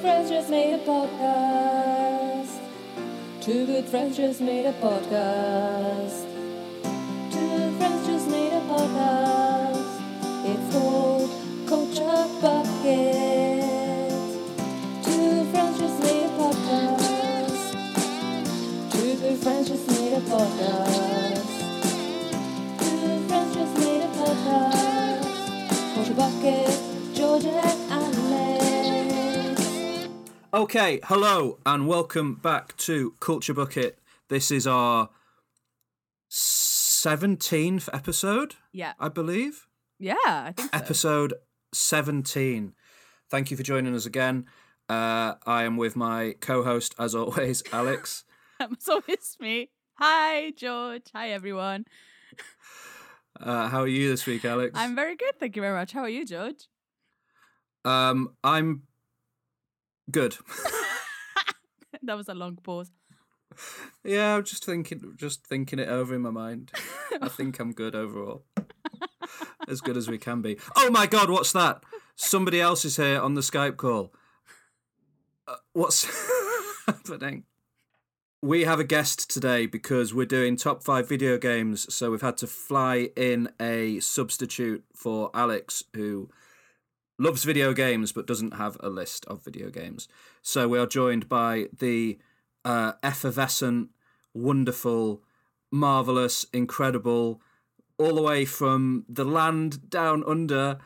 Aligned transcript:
friends 0.00 0.30
just 0.30 0.48
made 0.50 0.74
a 0.74 0.78
podcast. 0.78 2.60
Two 3.40 3.66
good 3.66 3.84
friends 3.86 4.16
just 4.16 4.40
made 4.40 4.66
a 4.66 4.72
podcast. 4.74 6.24
Two 7.32 7.48
good 7.48 7.74
friends 7.78 8.06
just 8.06 8.28
made 8.30 8.52
a 8.52 8.60
podcast. 8.60 10.00
It's 10.44 10.72
called 10.72 11.30
Culture 11.66 12.28
Bucket. 12.40 13.64
Two 15.02 15.30
good 15.30 15.48
friends 15.52 15.78
just 15.80 16.02
made 16.02 16.24
a 16.24 16.30
podcast. 16.38 17.72
Two 18.92 19.14
good 19.16 19.38
friends 19.38 19.68
just 19.68 19.88
made 19.88 20.12
a 20.12 20.20
podcast. 20.20 21.48
Two 22.78 22.96
good 23.00 23.28
friends 23.28 23.54
just 23.54 23.74
made 23.78 24.02
a 24.02 24.08
podcast. 24.18 25.94
Culture 25.94 26.14
Bucket, 26.14 27.14
Georgia. 27.14 27.87
Okay, 30.58 30.98
hello 31.04 31.60
and 31.64 31.86
welcome 31.86 32.34
back 32.34 32.76
to 32.78 33.12
Culture 33.20 33.54
Bucket. 33.54 33.96
This 34.28 34.50
is 34.50 34.66
our 34.66 35.08
17th 36.28 37.88
episode, 37.92 38.56
Yeah. 38.72 38.94
I 38.98 39.08
believe. 39.08 39.68
Yeah, 40.00 40.16
I 40.26 40.50
think 40.56 40.72
so. 40.72 40.76
Episode 40.76 41.34
17. 41.72 42.74
Thank 43.30 43.52
you 43.52 43.56
for 43.56 43.62
joining 43.62 43.94
us 43.94 44.04
again. 44.04 44.46
Uh, 44.88 45.34
I 45.46 45.62
am 45.62 45.76
with 45.76 45.94
my 45.94 46.34
co 46.40 46.64
host, 46.64 46.92
as 46.98 47.14
always, 47.14 47.62
Alex. 47.72 48.24
so 48.80 49.00
it's 49.06 49.38
me. 49.38 49.70
Hi, 49.94 50.50
George. 50.56 51.04
Hi, 51.14 51.30
everyone. 51.30 51.84
Uh, 53.40 53.68
how 53.68 53.82
are 53.82 53.86
you 53.86 54.08
this 54.10 54.26
week, 54.26 54.44
Alex? 54.44 54.72
I'm 54.74 54.96
very 54.96 55.14
good. 55.14 55.38
Thank 55.38 55.54
you 55.54 55.62
very 55.62 55.76
much. 55.76 55.92
How 55.92 56.00
are 56.00 56.08
you, 56.08 56.26
George? 56.26 56.66
Um, 57.84 58.34
I'm 58.42 58.87
good. 60.10 60.36
that 62.02 62.16
was 62.16 62.28
a 62.28 62.34
long 62.34 62.56
pause. 62.56 62.90
yeah, 64.04 64.36
I'm 64.36 64.44
just 64.44 64.64
thinking, 64.64 65.14
just 65.16 65.46
thinking 65.46 65.78
it 65.78 65.88
over 65.88 66.14
in 66.14 66.22
my 66.22 66.30
mind. 66.30 66.72
I 67.20 67.28
think 67.36 67.58
I'm 67.58 67.72
good 67.72 67.94
overall. 67.94 68.44
as 69.68 69.80
good 69.80 69.96
as 69.96 70.08
we 70.08 70.18
can 70.18 70.42
be. 70.42 70.58
Oh 70.76 70.90
my 70.90 71.06
god, 71.06 71.30
what's 71.30 71.52
that? 71.52 71.82
Somebody 72.16 72.60
else 72.60 72.84
is 72.84 72.96
here 72.96 73.20
on 73.20 73.34
the 73.34 73.40
Skype 73.40 73.76
call. 73.76 74.12
Uh, 75.46 75.56
what's 75.72 76.06
happening? 76.86 77.44
We 78.40 78.64
have 78.64 78.78
a 78.78 78.84
guest 78.84 79.28
today 79.30 79.66
because 79.66 80.14
we're 80.14 80.26
doing 80.26 80.56
top 80.56 80.84
five 80.84 81.08
video 81.08 81.38
games, 81.38 81.92
so 81.92 82.10
we've 82.10 82.22
had 82.22 82.36
to 82.38 82.46
fly 82.46 83.08
in 83.16 83.48
a 83.60 83.98
substitute 83.98 84.84
for 84.94 85.30
Alex, 85.34 85.82
who 85.94 86.30
loves 87.18 87.44
video 87.44 87.72
games 87.72 88.12
but 88.12 88.26
doesn't 88.26 88.54
have 88.54 88.76
a 88.80 88.88
list 88.88 89.24
of 89.26 89.44
video 89.44 89.70
games. 89.70 90.08
So 90.42 90.68
we 90.68 90.78
are 90.78 90.86
joined 90.86 91.28
by 91.28 91.66
the 91.76 92.18
uh, 92.64 92.92
effervescent, 93.02 93.90
wonderful, 94.34 95.22
marvelous, 95.70 96.46
incredible, 96.52 97.40
all 97.98 98.14
the 98.14 98.22
way 98.22 98.44
from 98.44 99.04
the 99.08 99.24
land 99.24 99.90
down 99.90 100.22
under, 100.26 100.78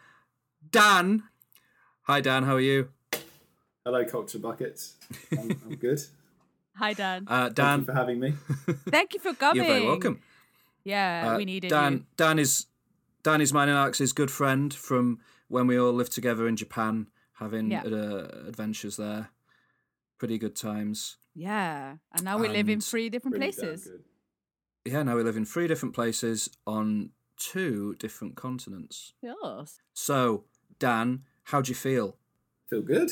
Dan. 0.70 1.24
Hi, 2.04 2.20
Dan. 2.20 2.44
How 2.44 2.54
are 2.54 2.60
you? 2.60 2.88
Hello, 3.84 4.04
Culture 4.04 4.38
Buckets. 4.38 4.96
I'm, 5.32 5.50
I'm 5.64 5.76
good. 5.76 6.00
Hi, 6.76 6.94
Dan. 6.94 7.26
Uh, 7.28 7.44
Thank 7.44 7.54
Dan, 7.56 7.78
you 7.80 7.84
for 7.86 7.92
having 7.92 8.20
me. 8.20 8.34
Thank 8.88 9.12
you 9.14 9.20
for 9.20 9.34
coming. 9.34 9.62
you're 9.62 9.72
very 9.74 9.86
welcome. 9.86 10.20
Yeah, 10.84 11.32
Uh, 11.34 11.36
we 11.36 11.44
needed 11.44 11.68
Dan. 11.68 11.92
you. 11.92 12.04
Dan 12.16 12.38
is 12.38 12.66
Dan 13.22 13.40
is 13.40 13.52
mine 13.52 13.68
and 13.68 13.76
Alex's 13.78 14.12
good 14.12 14.30
friend 14.30 14.72
from 14.74 15.20
when 15.52 15.66
we 15.66 15.78
all 15.78 15.92
lived 15.92 16.12
together 16.12 16.48
in 16.48 16.56
Japan, 16.56 17.08
having 17.34 17.70
Yeah. 17.70 17.82
uh, 17.84 18.48
adventures 18.48 18.96
there. 18.96 19.28
Pretty 20.18 20.38
good 20.38 20.56
times. 20.56 21.18
Yeah, 21.34 21.98
and 22.12 22.24
now 22.24 22.38
we 22.38 22.48
live 22.48 22.70
in 22.70 22.80
three 22.80 23.10
different 23.10 23.36
places. 23.36 23.88
Yeah, 24.86 25.02
now 25.02 25.16
we 25.16 25.22
live 25.22 25.36
in 25.36 25.44
three 25.44 25.66
different 25.68 25.94
places 25.94 26.48
on 26.66 27.10
two 27.36 27.94
different 27.98 28.34
continents. 28.34 29.12
Yes. 29.20 29.78
So, 29.92 30.44
Dan, 30.78 31.24
how 31.44 31.60
do 31.60 31.68
you 31.70 31.74
feel? 31.74 32.16
Feel 32.70 32.82
good. 32.82 33.10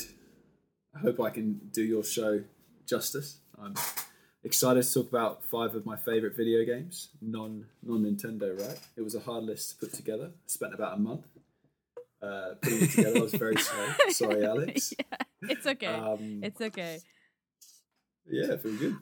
I 0.95 0.99
hope 0.99 1.19
I 1.19 1.29
can 1.29 1.69
do 1.71 1.83
your 1.83 2.03
show 2.03 2.43
justice. 2.87 3.39
I'm 3.61 3.75
excited 4.43 4.83
to 4.83 4.93
talk 4.93 5.09
about 5.09 5.43
five 5.45 5.75
of 5.75 5.85
my 5.85 5.95
favorite 5.97 6.35
video 6.35 6.65
games, 6.65 7.09
non 7.21 7.67
non 7.83 8.01
Nintendo. 8.03 8.59
Right? 8.59 8.79
It 8.97 9.01
was 9.03 9.13
a 9.15 9.19
hard 9.19 9.43
list 9.43 9.63
to 9.71 9.75
put 9.85 9.93
together. 9.93 10.31
I 10.33 10.47
spent 10.47 10.73
about 10.73 10.97
a 10.97 10.99
month 10.99 11.25
uh, 12.21 12.55
putting 12.61 12.81
it 12.83 12.91
together. 12.91 13.17
I 13.17 13.21
was 13.21 13.33
very 13.33 13.55
slow. 13.57 13.87
Sorry, 14.09 14.45
Alex. 14.45 14.93
yeah, 14.97 15.17
it's 15.49 15.65
okay. 15.65 15.87
Um, 15.87 16.41
it's 16.43 16.61
okay. 16.61 16.99
yeah, 18.29 18.55
feel 18.57 18.75
good. 18.77 18.97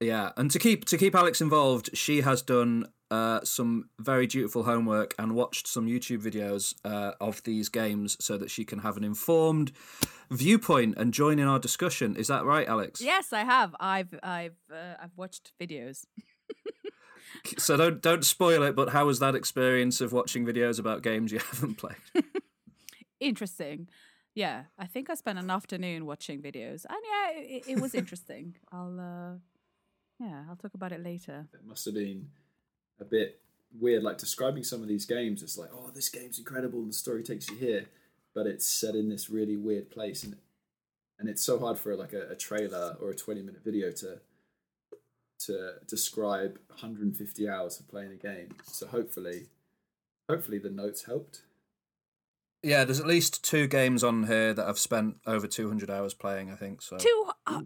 Yeah, 0.00 0.30
and 0.36 0.50
to 0.50 0.58
keep 0.58 0.84
to 0.86 0.96
keep 0.96 1.14
Alex 1.14 1.40
involved, 1.40 1.90
she 1.94 2.22
has 2.22 2.40
done 2.40 2.86
uh, 3.10 3.40
some 3.44 3.90
very 3.98 4.26
dutiful 4.26 4.62
homework 4.62 5.14
and 5.18 5.34
watched 5.34 5.66
some 5.66 5.86
YouTube 5.86 6.22
videos 6.22 6.74
uh, 6.84 7.12
of 7.20 7.42
these 7.42 7.68
games 7.68 8.16
so 8.20 8.38
that 8.38 8.50
she 8.50 8.64
can 8.64 8.78
have 8.78 8.96
an 8.96 9.04
informed 9.04 9.72
viewpoint 10.30 10.94
and 10.96 11.12
join 11.12 11.38
in 11.38 11.46
our 11.46 11.58
discussion. 11.58 12.16
Is 12.16 12.28
that 12.28 12.44
right, 12.44 12.66
Alex? 12.66 13.02
Yes, 13.02 13.32
I 13.32 13.44
have. 13.44 13.74
I've 13.78 14.14
I've 14.22 14.56
uh, 14.72 14.94
I've 15.02 15.16
watched 15.16 15.52
videos. 15.60 16.04
So 17.58 17.76
don't 17.76 18.00
don't 18.02 18.24
spoil 18.24 18.62
it. 18.62 18.74
But 18.74 18.90
how 18.90 19.06
was 19.06 19.18
that 19.20 19.34
experience 19.34 20.00
of 20.00 20.12
watching 20.12 20.44
videos 20.46 20.78
about 20.78 21.02
games 21.02 21.30
you 21.32 21.38
haven't 21.50 21.76
played? 21.76 21.96
Interesting. 23.20 23.88
Yeah, 24.34 24.64
I 24.78 24.86
think 24.86 25.10
I 25.10 25.14
spent 25.14 25.38
an 25.38 25.50
afternoon 25.50 26.06
watching 26.06 26.40
videos, 26.40 26.84
and 26.88 26.98
yeah, 27.04 27.40
it, 27.40 27.64
it 27.66 27.80
was 27.80 27.94
interesting. 27.94 28.56
I'll 28.72 28.98
uh, 28.98 29.38
yeah, 30.18 30.44
I'll 30.48 30.56
talk 30.56 30.74
about 30.74 30.92
it 30.92 31.02
later. 31.02 31.48
It 31.52 31.64
must 31.64 31.84
have 31.84 31.94
been 31.94 32.28
a 33.00 33.04
bit 33.04 33.40
weird, 33.78 34.02
like 34.02 34.18
describing 34.18 34.62
some 34.62 34.82
of 34.82 34.88
these 34.88 35.04
games. 35.04 35.42
It's 35.42 35.58
like, 35.58 35.70
oh, 35.74 35.90
this 35.94 36.08
game's 36.08 36.38
incredible, 36.38 36.78
and 36.80 36.90
the 36.90 36.96
story 36.96 37.22
takes 37.22 37.50
you 37.50 37.56
here, 37.56 37.86
but 38.34 38.46
it's 38.46 38.66
set 38.66 38.94
in 38.94 39.08
this 39.08 39.28
really 39.28 39.56
weird 39.56 39.90
place, 39.90 40.22
and 40.22 40.36
and 41.18 41.28
it's 41.28 41.42
so 41.42 41.58
hard 41.58 41.76
for 41.76 41.96
like 41.96 42.12
a, 42.12 42.30
a 42.30 42.36
trailer 42.36 42.96
or 43.00 43.10
a 43.10 43.16
twenty 43.16 43.42
minute 43.42 43.62
video 43.64 43.90
to 43.92 44.20
to 45.40 45.72
describe 45.88 46.58
150 46.68 47.48
hours 47.48 47.80
of 47.80 47.88
playing 47.88 48.12
a 48.12 48.16
game. 48.16 48.48
So 48.64 48.86
hopefully, 48.86 49.46
hopefully 50.28 50.58
the 50.58 50.70
notes 50.70 51.04
helped. 51.04 51.42
Yeah, 52.62 52.84
there's 52.84 53.00
at 53.00 53.06
least 53.06 53.42
two 53.44 53.66
games 53.66 54.04
on 54.04 54.24
here 54.26 54.52
that 54.52 54.66
I've 54.68 54.78
spent 54.78 55.16
over 55.26 55.46
200 55.46 55.90
hours 55.90 56.12
playing. 56.14 56.50
I 56.50 56.56
think 56.56 56.82
so. 56.82 56.96
Two 56.98 57.30
uh, 57.46 57.62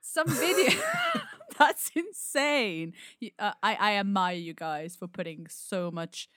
some 0.00 0.28
video. 0.28 0.80
That's 1.58 1.90
insane. 1.94 2.94
Uh, 3.38 3.52
I 3.62 3.74
I 3.74 3.92
admire 3.96 4.36
you 4.36 4.54
guys 4.54 4.96
for 4.96 5.06
putting 5.08 5.46
so 5.48 5.90
much 5.90 6.28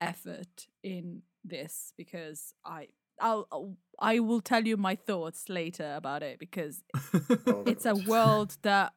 effort 0.00 0.66
in 0.82 1.22
this 1.44 1.92
because 1.96 2.54
I 2.64 2.88
I'll 3.20 3.46
I'll- 3.52 3.76
I 4.00 4.18
will 4.18 4.40
tell 4.40 4.66
you 4.66 4.76
my 4.76 4.96
thoughts 4.96 5.48
later 5.48 5.94
about 5.96 6.24
it 6.24 6.40
because 6.40 6.82
it's 7.64 7.86
a 7.86 7.94
world 7.94 8.56
that 8.62 8.92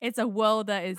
it's 0.00 0.16
a 0.16 0.26
world 0.26 0.68
that 0.68 0.86
is 0.86 0.98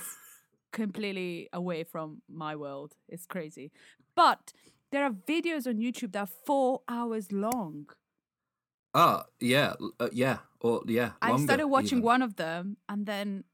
completely 0.72 1.48
away 1.52 1.82
from 1.82 2.22
my 2.28 2.54
world. 2.54 2.94
It's 3.08 3.26
crazy. 3.26 3.72
But 4.14 4.52
there 4.92 5.04
are 5.04 5.10
videos 5.10 5.66
on 5.66 5.76
YouTube 5.78 6.12
that 6.12 6.20
are 6.20 6.34
four 6.46 6.82
hours 6.88 7.32
long. 7.32 7.86
Ah, 8.92 9.24
yeah, 9.38 9.74
uh, 10.00 10.08
yeah, 10.12 10.38
or 10.60 10.82
yeah. 10.86 11.12
I 11.22 11.36
started 11.38 11.68
watching 11.68 11.98
even. 11.98 12.02
one 12.02 12.22
of 12.22 12.36
them 12.36 12.76
and 12.88 13.06
then 13.06 13.44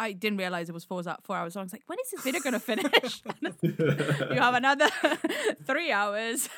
I 0.00 0.12
didn't 0.12 0.38
realize 0.38 0.70
it 0.70 0.72
was 0.72 0.84
four, 0.84 1.02
four 1.24 1.36
hours 1.36 1.54
long. 1.54 1.64
I 1.64 1.64
was 1.64 1.72
like, 1.74 1.82
when 1.86 1.98
is 2.02 2.10
this 2.10 2.22
video 2.22 2.40
going 2.40 2.54
to 2.54 2.58
finish? 2.58 3.22
you 4.32 4.40
have 4.40 4.54
another 4.64 4.88
three 5.66 5.92
hours, 5.92 6.48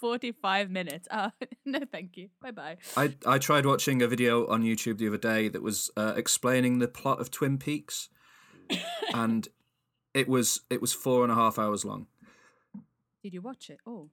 45 0.00 0.70
minutes. 0.70 1.08
Uh, 1.10 1.30
no, 1.64 1.80
thank 1.90 2.16
you. 2.16 2.28
Bye 2.40 2.52
bye. 2.52 2.76
I 2.96 3.16
I 3.26 3.38
tried 3.38 3.66
watching 3.66 4.00
a 4.00 4.06
video 4.06 4.46
on 4.46 4.62
YouTube 4.62 4.98
the 4.98 5.08
other 5.08 5.18
day 5.18 5.48
that 5.48 5.60
was 5.60 5.90
uh, 5.96 6.14
explaining 6.16 6.78
the 6.78 6.86
plot 6.86 7.20
of 7.20 7.32
Twin 7.32 7.58
Peaks, 7.58 8.08
and 9.12 9.48
it 10.14 10.28
was 10.28 10.60
it 10.70 10.80
was 10.80 10.92
four 10.92 11.24
and 11.24 11.32
a 11.32 11.34
half 11.34 11.58
hours 11.58 11.84
long. 11.84 12.06
Did 13.22 13.34
you 13.34 13.40
watch 13.40 13.70
it? 13.70 13.78
Oh. 13.86 14.10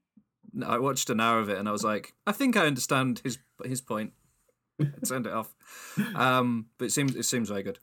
No, 0.54 0.68
I 0.68 0.78
watched 0.78 1.10
an 1.10 1.20
hour 1.20 1.40
of 1.40 1.50
it 1.50 1.58
and 1.58 1.68
I 1.68 1.72
was 1.72 1.84
like, 1.84 2.14
I 2.28 2.32
think 2.32 2.56
I 2.56 2.66
understand 2.66 3.22
his 3.24 3.40
his 3.64 3.82
point. 3.82 4.14
I 4.82 4.86
turned 5.06 5.26
it 5.26 5.34
off, 5.34 5.54
um, 6.16 6.68
but 6.78 6.86
it 6.86 6.92
seems 6.92 7.16
it 7.16 7.24
seems 7.24 7.50
very 7.50 7.64
good. 7.64 7.80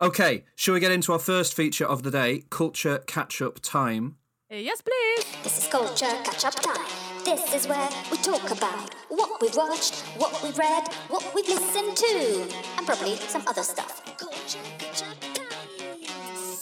Okay, 0.00 0.44
shall 0.56 0.74
we 0.74 0.80
get 0.80 0.90
into 0.90 1.12
our 1.12 1.18
first 1.18 1.54
feature 1.54 1.86
of 1.86 2.02
the 2.02 2.10
day? 2.10 2.44
Culture 2.48 2.98
catch 3.06 3.42
up 3.42 3.60
time. 3.60 4.16
Uh, 4.50 4.56
yes, 4.56 4.80
please. 4.80 5.26
This 5.42 5.58
is 5.58 5.68
culture 5.68 6.06
catch 6.24 6.44
up 6.44 6.54
time. 6.54 6.86
This 7.24 7.54
is 7.54 7.68
where 7.68 7.88
we 8.10 8.16
talk 8.18 8.50
about 8.50 8.94
what 9.08 9.40
we've 9.40 9.54
watched, 9.54 10.00
what 10.16 10.42
we've 10.42 10.56
read, 10.56 10.88
what 11.08 11.32
we've 11.34 11.48
listened 11.48 11.96
to, 11.96 12.48
and 12.78 12.86
probably 12.86 13.16
some 13.16 13.42
other 13.46 13.62
stuff. 13.62 14.02
Culture 14.16 14.58
catch 14.78 15.02
up 15.02 15.08
time. 15.08 15.11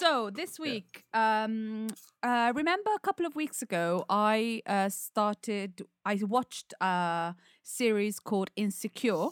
So 0.01 0.31
this 0.31 0.59
week, 0.59 1.05
um, 1.13 1.89
uh, 2.23 2.55
remember 2.57 2.91
a 2.97 2.99
couple 3.01 3.27
of 3.27 3.37
weeks 3.37 3.61
ago, 3.61 4.07
I 4.09 4.63
uh, 4.67 4.89
started. 4.89 5.83
I 6.07 6.19
watched 6.23 6.73
a 6.81 7.35
series 7.63 8.19
called 8.19 8.51
Insecure, 8.57 9.29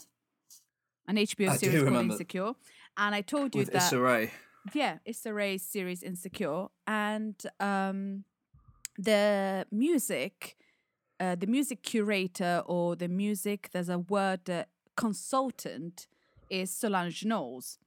an 1.06 1.16
HBO 1.16 1.48
I 1.48 1.56
series 1.56 1.82
called. 1.82 1.94
Insecure, 1.94 2.52
and 2.98 3.14
I 3.14 3.22
told 3.22 3.54
you 3.54 3.60
With 3.60 3.72
that 3.72 3.84
Issa 3.84 3.98
Rae. 3.98 4.30
yeah, 4.74 4.98
it's 5.06 5.22
the 5.22 5.32
Rae 5.32 5.56
series 5.56 6.02
Insecure, 6.02 6.66
and 6.86 7.34
um, 7.60 8.24
the 8.98 9.64
music, 9.72 10.58
uh, 11.18 11.34
the 11.34 11.46
music 11.46 11.82
curator 11.82 12.62
or 12.66 12.94
the 12.94 13.08
music. 13.08 13.70
There's 13.72 13.88
a 13.88 14.00
word 14.00 14.50
uh, 14.50 14.64
consultant 14.98 16.08
is 16.50 16.70
Solange 16.70 17.24
Knowles. 17.24 17.78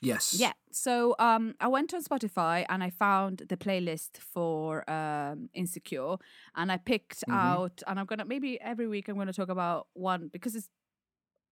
Yes. 0.00 0.34
Yeah. 0.38 0.52
So 0.70 1.14
um, 1.18 1.54
I 1.60 1.68
went 1.68 1.94
on 1.94 2.02
Spotify 2.02 2.66
and 2.68 2.82
I 2.82 2.90
found 2.90 3.42
the 3.48 3.56
playlist 3.56 4.18
for 4.18 4.88
um, 4.90 5.48
Insecure, 5.54 6.16
and 6.54 6.70
I 6.70 6.76
picked 6.76 7.24
out. 7.30 7.82
And 7.86 7.98
I'm 7.98 8.06
gonna 8.06 8.24
maybe 8.24 8.60
every 8.60 8.86
week 8.86 9.08
I'm 9.08 9.16
gonna 9.16 9.32
talk 9.32 9.48
about 9.48 9.86
one 9.94 10.28
because 10.32 10.54
it's 10.54 10.68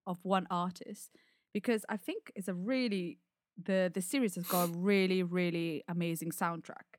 of 0.07 0.19
one 0.23 0.47
artist 0.51 1.11
because 1.55 1.85
I 1.89 1.97
think 1.97 2.33
it's 2.35 2.49
a 2.49 2.55
really 2.55 3.19
the 3.63 3.91
the 3.93 4.03
series 4.03 4.35
has 4.35 4.47
got 4.47 4.65
a 4.65 4.73
really 4.73 5.23
really 5.23 5.85
amazing 5.89 6.31
soundtrack. 6.31 6.99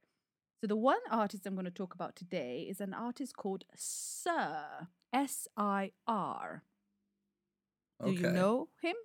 So 0.61 0.67
the 0.67 0.77
one 0.77 0.99
artist 1.11 1.45
I'm 1.45 1.55
going 1.55 1.65
to 1.65 1.71
talk 1.71 1.93
about 1.93 2.15
today 2.15 2.65
is 2.69 2.79
an 2.79 2.93
artist 2.93 3.35
called 3.35 3.65
Sir 3.75 4.87
S 5.11 5.45
I 5.57 5.91
R. 6.07 6.63
Do 8.03 8.11
you 8.11 8.31
know 8.31 8.69
him? 8.81 8.95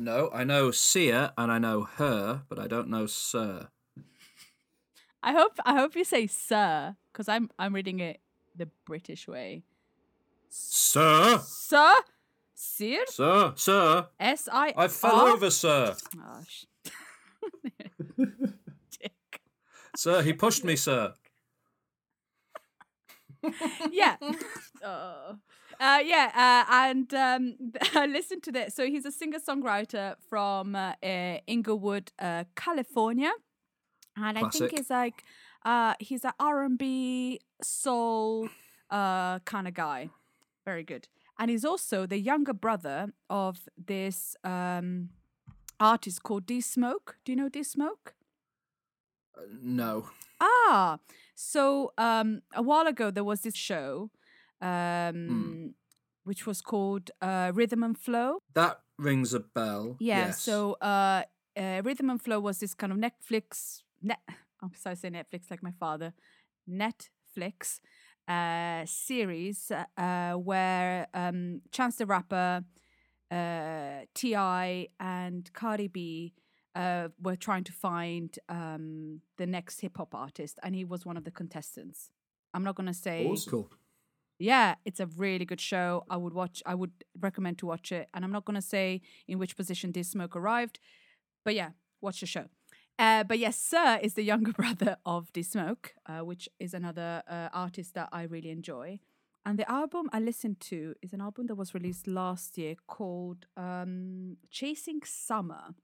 No, 0.00 0.30
I 0.32 0.44
know 0.44 0.70
Sia 0.70 1.32
and 1.38 1.50
I 1.50 1.58
know 1.58 1.82
her, 1.96 2.42
but 2.48 2.58
I 2.58 2.66
don't 2.66 2.88
know 2.88 3.06
Sir. 3.06 3.68
I 5.22 5.32
hope 5.32 5.58
I 5.64 5.74
hope 5.78 5.96
you 5.96 6.04
say 6.04 6.26
sir 6.26 6.94
because 7.12 7.28
I'm 7.28 7.50
I'm 7.58 7.74
reading 7.74 8.00
it 8.00 8.20
the 8.54 8.68
British 8.84 9.26
way. 9.26 9.64
Sir, 10.48 11.38
Sir, 11.42 11.94
Sir, 12.54 13.04
sir, 13.06 13.52
sir. 13.56 14.06
S 14.18 14.48
I. 14.50 14.72
I 14.76 14.88
fell 14.88 15.20
over, 15.20 15.50
sir. 15.50 15.94
Oh, 16.18 16.40
sh- 16.48 16.64
Dick. 18.98 19.40
Sir, 19.94 20.22
he 20.22 20.32
pushed 20.32 20.64
me, 20.64 20.76
sir. 20.76 21.12
yeah. 23.90 24.16
Oh. 24.84 25.36
Uh, 25.78 26.00
yeah, 26.04 26.30
uh, 26.34 26.72
and 26.72 27.12
um, 27.14 27.54
I 27.94 28.06
listened 28.06 28.42
to 28.44 28.52
this. 28.52 28.74
So 28.74 28.86
he's 28.86 29.04
a 29.04 29.12
singer 29.12 29.38
songwriter 29.38 30.14
from 30.28 30.74
uh, 30.74 30.94
uh, 31.02 31.38
Inglewood, 31.46 32.12
uh, 32.18 32.44
California, 32.54 33.32
and 34.16 34.38
I 34.38 34.48
think 34.48 34.70
he's 34.70 34.90
like 34.90 35.22
uh, 35.64 35.94
he's 35.98 36.24
an 36.24 36.32
R 36.40 36.62
and 36.64 36.78
B 36.78 37.40
soul 37.62 38.48
uh, 38.90 39.38
kind 39.40 39.68
of 39.68 39.74
guy. 39.74 40.10
Very 40.64 40.82
good, 40.82 41.08
and 41.38 41.50
he's 41.50 41.64
also 41.64 42.06
the 42.06 42.18
younger 42.18 42.54
brother 42.54 43.12
of 43.28 43.68
this 43.76 44.34
um, 44.44 45.10
artist 45.78 46.22
called 46.22 46.46
D 46.46 46.60
Smoke. 46.60 47.16
Do 47.24 47.32
you 47.32 47.36
know 47.36 47.48
D 47.48 47.62
Smoke? 47.62 48.14
No. 49.62 50.08
Ah, 50.40 50.98
so 51.34 51.92
um, 51.98 52.42
a 52.54 52.62
while 52.62 52.86
ago 52.86 53.10
there 53.10 53.24
was 53.24 53.42
this 53.42 53.54
show, 53.54 54.10
um, 54.60 55.74
which 56.24 56.46
was 56.46 56.60
called 56.60 57.10
uh, 57.22 57.52
Rhythm 57.54 57.82
and 57.82 57.96
Flow. 57.96 58.38
That 58.54 58.80
rings 58.98 59.34
a 59.34 59.40
bell. 59.40 59.96
Yeah. 60.00 60.26
Yes. 60.26 60.42
So 60.42 60.74
uh, 60.80 61.22
uh, 61.56 61.82
Rhythm 61.84 62.10
and 62.10 62.20
Flow 62.20 62.40
was 62.40 62.58
this 62.58 62.74
kind 62.74 62.92
of 62.92 62.98
Netflix. 62.98 63.82
Net. 64.02 64.18
I'm 64.62 64.72
sorry, 64.74 64.92
I 64.92 64.94
say 64.94 65.10
Netflix 65.10 65.50
like 65.50 65.62
my 65.62 65.72
father. 65.78 66.14
Netflix 66.68 67.80
uh, 68.28 68.84
series 68.86 69.70
uh, 69.96 70.32
where 70.32 71.06
um, 71.14 71.60
Chance 71.70 71.96
the 71.96 72.06
Rapper, 72.06 72.64
uh, 73.30 74.00
T.I., 74.14 74.88
and 74.98 75.52
Cardi 75.52 75.88
B. 75.88 76.34
Uh, 76.74 77.08
were 77.22 77.36
trying 77.36 77.64
to 77.64 77.72
find 77.72 78.38
um, 78.50 79.22
the 79.38 79.46
next 79.46 79.80
hip 79.80 79.96
hop 79.96 80.14
artist, 80.14 80.58
and 80.62 80.74
he 80.74 80.84
was 80.84 81.06
one 81.06 81.16
of 81.16 81.24
the 81.24 81.30
contestants. 81.30 82.10
I'm 82.52 82.64
not 82.64 82.74
gonna 82.74 82.92
say 82.92 83.26
Awesome. 83.26 83.50
Cool. 83.50 83.70
Yeah, 84.38 84.74
it's 84.84 85.00
a 85.00 85.06
really 85.06 85.44
good 85.44 85.60
show. 85.60 86.04
I 86.10 86.16
would 86.16 86.34
watch. 86.34 86.62
I 86.66 86.74
would 86.74 86.92
recommend 87.18 87.58
to 87.58 87.66
watch 87.66 87.90
it. 87.90 88.08
And 88.12 88.24
I'm 88.24 88.32
not 88.32 88.44
going 88.44 88.56
to 88.56 88.62
say 88.62 89.00
in 89.26 89.38
which 89.38 89.56
position 89.56 89.92
D 89.92 90.02
Smoke 90.02 90.36
arrived, 90.36 90.78
but 91.44 91.54
yeah, 91.54 91.70
watch 92.00 92.20
the 92.20 92.26
show. 92.26 92.46
Uh, 92.98 93.24
but 93.24 93.38
yes, 93.38 93.58
Sir 93.58 93.98
is 94.02 94.14
the 94.14 94.22
younger 94.22 94.52
brother 94.62 94.96
of 95.06 95.32
D 95.32 95.42
Smoke, 95.42 95.94
uh, 96.06 96.20
which 96.20 96.48
is 96.58 96.74
another 96.74 97.22
uh, 97.28 97.48
artist 97.52 97.94
that 97.94 98.08
I 98.12 98.22
really 98.22 98.50
enjoy. 98.50 99.00
And 99.44 99.58
the 99.58 99.70
album 99.70 100.08
I 100.12 100.18
listened 100.18 100.60
to 100.62 100.94
is 101.02 101.12
an 101.12 101.20
album 101.20 101.46
that 101.46 101.54
was 101.54 101.72
released 101.72 102.06
last 102.08 102.58
year 102.58 102.74
called 102.86 103.46
um, 103.56 104.36
"Chasing 104.50 105.00
Summer." 105.04 105.74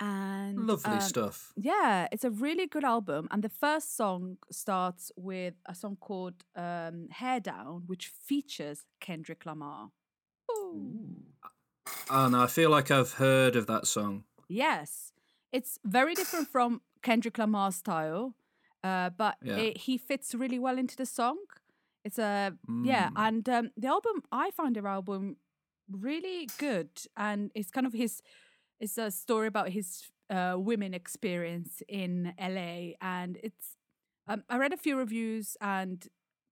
And 0.00 0.66
Lovely 0.66 0.94
um, 0.94 1.00
stuff. 1.00 1.52
yeah, 1.56 2.08
it's 2.10 2.24
a 2.24 2.30
really 2.30 2.66
good 2.66 2.84
album. 2.84 3.28
And 3.30 3.42
the 3.42 3.48
first 3.48 3.96
song 3.96 4.38
starts 4.50 5.12
with 5.16 5.54
a 5.66 5.74
song 5.74 5.96
called 6.00 6.44
um, 6.56 7.08
Hair 7.10 7.40
Down, 7.40 7.84
which 7.86 8.08
features 8.08 8.84
Kendrick 9.00 9.46
Lamar. 9.46 9.90
Ooh. 10.50 11.16
Oh, 12.10 12.28
no, 12.28 12.42
I 12.42 12.46
feel 12.46 12.70
like 12.70 12.90
I've 12.90 13.14
heard 13.14 13.56
of 13.56 13.66
that 13.66 13.86
song. 13.86 14.24
Yes, 14.48 15.12
it's 15.52 15.78
very 15.84 16.14
different 16.14 16.48
from 16.48 16.80
Kendrick 17.02 17.38
Lamar's 17.38 17.76
style, 17.76 18.34
uh, 18.82 19.10
but 19.10 19.36
Yeah. 19.42 19.56
it, 19.58 19.78
he 19.78 19.96
fits 19.96 20.34
really 20.34 20.58
well 20.58 20.78
into 20.78 20.96
the 20.96 21.06
song. 21.06 21.38
It's 22.04 22.18
a 22.18 22.58
yeah, 22.84 23.08
Mm. 23.08 23.12
and 23.16 23.48
um, 23.48 23.70
the 23.76 23.88
album 23.88 24.22
I 24.30 24.50
found 24.50 24.76
the 24.76 24.84
album 24.86 25.36
really 25.90 26.48
good, 26.58 26.90
and 27.16 27.50
it's 27.54 27.70
kind 27.70 27.86
of 27.86 27.92
his. 27.94 28.20
It's 28.80 28.98
a 28.98 29.10
story 29.10 29.46
about 29.46 29.70
his 29.70 30.04
uh, 30.30 30.56
women 30.58 30.94
experience 30.94 31.82
in 31.88 32.34
LA, 32.40 32.92
and 33.00 33.38
it's. 33.42 33.76
Um, 34.26 34.42
I 34.48 34.56
read 34.56 34.72
a 34.72 34.78
few 34.78 34.96
reviews, 34.96 35.56
and 35.60 36.06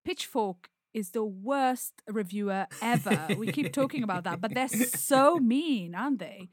Pitchfork 0.04 0.68
is 0.92 1.10
the 1.10 1.24
worst 1.24 2.02
reviewer 2.06 2.66
ever. 2.82 3.28
we 3.38 3.50
keep 3.50 3.72
talking 3.72 4.02
about 4.02 4.24
that, 4.24 4.40
but 4.40 4.54
they're 4.54 4.68
so 4.68 5.36
mean, 5.40 5.94
aren't 5.94 6.18
they? 6.18 6.50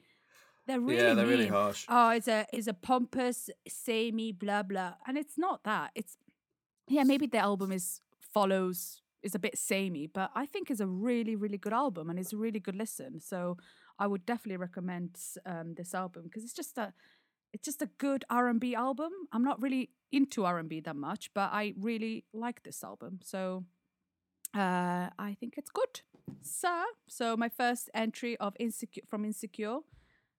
They're 0.67 0.79
really 0.79 1.01
yeah, 1.01 1.13
they're 1.15 1.25
really 1.25 1.47
harsh. 1.47 1.85
Oh, 1.89 2.11
it's 2.11 2.27
a 2.27 2.45
it's 2.53 2.67
a 2.67 2.73
pompous, 2.73 3.49
samey, 3.67 4.31
blah 4.31 4.63
blah, 4.63 4.93
and 5.07 5.17
it's 5.17 5.37
not 5.37 5.63
that. 5.63 5.91
It's 5.95 6.15
yeah, 6.87 7.03
maybe 7.03 7.25
the 7.25 7.39
album 7.39 7.71
is 7.71 8.01
follows 8.19 9.01
is 9.23 9.35
a 9.35 9.39
bit 9.39 9.57
samey, 9.57 10.07
but 10.07 10.29
I 10.35 10.45
think 10.45 10.69
it's 10.69 10.79
a 10.79 10.87
really 10.87 11.35
really 11.35 11.57
good 11.57 11.73
album 11.73 12.09
and 12.09 12.19
it's 12.19 12.33
a 12.33 12.37
really 12.37 12.59
good 12.59 12.75
listen. 12.75 13.19
So 13.19 13.57
I 13.99 14.07
would 14.07 14.25
definitely 14.25 14.57
recommend 14.57 15.19
um, 15.45 15.75
this 15.75 15.93
album 15.93 16.23
because 16.23 16.43
it's 16.43 16.53
just 16.53 16.77
a 16.77 16.93
it's 17.51 17.65
just 17.65 17.81
a 17.81 17.89
good 17.97 18.23
R 18.29 18.47
and 18.47 18.59
B 18.59 18.75
album. 18.75 19.11
I'm 19.31 19.43
not 19.43 19.61
really 19.61 19.89
into 20.11 20.45
R 20.45 20.59
and 20.59 20.69
B 20.69 20.79
that 20.81 20.95
much, 20.95 21.31
but 21.33 21.49
I 21.51 21.73
really 21.77 22.25
like 22.33 22.63
this 22.63 22.83
album. 22.83 23.19
So 23.23 23.65
uh, 24.55 25.09
I 25.17 25.35
think 25.39 25.55
it's 25.57 25.69
good. 25.69 26.01
So 26.41 26.83
so 27.07 27.35
my 27.35 27.49
first 27.49 27.89
entry 27.93 28.37
of 28.37 28.55
insecure 28.59 29.03
from 29.07 29.25
Insecure 29.25 29.79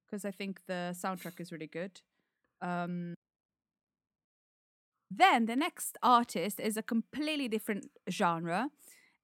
because 0.06 0.24
I 0.24 0.30
think 0.30 0.60
the 0.66 0.94
soundtrack 0.94 1.40
is 1.40 1.52
really 1.52 1.66
good. 1.66 2.00
Um, 2.62 3.14
then 5.10 5.46
the 5.46 5.56
next 5.56 5.98
artist 6.02 6.60
is 6.60 6.76
a 6.76 6.82
completely 6.82 7.48
different 7.48 7.90
genre, 8.08 8.70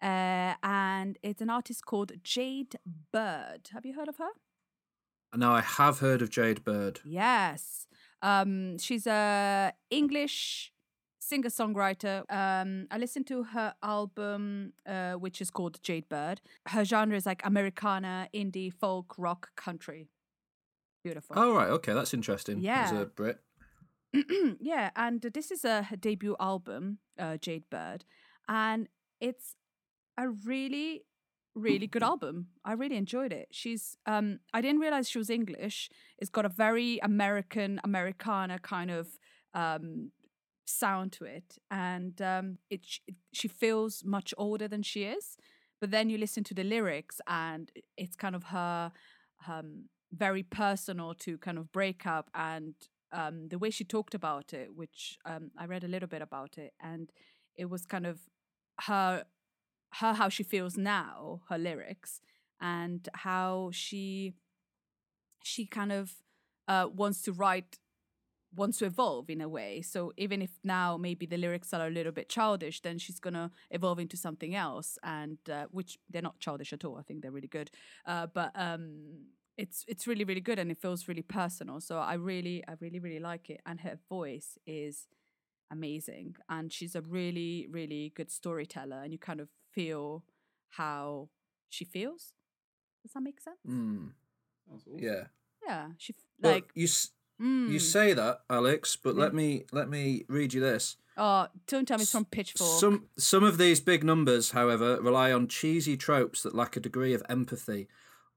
uh, 0.02 0.54
and 0.62 1.18
it's 1.22 1.40
an 1.42 1.50
artist 1.50 1.84
called 1.86 2.12
Jade 2.22 2.76
Bird. 3.12 3.68
Have 3.72 3.84
you 3.86 3.94
heard 3.94 4.08
of 4.08 4.16
her? 4.18 4.30
Now, 5.34 5.52
I 5.52 5.60
have 5.60 5.98
heard 5.98 6.22
of 6.22 6.30
Jade 6.30 6.64
Bird. 6.64 7.00
Yes. 7.04 7.86
Um, 8.22 8.78
she's 8.78 9.06
a 9.06 9.72
English 9.90 10.72
singer 11.18 11.48
songwriter. 11.50 12.20
Um, 12.30 12.86
I 12.90 12.98
listened 12.98 13.26
to 13.26 13.42
her 13.42 13.74
album, 13.82 14.72
uh, 14.86 15.14
which 15.14 15.40
is 15.40 15.50
called 15.50 15.82
Jade 15.82 16.08
Bird. 16.08 16.40
Her 16.68 16.84
genre 16.84 17.16
is 17.16 17.26
like 17.26 17.44
Americana, 17.44 18.28
indie, 18.34 18.72
folk, 18.72 19.14
rock, 19.18 19.50
country. 19.56 20.08
Beautiful. 21.04 21.36
Oh, 21.38 21.54
right. 21.54 21.68
Okay, 21.68 21.92
that's 21.92 22.14
interesting. 22.14 22.58
As 22.58 22.64
Yeah. 22.64 23.00
a 23.00 23.06
Brit. 23.06 23.38
yeah, 24.60 24.90
and 24.96 25.20
this 25.20 25.50
is 25.50 25.64
a 25.64 25.82
her 25.84 25.96
debut 25.96 26.36
album, 26.40 26.98
uh, 27.18 27.36
Jade 27.36 27.68
Bird, 27.70 28.04
and 28.48 28.88
it's 29.20 29.56
a 30.18 30.28
really, 30.28 31.04
really 31.54 31.86
good 31.86 32.02
album. 32.02 32.48
I 32.64 32.72
really 32.72 32.96
enjoyed 32.96 33.32
it. 33.32 33.48
She's, 33.50 33.96
um, 34.06 34.40
I 34.52 34.60
didn't 34.60 34.80
realize 34.80 35.08
she 35.08 35.18
was 35.18 35.30
English. 35.30 35.90
It's 36.18 36.30
got 36.30 36.44
a 36.44 36.48
very 36.48 36.98
American, 37.02 37.80
Americana 37.84 38.58
kind 38.58 38.90
of 38.90 39.08
um, 39.54 40.10
sound 40.66 41.12
to 41.12 41.24
it, 41.24 41.58
and 41.70 42.20
um, 42.20 42.58
it, 42.70 42.80
sh- 42.84 43.00
she 43.32 43.48
feels 43.48 44.02
much 44.04 44.34
older 44.36 44.68
than 44.68 44.82
she 44.82 45.04
is. 45.04 45.36
But 45.80 45.90
then 45.90 46.08
you 46.08 46.18
listen 46.18 46.44
to 46.44 46.54
the 46.54 46.64
lyrics, 46.64 47.20
and 47.26 47.70
it's 47.96 48.16
kind 48.16 48.34
of 48.34 48.44
her 48.44 48.92
um, 49.46 49.84
very 50.12 50.42
personal 50.42 51.14
to 51.14 51.38
kind 51.38 51.58
of 51.58 51.70
break 51.72 52.06
up 52.06 52.30
and 52.34 52.74
um, 53.12 53.48
the 53.48 53.58
way 53.58 53.70
she 53.70 53.84
talked 53.84 54.14
about 54.14 54.52
it, 54.52 54.74
which 54.74 55.18
um, 55.24 55.50
I 55.58 55.66
read 55.66 55.84
a 55.84 55.88
little 55.88 56.08
bit 56.08 56.22
about 56.22 56.58
it, 56.58 56.72
and 56.82 57.10
it 57.54 57.66
was 57.70 57.86
kind 57.86 58.06
of 58.06 58.20
her 58.82 59.24
her 59.94 60.12
how 60.14 60.28
she 60.28 60.42
feels 60.42 60.76
now, 60.76 61.40
her 61.48 61.58
lyrics, 61.58 62.20
and 62.60 63.08
how 63.14 63.70
she 63.72 64.34
she 65.42 65.66
kind 65.66 65.92
of 65.92 66.12
uh, 66.68 66.88
wants 66.92 67.22
to 67.22 67.32
write 67.32 67.78
wants 68.54 68.78
to 68.78 68.86
evolve 68.86 69.28
in 69.28 69.40
a 69.40 69.48
way. 69.48 69.82
So 69.82 70.12
even 70.16 70.40
if 70.40 70.50
now 70.64 70.96
maybe 70.96 71.26
the 71.26 71.36
lyrics 71.36 71.74
are 71.74 71.86
a 71.86 71.90
little 71.90 72.12
bit 72.12 72.28
childish, 72.28 72.80
then 72.80 72.98
she's 72.98 73.20
gonna 73.20 73.50
evolve 73.70 73.98
into 73.98 74.16
something 74.16 74.54
else, 74.54 74.98
and 75.02 75.38
uh, 75.50 75.66
which 75.70 75.98
they're 76.10 76.22
not 76.22 76.38
childish 76.40 76.72
at 76.72 76.84
all. 76.84 76.96
I 76.98 77.02
think 77.02 77.22
they're 77.22 77.30
really 77.32 77.48
good. 77.48 77.70
Uh, 78.06 78.26
but 78.32 78.52
um, 78.54 79.26
it's 79.56 79.84
it's 79.88 80.06
really 80.06 80.24
really 80.24 80.40
good, 80.40 80.58
and 80.58 80.70
it 80.70 80.78
feels 80.78 81.08
really 81.08 81.22
personal. 81.22 81.80
So 81.80 81.98
I 81.98 82.14
really 82.14 82.64
I 82.66 82.74
really 82.80 82.98
really 82.98 83.20
like 83.20 83.50
it, 83.50 83.60
and 83.66 83.80
her 83.80 83.98
voice 84.08 84.58
is 84.66 85.06
amazing, 85.70 86.36
and 86.48 86.72
she's 86.72 86.94
a 86.94 87.02
really 87.02 87.66
really 87.70 88.12
good 88.16 88.30
storyteller, 88.30 89.02
and 89.02 89.12
you 89.12 89.18
kind 89.18 89.40
of 89.40 89.48
feel 89.80 90.24
how 90.70 91.28
she 91.68 91.84
feels. 91.84 92.32
Does 93.02 93.12
that 93.12 93.20
make 93.22 93.40
sense? 93.40 93.58
Mm, 93.68 94.12
awesome. 94.72 94.98
yeah. 94.98 95.24
Yeah, 95.66 95.88
she 95.98 96.12
f- 96.16 96.24
But 96.40 96.48
like 96.54 96.70
you 96.74 96.84
s- 96.84 97.10
mm, 97.40 97.68
you 97.68 97.78
say 97.78 98.12
that, 98.14 98.40
Alex, 98.48 98.96
but 98.96 99.14
let 99.16 99.34
me 99.34 99.64
let 99.72 99.88
me 99.88 100.24
read 100.28 100.54
you 100.54 100.60
this. 100.60 100.96
Oh, 101.18 101.48
don't 101.66 101.86
tell 101.88 101.98
me 101.98 102.02
it's 102.02 102.12
from 102.12 102.24
Pitchfork. 102.24 102.80
Some 102.80 103.06
some 103.18 103.44
of 103.44 103.58
these 103.58 103.80
big 103.80 104.02
numbers, 104.04 104.50
however, 104.52 105.00
rely 105.00 105.32
on 105.32 105.48
cheesy 105.48 105.96
tropes 105.96 106.42
that 106.42 106.54
lack 106.54 106.76
a 106.76 106.80
degree 106.80 107.14
of 107.14 107.22
empathy. 107.28 107.88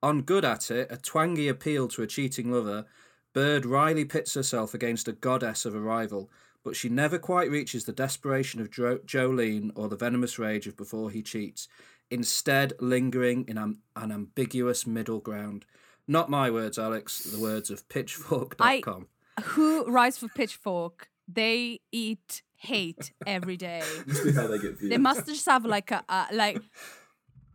On 0.01 0.21
good 0.21 0.45
at 0.45 0.71
it, 0.71 0.87
a 0.91 0.97
twangy 0.97 1.47
appeal 1.47 1.87
to 1.89 2.01
a 2.03 2.07
cheating 2.07 2.51
lover, 2.51 2.85
Bird 3.33 3.65
wryly 3.65 4.05
pits 4.05 4.33
herself 4.33 4.73
against 4.73 5.07
a 5.07 5.11
goddess 5.13 5.65
of 5.65 5.75
a 5.75 5.79
rival, 5.79 6.31
but 6.63 6.75
she 6.75 6.89
never 6.89 7.17
quite 7.17 7.49
reaches 7.49 7.85
the 7.85 7.91
desperation 7.93 8.59
of 8.61 8.69
Dro- 8.69 8.99
Jolene 8.99 9.71
or 9.75 9.87
the 9.89 9.95
venomous 9.95 10.37
rage 10.39 10.67
of 10.67 10.75
before 10.77 11.09
he 11.11 11.21
cheats, 11.21 11.67
instead 12.11 12.73
lingering 12.79 13.45
in 13.47 13.57
am- 13.57 13.81
an 13.95 14.11
ambiguous 14.11 14.85
middle 14.87 15.19
ground. 15.19 15.65
Not 16.07 16.29
my 16.29 16.49
words, 16.49 16.77
Alex, 16.79 17.19
the 17.23 17.39
words 17.39 17.69
of 17.69 17.87
pitchfork.com. 17.89 19.07
Who 19.43 19.85
writes 19.85 20.17
for 20.17 20.27
Pitchfork? 20.27 21.07
They 21.27 21.79
eat 21.91 22.41
hate 22.55 23.13
every 23.27 23.55
day. 23.57 23.81
Must 24.07 24.35
how 24.35 24.47
they 24.47 24.57
get 24.59 24.77
viewed. 24.79 24.91
they 24.91 24.97
must 24.97 25.25
just 25.27 25.45
have 25.45 25.63
like 25.65 25.91
a 25.91 26.03
uh, 26.09 26.25
like. 26.33 26.59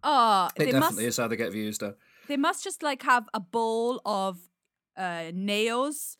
Oh, 0.03 0.49
It 0.57 0.59
they 0.59 0.73
must. 0.73 0.83
definitely 0.83 1.07
is 1.07 1.17
how 1.17 1.29
they 1.29 1.37
get 1.37 1.53
views, 1.53 1.79
though. 1.79 1.95
They 2.29 2.37
must 2.37 2.63
just 2.65 2.83
like 2.83 3.03
have 3.03 3.29
a 3.35 3.41
bowl 3.41 4.01
of 4.07 4.39
uh, 4.97 5.31
nails 5.35 6.17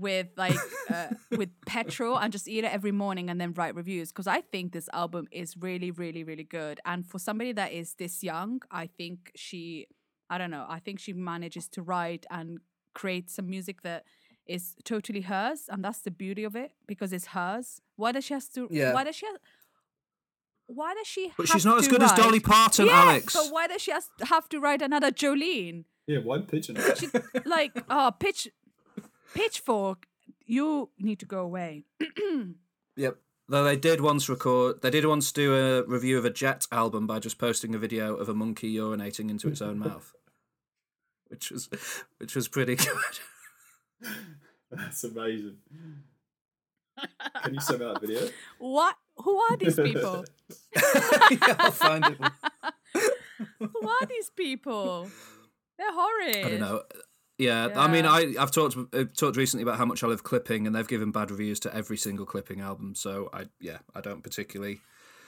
with 0.00 0.28
like 0.36 0.56
uh, 0.94 1.08
with 1.40 1.50
petrol 1.66 2.16
and 2.18 2.32
just 2.32 2.48
eat 2.48 2.64
it 2.64 2.72
every 2.72 2.92
morning 2.92 3.30
and 3.30 3.40
then 3.40 3.52
write 3.52 3.74
reviews 3.74 4.10
because 4.12 4.26
I 4.26 4.40
think 4.52 4.72
this 4.72 4.88
album 4.92 5.28
is 5.30 5.56
really 5.56 5.90
really 5.90 6.24
really 6.24 6.44
good 6.60 6.80
and 6.84 7.06
for 7.06 7.18
somebody 7.18 7.52
that 7.52 7.72
is 7.72 7.94
this 7.94 8.22
young 8.22 8.60
I 8.70 8.86
think 8.98 9.30
she 9.36 9.86
I 10.28 10.38
don't 10.38 10.50
know 10.50 10.66
I 10.68 10.78
think 10.78 11.00
she 11.00 11.12
manages 11.12 11.68
to 11.70 11.82
write 11.82 12.24
and 12.30 12.58
create 12.94 13.30
some 13.30 13.48
music 13.48 13.82
that 13.82 14.04
is 14.46 14.74
totally 14.84 15.20
hers 15.20 15.60
and 15.68 15.84
that's 15.84 16.00
the 16.00 16.10
beauty 16.10 16.44
of 16.44 16.56
it 16.56 16.72
because 16.86 17.12
it's 17.12 17.26
hers 17.36 17.80
why 17.96 18.10
does 18.12 18.24
she 18.24 18.34
have 18.34 18.48
to 18.54 18.66
Yeah. 18.70 18.92
why 18.94 19.04
does 19.04 19.16
she 19.16 19.26
have, 19.26 19.36
why 20.66 20.94
does 20.94 21.06
she 21.06 21.32
But 21.36 21.46
have 21.48 21.52
she's 21.54 21.66
not 21.66 21.78
as 21.78 21.84
to 21.86 21.90
good 21.90 22.02
as 22.02 22.12
Dolly 22.12 22.40
Parton, 22.40 22.86
yeah, 22.86 22.92
Alex. 23.02 23.34
but 23.34 23.46
why 23.52 23.66
does 23.66 23.82
she 23.82 23.90
has, 23.90 24.08
have 24.22 24.48
to 24.50 24.60
write 24.60 24.82
another 24.82 25.10
Jolene 25.10 25.84
Yeah, 26.06 26.18
why 26.18 26.38
pigeon. 26.40 26.76
she, 26.96 27.08
like 27.44 27.72
oh 27.90 28.12
pitch 28.18 28.48
pitchfork 29.34 30.06
you 30.44 30.90
need 30.98 31.18
to 31.18 31.26
go 31.26 31.40
away 31.40 31.84
Yep. 32.96 33.16
Though 33.48 33.64
they 33.64 33.76
did 33.76 34.00
once 34.00 34.28
record, 34.28 34.80
they 34.82 34.90
did 34.90 35.06
once 35.06 35.32
do 35.32 35.56
a 35.56 35.82
review 35.84 36.18
of 36.18 36.24
a 36.24 36.30
Jet 36.30 36.66
album 36.70 37.06
by 37.06 37.18
just 37.18 37.38
posting 37.38 37.74
a 37.74 37.78
video 37.78 38.14
of 38.14 38.28
a 38.28 38.34
monkey 38.34 38.72
urinating 38.76 39.28
into 39.30 39.48
its 39.48 39.60
own 39.60 39.78
mouth, 39.78 40.12
which 41.28 41.50
was, 41.50 41.68
which 42.18 42.36
was 42.36 42.46
pretty 42.46 42.76
good. 44.02 44.10
That's 44.70 45.02
amazing. 45.02 45.56
Can 47.42 47.54
you 47.54 47.60
send 47.60 47.80
me 47.80 47.86
that 47.86 48.00
video? 48.00 48.28
what 48.58 48.96
who 49.16 49.36
are 49.36 49.56
these 49.56 49.76
people 49.76 50.24
yeah, 50.76 51.56
I'll 51.58 51.70
find 51.72 52.04
it. 52.06 52.18
who 53.58 53.88
are 53.88 54.06
these 54.06 54.30
people 54.30 55.10
they're 55.78 55.92
horrid 55.92 56.44
I 56.44 56.48
don't 56.50 56.60
know. 56.60 56.82
Yeah, 57.40 57.68
I 57.74 57.88
mean, 57.88 58.04
I 58.04 58.34
I've 58.38 58.50
talked 58.50 58.76
I've 58.92 59.12
talked 59.14 59.36
recently 59.36 59.62
about 59.62 59.78
how 59.78 59.86
much 59.86 60.04
I 60.04 60.06
love 60.08 60.22
clipping, 60.22 60.66
and 60.66 60.76
they've 60.76 60.86
given 60.86 61.10
bad 61.10 61.30
reviews 61.30 61.58
to 61.60 61.74
every 61.74 61.96
single 61.96 62.26
clipping 62.26 62.60
album. 62.60 62.94
So 62.94 63.30
I 63.32 63.46
yeah, 63.60 63.78
I 63.94 64.00
don't 64.00 64.22
particularly 64.22 64.80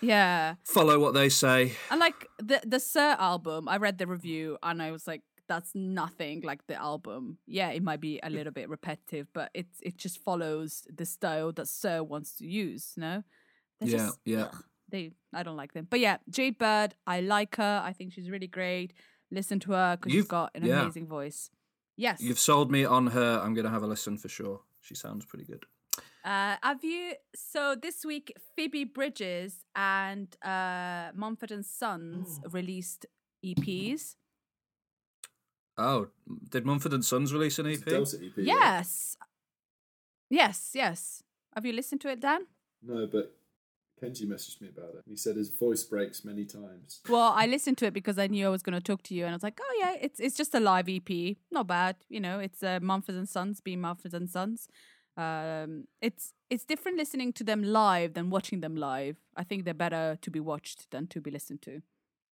yeah 0.02 0.56
follow 0.64 0.98
what 0.98 1.14
they 1.14 1.28
say. 1.28 1.72
and 1.90 2.00
like 2.00 2.26
the 2.38 2.60
the 2.66 2.80
sir 2.80 3.16
album 3.18 3.68
i 3.68 3.76
read 3.76 3.98
the 3.98 4.06
review 4.06 4.58
and 4.62 4.82
i 4.82 4.90
was 4.90 5.06
like 5.06 5.22
that's 5.48 5.70
nothing 5.74 6.40
like 6.42 6.66
the 6.66 6.74
album 6.74 7.38
yeah 7.46 7.70
it 7.70 7.82
might 7.82 8.00
be 8.00 8.18
a 8.18 8.28
mm. 8.28 8.32
little 8.32 8.52
bit 8.52 8.68
repetitive 8.68 9.28
but 9.32 9.50
it 9.54 9.66
it 9.80 9.96
just 9.96 10.18
follows 10.18 10.82
the 10.92 11.06
style 11.06 11.52
that 11.52 11.68
sir 11.68 12.02
wants 12.02 12.36
to 12.36 12.46
use 12.46 12.94
no 12.96 13.22
They're 13.80 13.90
Yeah, 13.90 13.96
just- 13.98 14.18
yeah. 14.24 14.44
ugh, 14.44 14.64
they 14.88 15.12
i 15.32 15.42
don't 15.42 15.56
like 15.56 15.72
them 15.72 15.86
but 15.88 16.00
yeah 16.00 16.16
jade 16.28 16.58
bird 16.58 16.94
i 17.06 17.20
like 17.20 17.56
her 17.56 17.80
i 17.84 17.92
think 17.92 18.12
she's 18.12 18.28
really 18.28 18.48
great 18.48 18.92
listen 19.30 19.60
to 19.60 19.72
her 19.72 19.96
because 19.96 20.12
she's 20.12 20.26
got 20.26 20.50
an 20.54 20.64
yeah. 20.66 20.82
amazing 20.82 21.06
voice 21.06 21.48
yes 22.06 22.18
You've 22.20 22.38
sold 22.50 22.68
me 22.76 22.82
on 22.96 23.04
her. 23.16 23.30
I'm 23.42 23.54
gonna 23.56 23.74
have 23.76 23.84
a 23.88 23.90
listen 23.94 24.14
for 24.18 24.30
sure. 24.38 24.58
She 24.80 24.94
sounds 24.94 25.24
pretty 25.24 25.46
good. 25.52 25.64
Uh, 26.24 26.56
have 26.62 26.82
you? 26.84 27.14
So 27.34 27.74
this 27.86 28.04
week, 28.04 28.26
Phoebe 28.54 28.84
Bridgers 28.84 29.54
and 29.74 30.28
uh, 30.54 31.10
Mumford 31.14 31.50
and 31.56 31.66
Sons 31.66 32.40
released 32.58 33.06
E 33.42 33.54
EPs. 33.54 34.14
Oh, 35.78 36.08
did 36.50 36.64
Mumford 36.64 36.92
and 36.92 37.04
Sons 37.04 37.32
release 37.32 37.58
an 37.58 37.66
EP? 37.66 37.86
a 37.86 37.96
EP. 37.96 38.36
right? 38.36 38.46
Yes, 38.54 39.16
yes, 40.30 40.70
yes. 40.74 41.22
Have 41.54 41.66
you 41.66 41.72
listened 41.72 42.00
to 42.02 42.08
it, 42.08 42.20
Dan? 42.20 42.46
No, 42.82 43.06
but 43.06 43.34
Kenji 44.02 44.26
messaged 44.26 44.60
me 44.60 44.68
about 44.68 44.94
it. 44.96 45.02
He 45.06 45.16
said 45.16 45.36
his 45.36 45.50
voice 45.50 45.84
breaks 45.84 46.24
many 46.24 46.44
times. 46.44 47.00
Well, 47.08 47.32
I 47.36 47.46
listened 47.46 47.78
to 47.78 47.86
it 47.86 47.94
because 47.94 48.18
I 48.18 48.26
knew 48.26 48.46
I 48.46 48.50
was 48.50 48.62
going 48.62 48.74
to 48.74 48.80
talk 48.80 49.02
to 49.04 49.14
you, 49.14 49.24
and 49.24 49.32
I 49.32 49.36
was 49.36 49.42
like, 49.42 49.60
"Oh 49.62 49.76
yeah, 49.80 49.94
it's 50.00 50.18
it's 50.18 50.36
just 50.36 50.54
a 50.54 50.60
live 50.60 50.88
EP, 50.88 51.36
not 51.50 51.66
bad. 51.66 51.96
You 52.08 52.20
know, 52.20 52.38
it's 52.40 52.62
uh, 52.62 52.80
Mumford 52.82 53.14
and 53.14 53.28
Sons 53.28 53.60
being 53.60 53.80
Mumford 53.80 54.14
and 54.14 54.28
Sons. 54.28 54.68
Um, 55.16 55.86
it's 56.00 56.32
it's 56.50 56.64
different 56.64 56.98
listening 56.98 57.32
to 57.34 57.44
them 57.44 57.62
live 57.62 58.14
than 58.14 58.30
watching 58.30 58.60
them 58.60 58.76
live. 58.76 59.18
I 59.36 59.44
think 59.44 59.64
they're 59.64 59.74
better 59.74 60.18
to 60.20 60.30
be 60.30 60.40
watched 60.40 60.90
than 60.90 61.06
to 61.08 61.20
be 61.20 61.30
listened 61.30 61.62
to 61.62 61.82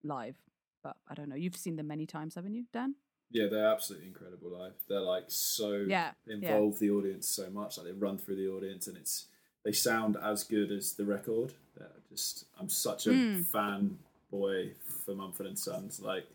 live. 0.02 0.36
But 0.82 0.96
I 1.08 1.14
don't 1.14 1.28
know. 1.28 1.36
You've 1.36 1.56
seen 1.56 1.76
them 1.76 1.88
many 1.88 2.06
times, 2.06 2.34
haven't 2.34 2.54
you, 2.54 2.64
Dan? 2.72 2.94
Yeah, 3.30 3.46
they're 3.48 3.66
absolutely 3.66 4.08
incredible 4.08 4.50
live. 4.50 4.72
They're 4.88 5.00
like 5.00 5.24
so 5.28 5.84
Yeah, 5.86 6.12
they 6.26 6.34
yeah. 6.34 6.58
the 6.78 6.90
audience 6.90 7.28
so 7.28 7.48
much. 7.50 7.78
Like 7.78 7.86
they 7.86 7.92
run 7.92 8.18
through 8.18 8.36
the 8.36 8.48
audience, 8.48 8.86
and 8.88 8.96
it's 8.96 9.26
they 9.64 9.72
sound 9.72 10.16
as 10.22 10.44
good 10.44 10.70
as 10.72 10.92
the 10.94 11.04
record. 11.04 11.52
They're 11.76 11.88
just 12.08 12.46
I'm 12.58 12.68
such 12.68 13.06
a 13.06 13.12
Hmm. 13.12 13.42
fan 13.42 13.98
boy 14.30 14.72
for 15.04 15.14
Mumford 15.14 15.46
and 15.46 15.58
Sons. 15.58 16.00
Like 16.00 16.26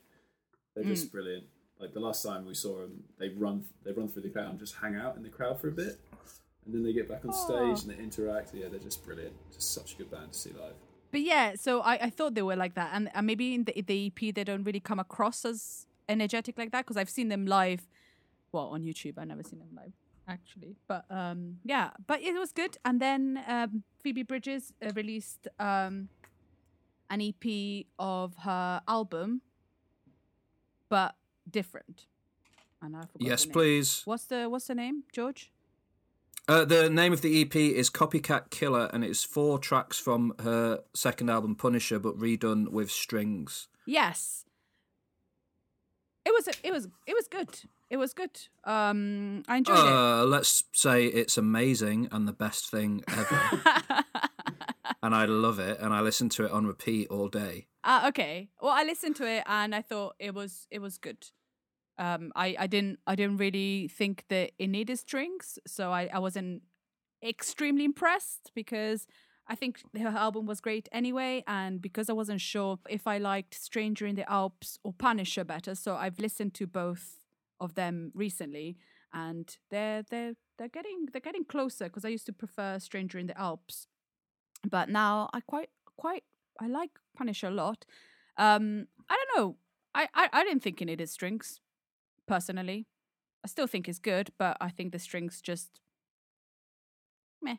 they're 0.76 0.84
just 0.84 1.12
brilliant. 1.12 1.46
Like 1.80 1.94
the 1.94 2.00
last 2.00 2.24
time 2.24 2.46
we 2.46 2.54
saw 2.54 2.80
them, 2.82 3.04
they 3.20 3.30
run 3.30 3.66
they 3.84 3.92
run 3.92 4.08
through 4.08 4.22
the 4.24 4.30
crowd 4.30 4.50
and 4.52 4.60
just 4.60 4.76
hang 4.76 4.96
out 4.96 5.18
in 5.18 5.24
the 5.24 5.30
crowd 5.30 5.60
for 5.60 5.68
a 5.70 5.72
bit, 5.72 6.00
and 6.66 6.74
then 6.74 6.84
they 6.84 6.94
get 6.94 7.10
back 7.10 7.26
on 7.26 7.34
stage 7.34 7.84
and 7.84 7.92
they 7.98 8.02
interact. 8.04 8.54
Yeah, 8.54 8.68
they're 8.70 8.80
just 8.80 9.04
brilliant. 9.06 9.34
Just 9.52 9.74
such 9.74 9.94
a 9.94 9.98
good 9.98 10.12
band 10.12 10.32
to 10.34 10.38
see 10.40 10.52
live. 10.52 10.74
But 11.12 11.22
yeah, 11.22 11.56
so 11.56 11.80
I, 11.82 11.94
I 11.96 12.10
thought 12.10 12.34
they 12.36 12.42
were 12.42 12.56
like 12.58 12.74
that, 12.76 12.92
and, 12.94 13.10
and 13.14 13.26
maybe 13.26 13.54
in 13.56 13.64
the, 13.64 13.82
the 13.82 14.08
EP 14.08 14.34
they 14.36 14.44
don't 14.44 14.64
really 14.64 14.82
come 14.82 15.00
across 15.00 15.46
as 15.46 15.86
energetic 16.10 16.58
like 16.58 16.72
that 16.72 16.86
because 16.86 16.98
I've 16.98 17.10
seen 17.10 17.30
them 17.30 17.46
live, 17.46 17.88
well 18.52 18.68
on 18.68 18.84
YouTube. 18.84 19.18
I've 19.18 19.28
never 19.28 19.44
seen 19.44 19.60
them 19.60 19.70
live 19.76 19.94
actually, 20.28 20.76
but 20.88 21.06
um 21.10 21.58
yeah, 21.64 21.92
but 22.08 22.22
it 22.22 22.34
was 22.34 22.52
good. 22.52 22.78
And 22.86 23.00
then 23.00 23.44
um, 23.48 23.84
Phoebe 24.02 24.24
Bridgers 24.24 24.74
uh, 24.86 24.92
released 24.96 25.48
um 25.60 26.10
an 27.10 27.22
EP 27.22 27.86
of 28.00 28.36
her 28.38 28.82
album, 28.88 29.42
but 30.90 31.16
different. 31.50 32.08
And 32.82 32.96
I 32.96 33.02
forgot 33.02 33.22
Yes, 33.22 33.46
please. 33.46 34.02
What's 34.06 34.26
the 34.26 34.48
what's 34.50 34.68
the 34.68 34.76
name, 34.76 35.04
George? 35.12 35.52
Uh, 36.48 36.64
the 36.64 36.90
name 36.92 37.12
of 37.12 37.22
the 37.22 37.42
EP 37.42 37.56
is 37.56 37.90
Copycat 37.90 38.52
Killer, 38.52 38.88
and 38.94 39.04
it's 39.04 39.24
four 39.24 39.58
tracks 39.58 39.98
from 39.98 40.36
her 40.42 40.82
second 40.94 41.30
album, 41.30 41.56
Punisher, 41.56 41.98
but 41.98 42.20
redone 42.20 42.70
with 42.70 42.92
strings. 42.92 43.68
Yes. 43.88 44.46
It 46.24 46.32
was 46.32 46.48
it 46.64 46.72
was 46.72 46.88
it 47.08 47.16
was 47.16 47.28
good. 47.28 47.62
It 47.90 47.98
was 47.98 48.14
good. 48.14 48.36
Um 48.64 49.44
I 49.48 49.58
enjoyed 49.58 49.78
Uh, 49.78 50.26
let's 50.26 50.64
say 50.74 51.06
it's 51.06 51.38
amazing 51.38 52.08
and 52.12 52.28
the 52.28 52.34
best 52.34 52.70
thing 52.70 53.04
ever, 53.08 53.42
and 55.04 55.14
I 55.16 55.26
love 55.26 55.60
it, 55.60 55.80
and 55.80 55.94
I 55.94 56.02
listen 56.02 56.30
to 56.30 56.46
it 56.46 56.52
on 56.52 56.66
repeat 56.66 57.08
all 57.10 57.28
day. 57.28 57.68
uh, 57.84 58.06
okay. 58.10 58.50
Well, 58.62 58.72
I 58.72 58.84
listened 58.84 59.16
to 59.18 59.28
it 59.28 59.44
and 59.46 59.76
I 59.76 59.82
thought 59.82 60.16
it 60.20 60.34
was 60.34 60.68
it 60.72 60.80
was 60.80 60.98
good. 60.98 61.26
Um, 61.98 62.32
I, 62.36 62.56
I 62.60 62.68
didn't 62.68 63.00
I 63.08 63.16
didn't 63.16 63.38
really 63.38 63.88
think 63.88 64.26
that 64.30 64.52
it 64.58 64.68
needed 64.68 64.98
strings, 65.00 65.60
so 65.66 65.92
I, 65.94 66.10
I 66.12 66.20
wasn't 66.20 66.64
extremely 67.24 67.86
impressed 67.86 68.52
because 68.54 69.08
I 69.48 69.56
think 69.56 69.80
her 69.98 70.08
album 70.10 70.46
was 70.48 70.60
great 70.60 70.90
anyway, 70.92 71.44
and 71.48 71.82
because 71.82 72.10
I 72.10 72.14
wasn't 72.14 72.42
sure 72.42 72.80
if 72.90 73.06
I 73.08 73.18
liked 73.20 73.54
Stranger 73.54 74.06
in 74.08 74.16
the 74.16 74.30
Alps 74.30 74.78
or 74.84 74.92
Punisher 74.92 75.44
better, 75.46 75.76
so 75.76 75.96
I've 75.96 76.20
listened 76.20 76.54
to 76.56 76.68
both 76.68 77.20
of 77.60 77.76
them 77.76 78.12
recently, 78.14 78.78
and 79.14 79.58
they're 79.72 80.04
they're 80.10 80.34
they're 80.58 80.70
getting 80.70 81.08
they're 81.12 81.22
getting 81.22 81.46
closer 81.46 81.86
because 81.86 82.06
I 82.06 82.10
used 82.10 82.26
to 82.28 82.34
prefer 82.34 82.80
Stranger 82.80 83.18
in 83.18 83.28
the 83.28 83.40
Alps, 83.40 83.88
but 84.70 84.90
now 84.90 85.30
I 85.34 85.42
quite 85.42 85.70
quite 85.98 86.24
I 86.60 86.68
like 86.68 86.92
Punisher 87.16 87.48
a 87.48 87.52
lot. 87.52 87.86
Um, 88.38 88.88
I 89.10 89.16
don't 89.16 89.38
know. 89.38 89.56
I, 89.94 90.08
I, 90.14 90.30
I 90.34 90.44
didn't 90.44 90.62
think 90.62 90.82
it 90.82 90.86
needed 90.86 91.10
strings, 91.10 91.62
personally. 92.28 92.88
I 93.44 93.48
still 93.48 93.68
think 93.68 93.88
it's 93.88 94.00
good, 94.00 94.32
but 94.38 94.58
I 94.60 94.70
think 94.70 94.92
the 94.92 95.00
strings 95.00 95.42
just 95.42 95.80
meh. 97.42 97.58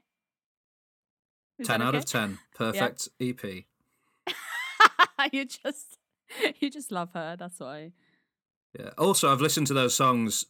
Is 1.59 1.67
10 1.67 1.81
out 1.81 1.95
of 1.95 2.05
10. 2.05 2.38
Perfect 2.55 3.09
E 3.19 3.31
EP. 3.31 3.65
you 5.33 5.45
just 5.45 5.99
you 6.61 6.71
just 6.71 6.93
love 6.93 7.11
her. 7.15 7.37
That's 7.38 7.61
why. 7.61 7.93
Yeah. 8.78 8.90
Also, 8.99 9.30
I've 9.30 9.40
listened 9.40 9.66
to 9.68 9.75
those 9.75 9.95
songs 9.95 10.45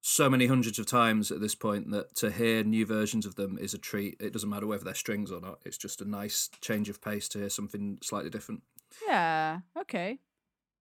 so 0.00 0.30
many 0.30 0.46
hundreds 0.46 0.78
of 0.78 0.86
times 0.86 1.30
at 1.30 1.40
this 1.40 1.54
point 1.54 1.90
that 1.90 2.14
to 2.16 2.30
hear 2.30 2.62
new 2.62 2.86
versions 2.86 3.26
of 3.26 3.34
them 3.34 3.58
is 3.60 3.74
a 3.74 3.78
treat. 3.78 4.16
It 4.20 4.32
doesn't 4.32 4.48
matter 4.48 4.66
whether 4.66 4.84
they're 4.84 4.94
strings 4.94 5.30
or 5.30 5.40
not. 5.40 5.58
It's 5.64 5.76
just 5.76 6.00
a 6.00 6.08
nice 6.08 6.48
change 6.60 6.88
of 6.88 7.02
pace 7.02 7.28
to 7.30 7.38
hear 7.38 7.50
something 7.50 7.98
slightly 8.02 8.30
different. 8.30 8.62
Yeah. 9.06 9.60
Okay. 9.78 10.18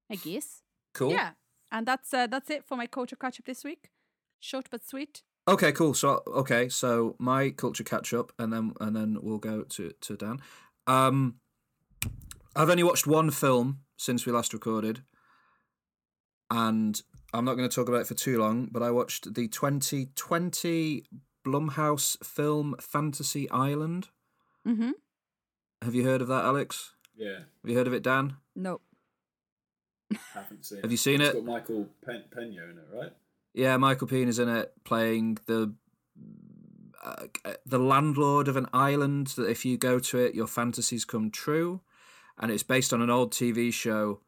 I 0.10 0.16
guess. 0.16 0.62
Cool. 0.94 1.12
Yeah. 1.12 1.32
And 1.72 1.86
that's 1.86 2.14
uh, 2.14 2.28
that's 2.28 2.50
it 2.50 2.64
for 2.66 2.78
my 2.78 2.88
culture 2.88 3.16
catch 3.16 3.40
up 3.40 3.46
this 3.46 3.64
week. 3.64 3.90
Short 4.40 4.68
but 4.70 4.86
sweet. 4.86 5.24
Okay, 5.48 5.72
cool. 5.72 5.94
So 5.94 6.24
okay, 6.28 6.70
so 6.70 7.16
my 7.20 7.50
culture 7.50 7.84
catch 7.84 8.14
up, 8.14 8.32
and 8.38 8.52
then 8.52 8.74
and 8.80 8.96
then 8.96 9.18
we'll 9.22 9.38
go 9.38 9.64
to 9.64 9.92
to 10.02 10.16
Dan. 10.16 10.40
Um, 10.86 11.36
I've 12.56 12.70
only 12.70 12.84
watched 12.84 13.08
one 13.08 13.32
film 13.32 13.80
since 13.98 14.26
we 14.26 14.32
last 14.32 14.54
recorded, 14.54 15.04
and 16.50 17.02
I'm 17.34 17.46
not 17.46 17.56
going 17.56 17.68
to 17.70 17.76
talk 17.76 17.88
about 17.90 18.02
it 18.02 18.08
for 18.08 18.14
too 18.14 18.40
long. 18.40 18.70
But 18.72 18.84
I 18.84 18.92
watched 18.92 19.34
the 19.34 19.48
2020 19.48 21.04
Blumhouse 21.46 22.24
film 22.26 22.76
Fantasy 22.80 23.50
Island. 23.52 24.10
Mm-hmm. 24.68 24.92
Have 25.82 25.96
you 25.96 26.04
heard 26.06 26.22
of 26.22 26.28
that, 26.28 26.44
Alex? 26.46 26.94
Yeah, 27.16 27.40
Have 27.62 27.70
you 27.72 27.76
heard 27.78 27.88
of 27.88 27.94
it, 27.94 28.04
Dan? 28.04 28.36
No. 28.56 28.82
haven't 30.34 30.66
seen. 30.66 30.80
Have 30.82 30.92
you 30.92 30.98
seen 30.98 31.22
It's 31.22 31.32
it? 31.32 31.36
got 31.36 31.46
Michael 31.46 31.88
Pen- 32.06 32.24
Pena 32.34 32.64
in 32.64 32.78
it, 32.78 32.88
right? 32.94 33.12
Yeah, 33.54 33.78
Michael 33.78 34.08
Pena 34.08 34.28
is 34.30 34.40
in 34.40 34.50
it 34.50 34.72
playing 34.84 35.38
the 35.48 35.74
uh, 37.04 37.26
the 37.66 37.80
landlord 37.80 38.48
of 38.48 38.56
an 38.58 38.68
island. 38.74 39.28
That 39.38 39.50
if 39.50 39.66
you 39.66 39.78
go 39.78 39.98
to 40.00 40.18
it, 40.20 40.36
your 40.36 40.48
fantasies 40.48 41.06
come 41.06 41.32
true, 41.32 41.82
and 42.38 42.52
it's 42.52 42.64
based 42.64 42.94
on 42.94 43.02
an 43.02 43.10
old 43.10 43.32
TV 43.32 43.74
show 43.74 44.20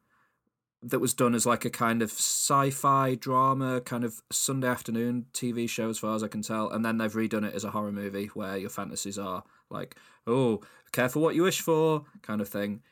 that 0.82 0.98
was 0.98 1.12
done 1.12 1.34
as 1.34 1.44
like 1.44 1.64
a 1.64 1.70
kind 1.70 2.02
of 2.02 2.10
sci-fi 2.10 3.14
drama, 3.14 3.80
kind 3.82 4.04
of 4.04 4.22
Sunday 4.30 4.68
afternoon 4.68 5.26
TV 5.32 5.68
show, 5.68 5.90
as 5.90 5.98
far 5.98 6.14
as 6.14 6.22
I 6.22 6.28
can 6.28 6.42
tell. 6.42 6.70
And 6.70 6.84
then 6.84 6.98
they've 6.98 7.12
redone 7.12 7.46
it 7.46 7.54
as 7.54 7.64
a 7.64 7.70
horror 7.70 7.92
movie 7.92 8.26
where 8.34 8.56
your 8.56 8.70
fantasies 8.70 9.18
are 9.18 9.44
like, 9.68 9.96
oh, 10.26 10.62
careful 10.92 11.22
what 11.22 11.34
you 11.34 11.42
wish 11.42 11.60
for, 11.60 12.04
kind 12.22 12.40
of 12.40 12.48
thing. 12.48 12.82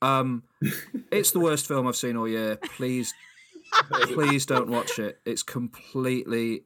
Um, 0.00 0.44
it's 1.12 1.32
the 1.32 1.40
worst 1.40 1.66
film 1.66 1.86
I've 1.86 1.96
seen 1.96 2.16
all 2.16 2.28
year. 2.28 2.56
Please 2.56 3.12
please 4.12 4.46
don't 4.46 4.68
watch 4.68 4.98
it. 4.98 5.20
It's 5.24 5.42
completely 5.42 6.64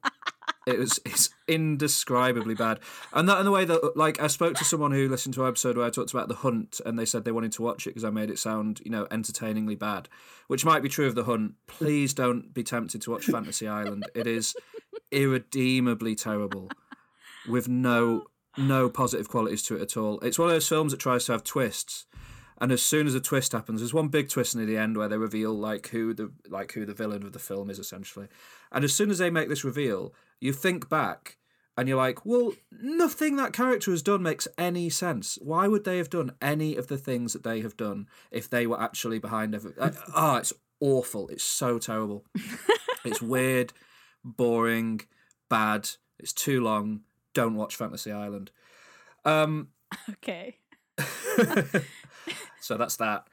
it 0.69 0.79
was 0.79 0.99
it's 1.05 1.29
indescribably 1.47 2.55
bad. 2.55 2.79
And 3.13 3.27
that 3.27 3.39
in 3.39 3.45
the 3.45 3.51
way 3.51 3.65
that 3.65 3.97
like 3.97 4.21
I 4.21 4.27
spoke 4.27 4.55
to 4.55 4.63
someone 4.63 4.91
who 4.91 5.09
listened 5.09 5.33
to 5.35 5.43
our 5.43 5.49
episode 5.49 5.77
where 5.77 5.85
I 5.85 5.89
talked 5.89 6.11
about 6.11 6.27
the 6.27 6.35
hunt 6.35 6.79
and 6.85 6.97
they 6.97 7.05
said 7.05 7.25
they 7.25 7.31
wanted 7.31 7.51
to 7.53 7.61
watch 7.61 7.87
it 7.87 7.91
because 7.91 8.03
I 8.03 8.09
made 8.09 8.29
it 8.29 8.39
sound, 8.39 8.81
you 8.83 8.91
know, 8.91 9.07
entertainingly 9.11 9.75
bad. 9.75 10.09
Which 10.47 10.65
might 10.65 10.81
be 10.81 10.89
true 10.89 11.07
of 11.07 11.15
the 11.15 11.25
hunt. 11.25 11.53
Please 11.67 12.13
don't 12.13 12.53
be 12.53 12.63
tempted 12.63 13.01
to 13.03 13.11
watch 13.11 13.25
Fantasy 13.25 13.67
Island. 13.67 14.09
It 14.15 14.27
is 14.27 14.55
irredeemably 15.11 16.15
terrible. 16.15 16.69
With 17.47 17.67
no 17.67 18.25
no 18.57 18.89
positive 18.89 19.29
qualities 19.29 19.63
to 19.63 19.75
it 19.75 19.81
at 19.81 19.97
all. 19.97 20.19
It's 20.19 20.37
one 20.37 20.49
of 20.49 20.55
those 20.55 20.67
films 20.67 20.91
that 20.91 20.99
tries 20.99 21.25
to 21.25 21.31
have 21.31 21.43
twists 21.43 22.05
and 22.61 22.71
as 22.71 22.81
soon 22.81 23.07
as 23.07 23.15
a 23.15 23.21
twist 23.21 23.53
happens, 23.53 23.79
there's 23.79 23.93
one 23.93 24.09
big 24.09 24.29
twist 24.29 24.55
near 24.55 24.65
the 24.65 24.77
end 24.77 24.97
where 24.97 25.07
they 25.07 25.17
reveal 25.17 25.53
like 25.53 25.87
who 25.89 26.13
the 26.13 26.31
like 26.49 26.73
who 26.73 26.85
the 26.85 26.93
villain 26.93 27.23
of 27.23 27.31
the 27.31 27.39
film 27.39 27.69
is 27.69 27.79
essentially. 27.79 28.27
And 28.71 28.83
as 28.83 28.93
soon 28.93 29.09
as 29.09 29.17
they 29.17 29.29
make 29.29 29.47
this 29.47 29.63
reveal, 29.63 30.13
you 30.39 30.53
think 30.53 30.89
back 30.89 31.37
and 31.77 31.87
you're 31.87 31.97
like, 31.97 32.25
well, 32.25 32.51
nothing 32.81 33.37
that 33.37 33.53
character 33.53 33.91
has 33.91 34.01
done 34.01 34.21
makes 34.21 34.47
any 34.57 34.89
sense. 34.89 35.37
Why 35.41 35.67
would 35.67 35.85
they 35.85 35.97
have 35.97 36.09
done 36.09 36.31
any 36.41 36.75
of 36.75 36.87
the 36.87 36.97
things 36.97 37.31
that 37.33 37.43
they 37.43 37.61
have 37.61 37.77
done 37.77 38.07
if 38.31 38.49
they 38.49 38.67
were 38.67 38.81
actually 38.81 39.19
behind 39.19 39.55
every? 39.55 39.71
Ah, 40.13 40.37
it's 40.37 40.51
awful. 40.81 41.29
It's 41.29 41.43
so 41.43 41.77
terrible. 41.79 42.25
it's 43.05 43.21
weird, 43.21 43.71
boring, 44.23 45.01
bad. 45.49 45.89
It's 46.19 46.33
too 46.33 46.61
long. 46.61 47.01
Don't 47.33 47.55
watch 47.55 47.75
Fantasy 47.75 48.11
Island. 48.11 48.51
Um, 49.23 49.69
Okay. 50.09 50.57
so 52.59 52.77
that's 52.77 52.97
that. 52.97 53.27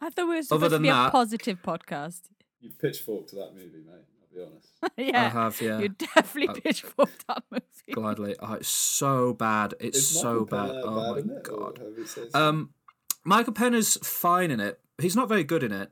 I 0.00 0.10
thought 0.10 0.24
we 0.28 0.34
were 0.34 0.34
Other 0.36 0.42
supposed 0.42 0.64
to 0.64 0.68
than 0.70 0.82
be 0.82 0.88
a 0.88 1.08
positive 1.10 1.62
podcast. 1.62 2.22
You've 2.60 2.78
pitchforked 2.78 3.30
to 3.30 3.36
that 3.36 3.54
movie, 3.54 3.82
mate. 3.86 4.04
I'll 4.36 4.44
be 4.46 4.50
honest. 4.52 4.72
yeah. 4.96 5.24
I 5.24 5.28
have, 5.28 5.60
yeah. 5.60 5.78
You 5.80 5.88
definitely 5.88 6.48
Uh, 6.48 6.52
pitchforked 6.54 7.26
that 7.28 7.42
movie. 7.50 7.62
Gladly. 7.92 8.36
Oh, 8.40 8.54
it's 8.54 8.68
so 8.68 9.32
bad. 9.32 9.74
It's 9.80 9.98
Is 9.98 10.20
so 10.20 10.40
Michael 10.40 10.44
bad. 10.46 10.70
Oh 10.84 11.14
bad 11.14 11.26
my 11.26 11.34
it, 11.34 11.42
god. 11.44 11.78
have 11.78 11.98
you 11.98 12.06
said? 12.06 12.28
Um, 12.34 12.70
Michael 13.24 13.52
Pena's 13.52 13.96
fine 14.02 14.50
in 14.50 14.60
it. 14.60 14.80
He's 14.98 15.16
not 15.16 15.28
very 15.28 15.44
good 15.44 15.62
in 15.62 15.72
it. 15.72 15.90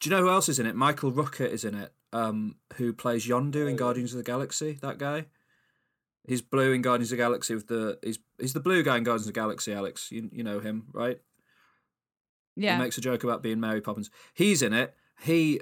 Do 0.00 0.08
you 0.10 0.16
know 0.16 0.22
who 0.22 0.30
else 0.30 0.48
is 0.48 0.58
in 0.58 0.66
it? 0.66 0.74
Michael 0.74 1.12
Rooker 1.12 1.48
is 1.48 1.64
in 1.64 1.74
it. 1.74 1.92
Um, 2.12 2.56
who 2.74 2.92
plays 2.92 3.26
Yondu 3.26 3.56
in 3.56 3.62
Oh, 3.62 3.68
yeah. 3.70 3.76
Guardians 3.76 4.12
of 4.12 4.18
the 4.18 4.22
Galaxy? 4.24 4.78
That 4.82 4.98
guy. 4.98 5.26
He's 6.26 6.40
blue 6.42 6.72
in 6.72 6.80
Guardians 6.82 7.10
of 7.12 7.18
the 7.18 7.22
Galaxy 7.24 7.54
with 7.54 7.66
the 7.68 7.98
he's 8.02 8.18
he's 8.38 8.52
the 8.54 8.60
blue 8.60 8.82
guy 8.82 8.96
in 8.96 9.04
Guardians 9.04 9.26
of 9.26 9.34
the 9.34 9.38
Galaxy. 9.40 9.72
Alex, 9.72 10.10
you 10.10 10.30
you 10.32 10.42
know 10.42 10.58
him, 10.60 10.84
right? 10.92 11.20
Yeah. 12.56 12.76
He 12.76 12.82
makes 12.82 12.96
a 12.96 13.00
joke 13.00 13.24
about 13.24 13.42
being 13.42 13.60
Mary 13.60 13.80
Poppins. 13.80 14.10
He's 14.32 14.62
in 14.62 14.72
it. 14.72 14.94
He, 15.20 15.60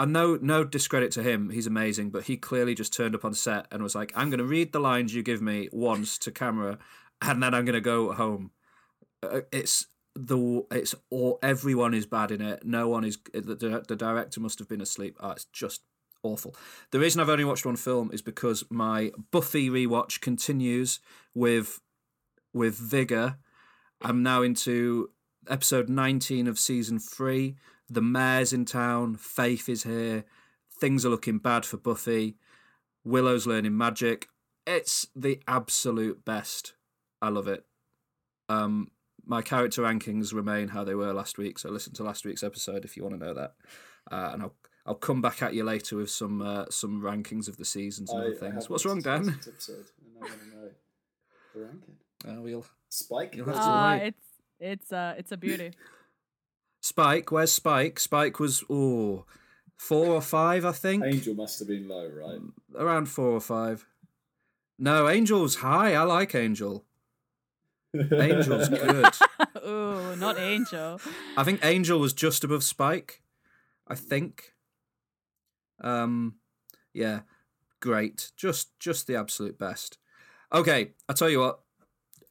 Uh, 0.00 0.02
I 0.02 0.04
know, 0.06 0.38
no 0.40 0.64
discredit 0.64 1.12
to 1.12 1.22
him. 1.22 1.50
He's 1.50 1.66
amazing, 1.66 2.10
but 2.10 2.24
he 2.24 2.36
clearly 2.36 2.74
just 2.74 2.92
turned 2.92 3.14
up 3.14 3.24
on 3.24 3.34
set 3.34 3.66
and 3.70 3.82
was 3.82 3.94
like, 3.94 4.12
"I'm 4.16 4.30
going 4.30 4.38
to 4.38 4.44
read 4.44 4.72
the 4.72 4.80
lines 4.80 5.14
you 5.14 5.22
give 5.22 5.42
me 5.42 5.68
once 5.72 6.18
to 6.18 6.30
camera, 6.30 6.78
and 7.22 7.42
then 7.42 7.54
I'm 7.54 7.64
going 7.64 7.74
to 7.74 7.80
go 7.80 8.12
home." 8.12 8.50
Uh, 9.22 9.40
It's 9.52 9.86
the 10.14 10.64
it's 10.70 10.94
all 11.10 11.38
everyone 11.42 11.94
is 11.94 12.06
bad 12.06 12.30
in 12.30 12.40
it. 12.40 12.64
No 12.64 12.88
one 12.88 13.04
is. 13.04 13.18
Uh, 13.34 13.40
the, 13.40 13.84
the 13.86 13.96
director 13.96 14.40
must 14.40 14.58
have 14.58 14.68
been 14.68 14.80
asleep. 14.80 15.16
Oh, 15.20 15.30
it's 15.30 15.46
just 15.52 15.82
awful. 16.22 16.54
The 16.90 16.98
reason 17.00 17.20
I've 17.20 17.28
only 17.28 17.44
watched 17.44 17.66
one 17.66 17.76
film 17.76 18.10
is 18.12 18.22
because 18.22 18.64
my 18.70 19.12
Buffy 19.30 19.70
rewatch 19.70 20.20
continues 20.20 21.00
with 21.34 21.80
with 22.52 22.76
vigor. 22.76 23.36
I'm 24.02 24.22
now 24.22 24.42
into 24.42 25.10
episode 25.48 25.88
19 25.88 26.46
of 26.46 26.58
season 26.58 26.98
3. 26.98 27.56
The 27.90 28.00
mayor's 28.00 28.52
in 28.52 28.64
town, 28.64 29.16
Faith 29.16 29.68
is 29.68 29.82
here. 29.82 30.24
Things 30.80 31.04
are 31.04 31.08
looking 31.10 31.38
bad 31.38 31.66
for 31.66 31.76
Buffy. 31.76 32.36
Willow's 33.04 33.46
learning 33.46 33.76
magic. 33.76 34.28
It's 34.66 35.08
the 35.16 35.40
absolute 35.48 36.24
best. 36.24 36.74
I 37.20 37.28
love 37.28 37.48
it. 37.48 37.64
Um 38.48 38.90
my 39.26 39.42
character 39.42 39.82
rankings 39.82 40.32
remain 40.32 40.68
how 40.68 40.82
they 40.82 40.94
were 40.94 41.12
last 41.12 41.38
week, 41.38 41.58
so 41.58 41.70
listen 41.70 41.92
to 41.94 42.02
last 42.02 42.24
week's 42.24 42.42
episode 42.42 42.84
if 42.84 42.96
you 42.96 43.02
want 43.04 43.18
to 43.18 43.24
know 43.24 43.34
that. 43.34 43.54
Uh, 44.10 44.30
and 44.32 44.42
I'll 44.42 44.54
I'll 44.86 44.94
come 44.94 45.20
back 45.20 45.42
at 45.42 45.54
you 45.54 45.62
later 45.62 45.96
with 45.96 46.10
some 46.10 46.40
uh, 46.42 46.64
some 46.70 47.00
rankings 47.02 47.48
of 47.48 47.56
the 47.56 47.64
seasons 47.64 48.10
and 48.10 48.20
I- 48.22 48.24
other 48.26 48.34
things. 48.34 48.68
What's 48.70 48.84
wrong, 48.86 49.00
Dan? 49.00 49.28
Episode, 49.46 49.86
and 50.00 50.16
I 50.16 50.20
want 50.20 50.32
to 50.40 50.46
know 50.48 50.68
the 51.54 51.60
ranking. 51.60 51.96
Uh, 52.26 52.40
we'll 52.40 52.66
Spike. 52.88 53.36
You'll 53.36 53.46
have 53.46 53.54
to 53.54 53.60
it. 53.60 53.64
Ah, 53.64 53.90
wait. 53.92 54.06
it's 54.08 54.26
it's 54.58 54.92
uh 54.92 55.14
it's 55.18 55.32
a 55.32 55.36
beauty. 55.36 55.72
Spike, 56.90 57.30
where's 57.30 57.52
Spike? 57.52 58.00
Spike 58.00 58.40
was 58.40 58.64
oh 58.68 59.24
four 59.76 60.08
or 60.08 60.20
five, 60.20 60.64
I 60.64 60.72
think. 60.72 61.04
Angel 61.04 61.36
must 61.36 61.60
have 61.60 61.68
been 61.68 61.86
low, 61.86 62.08
right? 62.08 62.40
Around 62.74 63.06
four 63.06 63.28
or 63.28 63.40
five. 63.40 63.86
No, 64.76 65.06
Angel's 65.06 65.56
high. 65.56 65.94
I 65.94 66.02
like 66.02 66.34
Angel. 66.34 66.84
Angel's 67.94 68.68
good. 68.68 69.14
oh, 69.62 70.16
not 70.18 70.36
Angel. 70.40 71.00
I 71.36 71.44
think 71.44 71.64
Angel 71.64 72.00
was 72.00 72.12
just 72.12 72.42
above 72.42 72.64
Spike. 72.64 73.22
I 73.86 73.94
think. 73.94 74.54
Um, 75.80 76.38
yeah, 76.92 77.20
great. 77.78 78.32
Just 78.36 78.76
just 78.80 79.06
the 79.06 79.14
absolute 79.14 79.60
best. 79.60 79.96
Okay, 80.52 80.90
I 81.08 81.12
tell 81.12 81.30
you 81.30 81.38
what. 81.38 81.60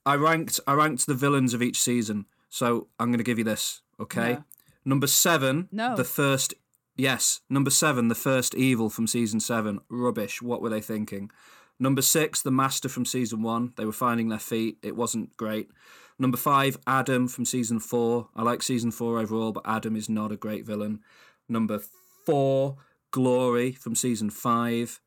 I 0.05 0.15
ranked 0.15 0.59
I 0.67 0.73
ranked 0.73 1.07
the 1.07 1.13
villains 1.13 1.53
of 1.53 1.61
each 1.61 1.79
season, 1.79 2.25
so 2.49 2.88
I'm 2.99 3.07
going 3.09 3.17
to 3.19 3.23
give 3.23 3.38
you 3.38 3.43
this. 3.43 3.81
Okay, 3.99 4.33
No. 4.33 4.43
number 4.85 5.07
seven. 5.07 5.67
No. 5.71 5.95
The 5.95 6.03
first. 6.03 6.53
Yes. 6.95 7.41
Number 7.49 7.69
seven, 7.69 8.07
the 8.09 8.15
first 8.15 8.55
evil 8.55 8.89
from 8.89 9.07
season 9.07 9.39
seven. 9.39 9.79
Rubbish. 9.89 10.41
What 10.41 10.62
were 10.62 10.69
they 10.69 10.81
thinking? 10.81 11.31
Number 11.79 12.01
six, 12.01 12.41
the 12.41 12.51
master 12.51 12.89
from 12.89 13.05
season 13.05 13.41
one. 13.41 13.71
They 13.77 13.85
were 13.85 13.93
finding 13.93 14.27
their 14.27 14.39
feet. 14.39 14.77
It 14.83 14.97
wasn't 14.97 15.38
great. 15.38 15.69
Number 16.17 16.35
five, 16.38 16.77
Adam 16.85 17.29
from 17.29 17.45
season 17.45 17.79
four. 17.79 18.27
I 18.35 18.43
like 18.43 18.62
season 18.62 18.91
four 18.91 19.17
overall, 19.19 19.53
but 19.53 19.63
Adam 19.65 19.95
is 19.95 20.09
not 20.09 20.33
a 20.33 20.35
great 20.38 20.65
villain. 20.65 20.99
Number 21.47 21.79
four, 22.25 22.75
Glory 23.12 23.71
from 23.71 23.95
season 23.95 24.29
five. 24.29 24.99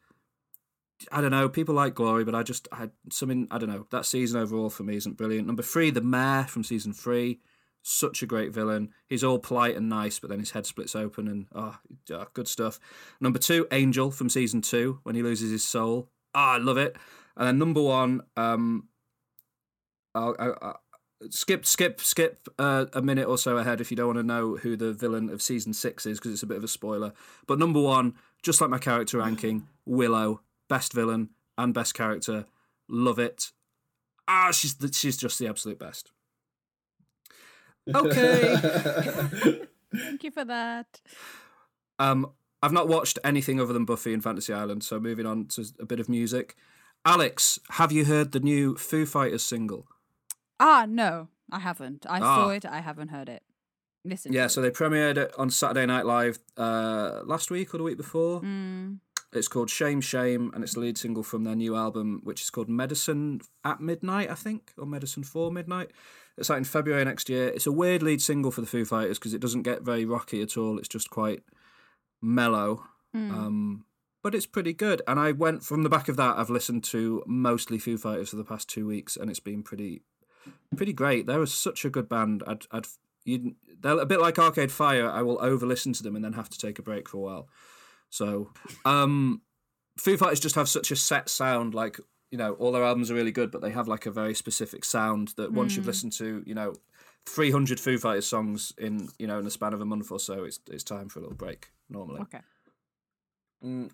I 1.11 1.21
don't 1.21 1.31
know. 1.31 1.49
People 1.49 1.75
like 1.75 1.95
Glory, 1.95 2.25
but 2.25 2.35
I 2.35 2.43
just 2.43 2.69
had 2.73 2.91
something. 3.11 3.49
I 3.51 3.59
don't 3.59 3.69
know. 3.69 3.87
That 3.91 4.07
season 4.07 4.41
overall 4.41 4.71
for 4.71 4.83
me 4.83 4.97
isn't 4.97 5.17
brilliant. 5.17 5.47
Number 5.47 5.63
three, 5.63 5.91
the 5.91 6.01
Mayor 6.01 6.45
from 6.45 6.65
season 6.65 6.93
three. 6.93 7.41
Such 7.85 8.23
a 8.23 8.27
great 8.27 8.55
villain. 8.55 8.91
He's 9.09 9.25
all 9.25 9.41
polite 9.41 9.77
and 9.77 9.89
nice, 9.89 10.21
but 10.21 10.31
then 10.31 10.39
his 10.39 10.53
head 10.53 10.67
splits 10.67 10.95
open 10.95 11.27
and 11.27 11.47
oh, 11.53 11.79
oh, 12.13 12.27
good 12.33 12.47
stuff. 12.47 12.79
Number 13.21 13.41
two, 13.41 13.67
Angel 13.73 14.13
from 14.13 14.29
season 14.29 14.61
two 14.63 15.01
when 15.03 15.17
he 15.17 15.23
loses 15.23 15.51
his 15.51 15.65
soul. 15.65 16.09
Ah, 16.33 16.55
I 16.55 16.59
love 16.59 16.77
it. 16.77 16.97
And 17.37 17.49
then 17.49 17.59
number 17.59 17.83
one, 17.83 18.21
um, 18.37 18.89
I'll, 20.15 20.37
i 20.39 20.53
i 20.69 20.75
skip, 21.31 21.65
skip, 21.67 22.01
skip 22.01 22.49
uh, 22.59 22.87
a 22.93 23.03
minute 23.03 23.29
or 23.29 23.39
so 23.39 23.57
ahead 23.57 23.81
if 23.81 23.91
you 23.91 23.97
don't 23.97 24.07
want 24.07 24.19
to 24.19 24.23
know 24.23 24.57
who 24.57 24.77
the 24.77 24.93
villain 24.93 25.29
of 25.29 25.43
season 25.43 25.73
six 25.73 26.07
is 26.07 26.19
because 26.19 26.33
it's 26.33 26.43
a 26.43 26.47
bit 26.47 26.57
of 26.57 26.65
a 26.65 26.69
spoiler. 26.69 27.13
But 27.47 27.59
number 27.59 27.81
one, 27.81 28.15
just 28.43 28.61
like 28.61 28.71
my 28.71 28.79
character 28.79 29.19
ranking, 29.19 29.69
Willow, 29.87 30.41
best 30.73 30.93
villain 30.95 31.29
and 31.59 31.75
best 31.75 31.93
character. 31.95 32.47
Love 32.89 33.19
it. 33.19 33.51
Ah, 34.27 34.51
she's 34.53 34.75
the, 34.77 34.91
she's 34.93 35.17
just 35.19 35.39
the 35.39 35.47
absolute 35.47 35.79
best. 35.79 36.11
Okay. 37.95 38.57
Thank 39.95 40.25
you 40.25 40.31
for 40.31 40.45
that. 40.45 41.01
Um, 41.99 42.31
I've 42.63 42.73
not 42.73 42.89
watched 42.89 43.19
anything 43.25 43.61
other 43.61 43.73
than 43.73 43.85
Buffy 43.85 44.15
and 44.15 44.23
Fantasy 44.23 44.53
Island, 44.53 44.83
so 44.85 44.99
moving 45.01 45.27
on 45.27 45.47
to 45.49 45.65
a 45.81 45.85
bit 45.85 46.01
of 46.01 46.09
music. 46.09 46.57
Alex, 47.05 47.59
have 47.73 47.93
you 47.93 48.05
heard 48.05 48.33
the 48.33 48.41
new 48.41 48.77
Foo 48.77 49.05
Fighters 49.05 49.43
single? 49.45 49.87
Ah, 50.61 50.87
no, 50.89 51.29
I 51.51 51.59
haven't. 51.59 52.07
I 52.09 52.21
Ah. 52.21 52.37
saw 52.37 52.49
it. 52.51 52.65
I 52.65 52.81
haven't 52.81 53.09
heard 53.09 53.29
it. 53.29 53.43
Listen. 54.05 54.33
Yeah, 54.33 54.47
so 54.47 54.61
it. 54.61 54.65
they 54.65 54.71
premiered 54.71 55.17
it 55.17 55.33
on 55.37 55.51
Saturday 55.51 55.85
Night 55.87 56.07
Live 56.07 56.39
uh, 56.57 57.21
last 57.25 57.51
week 57.51 57.75
or 57.75 57.79
the 57.79 57.85
week 57.85 57.97
before. 57.99 58.41
Mm, 58.41 58.99
It's 59.33 59.49
called 59.49 59.71
Shame 59.71 60.01
Shame, 60.01 60.51
and 60.55 60.63
it's 60.63 60.75
the 60.75 60.81
lead 60.81 60.99
single 60.99 61.23
from 61.23 61.45
their 61.45 61.55
new 61.55 61.75
album, 61.75 62.21
which 62.23 62.43
is 62.43 62.51
called 62.51 62.69
Medicine 62.69 63.41
at 63.65 63.81
Midnight, 63.81 64.31
I 64.31 64.35
think, 64.35 64.73
or 64.77 64.87
Medicine 64.87 65.25
for 65.25 65.51
Midnight. 65.51 65.91
It's 66.37 66.51
out 66.51 66.59
in 66.59 66.65
February 66.65 67.05
next 67.05 67.29
year. 67.29 67.49
It's 67.49 67.67
a 67.67 67.73
weird 67.73 68.03
lead 68.03 68.21
single 68.21 68.51
for 68.51 68.61
the 68.61 68.67
Foo 68.67 68.85
Fighters 68.85 69.19
because 69.19 69.33
it 69.33 69.41
doesn't 69.41 69.63
get 69.63 69.83
very 69.83 70.05
rocky 70.05 70.43
at 70.43 70.57
all. 70.57 70.79
It's 70.79 70.89
just 70.89 71.11
quite 71.11 71.43
mellow. 72.21 72.85
mm. 73.15 73.31
Um, 73.31 73.85
but 74.23 74.35
it's 74.35 74.47
pretty 74.47 74.73
good. 74.73 75.03
And 75.09 75.19
I 75.19 75.33
went 75.33 75.65
from 75.65 75.83
the 75.83 75.89
back 75.89 76.09
of 76.09 76.17
that. 76.17 76.39
I've 76.39 76.51
listened 76.51 76.85
to 76.85 77.23
mostly 77.27 77.79
Foo 77.79 77.99
Fighters 77.99 78.31
for 78.31 78.37
the 78.37 78.45
past 78.45 78.69
two 78.69 78.87
weeks, 78.87 79.17
and 79.17 79.29
it's 79.29 79.41
been 79.41 79.63
pretty, 79.63 80.03
pretty 80.77 80.93
great. 80.93 81.27
They're 81.27 81.45
such 81.47 81.85
a 81.85 81.91
good 81.91 82.09
band. 82.09 82.43
I'd, 82.47 82.67
I'd, 82.71 82.87
you, 83.25 83.57
they're 83.81 83.99
a 83.99 84.07
bit 84.07 84.21
like 84.21 84.39
Arcade 84.39 84.71
Fire. 84.71 85.11
I 85.11 85.23
will 85.23 85.41
over 85.41 85.67
listen 85.67 85.93
to 85.95 86.03
them 86.03 86.15
and 86.17 86.25
then 86.25 86.35
have 86.35 86.51
to 86.51 86.59
take 86.59 86.79
a 86.79 86.83
break 86.83 87.09
for 87.09 87.17
a 87.17 87.21
while. 87.21 87.49
So, 88.13 88.51
um, 88.85 89.43
Foo 89.99 90.17
Fighters 90.17 90.41
just 90.41 90.55
have 90.55 90.69
such 90.69 90.91
a 90.91 90.97
set 90.97 91.29
sound. 91.29 91.75
Like 91.75 91.99
you 92.31 92.39
know, 92.39 92.53
all 92.55 92.73
their 92.73 92.85
albums 92.85 93.11
are 93.11 93.15
really 93.15 93.33
good, 93.33 93.51
but 93.51 93.61
they 93.61 93.71
have 93.71 93.89
like 93.89 94.07
a 94.07 94.11
very 94.11 94.35
specific 94.35 94.85
sound 94.85 95.35
that 95.37 95.53
once 95.53 95.77
you've 95.77 95.87
listened 95.87 96.13
to, 96.15 96.43
you 96.47 96.55
know. 96.55 96.75
300 97.25 97.79
Foo 97.79 97.99
Fighters 97.99 98.27
songs 98.27 98.73
in 98.79 99.09
you 99.17 99.29
know 99.29 99.39
in 99.39 99.45
the 99.45 99.51
span 99.53 99.73
of 99.73 99.81
a 99.81 99.85
month 99.85 100.11
or 100.11 100.19
so 100.19 100.43
it's 100.43 100.59
it's 100.69 100.83
time 100.83 101.09
for 101.09 101.21
a 101.21 101.23
little 101.23 101.37
break 101.37 101.71
normally 101.89 102.21
okay. 102.21 102.41
Mm. 103.65 103.91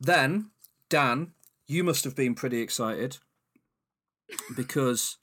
Then, 0.00 0.50
Dan, 0.88 1.32
you 1.66 1.84
must 1.84 2.04
have 2.04 2.16
been 2.16 2.34
pretty 2.34 2.60
excited 2.60 3.18
because 4.56 5.18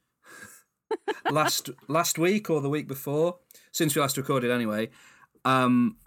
last 1.31 1.69
last 1.87 2.17
week 2.17 2.49
or 2.49 2.61
the 2.61 2.69
week 2.69 2.87
before, 2.87 3.39
since 3.71 3.95
we 3.95 4.01
last 4.01 4.17
recorded 4.17 4.51
anyway, 4.51 4.89
um, 5.45 5.97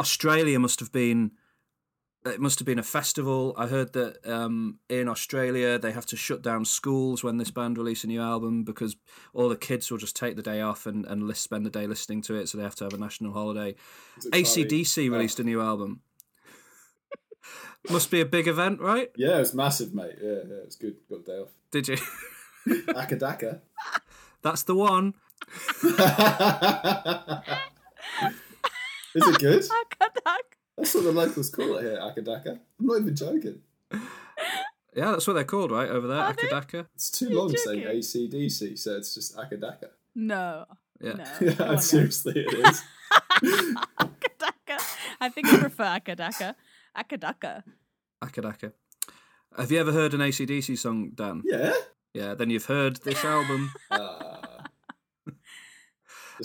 Australia 0.00 0.58
must 0.58 0.80
have 0.80 0.92
been 0.92 1.32
it 2.26 2.40
must 2.40 2.58
have 2.58 2.64
been 2.66 2.78
a 2.78 2.82
festival. 2.82 3.54
I 3.56 3.66
heard 3.66 3.92
that 3.92 4.26
um, 4.26 4.78
in 4.88 5.08
Australia 5.08 5.78
they 5.78 5.92
have 5.92 6.06
to 6.06 6.16
shut 6.16 6.40
down 6.42 6.64
schools 6.64 7.22
when 7.22 7.36
this 7.36 7.50
band 7.50 7.76
release 7.76 8.02
a 8.02 8.06
new 8.06 8.22
album 8.22 8.64
because 8.64 8.96
all 9.34 9.48
the 9.48 9.56
kids 9.56 9.90
will 9.90 9.98
just 9.98 10.16
take 10.16 10.36
the 10.36 10.42
day 10.42 10.62
off 10.62 10.86
and, 10.86 11.04
and 11.04 11.36
spend 11.36 11.66
the 11.66 11.70
day 11.70 11.86
listening 11.86 12.22
to 12.22 12.34
it, 12.34 12.48
so 12.48 12.56
they 12.56 12.64
have 12.64 12.74
to 12.76 12.84
have 12.84 12.94
a 12.94 12.98
national 12.98 13.32
holiday. 13.32 13.74
Is 14.16 14.26
it 14.26 14.32
Charlie? 14.32 14.44
ACDC 14.44 15.10
released 15.10 15.38
a 15.38 15.44
new 15.44 15.60
album. 15.60 16.00
Must 17.90 18.10
be 18.10 18.22
a 18.22 18.26
big 18.26 18.48
event, 18.48 18.80
right? 18.80 19.10
Yeah, 19.16 19.36
it 19.36 19.40
was 19.40 19.54
massive, 19.54 19.92
mate. 19.92 20.14
Yeah, 20.18 20.30
yeah, 20.48 20.54
it 20.54 20.66
was 20.66 20.76
good. 20.76 20.96
Got 21.10 21.20
a 21.20 21.22
day 21.24 21.32
off. 21.32 21.50
Did 21.70 21.88
you? 21.88 21.96
Akadaka. 22.66 23.60
That's 24.42 24.62
the 24.62 24.74
one. 24.74 25.12
Is 29.14 29.28
it 29.28 29.38
good? 29.38 29.62
Akadak. 30.00 30.38
That's 30.76 30.94
what 30.94 31.04
the 31.04 31.12
locals 31.12 31.50
call 31.50 31.76
it 31.76 31.82
here, 31.82 31.98
Akadaka. 31.98 32.58
I'm 32.80 32.86
not 32.86 33.00
even 33.00 33.14
joking. 33.14 33.60
Yeah, 34.96 35.10
that's 35.12 35.26
what 35.26 35.34
they're 35.34 35.44
called, 35.44 35.70
right 35.72 35.88
over 35.88 36.06
there, 36.06 36.18
Are 36.18 36.32
they? 36.32 36.42
Akadaka. 36.48 36.86
It's 36.94 37.10
too 37.10 37.28
You're 37.28 37.38
long 37.40 37.56
saying 37.56 37.82
joking. 37.82 37.98
ACDC, 38.00 38.78
so 38.78 38.96
it's 38.96 39.14
just 39.14 39.36
Akadaka. 39.36 39.88
No. 40.14 40.64
Yeah. 41.00 41.12
No. 41.14 41.24
Yeah, 41.40 41.54
come 41.54 41.68
on, 41.68 41.74
guys. 41.76 41.88
seriously, 41.90 42.44
it 42.46 42.54
is. 42.68 42.82
Akadaka. 43.98 44.96
I 45.20 45.28
think 45.28 45.52
I 45.52 45.58
prefer 45.58 45.84
Akadaka. 45.84 46.54
Akadaka. 46.96 47.62
Akadaka. 48.22 48.72
Have 49.56 49.70
you 49.70 49.78
ever 49.80 49.92
heard 49.92 50.14
an 50.14 50.20
ACDC 50.20 50.76
song, 50.78 51.10
Dan? 51.14 51.42
yeah. 51.44 51.72
Yeah, 52.12 52.34
then 52.34 52.48
you've 52.50 52.66
heard 52.66 52.98
this 52.98 53.24
album. 53.24 53.72
Uh, 53.90 54.36
it's, 54.40 54.53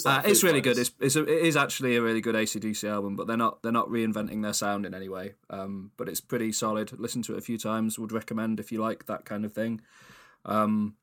Uh, 0.06 0.22
it's 0.26 0.44
really 0.44 0.62
good. 0.62 0.78
It's, 0.78 0.92
it's 1.00 1.16
a, 1.16 1.24
it 1.24 1.46
is 1.46 1.58
actually 1.58 1.96
a 1.96 2.02
really 2.02 2.22
good 2.22 2.36
ACDC 2.36 2.88
album, 2.88 3.16
but 3.16 3.28
they're 3.28 3.38
not 3.38 3.64
they're 3.64 3.72
not 3.72 3.90
reinventing 3.90 4.42
their 4.42 4.54
sound 4.54 4.86
in 4.86 4.94
any 4.94 5.10
way. 5.10 5.34
Um, 5.50 5.92
but 5.98 6.08
it's 6.08 6.22
pretty 6.22 6.52
solid. 6.52 6.98
Listen 7.00 7.22
to 7.24 7.34
it 7.34 7.40
a 7.40 7.42
few 7.42 7.58
times. 7.58 7.98
Would 7.98 8.12
recommend 8.12 8.60
if 8.60 8.72
you 8.72 8.80
like 8.80 9.08
that 9.08 9.26
kind 9.26 9.46
of 9.46 9.54
thing. 9.54 9.82
Um, 10.46 10.96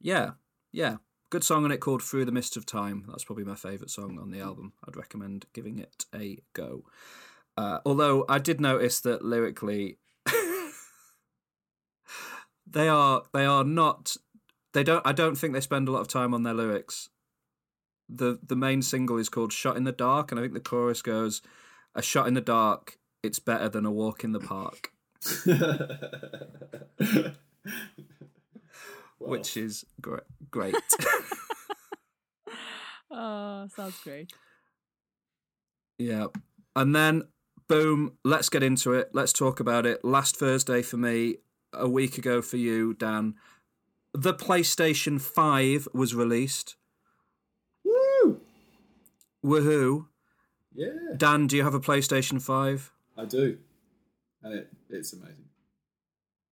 yeah, 0.00 0.32
yeah, 0.72 0.96
good 1.30 1.44
song 1.44 1.64
on 1.64 1.72
it 1.72 1.78
called 1.78 2.02
"Through 2.02 2.24
the 2.24 2.32
Mist 2.32 2.56
of 2.56 2.66
Time." 2.66 3.04
That's 3.08 3.24
probably 3.24 3.44
my 3.44 3.54
favourite 3.54 3.90
song 3.90 4.18
on 4.20 4.30
the 4.30 4.40
album. 4.40 4.72
I'd 4.86 4.96
recommend 4.96 5.46
giving 5.52 5.78
it 5.78 6.06
a 6.14 6.38
go. 6.52 6.84
Uh, 7.56 7.78
although 7.84 8.24
I 8.28 8.38
did 8.38 8.60
notice 8.60 9.00
that 9.00 9.24
lyrically, 9.24 9.98
they 12.66 12.88
are 12.88 13.22
they 13.32 13.44
are 13.44 13.64
not 13.64 14.16
they 14.72 14.82
don't 14.82 15.06
I 15.06 15.12
don't 15.12 15.36
think 15.36 15.54
they 15.54 15.60
spend 15.60 15.88
a 15.88 15.92
lot 15.92 16.00
of 16.00 16.08
time 16.08 16.34
on 16.34 16.42
their 16.42 16.54
lyrics 16.54 17.10
the 18.12 18.38
the 18.46 18.56
main 18.56 18.82
single 18.82 19.18
is 19.18 19.28
called 19.28 19.52
"Shot 19.52 19.76
in 19.76 19.84
the 19.84 19.92
Dark," 19.92 20.30
and 20.30 20.38
I 20.38 20.42
think 20.42 20.54
the 20.54 20.60
chorus 20.60 21.02
goes, 21.02 21.42
"A 21.94 22.02
shot 22.02 22.28
in 22.28 22.34
the 22.34 22.40
dark, 22.40 22.98
it's 23.22 23.38
better 23.38 23.68
than 23.68 23.86
a 23.86 23.90
walk 23.90 24.24
in 24.24 24.32
the 24.32 24.40
park," 24.40 24.92
Well, 29.18 29.32
which 29.32 29.56
is 29.56 29.84
great. 30.00 30.22
Great. 30.50 30.74
Oh, 33.12 33.66
sounds 33.74 33.98
great. 34.04 34.32
yeah, 35.98 36.26
and 36.76 36.94
then 36.94 37.24
boom, 37.66 38.12
let's 38.24 38.48
get 38.48 38.62
into 38.62 38.92
it. 38.92 39.10
Let's 39.12 39.32
talk 39.32 39.58
about 39.58 39.84
it. 39.84 40.04
Last 40.04 40.36
Thursday 40.36 40.80
for 40.80 40.96
me, 40.96 41.38
a 41.72 41.88
week 41.88 42.18
ago 42.18 42.40
for 42.40 42.56
you, 42.56 42.94
Dan. 42.94 43.34
The 44.14 44.32
PlayStation 44.32 45.20
Five 45.20 45.88
was 45.92 46.14
released. 46.14 46.76
Woo! 49.42 49.60
Woohoo! 49.60 50.06
Yeah, 50.74 51.14
Dan, 51.16 51.46
do 51.46 51.56
you 51.56 51.64
have 51.64 51.74
a 51.74 51.80
PlayStation 51.80 52.40
Five? 52.40 52.92
I 53.16 53.24
do, 53.24 53.58
and 54.42 54.54
it 54.54 54.70
it's 54.88 55.12
amazing. 55.12 55.50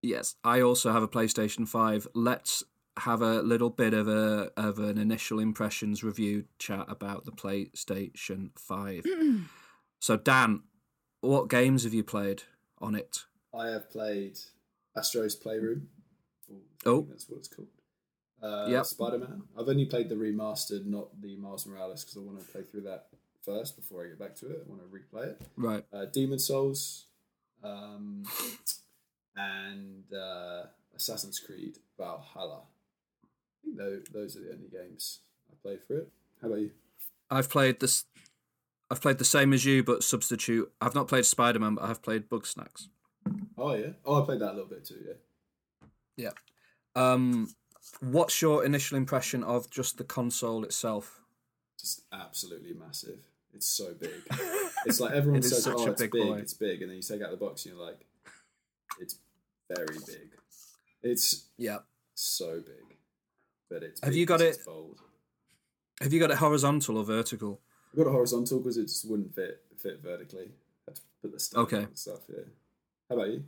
Yes, 0.03 0.37
I 0.45 0.61
also 0.61 0.93
have 0.93 1.03
a 1.03 1.09
PlayStation 1.09 1.67
5. 1.67 2.09
Let's 2.15 2.63
have 2.99 3.21
a 3.21 3.43
little 3.43 3.71
bit 3.71 3.95
of 3.95 4.09
a 4.09 4.51
of 4.57 4.79
an 4.79 4.99
initial 4.99 5.39
impressions 5.39 6.03
review 6.03 6.45
chat 6.59 6.87
about 6.89 7.25
the 7.25 7.33
PlayStation 7.33 8.51
5. 8.59 9.05
so 10.01 10.17
Dan, 10.17 10.63
what 11.21 11.49
games 11.49 11.85
have 11.85 11.95
you 11.95 12.05
played 12.05 12.45
on 12.81 12.95
it? 12.95 13.25
I 13.57 13.69
have 13.69 13.91
played 13.91 14.39
Astro's 14.97 15.35
Playroom. 15.35 15.89
Oh. 16.87 17.07
that's 17.09 17.29
what 17.29 17.39
it's 17.39 17.49
called. 17.49 17.69
Uh, 18.43 18.67
Yep. 18.71 18.87
Spider 18.87 19.19
Man. 19.19 19.43
I've 19.59 19.69
only 19.69 19.87
played 19.87 20.09
the 20.09 20.15
remastered, 20.15 20.87
not 20.87 21.21
the 21.21 21.37
Miles 21.37 21.67
Morales, 21.67 22.05
because 22.05 22.17
I 22.17 22.21
want 22.21 22.41
to 22.41 22.47
play 22.53 22.63
through 22.63 22.83
that 22.83 23.07
first 23.45 23.77
before 23.77 24.05
I 24.05 24.09
get 24.09 24.19
back 24.19 24.35
to 24.37 24.51
it. 24.51 24.65
I 24.67 24.71
want 24.71 24.83
to 24.83 24.89
replay 24.97 25.29
it. 25.29 25.43
Right. 25.57 25.85
Uh, 25.93 26.05
Demon's 26.07 26.45
Souls, 26.45 27.07
um, 27.65 28.23
and 29.37 30.05
uh, 30.13 30.65
Assassin's 30.95 31.39
Creed 31.39 31.79
Valhalla. 31.97 32.63
I 33.25 33.65
think 33.65 33.77
tho- 33.77 34.03
those 34.13 34.37
are 34.37 34.41
the 34.41 34.53
only 34.53 34.69
games 34.69 35.21
I 35.51 35.55
played 35.63 35.83
for 35.83 35.99
it. 35.99 36.09
How 36.41 36.49
about 36.49 36.61
you? 36.61 36.71
I've 37.31 37.51
played 37.51 37.81
this 37.81 38.05
I've 38.91 39.03
played 39.03 39.19
the 39.19 39.25
same 39.25 39.53
as 39.53 39.65
you, 39.67 39.83
but 39.83 40.03
substitute. 40.03 40.73
I've 40.81 40.95
not 40.95 41.09
played 41.09 41.27
Spider 41.27 41.59
Man, 41.59 41.75
but 41.75 41.85
I 41.85 41.89
have 41.89 42.03
played 42.03 42.29
Bugsnax. 42.29 42.89
Oh 43.59 43.75
yeah. 43.75 43.91
Oh, 44.05 44.23
I 44.23 44.25
played 44.25 44.41
that 44.41 44.53
a 44.53 44.55
little 44.55 44.69
bit 44.69 44.85
too. 44.85 44.97
Yeah. 45.07 45.15
Yeah. 46.17 46.31
Um, 47.03 47.49
what's 48.01 48.41
your 48.43 48.65
initial 48.65 48.97
impression 48.97 49.43
of 49.45 49.71
just 49.71 49.99
the 49.99 50.05
console 50.05 50.65
itself? 50.65 51.21
Just 51.81 52.03
absolutely 52.13 52.73
massive. 52.75 53.19
It's 53.55 53.67
so 53.67 53.95
big. 53.95 54.11
It's 54.87 55.01
like 55.01 55.13
everyone 55.13 55.39
It 55.41 55.45
says, 55.45 55.67
"Oh, 55.67 55.87
it's 55.87 56.01
big 56.03 56.11
big, 56.13 56.39
it's 56.39 56.55
big," 56.55 56.83
and 56.83 56.91
then 56.91 56.97
you 56.97 57.03
take 57.03 57.23
out 57.23 57.31
the 57.31 57.37
box 57.37 57.65
and 57.67 57.75
you're 57.77 57.85
like, 57.85 58.05
"It's 59.01 59.17
very 59.75 59.99
big." 60.07 60.31
It's 61.03 61.47
Yeah. 61.57 61.79
so 62.15 62.61
big, 62.61 62.97
but 63.71 63.83
it's. 63.83 64.01
Have 64.05 64.15
you 64.15 64.27
got 64.27 64.41
it-. 64.41 64.59
Have 66.01 66.13
you 66.13 66.21
got 66.21 66.31
it 66.31 66.37
horizontal 66.39 66.99
or 66.99 67.05
vertical? 67.05 67.61
I've 67.93 67.99
got 67.99 68.07
it 68.09 68.13
horizontal 68.13 68.59
because 68.59 68.77
it 68.77 68.83
just 68.85 69.09
wouldn't 69.09 69.35
fit 69.35 69.63
fit 69.79 70.01
vertically. 70.03 70.51
had 70.87 70.97
to 70.97 71.03
put 71.23 71.33
the 71.33 71.41
stuff 71.41 71.63
Okay. 71.63 71.83
and 71.85 71.99
stuff. 71.99 72.21
Yeah. 72.29 72.45
How 73.09 73.15
about 73.17 73.29
you? 73.29 73.45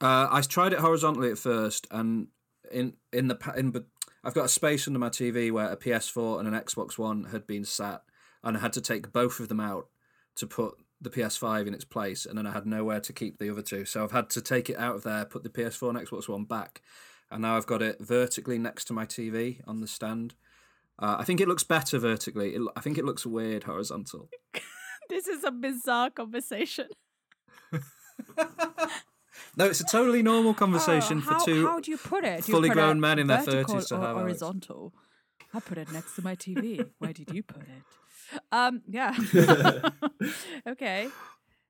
Uh, 0.00 0.28
I 0.30 0.40
tried 0.42 0.72
it 0.72 0.78
horizontally 0.80 1.30
at 1.30 1.38
first, 1.38 1.86
and 1.90 2.28
in 2.72 2.94
in 3.12 3.28
the 3.28 3.38
in 3.56 3.70
but 3.70 3.86
I've 4.24 4.34
got 4.34 4.46
a 4.46 4.48
space 4.48 4.86
under 4.86 4.98
my 4.98 5.08
TV 5.08 5.50
where 5.50 5.70
a 5.70 5.76
PS4 5.76 6.40
and 6.40 6.48
an 6.48 6.54
Xbox 6.54 6.98
One 6.98 7.24
had 7.24 7.46
been 7.46 7.64
sat, 7.64 8.02
and 8.42 8.56
I 8.56 8.60
had 8.60 8.72
to 8.74 8.80
take 8.80 9.12
both 9.12 9.40
of 9.40 9.48
them 9.48 9.60
out 9.60 9.88
to 10.36 10.46
put 10.46 10.74
the 11.00 11.10
PS5 11.10 11.66
in 11.66 11.74
its 11.74 11.84
place, 11.84 12.26
and 12.26 12.36
then 12.36 12.46
I 12.46 12.52
had 12.52 12.66
nowhere 12.66 13.00
to 13.00 13.12
keep 13.12 13.38
the 13.38 13.50
other 13.50 13.62
two, 13.62 13.84
so 13.84 14.02
I've 14.02 14.12
had 14.12 14.30
to 14.30 14.40
take 14.40 14.68
it 14.68 14.78
out 14.78 14.96
of 14.96 15.02
there, 15.04 15.24
put 15.24 15.44
the 15.44 15.48
PS4 15.48 15.90
and 15.90 15.98
Xbox 15.98 16.28
One 16.28 16.44
back, 16.44 16.82
and 17.30 17.42
now 17.42 17.56
I've 17.56 17.66
got 17.66 17.82
it 17.82 17.98
vertically 18.00 18.58
next 18.58 18.86
to 18.86 18.92
my 18.92 19.06
TV 19.06 19.60
on 19.66 19.80
the 19.80 19.86
stand. 19.86 20.34
Uh, 20.98 21.16
I 21.18 21.24
think 21.24 21.40
it 21.40 21.46
looks 21.46 21.62
better 21.62 21.98
vertically. 21.98 22.54
It, 22.54 22.62
I 22.76 22.80
think 22.80 22.98
it 22.98 23.04
looks 23.04 23.24
weird 23.24 23.64
horizontal. 23.64 24.28
This 25.08 25.26
is 25.26 25.42
a 25.42 25.50
bizarre 25.50 26.10
conversation. 26.10 26.88
No, 29.56 29.66
it's 29.66 29.80
a 29.80 29.84
totally 29.84 30.22
normal 30.22 30.54
conversation 30.54 31.18
Oh, 31.18 31.20
how, 31.32 31.38
for 31.38 31.44
two. 31.44 31.66
How 31.66 31.80
do 31.80 31.90
you 31.90 31.96
put 31.98 32.24
it? 32.24 32.44
Do 32.44 32.52
you 32.52 32.54
fully 32.54 32.68
put 32.68 32.74
grown 32.74 32.96
it 32.98 33.00
men 33.00 33.18
in 33.18 33.26
their 33.26 33.42
vertical 33.42 33.76
30s 33.76 33.88
to 33.88 33.94
or 33.94 33.98
have, 33.98 34.08
Alex? 34.10 34.20
horizontal. 34.20 34.92
I 35.54 35.60
put 35.60 35.78
it 35.78 35.90
next 35.92 36.14
to 36.16 36.22
my 36.22 36.36
TV. 36.36 36.86
Where 36.98 37.12
did 37.12 37.30
you 37.32 37.42
put 37.42 37.62
it? 37.62 38.40
Um, 38.52 38.82
yeah. 38.86 39.16
okay. 40.66 41.08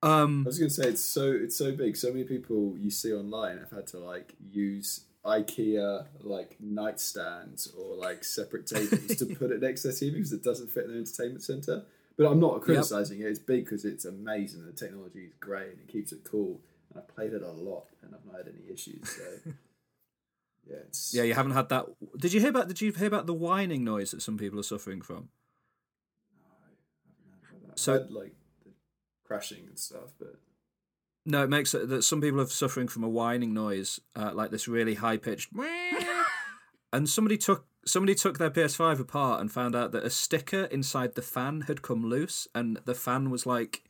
Um, 0.02 0.42
I 0.46 0.48
was 0.48 0.58
going 0.58 0.68
to 0.68 0.74
say 0.74 0.88
it's 0.88 1.04
so 1.04 1.30
it's 1.30 1.56
so 1.56 1.72
big. 1.72 1.96
So 1.96 2.08
many 2.08 2.24
people 2.24 2.76
you 2.78 2.90
see 2.90 3.12
online 3.12 3.58
have 3.58 3.70
had 3.70 3.86
to 3.88 3.98
like 3.98 4.34
use 4.50 5.04
IKEA 5.24 6.06
like 6.20 6.56
nightstands 6.64 7.68
or 7.76 7.96
like 7.96 8.24
separate 8.24 8.66
tables 8.66 9.16
to 9.16 9.26
put 9.26 9.50
it 9.50 9.60
next 9.60 9.82
to 9.82 9.88
their 9.88 9.96
TV 9.96 10.14
because 10.14 10.32
it 10.32 10.42
doesn't 10.42 10.70
fit 10.70 10.84
in 10.84 10.90
their 10.90 10.98
entertainment 11.00 11.42
center. 11.42 11.84
But 12.16 12.26
I'm 12.26 12.40
not 12.40 12.60
criticizing 12.62 13.20
it. 13.20 13.26
It's 13.26 13.38
big 13.38 13.64
because 13.64 13.84
it's 13.84 14.04
amazing. 14.04 14.66
The 14.66 14.72
technology 14.72 15.20
is 15.20 15.32
great 15.38 15.70
and 15.70 15.78
it 15.80 15.88
keeps 15.88 16.10
it 16.10 16.24
cool. 16.24 16.60
And 16.90 16.98
I've 16.98 17.08
played 17.14 17.32
it 17.32 17.42
a 17.42 17.50
lot 17.50 17.86
and 18.02 18.14
I've 18.14 18.24
not 18.24 18.36
had 18.36 18.48
any 18.48 18.72
issues. 18.72 19.08
So 19.08 19.22
yeah, 20.68 20.76
it's 20.86 21.14
Yeah, 21.14 21.22
you 21.24 21.34
haven't 21.34 21.52
had 21.52 21.68
that. 21.70 21.86
Did 22.18 22.32
you 22.32 22.40
hear 22.40 22.50
about? 22.50 22.68
Did 22.68 22.80
you 22.80 22.92
hear 22.92 23.08
about 23.08 23.26
the 23.26 23.34
whining 23.34 23.84
noise 23.84 24.10
that 24.12 24.22
some 24.22 24.38
people 24.38 24.58
are 24.58 24.64
suffering 24.64 25.00
from? 25.02 25.28
so 27.74 27.98
So 27.98 28.06
like 28.10 28.34
the 28.64 28.72
crashing 29.24 29.66
and 29.66 29.78
stuff. 29.78 30.12
But 30.18 30.40
no, 31.24 31.42
it 31.42 31.50
makes 31.50 31.74
it 31.74 31.88
that 31.88 32.02
some 32.02 32.20
people 32.20 32.40
are 32.40 32.46
suffering 32.46 32.88
from 32.88 33.04
a 33.04 33.08
whining 33.08 33.54
noise, 33.54 34.00
uh, 34.16 34.32
like 34.34 34.50
this 34.50 34.68
really 34.68 34.94
high 34.94 35.16
pitched. 35.16 35.50
and 36.92 37.08
somebody 37.08 37.36
took 37.36 37.66
somebody 37.84 38.14
took 38.14 38.38
their 38.38 38.50
PS5 38.50 39.00
apart 39.00 39.40
and 39.40 39.50
found 39.50 39.74
out 39.74 39.92
that 39.92 40.04
a 40.04 40.10
sticker 40.10 40.64
inside 40.64 41.14
the 41.14 41.22
fan 41.22 41.62
had 41.62 41.82
come 41.82 42.04
loose, 42.04 42.48
and 42.54 42.78
the 42.84 42.94
fan 42.94 43.30
was 43.30 43.46
like 43.46 43.84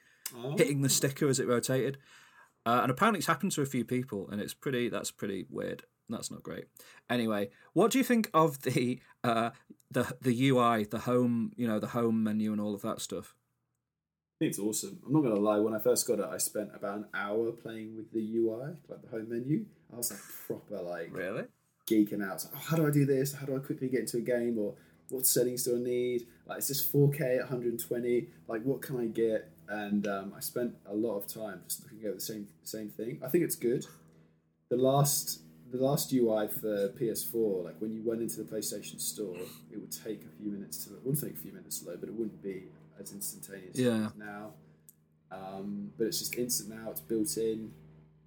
hitting 0.57 0.83
the 0.83 0.89
sticker 0.89 1.29
as 1.29 1.41
it 1.41 1.49
rotated. 1.49 1.99
Uh, 2.69 2.81
and 2.83 2.91
apparently, 2.91 3.17
it's 3.19 3.27
happened 3.27 3.51
to 3.53 3.63
a 3.63 3.67
few 3.67 3.83
people, 3.83 4.29
and 4.31 4.43
it's 4.43 4.53
pretty. 4.53 4.91
That's 4.91 5.11
pretty 5.11 5.47
weird. 5.49 5.85
That's 6.11 6.31
not 6.31 6.43
great. 6.43 6.67
Anyway, 7.09 7.49
what 7.73 7.91
do 7.91 7.97
you 7.97 8.05
think 8.05 8.29
of 8.35 8.61
the 8.61 9.01
uh, 9.25 9.51
the 9.91 10.15
the 10.21 10.49
UI, 10.51 10.85
the 10.85 10.99
home, 10.99 11.53
you 11.57 11.67
know, 11.67 11.79
the 11.79 11.89
home 11.89 12.23
menu, 12.23 12.53
and 12.53 12.61
all 12.61 12.75
of 12.75 12.83
that 12.83 13.01
stuff? 13.01 13.35
It's 14.39 14.59
awesome. 14.59 14.99
I'm 15.07 15.15
not 15.15 15.23
gonna 15.23 15.41
lie. 15.41 15.61
When 15.61 15.75
I 15.75 15.79
first 15.79 16.07
got 16.07 16.19
it, 16.19 16.27
I 16.31 16.37
spent 16.37 16.69
about 16.75 16.99
an 16.99 17.07
hour 17.15 17.53
playing 17.53 17.97
with 17.97 18.13
the 18.13 18.21
UI, 18.37 18.75
like 18.87 19.01
the 19.03 19.09
home 19.09 19.31
menu. 19.31 19.65
I 19.91 19.97
was 19.97 20.11
like 20.11 20.21
proper 20.47 20.83
like 20.83 21.09
Really? 21.11 21.45
geeking 21.91 22.23
out. 22.23 22.45
Like, 22.45 22.53
oh, 22.55 22.65
how 22.69 22.77
do 22.77 22.87
I 22.87 22.91
do 22.91 23.07
this? 23.07 23.33
How 23.33 23.47
do 23.47 23.57
I 23.57 23.61
quickly 23.61 23.89
get 23.89 24.01
into 24.01 24.19
a 24.19 24.21
game? 24.21 24.59
Or 24.59 24.75
what 25.09 25.27
settings 25.27 25.65
do 25.65 25.77
I 25.77 25.79
need? 25.81 26.27
Like, 26.47 26.59
is 26.59 26.69
this 26.69 26.87
4K 26.87 27.37
at 27.39 27.51
120? 27.51 28.29
Like, 28.47 28.63
what 28.63 28.83
can 28.83 29.01
I 29.01 29.07
get? 29.07 29.51
And 29.69 30.07
um, 30.07 30.33
I 30.37 30.41
spent 30.41 30.75
a 30.87 30.95
lot 30.95 31.17
of 31.17 31.27
time 31.27 31.61
just 31.69 31.83
looking 31.83 32.07
at 32.07 32.15
the 32.15 32.21
same 32.21 32.49
same 32.63 32.89
thing. 32.89 33.21
I 33.25 33.29
think 33.29 33.45
it's 33.45 33.57
good. 33.57 33.85
The 34.71 34.77
last 34.77 35.41
the 35.71 35.77
last 35.79 36.11
UI 36.13 36.49
for 36.49 36.89
PS4, 36.99 37.65
like 37.65 37.75
when 37.79 37.93
you 37.93 38.03
went 38.03 38.23
into 38.23 38.43
the 38.43 38.45
PlayStation 38.51 38.99
Store, 38.99 39.37
it 39.71 39.79
would 39.79 39.93
take 39.93 40.23
a 40.25 40.43
few 40.43 40.51
minutes 40.51 40.85
to. 40.87 40.95
It 40.95 41.01
wouldn't 41.05 41.23
take 41.23 41.35
a 41.35 41.43
few 41.43 41.53
minutes 41.53 41.81
to 41.81 41.89
load, 41.91 42.01
but 42.01 42.09
it 42.09 42.15
wouldn't 42.15 42.43
be 42.43 42.65
as 42.99 43.13
instantaneous 43.13 43.75
as 43.75 43.81
Yeah. 43.81 44.07
is 44.07 44.13
now. 44.17 44.53
Um, 45.31 45.93
but 45.99 46.07
it's 46.07 46.19
just 46.21 46.35
instant 46.37 46.71
now. 46.71 46.91
It's 46.91 47.01
built 47.03 47.37
in. 47.37 47.71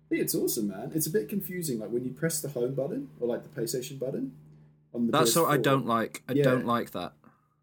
I 0.06 0.10
think 0.10 0.21
it's 0.21 0.36
awesome, 0.36 0.67
man. 0.67 0.91
It's 0.93 1.08
a 1.08 1.10
bit 1.10 1.27
confusing, 1.30 1.80
like 1.80 1.89
when 1.89 2.04
you 2.04 2.12
press 2.12 2.41
the 2.41 2.49
home 2.49 2.75
button 2.75 3.10
or 3.19 3.27
like 3.27 3.41
the 3.43 3.62
PlayStation 3.62 3.97
button 3.97 4.34
on 4.93 5.08
the. 5.08 5.12
That's 5.12 5.36
what 5.36 5.49
I 5.49 5.58
don't 5.58 5.88
like. 5.88 6.21
I 6.30 6.34
Yeah. 6.34 6.43
don't 6.43 6.65
like 6.67 6.91
that. 6.91 7.13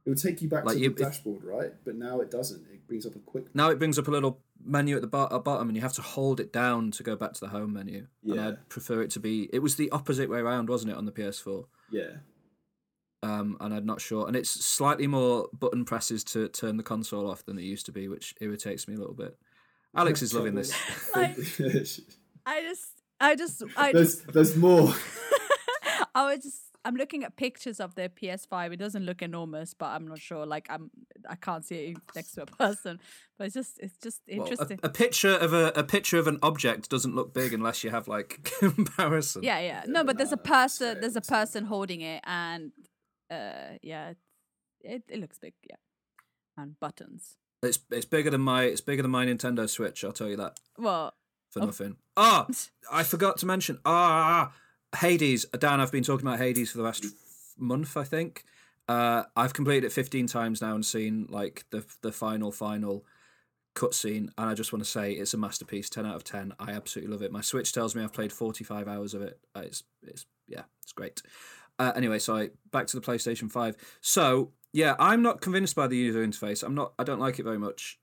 It 0.04 0.08
would 0.08 0.18
take 0.18 0.42
you 0.42 0.48
back 0.48 0.64
Like 0.64 0.76
to 0.76 0.82
you- 0.82 0.90
the 0.90 1.04
dashboard, 1.04 1.44
right? 1.44 1.72
But 1.84 1.94
now 1.96 2.20
it 2.20 2.30
doesn't. 2.30 2.62
It 2.72 2.77
brings 2.88 3.06
up 3.06 3.14
a 3.14 3.18
quick. 3.20 3.54
Now 3.54 3.70
it 3.70 3.78
brings 3.78 3.98
up 3.98 4.08
a 4.08 4.10
little 4.10 4.40
menu 4.64 4.96
at 4.96 5.02
the 5.02 5.06
bo- 5.08 5.28
at 5.30 5.44
bottom, 5.44 5.68
and 5.68 5.76
you 5.76 5.82
have 5.82 5.92
to 5.94 6.02
hold 6.02 6.40
it 6.40 6.52
down 6.52 6.90
to 6.92 7.02
go 7.02 7.14
back 7.16 7.34
to 7.34 7.40
the 7.40 7.48
home 7.48 7.72
menu. 7.72 8.06
And 8.24 8.34
Yeah. 8.34 8.48
I'd 8.48 8.68
prefer 8.68 9.02
it 9.02 9.10
to 9.12 9.20
be. 9.20 9.48
It 9.52 9.60
was 9.60 9.76
the 9.76 9.90
opposite 9.90 10.28
way 10.28 10.38
around, 10.40 10.68
wasn't 10.68 10.92
it, 10.92 10.96
on 10.98 11.04
the 11.04 11.12
PS4? 11.12 11.66
Yeah, 11.90 12.16
um, 13.22 13.56
and 13.60 13.74
I'm 13.74 13.86
not 13.86 14.00
sure. 14.00 14.26
And 14.26 14.36
it's 14.36 14.50
slightly 14.50 15.06
more 15.06 15.48
button 15.52 15.84
presses 15.84 16.22
to 16.24 16.48
turn 16.48 16.76
the 16.76 16.82
console 16.82 17.28
off 17.30 17.44
than 17.44 17.58
it 17.58 17.62
used 17.62 17.86
to 17.86 17.92
be, 17.92 18.08
which 18.08 18.34
irritates 18.40 18.86
me 18.88 18.94
a 18.94 18.98
little 18.98 19.14
bit. 19.14 19.36
Alex 19.96 20.22
is 20.22 20.34
loving 20.34 20.54
this. 20.54 20.72
there's, 21.14 22.00
I 22.46 22.62
just, 22.62 23.02
I 23.20 23.34
just, 23.34 23.62
I 23.76 23.92
just. 23.92 24.32
there's 24.32 24.48
just, 24.50 24.58
more. 24.58 24.92
I 26.14 26.34
was 26.34 26.42
just, 26.44 26.62
I'm 26.88 26.96
looking 26.96 27.22
at 27.22 27.36
pictures 27.36 27.80
of 27.80 27.94
the 27.96 28.08
PS5. 28.08 28.72
It 28.72 28.76
doesn't 28.78 29.04
look 29.04 29.20
enormous, 29.20 29.74
but 29.74 29.86
I'm 29.86 30.08
not 30.08 30.20
sure. 30.20 30.46
Like, 30.46 30.66
I'm, 30.70 30.90
I 31.28 31.34
can't 31.34 31.62
see 31.64 31.76
it 31.90 31.98
next 32.16 32.32
to 32.32 32.42
a 32.42 32.46
person. 32.64 32.98
But 33.36 33.48
it's 33.48 33.54
just, 33.54 33.78
it's 33.78 33.96
just 33.98 34.20
Well, 34.26 34.38
a, 34.38 34.42
interesting. 34.42 34.80
a 34.82 34.88
picture 34.88 35.34
of 35.36 35.52
a, 35.52 35.72
a 35.76 35.84
picture 35.84 36.18
of 36.18 36.26
an 36.26 36.38
object 36.42 36.88
doesn't 36.88 37.14
look 37.14 37.34
big 37.34 37.52
unless 37.52 37.84
you 37.84 37.90
have 37.90 38.08
like 38.08 38.50
comparison. 38.60 39.42
yeah, 39.42 39.60
yeah. 39.60 39.82
No, 39.86 40.02
but 40.02 40.16
there's 40.16 40.32
a 40.32 40.38
person, 40.38 41.00
there's 41.02 41.16
a 41.16 41.20
person 41.20 41.66
holding 41.66 42.00
it, 42.00 42.22
and 42.24 42.72
uh, 43.30 43.76
yeah, 43.82 44.14
it, 44.80 45.02
it, 45.10 45.20
looks 45.20 45.38
big. 45.38 45.52
Yeah, 45.68 45.76
and 46.56 46.80
buttons. 46.80 47.36
It's 47.62 47.78
it's 47.90 48.06
bigger 48.06 48.30
than 48.30 48.40
my 48.40 48.62
it's 48.64 48.80
bigger 48.80 49.02
than 49.02 49.10
my 49.10 49.26
Nintendo 49.26 49.68
Switch. 49.68 50.04
I'll 50.04 50.12
tell 50.12 50.28
you 50.28 50.36
that 50.36 50.58
Well, 50.78 51.12
for 51.50 51.60
Oh. 51.62 51.66
nothing. 51.66 51.96
Ah, 52.16 52.46
I 52.92 53.02
forgot 53.02 53.36
to 53.38 53.46
mention. 53.46 53.78
Ah, 53.84 54.52
Hades. 54.96 55.44
Dan, 55.58 55.80
I've 55.80 55.92
been 55.92 56.04
talking 56.04 56.26
about 56.26 56.38
Hades 56.38 56.70
for 56.70 56.78
the 56.78 56.84
last 56.84 57.04
month. 57.58 57.96
I 57.96 58.04
think. 58.04 58.44
Uh, 58.88 59.24
I've 59.36 59.52
completed 59.52 59.84
it 59.84 59.92
15 59.92 60.26
times 60.28 60.62
now 60.62 60.74
and 60.74 60.84
seen 60.84 61.26
like 61.28 61.64
the 61.70 61.84
the 62.00 62.12
final 62.12 62.50
final 62.50 63.04
cutscene, 63.74 64.30
and 64.36 64.50
I 64.50 64.54
just 64.54 64.72
want 64.72 64.84
to 64.84 64.90
say 64.90 65.12
it's 65.12 65.34
a 65.34 65.38
masterpiece. 65.38 65.90
10 65.90 66.06
out 66.06 66.16
of 66.16 66.24
10. 66.24 66.54
I 66.58 66.72
absolutely 66.72 67.12
love 67.12 67.22
it. 67.22 67.30
My 67.30 67.42
Switch 67.42 67.72
tells 67.72 67.94
me 67.94 68.02
I've 68.02 68.12
played 68.12 68.32
45 68.32 68.88
hours 68.88 69.14
of 69.14 69.22
it. 69.22 69.38
Uh, 69.54 69.60
It's 69.60 69.84
it's 70.02 70.26
yeah, 70.46 70.62
it's 70.82 70.92
great. 70.92 71.22
Uh, 71.78 71.92
anyway, 71.94 72.18
so 72.18 72.48
back 72.72 72.86
to 72.88 72.98
the 72.98 73.06
PlayStation 73.06 73.50
5. 73.50 73.76
So 74.00 74.52
yeah, 74.72 74.96
I'm 74.98 75.22
not 75.22 75.40
convinced 75.40 75.76
by 75.76 75.86
the 75.86 75.96
user 75.96 76.26
interface. 76.26 76.62
I'm 76.62 76.74
not. 76.74 76.92
I 76.98 77.04
don't 77.04 77.20
like 77.20 77.38
it 77.38 77.44
very 77.44 77.58
much. 77.58 77.98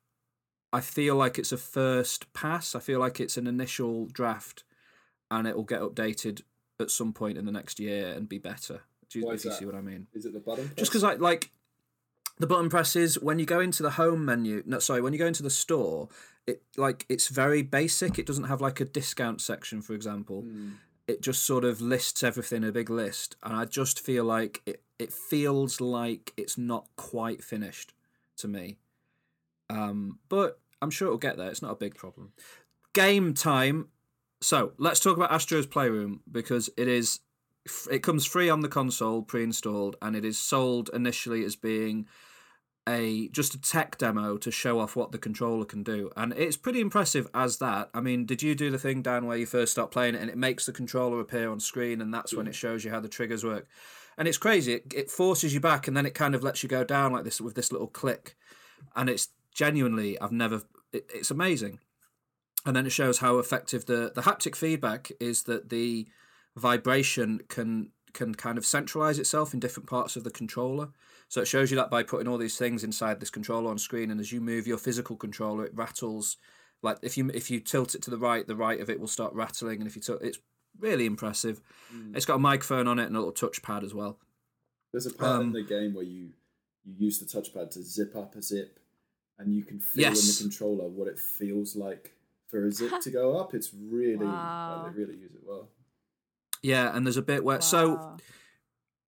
I 0.71 0.82
feel 0.82 1.15
like 1.15 1.39
it's 1.39 1.52
a 1.52 1.58
first 1.58 2.32
pass. 2.34 2.76
I 2.76 2.80
feel 2.80 3.00
like 3.00 3.19
it's 3.19 3.38
an 3.38 3.48
initial 3.48 4.06
draft, 4.06 4.63
and 5.32 5.48
it 5.48 5.56
will 5.56 5.63
get 5.63 5.82
updated 5.82 6.41
at 6.80 6.92
some 6.92 7.14
point 7.14 7.38
in 7.38 7.46
the 7.46 7.52
next 7.52 7.80
year 7.80 8.14
and 8.14 8.28
be 8.28 8.38
better. 8.38 8.82
Do 9.10 9.20
you, 9.20 9.26
Why 9.26 9.34
if 9.34 9.38
is 9.38 9.46
you 9.46 9.50
that? 9.52 9.60
see 9.60 9.66
what 9.66 9.76
I 9.76 9.82
mean? 9.82 10.08
Is 10.14 10.26
it 10.26 10.34
the 10.34 10.40
button? 10.40 10.72
Just 10.76 10.92
because 10.92 11.04
I 11.04 11.14
like 11.14 11.52
the 12.38 12.48
button 12.48 12.70
presses 12.70 13.20
when 13.20 13.40
you 13.40 13.46
go 13.46 13.60
into 13.60 13.84
the 13.84 13.92
home 13.92 14.26
menu. 14.26 14.64
No, 14.66 14.80
sorry, 14.80 15.02
when 15.02 15.14
you 15.14 15.20
go 15.20 15.28
into 15.28 15.44
the 15.44 15.50
store, 15.50 16.10
it 16.48 16.62
like 16.76 17.06
it's 17.10 17.28
very 17.28 17.62
basic. 17.62 18.20
It 18.20 18.26
doesn't 18.26 18.46
have 18.46 18.62
like 18.62 18.80
a 18.80 18.86
discount 18.86 19.42
section, 19.42 19.82
for 19.82 19.94
example. 19.94 20.42
Hmm. 20.42 20.72
It 21.08 21.22
just 21.22 21.44
sort 21.44 21.64
of 21.64 21.82
lists 21.82 22.24
everything 22.24 22.64
in 22.64 22.70
a 22.70 22.72
big 22.72 22.90
list, 22.90 23.36
and 23.44 23.56
I 23.56 23.66
just 23.66 24.00
feel 24.00 24.24
like 24.24 24.62
it. 24.66 24.82
It 24.98 25.12
feels 25.12 25.82
like 25.82 26.32
it's 26.38 26.58
not 26.58 26.88
quite 26.96 27.44
finished 27.44 27.94
to 28.38 28.48
me. 28.48 28.78
Um, 29.70 30.20
but 30.30 30.60
I'm 30.82 30.90
sure 30.90 31.08
it'll 31.08 31.18
get 31.18 31.38
there. 31.38 31.50
It's 31.50 31.62
not 31.62 31.72
a 31.72 31.76
big 31.76 31.96
problem. 31.96 32.32
Game 32.94 33.34
time. 33.34 33.90
So 34.46 34.74
let's 34.78 35.00
talk 35.00 35.18
about 35.18 35.32
Astro's 35.32 35.66
Playroom 35.66 36.22
because 36.32 36.70
it 36.78 36.88
is 36.88 37.22
it 37.92 38.04
comes 38.04 38.28
free 38.28 38.48
on 38.48 38.60
the 38.60 38.68
console 38.68 39.24
pre-installed 39.24 39.96
and 40.04 40.16
it 40.16 40.24
is 40.24 40.38
sold 40.38 40.92
initially 40.94 41.44
as 41.44 41.56
being 41.56 42.06
a 42.88 43.28
just 43.30 43.56
a 43.56 43.60
tech 43.60 43.98
demo 43.98 44.38
to 44.38 44.52
show 44.52 44.80
off 44.80 44.96
what 44.96 45.12
the 45.12 45.18
controller 45.18 45.66
can 45.66 45.82
do, 45.82 46.12
and 46.16 46.32
it's 46.34 46.58
pretty 46.58 46.80
impressive 46.80 47.28
as 47.34 47.58
that. 47.58 47.90
I 47.96 48.02
mean, 48.02 48.28
did 48.28 48.44
you 48.44 48.54
do 48.54 48.70
the 48.70 48.78
thing 48.78 49.02
Dan 49.02 49.26
where 49.26 49.36
you 49.36 49.48
first 49.48 49.72
start 49.72 49.90
playing 49.90 50.14
it 50.14 50.22
and 50.22 50.30
it 50.30 50.38
makes 50.38 50.68
the 50.68 50.72
controller 50.72 51.20
appear 51.20 51.50
on 51.50 51.60
screen, 51.60 52.00
and 52.00 52.14
that's 52.14 52.32
when 52.32 52.46
it 52.46 52.54
shows 52.54 52.86
you 52.86 52.92
how 52.92 53.00
the 53.00 53.10
triggers 53.10 53.44
work, 53.44 53.68
and 54.16 54.28
it's 54.28 54.38
crazy. 54.38 54.74
It, 54.74 54.94
it 54.96 55.10
forces 55.10 55.56
you 55.56 55.60
back, 55.60 55.88
and 55.88 55.98
then 55.98 56.06
it 56.06 56.14
kind 56.14 56.36
of 56.36 56.44
lets 56.44 56.62
you 56.62 56.70
go 56.70 56.84
down 56.84 57.14
like 57.14 57.24
this 57.24 57.42
with 57.42 57.56
this 57.56 57.72
little 57.72 57.88
click, 57.88 58.38
and 58.96 59.10
it's 59.10 59.30
genuinely 59.52 60.22
I've 60.22 60.32
never. 60.32 60.62
It, 60.94 61.10
it's 61.12 61.32
amazing, 61.32 61.80
and 62.65 62.75
then 62.75 62.86
it 62.86 62.91
shows 62.91 63.19
how 63.19 63.38
effective 63.38 63.86
the 63.86 64.12
the 64.13 64.21
haptic 64.21 64.56
feedback 64.56 65.12
is 65.19 65.43
that 65.43 65.69
the 65.69 66.08
vibration 66.56 67.41
can 67.47 67.91
can 68.13 68.34
kind 68.34 68.58
of 68.58 68.65
centralize 68.65 69.19
itself 69.19 69.54
in 69.54 69.60
different 69.60 69.89
parts 69.89 70.15
of 70.15 70.23
the 70.23 70.32
controller. 70.32 70.89
So 71.28 71.41
it 71.41 71.47
shows 71.47 71.69
you 71.69 71.78
that 71.78 71.89
by 71.89 72.01
putting 72.04 72.28
all 72.28 72.38
these 72.38 72.58
things 72.58 72.84
inside 72.84 73.19
this 73.19 73.30
controller 73.30 73.69
on 73.69 73.78
screen, 73.78 74.10
and 74.10 74.19
as 74.19 74.32
you 74.32 74.39
move 74.39 74.67
your 74.67 74.78
physical 74.78 75.15
controller, 75.17 75.65
it 75.65 75.75
rattles. 75.75 76.38
Like 76.82 76.97
if 77.01 77.17
you 77.17 77.30
if 77.34 77.51
you 77.51 77.60
tilt 77.60 77.95
it 77.95 78.01
to 78.04 78.12
the 78.12 78.17
right, 78.17 78.47
the 78.47 78.56
right 78.56 78.80
of 78.80 78.89
it 78.89 78.99
will 78.99 79.08
start 79.08 79.34
rattling, 79.34 79.80
and 79.80 79.88
if 79.88 79.95
you 79.95 80.01
tilt, 80.01 80.21
it's 80.21 80.39
really 80.80 81.06
impressive. 81.06 81.62
It's 82.13 82.25
got 82.25 82.36
a 82.36 82.39
microphone 82.39 82.88
on 82.88 82.99
it 82.99 83.06
and 83.06 83.15
a 83.15 83.19
little 83.19 83.34
touchpad 83.34 83.84
as 83.84 83.93
well. 83.93 84.19
There's 84.91 85.06
a 85.06 85.13
part 85.13 85.41
in 85.41 85.47
Um, 85.47 85.54
the 85.54 85.63
game 85.63 85.93
where 85.93 86.06
you 86.06 86.34
you 86.84 86.93
use 86.97 87.19
the 87.19 87.25
touchpad 87.25 87.71
to 87.71 87.82
zip 87.82 88.15
up 88.15 88.36
a 88.36 88.41
zip, 88.41 88.80
and 89.39 89.54
you 89.54 89.63
can 89.63 89.80
feel 89.80 90.06
in 90.10 90.13
the 90.13 90.38
controller 90.39 90.88
what 90.88 91.08
it 91.08 91.17
feels 91.17 91.75
like 91.75 92.13
for 92.48 92.66
a 92.66 92.72
zip 92.72 93.00
to 93.02 93.10
go 93.22 93.38
up. 93.38 93.54
It's 93.54 93.72
really 93.74 94.26
Wow. 94.26 94.86
they 94.92 95.00
really 95.00 95.18
use 95.18 95.32
it 95.34 95.42
well. 95.46 95.70
Yeah, 96.62 96.96
and 96.96 97.06
there's 97.06 97.18
a 97.18 97.22
bit 97.22 97.44
where 97.44 97.62
so 97.62 98.18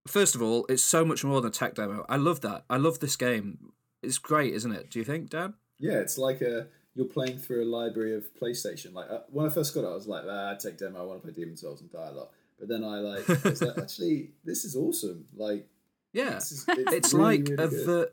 first 0.07 0.35
of 0.35 0.41
all, 0.41 0.65
it's 0.69 0.83
so 0.83 1.03
much 1.03 1.23
more 1.23 1.41
than 1.41 1.49
a 1.49 1.53
tech 1.53 1.75
demo. 1.75 2.05
I 2.07 2.17
love 2.17 2.41
that. 2.41 2.65
I 2.69 2.77
love 2.77 2.99
this 2.99 3.15
game. 3.15 3.71
It's 4.03 4.17
great, 4.17 4.53
isn't 4.53 4.71
it? 4.71 4.89
Do 4.91 4.99
you 4.99 5.05
think, 5.05 5.29
Dan? 5.29 5.55
Yeah, 5.79 5.99
it's 5.99 6.17
like 6.17 6.41
a 6.41 6.67
you're 6.95 7.05
playing 7.05 7.37
through 7.37 7.63
a 7.63 7.69
library 7.69 8.15
of 8.15 8.25
PlayStation. 8.41 8.93
Like 8.93 9.09
uh, 9.09 9.19
when 9.29 9.45
I 9.45 9.49
first 9.49 9.73
got 9.73 9.83
it, 9.83 9.87
I 9.87 9.93
was 9.95 10.07
like, 10.07 10.23
ah, 10.27 10.53
tech 10.55 10.77
demo. 10.77 10.99
I 11.01 11.05
want 11.05 11.21
to 11.21 11.27
play 11.27 11.33
Demon's 11.43 11.61
Souls 11.61 11.81
and 11.81 11.91
die 11.91 12.07
a 12.07 12.11
lot. 12.11 12.31
But 12.59 12.69
then 12.69 12.83
I 12.83 12.99
like, 12.99 13.29
I 13.29 13.33
was 13.49 13.61
like, 13.61 13.77
actually, 13.77 14.31
this 14.43 14.65
is 14.65 14.75
awesome. 14.75 15.25
Like, 15.35 15.67
Yeah. 16.13 16.35
this 16.35 16.51
is, 16.51 16.65
it's, 16.69 16.93
it's 16.93 17.13
really, 17.13 17.37
like 17.39 17.49
really 17.49 17.63
a 17.63 17.67
vir- 17.85 18.11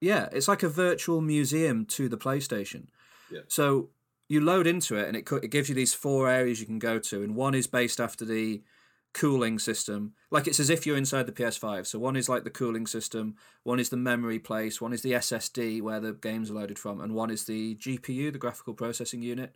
yeah 0.00 0.28
it's 0.32 0.48
like 0.48 0.62
a 0.62 0.68
virtual 0.68 1.20
museum 1.22 1.86
to 1.86 2.08
the 2.08 2.16
playstation 2.18 2.86
Yeah. 3.30 3.40
so 3.48 3.88
you 4.28 4.40
load 4.40 4.66
into 4.66 4.96
it 4.96 5.06
and 5.06 5.16
it, 5.16 5.30
it 5.42 5.50
gives 5.50 5.68
you 5.68 5.74
these 5.74 5.94
four 5.94 6.28
areas 6.28 6.60
you 6.60 6.66
can 6.66 6.78
go 6.78 6.98
to 6.98 7.22
and 7.22 7.34
one 7.34 7.54
is 7.54 7.66
based 7.66 8.00
after 8.00 8.24
the 8.24 8.62
cooling 9.12 9.58
system. 9.58 10.12
Like 10.30 10.46
it's 10.46 10.58
as 10.58 10.70
if 10.70 10.86
you're 10.86 10.96
inside 10.96 11.26
the 11.26 11.32
ps5 11.32 11.86
so 11.86 11.98
one 11.98 12.16
is 12.16 12.28
like 12.28 12.44
the 12.44 12.50
cooling 12.50 12.86
system 12.86 13.36
one 13.62 13.78
is 13.78 13.90
the 13.90 13.96
memory 13.96 14.38
place 14.38 14.80
one 14.80 14.92
is 14.92 15.02
the 15.02 15.12
ssd 15.12 15.82
where 15.82 16.00
the 16.00 16.12
games 16.12 16.50
are 16.50 16.54
loaded 16.54 16.78
from 16.78 17.00
and 17.00 17.14
one 17.14 17.30
is 17.30 17.44
the 17.44 17.76
gpu 17.76 18.32
the 18.32 18.38
graphical 18.38 18.74
processing 18.74 19.22
unit. 19.22 19.54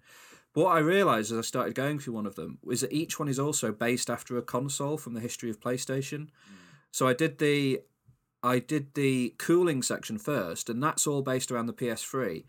But 0.54 0.64
what 0.64 0.76
i 0.76 0.81
realized 0.81 1.33
as 1.33 1.38
i 1.38 1.42
started 1.42 1.74
going 1.74 1.98
through 1.98 2.14
one 2.14 2.26
of 2.26 2.37
them 2.37 2.59
is 2.70 2.83
that 2.83 2.92
each 2.92 3.18
one 3.18 3.28
is 3.28 3.38
also 3.38 3.72
based 3.72 4.11
after 4.11 4.37
a 4.38 4.42
console 4.42 4.98
from 4.98 5.14
the 5.14 5.20
history 5.20 5.50
of 5.50 5.61
playstation. 5.61 6.28
Hmm. 6.46 6.54
So 6.90 7.07
I 7.07 7.14
did 7.14 7.38
the 7.38 7.81
I 8.42 8.61
did 8.61 8.94
the 8.94 9.35
cooling 9.38 9.83
section 9.83 10.18
first, 10.18 10.70
and 10.70 10.83
that's 10.83 11.07
all 11.07 11.22
based 11.22 11.50
around 11.50 11.66
the 11.66 11.72
PS3. 11.72 12.44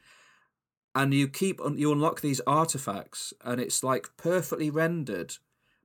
And 0.95 1.13
you 1.13 1.28
keep 1.28 1.60
you 1.75 1.91
unlock 1.91 2.21
these 2.21 2.41
artifacts, 2.47 3.34
and 3.43 3.62
it's 3.62 3.84
like 3.84 4.10
perfectly 4.17 4.69
rendered 4.69 5.36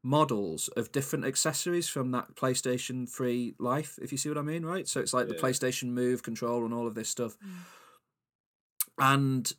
models 0.02 0.68
of 0.76 0.92
different 0.92 1.24
accessories 1.24 1.88
from 1.88 2.10
that 2.10 2.36
PlayStation 2.36 3.08
3 3.08 3.54
life, 3.58 3.98
if 4.02 4.12
you 4.12 4.18
see 4.18 4.28
what 4.28 4.38
I 4.38 4.42
mean, 4.42 4.64
right? 4.64 4.86
So 4.86 5.00
it's 5.00 5.14
like 5.14 5.28
the 5.28 5.34
PlayStation 5.34 5.88
Move 5.88 6.22
control 6.22 6.64
and 6.64 6.74
all 6.74 6.86
of 6.86 6.94
this 6.94 7.08
stuff. 7.08 7.38
And 8.98 9.50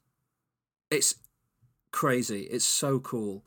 it's 0.91 1.15
crazy. 1.91 2.41
It's 2.43 2.65
so 2.65 2.99
cool. 2.99 3.43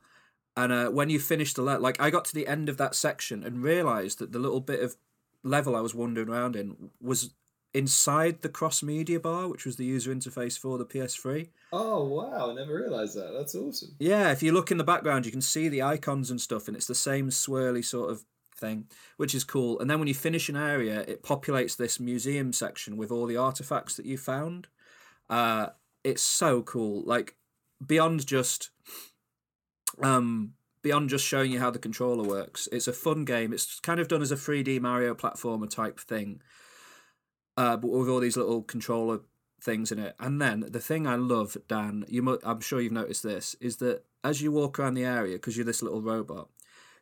And 0.57 0.73
uh, 0.73 0.89
when 0.89 1.09
you 1.09 1.21
finish 1.21 1.55
the 1.55 1.63
le- 1.63 1.79
like, 1.79 2.01
I 2.01 2.11
got 2.11 2.25
to 2.27 2.35
the 2.35 2.49
end 2.49 2.69
of 2.69 2.79
that 2.79 2.97
section 2.97 3.45
and 3.45 3.63
realized 3.63 4.19
that 4.19 4.33
the 4.33 4.41
little 4.41 4.61
bit 4.61 4.81
of 4.81 4.97
level 5.45 5.77
I 5.77 5.81
was 5.81 5.95
wandering 5.95 6.29
around 6.29 6.57
in 6.57 6.91
was 7.01 7.33
inside 7.75 8.43
the 8.43 8.49
cross 8.49 8.83
media 8.83 9.21
bar, 9.21 9.49
which 9.49 9.65
was 9.65 9.77
the 9.77 9.85
user 9.85 10.15
interface 10.15 10.59
for 10.59 10.79
the 10.79 10.87
PS3. 10.87 11.49
Oh 11.73 12.05
wow! 12.05 12.51
I 12.51 12.55
never 12.55 12.75
realized 12.75 13.17
that. 13.17 13.33
That's 13.37 13.55
awesome. 13.55 13.95
Yeah, 13.99 14.33
if 14.33 14.43
you 14.43 14.53
look 14.53 14.71
in 14.71 14.79
the 14.79 14.85
background, 14.85 15.27
you 15.27 15.33
can 15.33 15.41
see 15.41 15.69
the 15.69 15.83
icons 15.83 16.31
and 16.31 16.41
stuff, 16.41 16.69
and 16.69 16.77
it's 16.77 16.87
the 16.87 16.95
same 16.95 17.31
swirly 17.31 17.85
sort 17.85 18.11
of 18.11 18.25
thing, 18.57 18.87
which 19.17 19.35
is 19.35 19.45
cool. 19.45 19.79
And 19.79 19.89
then 19.91 19.99
when 19.99 20.09
you 20.09 20.15
finish 20.15 20.49
an 20.49 20.57
area, 20.57 21.01
it 21.01 21.23
populates 21.23 21.77
this 21.77 22.01
museum 22.01 22.53
section 22.53 22.97
with 22.97 23.11
all 23.11 23.27
the 23.27 23.37
artifacts 23.37 23.97
that 23.97 24.07
you 24.07 24.19
found. 24.19 24.67
Uh, 25.29 25.69
it's 26.05 26.23
so 26.23 26.63
cool. 26.63 27.03
Like 27.05 27.37
beyond 27.85 28.27
just 28.27 28.71
um 30.03 30.55
beyond 30.83 31.09
just 31.09 31.25
showing 31.25 31.53
you 31.53 31.61
how 31.61 31.71
the 31.71 31.79
controller 31.79 32.27
works 32.27 32.69
it's 32.73 32.89
a 32.89 32.93
fun 32.93 33.25
game 33.25 33.53
it's 33.53 33.81
kind 33.81 34.01
of 34.01 34.09
done 34.09 34.23
as 34.23 34.31
a 34.31 34.37
3d 34.37 34.81
mario 34.81 35.15
platformer 35.15 35.69
type 35.69 35.99
thing 35.99 36.41
uh 37.61 37.77
but 37.77 37.89
with 37.91 38.09
all 38.09 38.21
these 38.21 38.37
little 38.43 38.63
controller 38.63 39.19
things 39.61 39.91
in 39.93 39.99
it 39.99 40.15
and 40.21 40.41
then 40.41 40.57
the 40.77 40.81
thing 40.89 41.07
i 41.07 41.17
love 41.17 41.57
dan 41.67 42.05
you 42.09 42.23
mu- 42.23 42.39
i'm 42.45 42.61
sure 42.61 42.81
you've 42.81 42.93
noticed 43.03 43.23
this 43.23 43.57
is 43.61 43.75
that 43.79 44.05
as 44.23 44.41
you 44.43 44.51
walk 44.53 44.79
around 44.79 44.95
the 44.95 45.05
area 45.05 45.35
because 45.37 45.57
you're 45.57 45.67
this 45.73 45.83
little 45.83 46.01
robot 46.03 46.49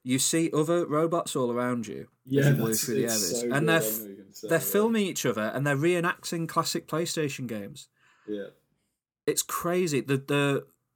you 0.03 0.19
see 0.19 0.51
other 0.61 0.87
robots 0.87 1.35
all 1.37 1.51
around 1.57 1.87
you 1.87 2.07
Yeah, 2.25 2.43
as 2.43 2.47
you 2.49 2.55
move 2.65 2.79
through 2.81 2.95
the 2.95 3.01
areas 3.03 3.41
so 3.41 3.51
and 3.53 3.69
they're 3.69 3.77
f- 3.79 3.85
know 3.85 3.99
what 4.01 4.09
you're 4.09 4.17
gonna 4.23 4.35
say, 4.35 4.49
they're 4.49 4.59
yeah. 4.59 4.73
filming 4.77 5.07
each 5.07 5.27
other 5.27 5.47
and 5.55 5.67
they're 5.67 5.77
reenacting 5.89 6.49
classic 6.49 6.87
playstation 6.89 7.47
games 7.47 7.89
Yeah, 8.27 8.51
it's 9.27 9.43
crazy. 9.43 10.01
The 10.01 10.19
the 10.35 10.45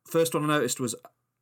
first 0.06 0.34
one 0.34 0.44
I 0.44 0.48
noticed 0.56 0.78
was 0.80 0.94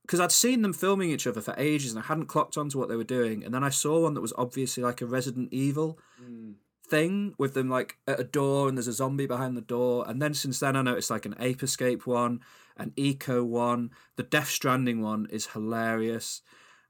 because 0.05 0.21
I'd 0.21 0.33
seen 0.33 0.63
them 0.63 0.73
filming 0.73 1.11
each 1.11 1.27
other 1.27 1.43
for 1.43 1.55
ages 1.59 1.91
and 1.93 2.03
I 2.03 2.07
hadn't 2.07 2.27
clocked 2.27 2.57
onto 2.57 2.79
what 2.79 2.89
they 2.89 2.97
were 2.97 3.05
doing, 3.19 3.45
and 3.45 3.53
then 3.55 3.63
I 3.63 3.69
saw 3.83 4.01
one 4.01 4.15
that 4.15 4.23
was 4.29 4.33
obviously 4.45 4.83
like 4.83 5.01
a 5.03 5.07
Resident 5.07 5.49
Evil 5.53 5.99
Mm. 6.23 6.55
Thing 6.91 7.35
with 7.37 7.53
them 7.55 7.69
like 7.69 7.99
at 8.07 8.19
a 8.19 8.25
door 8.25 8.69
and 8.69 8.77
there's 8.79 8.89
a 8.89 8.93
zombie 8.93 9.27
behind 9.27 9.57
the 9.57 9.61
door, 9.61 10.05
and 10.09 10.23
then 10.23 10.33
since 10.35 10.59
then 10.61 10.75
I 10.77 10.83
noticed 10.83 11.11
like 11.11 11.27
an 11.27 11.35
Ape 11.39 11.63
Escape 11.63 12.07
one, 12.07 12.41
an 12.79 12.93
Ico 12.97 13.45
one, 13.45 13.91
the 14.17 14.23
Death 14.23 14.49
Stranding 14.49 15.03
one 15.03 15.27
is 15.31 15.49
hilarious. 15.49 16.41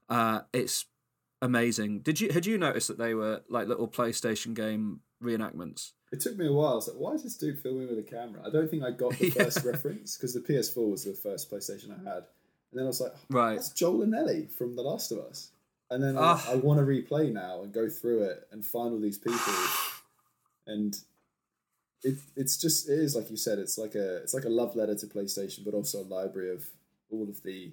Uh, 0.07 0.41
it's 0.53 0.85
amazing. 1.41 1.99
Did 1.99 2.21
you 2.21 2.31
had 2.31 2.45
you 2.45 2.57
noticed 2.57 2.87
that 2.87 2.97
they 2.97 3.13
were 3.13 3.41
like 3.49 3.67
little 3.67 3.87
PlayStation 3.87 4.53
game 4.53 5.01
reenactments? 5.21 5.91
It 6.11 6.21
took 6.21 6.37
me 6.37 6.47
a 6.47 6.51
while. 6.53 6.71
I 6.71 6.75
was 6.75 6.87
like, 6.87 6.97
why 6.97 7.11
is 7.13 7.23
this 7.23 7.37
dude 7.37 7.59
filming 7.59 7.87
with 7.89 7.99
a 7.99 8.03
camera? 8.03 8.41
I 8.45 8.49
don't 8.49 8.69
think 8.71 8.83
I 8.83 8.91
got 8.91 9.11
the 9.19 9.27
Yeah. 9.27 9.43
first 9.43 9.63
reference 9.65 10.17
because 10.17 10.33
the 10.33 10.39
PS4 10.39 10.89
was 10.89 11.03
the 11.03 11.13
first 11.13 11.51
PlayStation 11.51 11.91
I 11.91 12.03
had. 12.09 12.23
And 12.71 12.79
then 12.79 12.83
I 12.85 12.87
was 12.87 13.01
like, 13.01 13.13
Right. 13.29 13.55
that's 13.55 13.69
Joel 13.69 14.03
and 14.03 14.15
Ellie 14.15 14.47
from 14.47 14.75
The 14.75 14.81
Last 14.81 15.11
of 15.11 15.19
Us. 15.19 15.51
And 15.91 16.03
then 16.03 16.17
I, 16.17 16.21
Ah. 16.21 16.51
I 16.51 16.55
want 16.55 16.79
to 16.79 16.85
replay 16.85 17.31
now 17.33 17.63
and 17.63 17.73
go 17.73 17.89
through 17.89 18.23
it 18.23 18.47
and 18.51 18.63
find 18.65 18.93
all 18.93 18.99
these 18.99 19.17
people. 19.17 19.39
And 20.71 20.95
it 22.03 22.15
it's 22.35 22.55
just 22.57 22.87
it 22.89 22.99
is 22.99 23.15
like 23.15 23.29
you 23.29 23.37
said. 23.37 23.59
It's 23.59 23.77
like 23.77 23.95
a 23.95 24.17
it's 24.23 24.33
like 24.33 24.45
a 24.45 24.49
love 24.61 24.75
letter 24.75 24.95
to 24.95 25.05
PlayStation, 25.07 25.65
but 25.65 25.73
also 25.73 25.99
a 26.01 26.07
library 26.17 26.51
of 26.51 26.63
all 27.11 27.27
of 27.27 27.41
the 27.43 27.71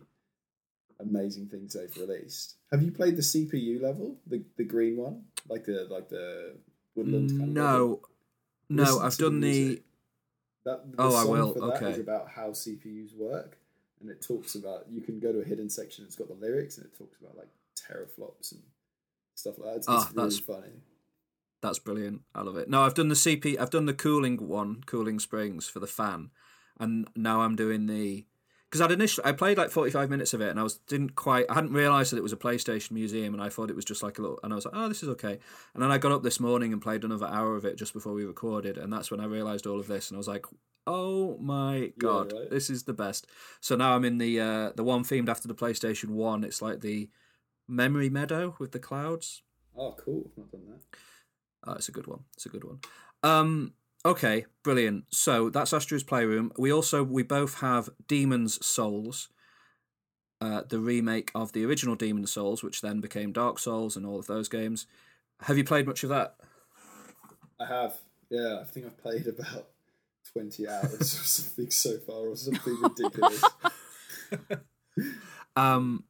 amazing 1.01 1.47
things 1.49 1.75
they've 1.75 1.97
released. 1.97 2.55
Have 2.73 2.83
you 2.83 2.91
played 2.91 3.17
the 3.17 3.23
CPU 3.23 3.81
level, 3.83 4.17
the 4.27 4.43
the 4.57 4.65
green 4.65 4.97
one, 4.97 5.25
like 5.49 5.65
the 5.65 5.87
like 5.91 6.09
the 6.09 6.57
woodland 6.95 7.31
kind 7.31 7.43
of 7.43 7.65
level? 7.65 8.01
No, 8.69 8.85
no, 8.85 8.99
I've 9.01 9.17
done 9.17 9.41
the. 9.41 9.49
music. 9.67 9.83
That, 10.65 10.91
the 10.97 11.01
Oh, 11.01 11.15
I 11.15 11.25
will, 11.25 11.53
For 11.53 11.61
that 11.69 11.83
is 11.83 11.93
okay. 11.95 12.01
about 12.01 12.29
how 12.29 12.49
CPUs 12.51 13.15
work, 13.17 13.57
and 14.01 14.11
it 14.11 14.21
talks 14.27 14.57
about 14.57 14.87
you 14.91 15.01
can 15.01 15.21
go 15.21 15.31
to 15.31 15.41
a 15.41 15.45
hidden 15.45 15.71
section. 15.71 16.05
It's 16.05 16.17
got 16.17 16.27
the 16.29 16.35
lyrics, 16.35 16.77
and 16.79 16.87
it 16.87 16.99
talks 16.99 17.17
about 17.21 17.37
like 17.37 17.51
teraflops 17.79 18.51
and 18.53 18.63
stuff 19.37 19.59
like 19.59 19.69
that. 19.71 19.77
It's, 19.77 19.89
Ah, 19.89 20.07
it's 20.07 20.17
really 20.17 20.29
that's- 20.31 20.41
funny. 20.41 20.75
That's 21.67 21.81
brilliant. 21.81 22.23
I 22.33 22.43
love 22.43 22.57
it. 22.57 22.71
No, 22.71 22.83
I've 22.83 22.95
done 22.95 23.09
the 23.09 23.17
CP. 23.17 23.59
I've 23.59 23.71
done 23.71 23.87
the 23.87 23.93
cooling 23.93 24.37
one, 24.49 24.83
cooling 24.87 25.19
springs 25.19 25.67
for 25.69 25.81
the 25.81 25.87
fan, 25.89 26.31
and 26.79 27.09
now 27.17 27.41
I'm 27.41 27.57
doing 27.57 27.87
the 27.87 28.25
because 28.71 28.81
I'd 28.81 28.93
initially 28.93 29.27
I 29.27 29.33
played 29.33 29.59
like 29.59 29.71
45 29.71 30.11
minutes 30.11 30.33
of 30.33 30.41
it, 30.41 30.51
and 30.51 30.61
I 30.61 30.63
was 30.63 30.79
didn't 30.87 31.17
quite. 31.17 31.47
I 31.51 31.55
hadn't 31.55 31.73
realised 31.73 32.13
that 32.13 32.19
it 32.19 32.23
was 32.23 32.33
a 32.33 32.37
PlayStation 32.37 32.93
museum, 32.93 33.35
and 33.35 33.43
I 33.43 33.49
thought 33.49 33.69
it 33.69 33.77
was 33.77 33.85
just 33.85 34.03
like 34.03 34.19
a 34.19 34.23
little. 34.23 34.39
And 34.45 34.53
I 34.53 34.57
was 34.57 34.65
like, 34.65 34.75
oh, 34.77 34.89
this 34.89 35.03
is 35.03 35.09
okay. 35.11 35.39
And 35.75 35.83
then 35.83 35.91
I 35.91 35.99
got 35.99 36.13
up 36.13 36.23
this 36.23 36.39
morning 36.39 36.73
and 36.73 36.81
played 36.81 37.03
another 37.03 37.27
hour 37.27 37.57
of 37.57 37.65
it 37.65 37.77
just 37.77 37.93
before 37.93 38.13
we 38.13 38.25
recorded, 38.25 38.79
and 38.79 38.93
that's 38.93 39.11
when 39.11 39.21
I 39.21 39.25
realised 39.25 39.67
all 39.67 39.81
of 39.81 39.89
this, 39.89 40.11
and 40.11 40.17
I 40.17 40.19
was 40.19 40.29
like, 40.29 40.47
oh 40.87 41.37
my 41.39 41.93
god, 41.99 42.33
right. 42.33 42.51
this 42.51 42.71
is 42.71 42.85
the 42.85 42.93
best. 42.93 43.27
So 43.61 43.75
now 43.75 43.97
I'm 43.97 44.05
in 44.05 44.19
the 44.19 44.41
uh, 44.41 44.71
the 44.77 44.85
one 44.85 45.03
themed 45.03 45.29
after 45.29 45.49
the 45.49 45.55
PlayStation 45.55 46.11
One. 46.11 46.45
It's 46.45 46.63
like 46.63 46.81
the 46.81 47.09
memory 47.67 48.09
meadow 48.09 48.55
with 48.59 48.73
the 48.73 48.79
clouds. 48.79 49.43
Oh, 49.77 49.95
cool! 49.99 50.31
I've 50.33 50.39
not 50.39 50.53
done 50.53 50.67
that. 50.69 50.99
Oh, 51.65 51.73
it's 51.75 51.89
a 51.89 51.93
good 51.93 52.07
one. 52.07 52.25
It's 52.35 52.47
a 52.47 52.49
good 52.49 52.65
one. 52.65 52.81
Um, 53.23 53.75
okay, 54.05 54.47
brilliant. 54.63 55.05
So 55.11 55.51
that's 55.51 55.73
Astro's 55.73 56.03
Playroom. 56.03 56.53
We 56.57 56.73
also 56.73 57.03
we 57.03 57.23
both 57.23 57.61
have 57.61 57.91
Demon's 58.07 58.65
Souls, 58.65 59.29
uh, 60.41 60.63
the 60.69 60.79
remake 60.79 61.31
of 61.35 61.53
the 61.53 61.65
original 61.65 61.97
Demon's 61.97 62.33
Souls, 62.33 62.63
which 62.63 62.81
then 62.81 63.01
became 63.01 63.33
Dark 63.33 63.59
Souls 63.59 63.97
and 63.97 64.07
all 64.07 64.19
of 64.19 64.27
those 64.27 64.49
games. 64.49 64.87
Have 65.43 65.59
you 65.59 65.65
played 65.65 65.87
much 65.87 66.03
of 66.03 66.11
that? 66.11 66.37
I 67.61 67.67
have. 67.67 67.97
Yeah, 68.31 68.59
I 68.61 68.65
think 68.65 68.87
I've 68.87 68.99
played 68.99 69.27
about 69.27 69.69
twenty 70.33 70.69
hours 70.69 71.01
or 71.01 71.25
something 71.25 71.71
so 71.71 71.99
far, 71.99 72.29
or 72.29 72.37
something 72.37 72.77
ridiculous. 72.81 73.45
Um, 75.57 76.05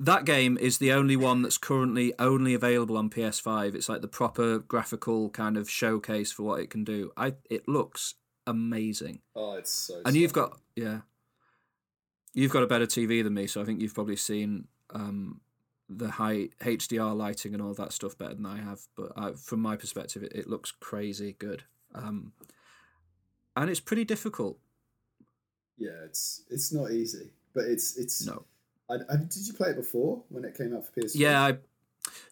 that 0.00 0.24
game 0.24 0.56
is 0.58 0.78
the 0.78 0.92
only 0.92 1.14
one 1.14 1.42
that's 1.42 1.58
currently 1.58 2.14
only 2.18 2.54
available 2.54 2.96
on 2.96 3.10
PS5. 3.10 3.74
It's 3.74 3.88
like 3.88 4.00
the 4.00 4.08
proper 4.08 4.58
graphical 4.58 5.28
kind 5.28 5.58
of 5.58 5.68
showcase 5.68 6.32
for 6.32 6.42
what 6.42 6.60
it 6.60 6.70
can 6.70 6.84
do. 6.84 7.12
I 7.16 7.34
it 7.50 7.68
looks 7.68 8.14
amazing. 8.46 9.20
oh, 9.36 9.54
it's 9.54 9.70
so. 9.70 10.00
And 10.04 10.16
you've 10.16 10.32
got 10.32 10.58
yeah, 10.74 11.00
you've 12.32 12.50
got 12.50 12.62
a 12.62 12.66
better 12.66 12.86
TV 12.86 13.22
than 13.22 13.34
me, 13.34 13.46
so 13.46 13.60
I 13.60 13.64
think 13.64 13.82
you've 13.82 13.94
probably 13.94 14.16
seen 14.16 14.68
um, 14.88 15.42
the 15.88 16.12
high 16.12 16.48
HDR 16.62 17.14
lighting 17.14 17.52
and 17.52 17.62
all 17.62 17.74
that 17.74 17.92
stuff 17.92 18.16
better 18.16 18.34
than 18.34 18.46
I 18.46 18.56
have. 18.56 18.80
But 18.96 19.12
I, 19.16 19.32
from 19.32 19.60
my 19.60 19.76
perspective, 19.76 20.22
it, 20.22 20.32
it 20.34 20.48
looks 20.48 20.70
crazy 20.70 21.36
good, 21.38 21.64
um, 21.94 22.32
and 23.54 23.68
it's 23.68 23.80
pretty 23.80 24.06
difficult. 24.06 24.58
Yeah, 25.76 26.04
it's 26.06 26.42
it's 26.48 26.72
not 26.72 26.90
easy, 26.90 27.32
but 27.52 27.64
it's 27.64 27.98
it's. 27.98 28.24
No, 28.26 28.46
I, 28.90 28.94
I, 29.12 29.16
did 29.16 29.46
you 29.46 29.52
play 29.52 29.70
it 29.70 29.76
before 29.76 30.22
when 30.28 30.44
it 30.44 30.56
came 30.56 30.74
out 30.74 30.84
for 30.86 31.00
PS? 31.00 31.16
yeah, 31.16 31.42
I. 31.42 31.58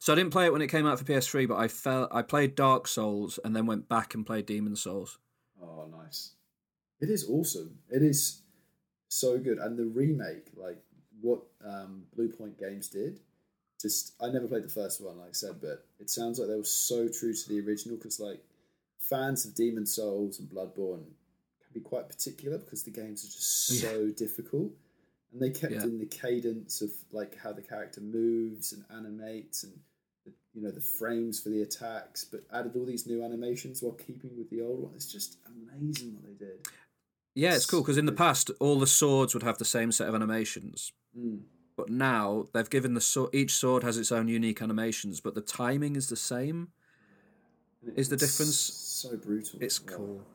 So 0.00 0.12
I 0.12 0.16
didn't 0.16 0.32
play 0.32 0.46
it 0.46 0.52
when 0.52 0.62
it 0.62 0.68
came 0.68 0.86
out 0.86 0.98
for 0.98 1.04
PS3, 1.04 1.46
but 1.46 1.56
I 1.56 1.68
felt 1.68 2.08
I 2.12 2.22
played 2.22 2.54
Dark 2.54 2.88
Souls 2.88 3.38
and 3.44 3.54
then 3.54 3.66
went 3.66 3.88
back 3.88 4.14
and 4.14 4.24
played 4.24 4.46
Demon's 4.46 4.82
Souls. 4.82 5.18
Oh, 5.62 5.86
nice. 5.90 6.32
It 7.00 7.10
is 7.10 7.28
awesome. 7.28 7.78
It 7.90 8.02
is 8.02 8.42
so 9.08 9.38
good, 9.38 9.58
and 9.58 9.78
the 9.78 9.84
remake, 9.84 10.48
like 10.56 10.78
what 11.20 11.42
um, 11.64 12.04
Bluepoint 12.16 12.58
Games 12.58 12.88
did, 12.88 13.20
just 13.80 14.14
I 14.20 14.28
never 14.28 14.48
played 14.48 14.64
the 14.64 14.68
first 14.68 15.00
one, 15.00 15.18
like 15.18 15.30
I 15.30 15.32
said, 15.32 15.60
but 15.60 15.86
it 16.00 16.10
sounds 16.10 16.38
like 16.38 16.48
they 16.48 16.56
were 16.56 16.64
so 16.64 17.08
true 17.08 17.34
to 17.34 17.48
the 17.48 17.60
original 17.60 17.96
because 17.96 18.18
like 18.18 18.42
fans 18.98 19.46
of 19.46 19.54
Demon's 19.54 19.94
Souls 19.94 20.38
and 20.38 20.48
Bloodborne 20.48 21.04
can 21.04 21.72
be 21.72 21.80
quite 21.80 22.08
particular 22.08 22.58
because 22.58 22.82
the 22.82 22.90
games 22.90 23.24
are 23.24 23.28
just 23.28 23.80
so 23.80 24.10
difficult, 24.10 24.72
and 25.32 25.40
they 25.42 25.50
kept 25.50 25.72
Yeah. 25.72 25.84
in 25.84 25.98
the 25.98 26.06
cadence 26.06 26.80
of 26.80 26.90
like 27.12 27.36
how 27.36 27.52
the 27.52 27.62
character 27.62 28.00
moves 28.00 28.72
and 28.72 28.84
animates 28.90 29.62
and. 29.64 29.72
the- 30.24 30.32
You 30.54 30.62
know 30.64 30.70
the 30.72 30.80
frames 30.80 31.38
for 31.40 31.50
the 31.50 31.62
attacks, 31.62 32.24
but 32.24 32.40
added 32.52 32.74
all 32.74 32.84
these 32.84 33.06
new 33.06 33.22
animations 33.22 33.80
while 33.82 33.92
keeping 33.92 34.36
with 34.36 34.50
the 34.50 34.60
old 34.62 34.80
one. 34.80 34.94
It's 34.94 35.10
just 35.12 35.38
amazing 35.46 36.14
what 36.14 36.24
they 36.26 36.46
did. 36.46 36.66
Yeah, 37.34 37.54
it's 37.54 37.66
cool 37.66 37.82
because 37.82 37.96
in 37.98 38.06
the 38.06 38.12
past 38.12 38.50
all 38.58 38.78
the 38.80 38.86
swords 38.86 39.34
would 39.34 39.44
have 39.44 39.58
the 39.58 39.64
same 39.64 39.92
set 39.92 40.08
of 40.08 40.14
animations, 40.16 40.92
Mm. 41.16 41.42
but 41.76 41.90
now 41.90 42.48
they've 42.52 42.68
given 42.68 42.94
the 42.94 43.00
sword. 43.00 43.32
Each 43.34 43.54
sword 43.54 43.84
has 43.84 43.96
its 43.98 44.10
own 44.10 44.26
unique 44.26 44.60
animations, 44.60 45.20
but 45.20 45.34
the 45.36 45.40
timing 45.42 45.94
is 45.94 46.08
the 46.08 46.16
same. 46.16 46.72
Is 47.94 48.08
the 48.08 48.16
difference- 48.16 48.58
so 48.58 49.16
brutal? 49.16 49.62
It's 49.62 49.78
Yeah. 49.80 49.92
cool. 49.96 50.26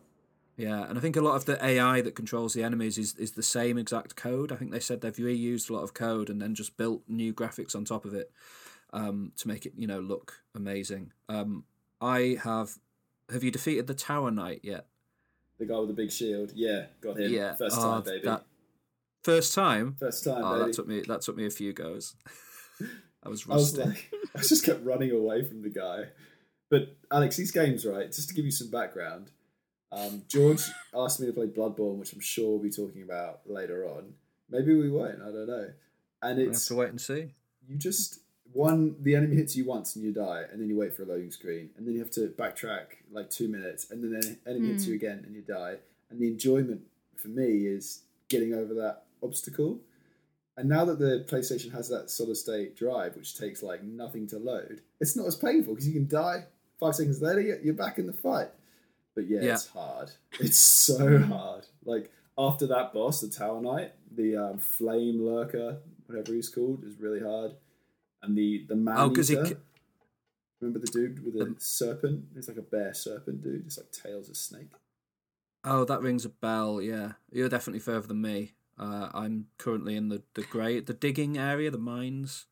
Yeah, 0.56 0.84
and 0.88 0.98
I 0.98 1.02
think 1.02 1.16
a 1.16 1.22
lot 1.22 1.36
of 1.36 1.46
the 1.46 1.64
AI 1.66 2.02
that 2.02 2.14
controls 2.16 2.54
the 2.54 2.64
enemies 2.64 2.98
is, 3.00 3.16
is 3.16 3.32
the 3.32 3.42
same 3.44 3.78
exact 3.78 4.16
code. 4.16 4.52
I 4.52 4.56
think 4.56 4.72
they 4.72 4.80
said 4.80 5.02
they've 5.02 5.16
reused 5.16 5.70
a 5.70 5.74
lot 5.74 5.82
of 5.84 5.94
code 5.96 6.30
and 6.30 6.40
then 6.42 6.54
just 6.54 6.78
built 6.78 7.02
new 7.08 7.34
graphics 7.34 7.76
on 7.76 7.86
top 7.86 8.06
of 8.06 8.14
it 8.14 8.32
um, 8.94 9.32
to 9.38 9.48
make 9.48 9.66
it, 9.66 9.74
you 9.76 9.88
know, 9.88 10.00
look 10.00 10.42
amazing. 10.56 11.12
Um, 11.28 11.64
I 12.00 12.38
have. 12.44 12.78
Have 13.32 13.44
you 13.44 13.50
defeated 13.52 13.88
the 13.88 13.94
Tower 13.96 14.30
Knight 14.30 14.60
yet? 14.64 14.86
The 15.58 15.66
guy 15.66 15.80
with 15.80 15.88
the 15.88 15.94
big 15.96 16.12
shield. 16.12 16.52
Yeah, 16.54 16.86
got 17.02 17.18
him. 17.18 17.32
Yeah. 17.32 17.56
First 17.56 17.78
Oh, 17.80 17.82
time, 17.82 18.04
baby. 18.04 18.26
that- 18.26 18.44
First 19.24 19.56
time. 19.56 19.96
First 20.00 20.26
time, 20.26 20.42
Oh, 20.44 20.54
baby. 20.60 20.66
that 20.66 20.74
took 20.76 20.88
me. 20.88 21.02
That 21.08 21.22
took 21.22 21.38
me 21.38 21.46
a 21.46 21.50
few 21.50 21.72
goes. 21.74 22.16
I 23.24 23.30
was 23.30 23.46
I 23.50 23.54
was 23.54 23.78
rusty. 23.78 23.90
like, 23.90 24.14
I 24.36 24.40
just 24.42 24.66
kept 24.66 24.84
running 24.86 25.12
away 25.12 25.44
from 25.46 25.62
the 25.62 25.70
guy. 25.70 26.08
But 26.70 26.98
Alex, 27.10 27.38
these 27.38 27.52
games, 27.52 27.86
right? 27.86 28.12
Just 28.12 28.28
to 28.30 28.36
give 28.36 28.44
you 28.44 28.52
some 28.52 28.70
background, 28.70 29.32
um, 29.94 30.24
George 30.28 30.64
asked 30.96 31.20
me 31.20 31.28
to 31.28 31.34
play 31.34 31.48
Bloodborne, 31.48 31.98
which 31.98 32.14
I'm 32.14 32.20
sure 32.20 32.52
we'll 32.52 32.60
be 32.60 32.72
talking 32.72 33.04
about 33.04 33.42
later 33.46 33.86
on. 33.86 34.14
Maybe 34.50 34.76
we 34.76 34.90
won't. 34.90 35.22
I 35.22 35.26
don't 35.26 35.48
know. 35.48 35.70
And 36.22 36.40
I 36.40 36.44
have 36.44 36.52
it's 36.52 36.66
to 36.68 36.76
wait 36.76 36.90
and 36.90 37.00
see. 37.00 37.34
you 37.68 37.78
just 37.78 38.20
one 38.54 38.96
the 39.02 39.16
enemy 39.16 39.36
hits 39.36 39.56
you 39.56 39.66
once 39.66 39.96
and 39.96 40.04
you 40.04 40.12
die, 40.12 40.44
and 40.52 40.62
then 40.62 40.70
you 40.70 40.78
wait 40.78 40.96
for 40.96 41.04
a 41.04 41.06
loading 41.06 41.32
screen, 41.32 41.70
and 41.78 41.88
then 41.88 41.94
you 41.94 42.00
have 42.00 42.12
to 42.12 42.34
backtrack 42.38 42.86
like 43.12 43.30
two 43.30 43.48
minutes, 43.48 43.92
and 43.92 44.04
then 44.04 44.12
the 44.20 44.50
enemy 44.50 44.70
hits 44.70 44.86
you 44.86 44.96
again 44.96 45.24
and 45.26 45.36
you 45.36 45.42
die. 45.42 45.76
And 46.10 46.20
the 46.20 46.28
enjoyment 46.28 46.82
for 47.18 47.30
me 47.30 47.66
is 47.66 48.04
getting 48.30 48.54
over 48.54 48.74
that 48.76 49.04
obstacle. 49.22 49.80
And 50.56 50.70
now 50.70 50.86
that 50.86 51.00
the 51.00 51.26
PlayStation 51.28 51.72
has 51.72 51.90
that 51.90 52.12
solid 52.12 52.38
state 52.38 52.76
drive, 52.76 53.16
which 53.16 53.36
takes 53.36 53.64
like 53.64 53.84
nothing 53.84 54.28
to 54.28 54.38
load, 54.38 54.82
it's 55.00 55.16
not 55.16 55.26
as 55.26 55.36
painful 55.36 55.74
because 55.74 55.88
you 55.88 55.94
can 55.94 56.08
die 56.08 56.46
five 56.80 56.96
seconds 56.96 57.22
later, 57.22 57.42
you're 57.42 57.60
you're 57.60 57.74
back 57.74 57.98
in 57.98 58.08
the 58.08 58.14
fight. 58.14 58.50
But 59.16 59.30
yeah, 59.30 59.42
Yeah. 59.42 59.54
it's 59.54 59.68
hard. 59.68 60.12
It's 60.40 60.58
so 60.58 61.20
hard. 61.20 61.68
Like 61.86 62.12
after 62.38 62.66
that 62.68 62.94
boss, 62.94 63.22
the 63.22 63.28
Tower 63.30 63.62
Knight, 63.62 63.94
the 64.16 64.36
um, 64.38 64.58
Flame 64.58 65.22
Lurker, 65.24 65.78
whatever 66.08 66.34
he's 66.34 66.50
called, 66.50 66.84
is 66.84 66.96
really 67.00 67.20
hard. 67.22 67.54
And 68.24 68.38
the 68.38 68.66
the 68.68 68.76
man 68.76 68.96
Oh, 68.98 69.10
he 69.14 69.22
eater. 69.22 69.44
ca- 69.46 69.62
Remember 70.62 70.80
the 70.80 70.88
dude 70.92 71.24
with 71.26 71.34
the 71.34 71.56
serpent? 71.60 72.26
It's 72.38 72.48
like 72.48 72.56
a 72.58 72.62
bear 72.62 72.94
serpent 72.94 73.44
dude. 73.44 73.66
It's 73.66 73.78
like 73.78 73.92
tails 73.92 74.30
of 74.30 74.38
snake. 74.38 74.70
Oh, 75.66 75.84
that 75.86 76.02
rings 76.02 76.24
a 76.26 76.30
bell. 76.30 76.82
Yeah, 76.82 77.14
you're 77.32 77.50
definitely 77.50 77.80
further 77.82 78.08
than 78.08 78.22
me. 78.22 78.54
Uh, 78.80 79.10
I'm 79.14 79.48
currently 79.58 79.96
in 79.98 80.08
the 80.10 80.24
the 80.36 80.44
grey, 80.44 80.80
the 80.80 80.94
digging 80.94 81.38
area, 81.38 81.70
the 81.70 81.78
mines. 81.78 82.46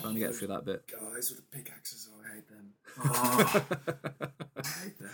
Trying 0.00 0.14
to 0.14 0.20
get 0.20 0.34
through 0.34 0.48
that 0.48 0.64
bit. 0.64 0.86
Guys 0.88 1.30
with 1.30 1.38
the 1.38 1.56
pickaxes, 1.56 2.08
oh, 2.12 2.20
I 2.24 2.34
hate 2.34 2.48
them. 2.48 2.72
Oh, 3.04 3.64
I 4.56 4.66
hate 4.84 4.98
them. 4.98 5.10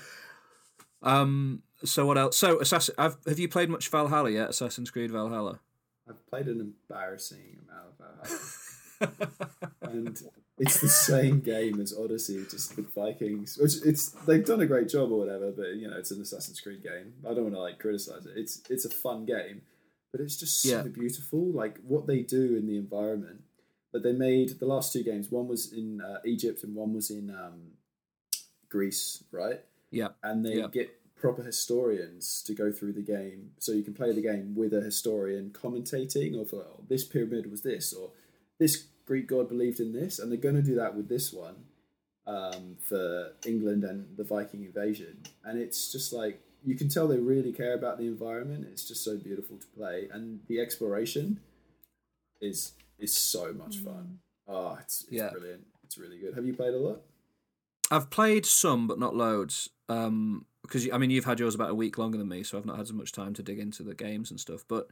Um. 1.06 1.62
So 1.84 2.06
what 2.06 2.18
else? 2.18 2.36
So 2.36 2.60
Assassin. 2.60 2.94
I've, 2.98 3.16
have 3.26 3.38
you 3.38 3.48
played 3.48 3.68
much 3.68 3.88
Valhalla 3.88 4.30
yet? 4.30 4.50
Assassin's 4.50 4.90
Creed 4.90 5.10
Valhalla. 5.10 5.60
I've 6.08 6.24
played 6.28 6.46
an 6.46 6.60
embarrassing 6.60 7.58
amount 7.68 7.86
of 7.88 7.98
Valhalla. 9.00 9.42
and 9.82 10.22
it's 10.58 10.80
the 10.80 10.88
same 10.88 11.40
game 11.40 11.80
as 11.80 11.94
Odyssey, 11.96 12.44
just 12.50 12.76
with 12.76 12.94
Vikings. 12.94 13.58
Which 13.60 13.74
it's 13.84 14.10
they've 14.26 14.44
done 14.44 14.60
a 14.60 14.66
great 14.66 14.88
job 14.88 15.12
or 15.12 15.18
whatever, 15.18 15.52
but 15.52 15.74
you 15.76 15.88
know 15.88 15.96
it's 15.98 16.10
an 16.10 16.20
Assassin's 16.22 16.60
Creed 16.60 16.82
game. 16.82 17.12
I 17.28 17.34
don't 17.34 17.42
want 17.44 17.54
to 17.54 17.60
like 17.60 17.78
criticize 17.78 18.24
it. 18.26 18.32
It's 18.36 18.62
it's 18.70 18.84
a 18.84 18.90
fun 18.90 19.26
game, 19.26 19.62
but 20.12 20.20
it's 20.20 20.36
just 20.36 20.62
so 20.62 20.68
Yeah. 20.76 20.82
beautiful. 20.84 21.52
Like 21.52 21.78
what 21.82 22.06
they 22.06 22.20
do 22.22 22.56
in 22.56 22.66
the 22.66 22.78
environment. 22.78 23.42
But 23.92 24.02
they 24.02 24.12
made 24.12 24.58
the 24.58 24.66
last 24.66 24.92
two 24.92 25.02
games. 25.02 25.30
One 25.30 25.48
was 25.48 25.72
in 25.72 26.00
uh, 26.02 26.18
Egypt 26.24 26.62
and 26.64 26.74
one 26.74 26.92
was 26.92 27.10
in 27.10 27.30
um, 27.30 27.72
Greece, 28.68 29.22
right? 29.30 29.60
Yeah. 29.96 30.08
and 30.22 30.44
they 30.44 30.56
Yeah. 30.58 30.68
get 30.68 30.88
proper 31.16 31.42
historians 31.42 32.42
to 32.46 32.52
go 32.54 32.70
through 32.70 32.92
the 32.92 33.02
game. 33.16 33.52
So 33.58 33.72
you 33.72 33.82
can 33.82 33.94
play 33.94 34.12
the 34.12 34.20
game 34.20 34.54
with 34.54 34.72
a 34.74 34.82
historian 34.82 35.50
commentating 35.50 36.38
of 36.40 36.52
oh, 36.54 36.84
this 36.88 37.04
pyramid 37.04 37.50
was 37.50 37.62
this 37.62 37.92
or 37.92 38.12
this 38.58 38.86
greek 39.06 39.26
god 39.26 39.48
believed 39.48 39.80
in 39.80 39.92
this. 39.92 40.18
And 40.18 40.30
they're 40.30 40.46
going 40.48 40.56
to 40.62 40.62
do 40.62 40.74
that 40.76 40.94
with 40.94 41.08
this 41.08 41.32
one 41.32 41.56
um, 42.26 42.76
for 42.80 43.32
england 43.46 43.82
and 43.84 44.16
the 44.16 44.24
viking 44.24 44.64
invasion. 44.64 45.22
And 45.44 45.58
it's 45.58 45.90
just 45.90 46.12
like 46.12 46.40
you 46.64 46.74
can 46.74 46.88
tell 46.88 47.06
they 47.08 47.18
really 47.18 47.52
care 47.52 47.74
about 47.74 47.96
the 47.98 48.06
environment. 48.06 48.66
It's 48.70 48.86
just 48.86 49.02
so 49.04 49.16
beautiful 49.16 49.56
to 49.58 49.66
play. 49.78 50.08
And 50.12 50.40
the 50.48 50.60
exploration 50.60 51.40
is 52.40 52.72
is 52.98 53.12
so 53.16 53.52
much 53.52 53.76
fun. 53.78 54.18
Oh 54.48 54.76
it's, 54.82 55.02
it's 55.04 55.12
Yeah. 55.12 55.30
brilliant. 55.30 55.66
It's 55.84 55.96
really 55.98 56.18
good. 56.18 56.34
Have 56.34 56.44
you 56.44 56.54
played 56.54 56.74
a 56.74 56.78
lot 56.78 57.02
I've 57.90 58.10
played 58.10 58.46
some, 58.46 58.86
but 58.86 58.98
not 58.98 59.14
loads. 59.14 59.70
Um, 59.88 60.46
because 60.62 60.88
I 60.92 60.98
mean, 60.98 61.10
you've 61.10 61.24
had 61.26 61.38
yours 61.38 61.54
about 61.54 61.70
a 61.70 61.74
week 61.74 61.96
longer 61.96 62.18
than 62.18 62.28
me, 62.28 62.42
so 62.42 62.58
I've 62.58 62.66
not 62.66 62.76
had 62.76 62.86
as 62.86 62.92
much 62.92 63.12
time 63.12 63.34
to 63.34 63.42
dig 63.42 63.58
into 63.60 63.82
the 63.84 63.94
games 63.94 64.30
and 64.32 64.40
stuff. 64.40 64.64
But 64.66 64.88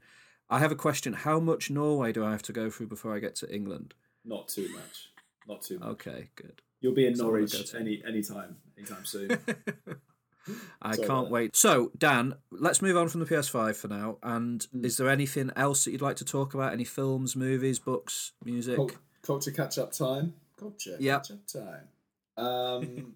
I 0.49 0.61
have 0.61 0.70
a 0.70 0.76
question: 0.76 1.12
How 1.12 1.40
much 1.40 1.68
Norway 1.70 2.12
do 2.12 2.24
I 2.24 2.30
have 2.30 2.42
to 2.42 2.53
go 2.53 2.70
through 2.70 2.86
before 2.88 3.14
I 3.14 3.18
get 3.18 3.34
to 3.36 3.53
England? 3.55 3.95
not 4.26 4.49
too 4.49 4.66
much 4.72 5.11
not 5.47 5.61
too 5.61 5.78
much 5.78 5.88
Okay, 5.90 6.30
good. 6.36 6.62
You'll 6.80 6.95
be 6.95 7.07
in 7.07 7.14
So 7.14 7.24
Norwich 7.24 7.70
to- 7.72 7.78
any 7.78 8.03
anytime, 8.07 8.57
anytime 8.78 9.05
soon. 9.05 9.36
I 10.82 10.95
Sorry 10.95 11.09
can't 11.09 11.30
wait. 11.30 11.57
So, 11.57 11.90
Dan, 11.97 12.34
let's 12.51 12.80
move 12.82 12.97
on 12.99 13.09
from 13.09 13.20
the 13.20 13.26
PS5 13.26 13.76
for 13.76 13.88
now. 13.88 14.18
And 14.22 14.61
Mm. 14.74 14.84
is 14.84 14.97
there 14.99 15.09
anything 15.09 15.51
else 15.57 15.84
that 15.84 15.92
you'd 15.92 16.03
like 16.03 16.16
to 16.16 16.24
talk 16.24 16.53
about? 16.55 16.72
Any 16.74 16.84
films, 16.84 17.34
movies, 17.34 17.78
books, 17.78 18.32
music? 18.45 18.76
Cul- 18.76 18.90
culture 19.22 19.51
catch 19.51 19.78
up 19.78 19.92
time. 19.92 20.34
Culture 20.59 20.97
Yep. 21.01 21.22
catch 21.22 21.30
up 21.32 21.47
time. 21.47 21.88
Um, 22.37 23.14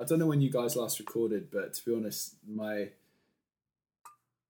I 0.00 0.04
don't 0.04 0.18
know 0.18 0.26
when 0.26 0.40
you 0.40 0.50
guys 0.50 0.76
last 0.76 0.98
recorded, 0.98 1.50
but 1.50 1.74
to 1.74 1.84
be 1.84 1.94
honest, 1.94 2.36
my 2.48 2.88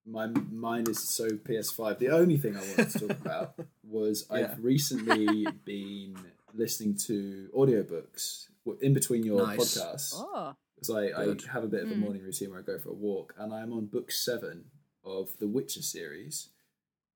my 0.05 0.27
mind 0.51 0.87
is 0.89 0.99
so 1.07 1.29
PS5. 1.29 1.99
The 1.99 2.09
only 2.09 2.37
thing 2.37 2.55
I 2.57 2.61
wanted 2.61 2.89
to 2.89 2.99
talk 3.07 3.19
about 3.19 3.53
was 3.83 4.25
Yeah. 4.31 4.37
I've 4.37 4.63
recently 4.63 5.45
been 5.63 6.17
listening 6.53 6.95
to 7.05 7.49
audiobooks 7.55 8.47
in 8.81 8.93
between 8.93 9.23
your 9.23 9.45
Nice. 9.45 9.57
podcasts. 9.77 10.13
Oh. 10.15 10.55
because 10.75 10.89
I, 10.89 11.21
I 11.21 11.35
have 11.53 11.63
a 11.63 11.67
bit 11.67 11.83
of 11.83 11.91
a 11.91 11.93
Mm. 11.93 11.99
morning 11.99 12.23
routine 12.23 12.49
where 12.49 12.59
I 12.59 12.63
go 12.63 12.79
for 12.79 12.89
a 12.89 12.93
walk, 12.93 13.35
and 13.37 13.53
I'm 13.53 13.71
on 13.73 13.85
book 13.85 14.11
seven 14.11 14.65
of 15.03 15.37
the 15.39 15.47
Witcher 15.47 15.81
series, 15.83 16.49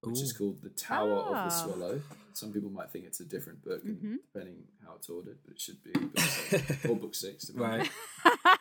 which 0.01 0.21
is 0.21 0.32
called 0.34 0.61
The 0.61 0.69
Tower 0.69 1.13
of 1.13 1.30
the 1.32 1.38
Ah. 1.38 1.49
Swallow. 1.49 2.01
Some 2.36 2.51
people 2.51 2.69
might 2.69 2.91
think 2.91 3.05
it's 3.05 3.19
a 3.21 3.25
different 3.25 3.63
book, 3.63 3.83
and 3.86 3.97
Mhm. 4.01 4.17
depending 4.33 4.63
how 4.86 4.95
it's 4.95 5.09
ordered, 5.09 5.38
but 5.45 5.53
it 5.53 5.61
should 5.61 5.81
be 5.83 5.91
book 5.91 6.19
seven 6.19 6.77
or 6.91 6.95
book 6.97 7.15
six, 7.15 7.45
depending. 7.45 7.79
Right. 7.79 7.89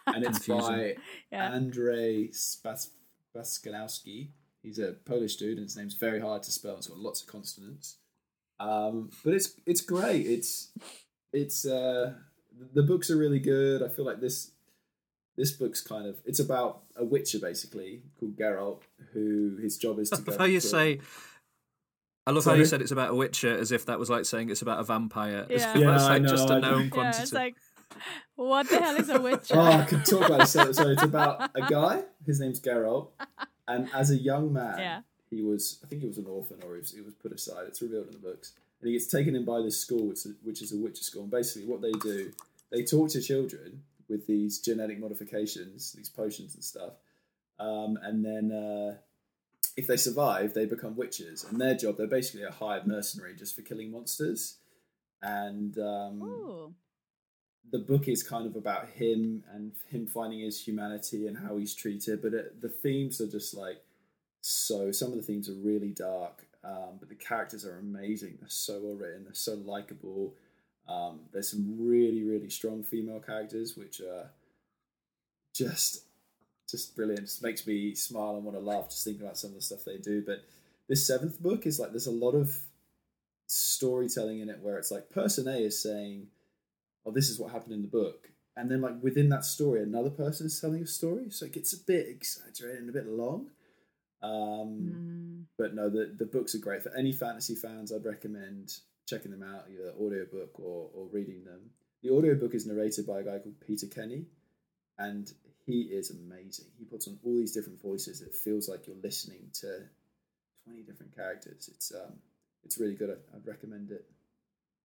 And 0.07 0.25
it's 0.25 0.39
Confusing. 0.45 0.72
by 0.72 0.97
Yeah. 1.33 1.53
Andrei 1.53 2.31
Spas- 2.31 2.91
Baskanowski. 3.35 4.29
He's 4.62 4.79
a 4.79 4.93
Polish 5.05 5.37
dude, 5.37 5.59
and 5.59 5.64
his 5.66 5.77
name's 5.77 5.95
very 5.95 6.20
hard 6.20 6.43
to 6.45 6.53
spell. 6.53 6.77
It's 6.77 6.87
got 6.87 6.99
lots 6.99 7.20
of 7.20 7.27
consonants. 7.27 7.99
Um, 8.61 9.11
but 9.25 9.35
it's 9.35 9.61
it's 9.66 9.81
great. 9.81 10.27
It's 10.27 10.70
it's 11.33 11.66
uh, 11.66 12.14
the 12.72 12.83
books 12.83 13.11
are 13.11 13.16
really 13.16 13.41
good. 13.41 13.83
I 13.83 13.89
feel 13.89 14.05
like 14.05 14.20
this 14.20 14.53
this 15.37 15.51
book's 15.53 15.81
kind 15.83 16.07
of 16.07 16.16
it's 16.25 16.39
about 16.39 16.85
a 16.97 17.05
Witcher 17.05 17.41
basically 17.41 18.03
called 18.18 18.37
Geralt, 18.37 18.83
who 19.12 19.57
his 19.61 19.77
job 19.77 19.99
is 19.99 20.11
to 20.11 20.22
go. 20.22 20.39
how 20.39 20.45
you 20.45 20.61
to- 20.61 20.66
say. 20.66 21.01
I 22.27 22.31
love 22.31 22.45
how 22.45 22.55
you 22.55 22.64
said 22.64 22.81
it's 22.81 22.91
about 22.91 23.11
a 23.11 23.14
Witcher, 23.14 23.55
as 23.57 23.70
if 23.70 23.85
that 23.87 23.99
was 23.99 24.09
like 24.09 24.25
saying 24.25 24.49
it's 24.51 24.62
about 24.62 24.81
a 24.81 24.85
vampire. 24.85 25.47
As 25.51 25.61
Yeah. 25.62 25.70
if 25.75 25.81
Yeah, 25.81 25.91
that's 25.91 26.05
I 26.05 26.18
like 26.18 26.22
just 26.22 26.49
know, 26.49 26.55
a 26.55 26.57
I 26.57 26.61
know. 26.61 26.70
known 26.79 26.91
Yeah, 26.95 27.20
it's 27.22 27.33
like, 27.33 27.55
what 28.37 28.68
the 28.68 28.81
hell 28.81 28.97
is 28.97 29.09
a 29.11 29.20
witcher? 29.20 29.55
Oh, 29.57 29.61
I 29.61 29.85
could 29.85 30.05
talk 30.07 30.27
about 30.27 30.41
it. 30.43 30.47
So, 30.47 30.72
so 30.72 30.89
it's 30.89 31.03
about 31.03 31.51
a 31.55 31.62
guy. 31.62 32.05
His 32.27 32.41
name's 32.41 32.61
Geralt, 32.61 33.09
and 33.68 33.89
as 33.95 34.11
a 34.11 34.16
young 34.16 34.53
man, 34.53 34.79
Yeah. 34.79 35.01
he 35.31 35.43
was. 35.43 35.81
I 35.85 35.87
think 35.87 36.01
he 36.01 36.09
was 36.09 36.18
an 36.18 36.27
orphan, 36.27 36.61
or 36.66 36.75
he 36.75 36.81
was, 36.81 36.91
he 36.93 37.01
was 37.03 37.14
put 37.14 37.33
aside. 37.33 37.66
It's 37.68 37.83
revealed 37.83 38.07
in 38.07 38.12
the 38.12 38.18
books, 38.18 38.55
and 38.81 38.89
he 38.89 38.95
gets 38.95 39.07
taken 39.07 39.37
in 39.37 39.45
by 39.45 39.61
this 39.61 39.79
school, 39.79 40.07
which 40.07 40.25
is, 40.25 40.33
which 40.43 40.62
is 40.62 40.72
a 40.72 40.77
Witcher 40.77 41.05
school. 41.05 41.22
And 41.22 41.31
basically, 41.31 41.68
what 41.68 41.83
they 41.83 41.93
do, 41.93 42.33
they 42.72 42.83
talk 42.85 43.11
to 43.11 43.20
children 43.20 43.83
with 44.09 44.27
these 44.27 44.59
genetic 44.61 44.99
modifications, 44.99 45.93
these 45.93 46.09
potions 46.09 46.55
and 46.55 46.64
stuff, 46.64 46.95
um, 47.61 47.99
and 48.03 48.25
then. 48.25 48.51
Uh, 48.51 48.97
if 49.77 49.87
they 49.87 49.97
survive, 49.97 50.55
they 50.55 50.66
become 50.66 50.97
witches, 50.97 51.45
and 51.45 51.61
their 51.61 51.75
job, 51.75 51.97
they're 51.97 52.07
basically 52.07 52.45
a 52.45 52.51
hired 52.51 52.87
mercenary 52.87 53.35
just 53.35 53.57
for 53.57 53.62
killing 53.62 53.91
monsters. 53.91 54.59
And 55.22 55.79
um, 55.79 56.75
the 57.70 57.79
book 57.79 58.09
is 58.09 58.22
kind 58.22 58.47
of 58.47 58.57
about 58.57 58.91
him 58.91 59.43
and 59.53 59.72
him 59.89 60.07
finding 60.07 60.41
his 60.41 60.61
humanity 60.61 61.27
and 61.27 61.39
how 61.39 61.57
he's 61.57 61.75
treated 61.75 62.20
but 62.20 62.35
it, 62.35 62.61
the 62.61 62.68
themes 62.68 63.22
are 63.22 63.27
just 63.27 63.55
like 63.55 63.83
so 64.43 64.93
some 64.93 65.12
of 65.12 65.16
the 65.16 65.22
themes 65.22 65.49
are 65.49 65.55
really 65.55 65.89
dark 65.89 66.45
um, 66.64 66.97
but 66.99 67.09
the 67.09 67.14
characters 67.14 67.64
are 67.66 67.79
amazing. 67.79 68.39
They're 68.41 68.49
so 68.49 68.81
well 68.83 68.95
written. 68.95 69.25
They're 69.25 69.35
so 69.35 69.55
likable. 69.55 70.35
Um, 70.89 71.20
there's 71.33 71.51
some 71.51 71.77
really 71.79 72.25
really 72.25 72.51
strong 72.51 72.83
female 72.83 73.20
characters 73.20 73.77
which 73.77 74.01
are 74.01 74.31
just 75.55 76.05
just 76.75 76.95
brilliant 76.97 77.22
just 77.22 77.43
makes 77.43 77.66
me 77.66 77.95
smile 77.95 78.37
and 78.37 78.45
want 78.45 78.57
to 78.57 78.64
laugh 78.64 78.89
just 78.91 79.05
thinking 79.05 79.22
about 79.22 79.39
some 79.39 79.51
of 79.51 79.57
the 79.57 79.62
stuff 79.62 79.85
they 79.85 79.99
do 79.99 80.22
but 80.25 80.45
this 80.89 81.07
seventh 81.07 81.41
book 81.43 81.66
is 81.66 81.79
like 81.79 81.91
there's 81.91 82.07
a 82.07 82.11
lot 82.11 82.33
of 82.33 82.55
storytelling 83.47 84.41
in 84.41 84.49
it 84.49 84.61
where 84.61 84.79
it's 84.79 84.91
like 84.91 85.11
person 85.11 85.49
a 85.49 85.57
is 85.57 85.81
saying 85.83 86.27
oh, 87.05 87.11
this 87.11 87.29
is 87.29 87.39
what 87.39 87.53
happened 87.53 87.72
in 87.72 87.83
the 87.83 87.89
book. 87.89 88.31
And 88.57 88.70
then, 88.70 88.81
like, 88.81 89.03
within 89.03 89.29
that 89.31 89.45
story, 89.45 89.83
another 89.83 90.11
person 90.11 90.47
is 90.47 90.61
telling 90.61 90.83
a 90.83 90.87
story. 90.87 91.31
So 91.31 91.47
it 91.47 91.53
gets 91.53 91.72
a 91.72 91.79
bit 91.79 92.09
exaggerated 92.09 92.81
and 92.81 92.89
a 92.89 92.93
bit 92.93 93.07
long. 93.07 93.51
Um, 94.22 94.81
Mm. 94.81 95.45
But 95.57 95.75
no, 95.75 95.89
the, 95.89 96.14
the 96.18 96.25
books 96.25 96.55
are 96.55 96.59
great. 96.59 96.83
For 96.83 96.97
any 96.97 97.12
fantasy 97.12 97.55
fans, 97.55 97.93
I'd 97.93 98.05
recommend 98.05 98.79
checking 99.07 99.31
them 99.31 99.43
out, 99.43 99.66
either 99.70 99.93
audiobook 100.01 100.59
or, 100.59 100.91
or 100.95 101.07
reading 101.12 101.45
them. 101.45 101.70
The 102.03 102.11
audiobook 102.11 102.55
is 102.55 102.66
narrated 102.66 103.07
by 103.07 103.20
a 103.20 103.22
guy 103.22 103.39
called 103.39 103.61
Peter 103.64 103.87
Kenny, 103.87 104.25
and 104.99 105.31
he 105.67 105.83
is 105.83 106.11
amazing. 106.11 106.67
He 106.79 106.85
puts 106.85 107.09
on 107.09 107.19
all 107.25 107.37
these 107.37 107.53
different 107.53 107.81
voices. 107.81 108.21
It 108.21 108.35
feels 108.35 108.69
like 108.69 108.87
you're 108.87 108.97
listening 109.03 109.49
to 109.61 109.83
20 110.65 110.83
different 110.83 111.15
characters. 111.17 111.71
It's 111.73 111.93
um, 111.93 112.15
it's 112.65 112.79
really 112.79 112.95
good. 112.95 113.11
I'd, 113.11 113.37
I'd 113.37 113.47
recommend 113.47 113.91
it. 113.91 114.07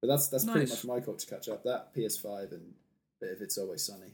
But 0.01 0.07
that's 0.07 0.27
that's 0.30 0.45
pretty 0.45 0.69
much 0.69 0.86
my 0.86 0.99
culture 0.99 1.27
catch 1.30 1.49
up. 1.49 1.63
That 1.63 1.93
PS5 1.93 2.51
and 2.53 2.73
bit 3.19 3.34
of 3.34 3.41
It's 3.41 3.57
Always 3.57 3.84
Sunny. 3.84 4.13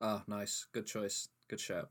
Oh, 0.00 0.22
nice. 0.26 0.66
Good 0.72 0.86
choice. 0.86 1.28
Good 1.48 1.60
shout. 1.60 1.90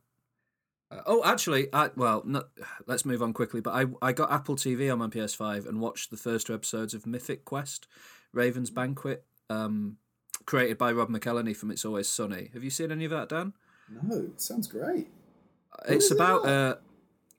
Uh, 0.91 1.01
oh, 1.05 1.23
actually, 1.23 1.67
I, 1.73 1.89
well, 1.95 2.21
not, 2.25 2.49
let's 2.85 3.05
move 3.05 3.23
on 3.23 3.33
quickly. 3.33 3.61
But 3.61 3.71
I, 3.73 3.85
I 4.01 4.11
got 4.11 4.31
Apple 4.31 4.55
TV 4.55 4.91
on 4.91 4.99
my 4.99 5.07
PS5 5.07 5.67
and 5.67 5.79
watched 5.79 6.11
the 6.11 6.17
first 6.17 6.47
two 6.47 6.53
episodes 6.53 6.93
of 6.93 7.07
Mythic 7.07 7.45
Quest, 7.45 7.87
Raven's 8.33 8.69
Banquet, 8.69 9.25
um, 9.49 9.97
created 10.45 10.77
by 10.77 10.91
Rob 10.91 11.09
McElhenney 11.09 11.55
from 11.55 11.71
It's 11.71 11.85
Always 11.85 12.09
Sunny. 12.09 12.49
Have 12.53 12.63
you 12.63 12.69
seen 12.69 12.91
any 12.91 13.05
of 13.05 13.11
that, 13.11 13.29
Dan? 13.29 13.53
No, 14.01 14.17
it 14.17 14.41
sounds 14.41 14.67
great. 14.67 15.07
it's 15.87 16.11
about 16.11 16.45
uh, 16.45 16.75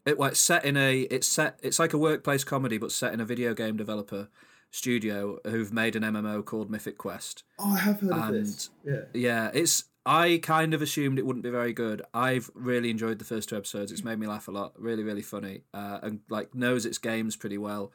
it 0.04 0.16
it's 0.18 0.38
set 0.40 0.64
in 0.64 0.76
a 0.76 1.02
it's 1.02 1.26
set 1.26 1.58
it's 1.62 1.78
like 1.78 1.92
a 1.92 1.98
workplace 1.98 2.44
comedy, 2.44 2.78
but 2.78 2.92
set 2.92 3.12
in 3.12 3.20
a 3.20 3.24
video 3.24 3.54
game 3.54 3.76
developer 3.76 4.28
studio 4.70 5.38
who've 5.44 5.72
made 5.72 5.94
an 5.96 6.02
MMO 6.02 6.44
called 6.44 6.70
Mythic 6.70 6.98
Quest. 6.98 7.44
Oh, 7.58 7.74
I 7.74 7.78
have 7.78 8.00
heard 8.00 8.12
of 8.12 8.32
this. 8.32 8.70
Yeah. 8.84 9.02
Yeah, 9.12 9.50
it's. 9.54 9.84
I 10.06 10.38
kind 10.42 10.74
of 10.74 10.82
assumed 10.82 11.18
it 11.18 11.24
wouldn't 11.24 11.44
be 11.44 11.50
very 11.50 11.72
good. 11.72 12.02
I've 12.12 12.50
really 12.54 12.90
enjoyed 12.90 13.18
the 13.18 13.24
first 13.24 13.48
two 13.48 13.56
episodes. 13.56 13.90
It's 13.90 14.04
made 14.04 14.18
me 14.18 14.26
laugh 14.26 14.48
a 14.48 14.50
lot. 14.50 14.74
Really, 14.76 15.02
really 15.02 15.22
funny. 15.22 15.62
Uh, 15.72 16.00
and 16.02 16.20
like 16.28 16.54
knows 16.54 16.84
its 16.84 16.98
games 16.98 17.36
pretty 17.36 17.56
well. 17.56 17.90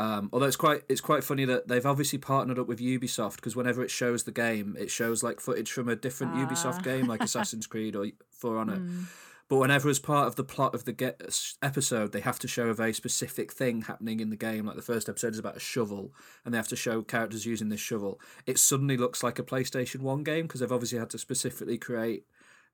Um, 0.00 0.28
although 0.32 0.46
it's 0.46 0.56
quite 0.56 0.82
it's 0.88 1.00
quite 1.00 1.22
funny 1.22 1.44
that 1.44 1.68
they've 1.68 1.86
obviously 1.86 2.18
partnered 2.18 2.58
up 2.58 2.66
with 2.66 2.80
Ubisoft 2.80 3.36
because 3.36 3.54
whenever 3.54 3.82
it 3.82 3.90
shows 3.90 4.24
the 4.24 4.32
game, 4.32 4.76
it 4.78 4.90
shows 4.90 5.22
like 5.22 5.40
footage 5.40 5.70
from 5.70 5.88
a 5.88 5.96
different 5.96 6.34
Ah. 6.34 6.44
Ubisoft 6.44 6.82
game, 6.82 7.06
like 7.06 7.22
Assassin's 7.22 7.66
Creed 7.66 7.94
or 7.94 8.06
For 8.30 8.58
Honor. 8.58 8.78
Mm. 8.78 9.04
But 9.48 9.58
whenever, 9.58 9.90
as 9.90 9.98
part 9.98 10.26
of 10.26 10.36
the 10.36 10.42
plot 10.42 10.74
of 10.74 10.84
the 10.84 10.92
get 10.92 11.20
episode, 11.62 12.12
they 12.12 12.20
have 12.20 12.38
to 12.40 12.48
show 12.48 12.68
a 12.68 12.74
very 12.74 12.94
specific 12.94 13.52
thing 13.52 13.82
happening 13.82 14.20
in 14.20 14.30
the 14.30 14.36
game. 14.36 14.64
Like 14.64 14.76
the 14.76 14.82
first 14.82 15.08
episode 15.08 15.34
is 15.34 15.38
about 15.38 15.56
a 15.56 15.60
shovel, 15.60 16.14
and 16.44 16.52
they 16.52 16.58
have 16.58 16.68
to 16.68 16.76
show 16.76 17.02
characters 17.02 17.44
using 17.44 17.68
this 17.68 17.80
shovel. 17.80 18.18
It 18.46 18.58
suddenly 18.58 18.96
looks 18.96 19.22
like 19.22 19.38
a 19.38 19.42
PlayStation 19.42 20.00
One 20.00 20.24
game 20.24 20.46
because 20.46 20.60
they've 20.60 20.72
obviously 20.72 20.98
had 20.98 21.10
to 21.10 21.18
specifically 21.18 21.76
create 21.76 22.24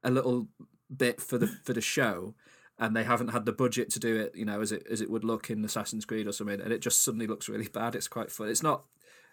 a 0.05 0.11
little 0.11 0.47
bit 0.97 1.21
for 1.21 1.39
the 1.39 1.49
for 1.49 1.73
the 1.73 1.81
show, 1.81 2.35
and 2.81 2.97
they 2.97 3.05
haven't 3.05 3.28
had 3.28 3.45
the 3.47 3.53
budget 3.53 3.91
to 3.91 4.01
do 4.01 4.16
it. 4.18 4.35
You 4.35 4.45
know, 4.45 4.61
as 4.61 4.72
it 4.72 4.85
as 4.91 5.01
it 5.01 5.11
would 5.11 5.22
look 5.24 5.51
in 5.51 5.64
Assassin's 5.64 6.05
Creed 6.05 6.26
or 6.26 6.33
something, 6.33 6.61
and 6.61 6.72
it 6.72 6.81
just 6.81 7.05
suddenly 7.05 7.28
looks 7.28 7.49
really 7.49 7.68
bad. 7.68 7.95
It's 7.95 8.09
quite 8.09 8.33
fun. 8.33 8.49
It's 8.49 8.62
not. 8.62 8.85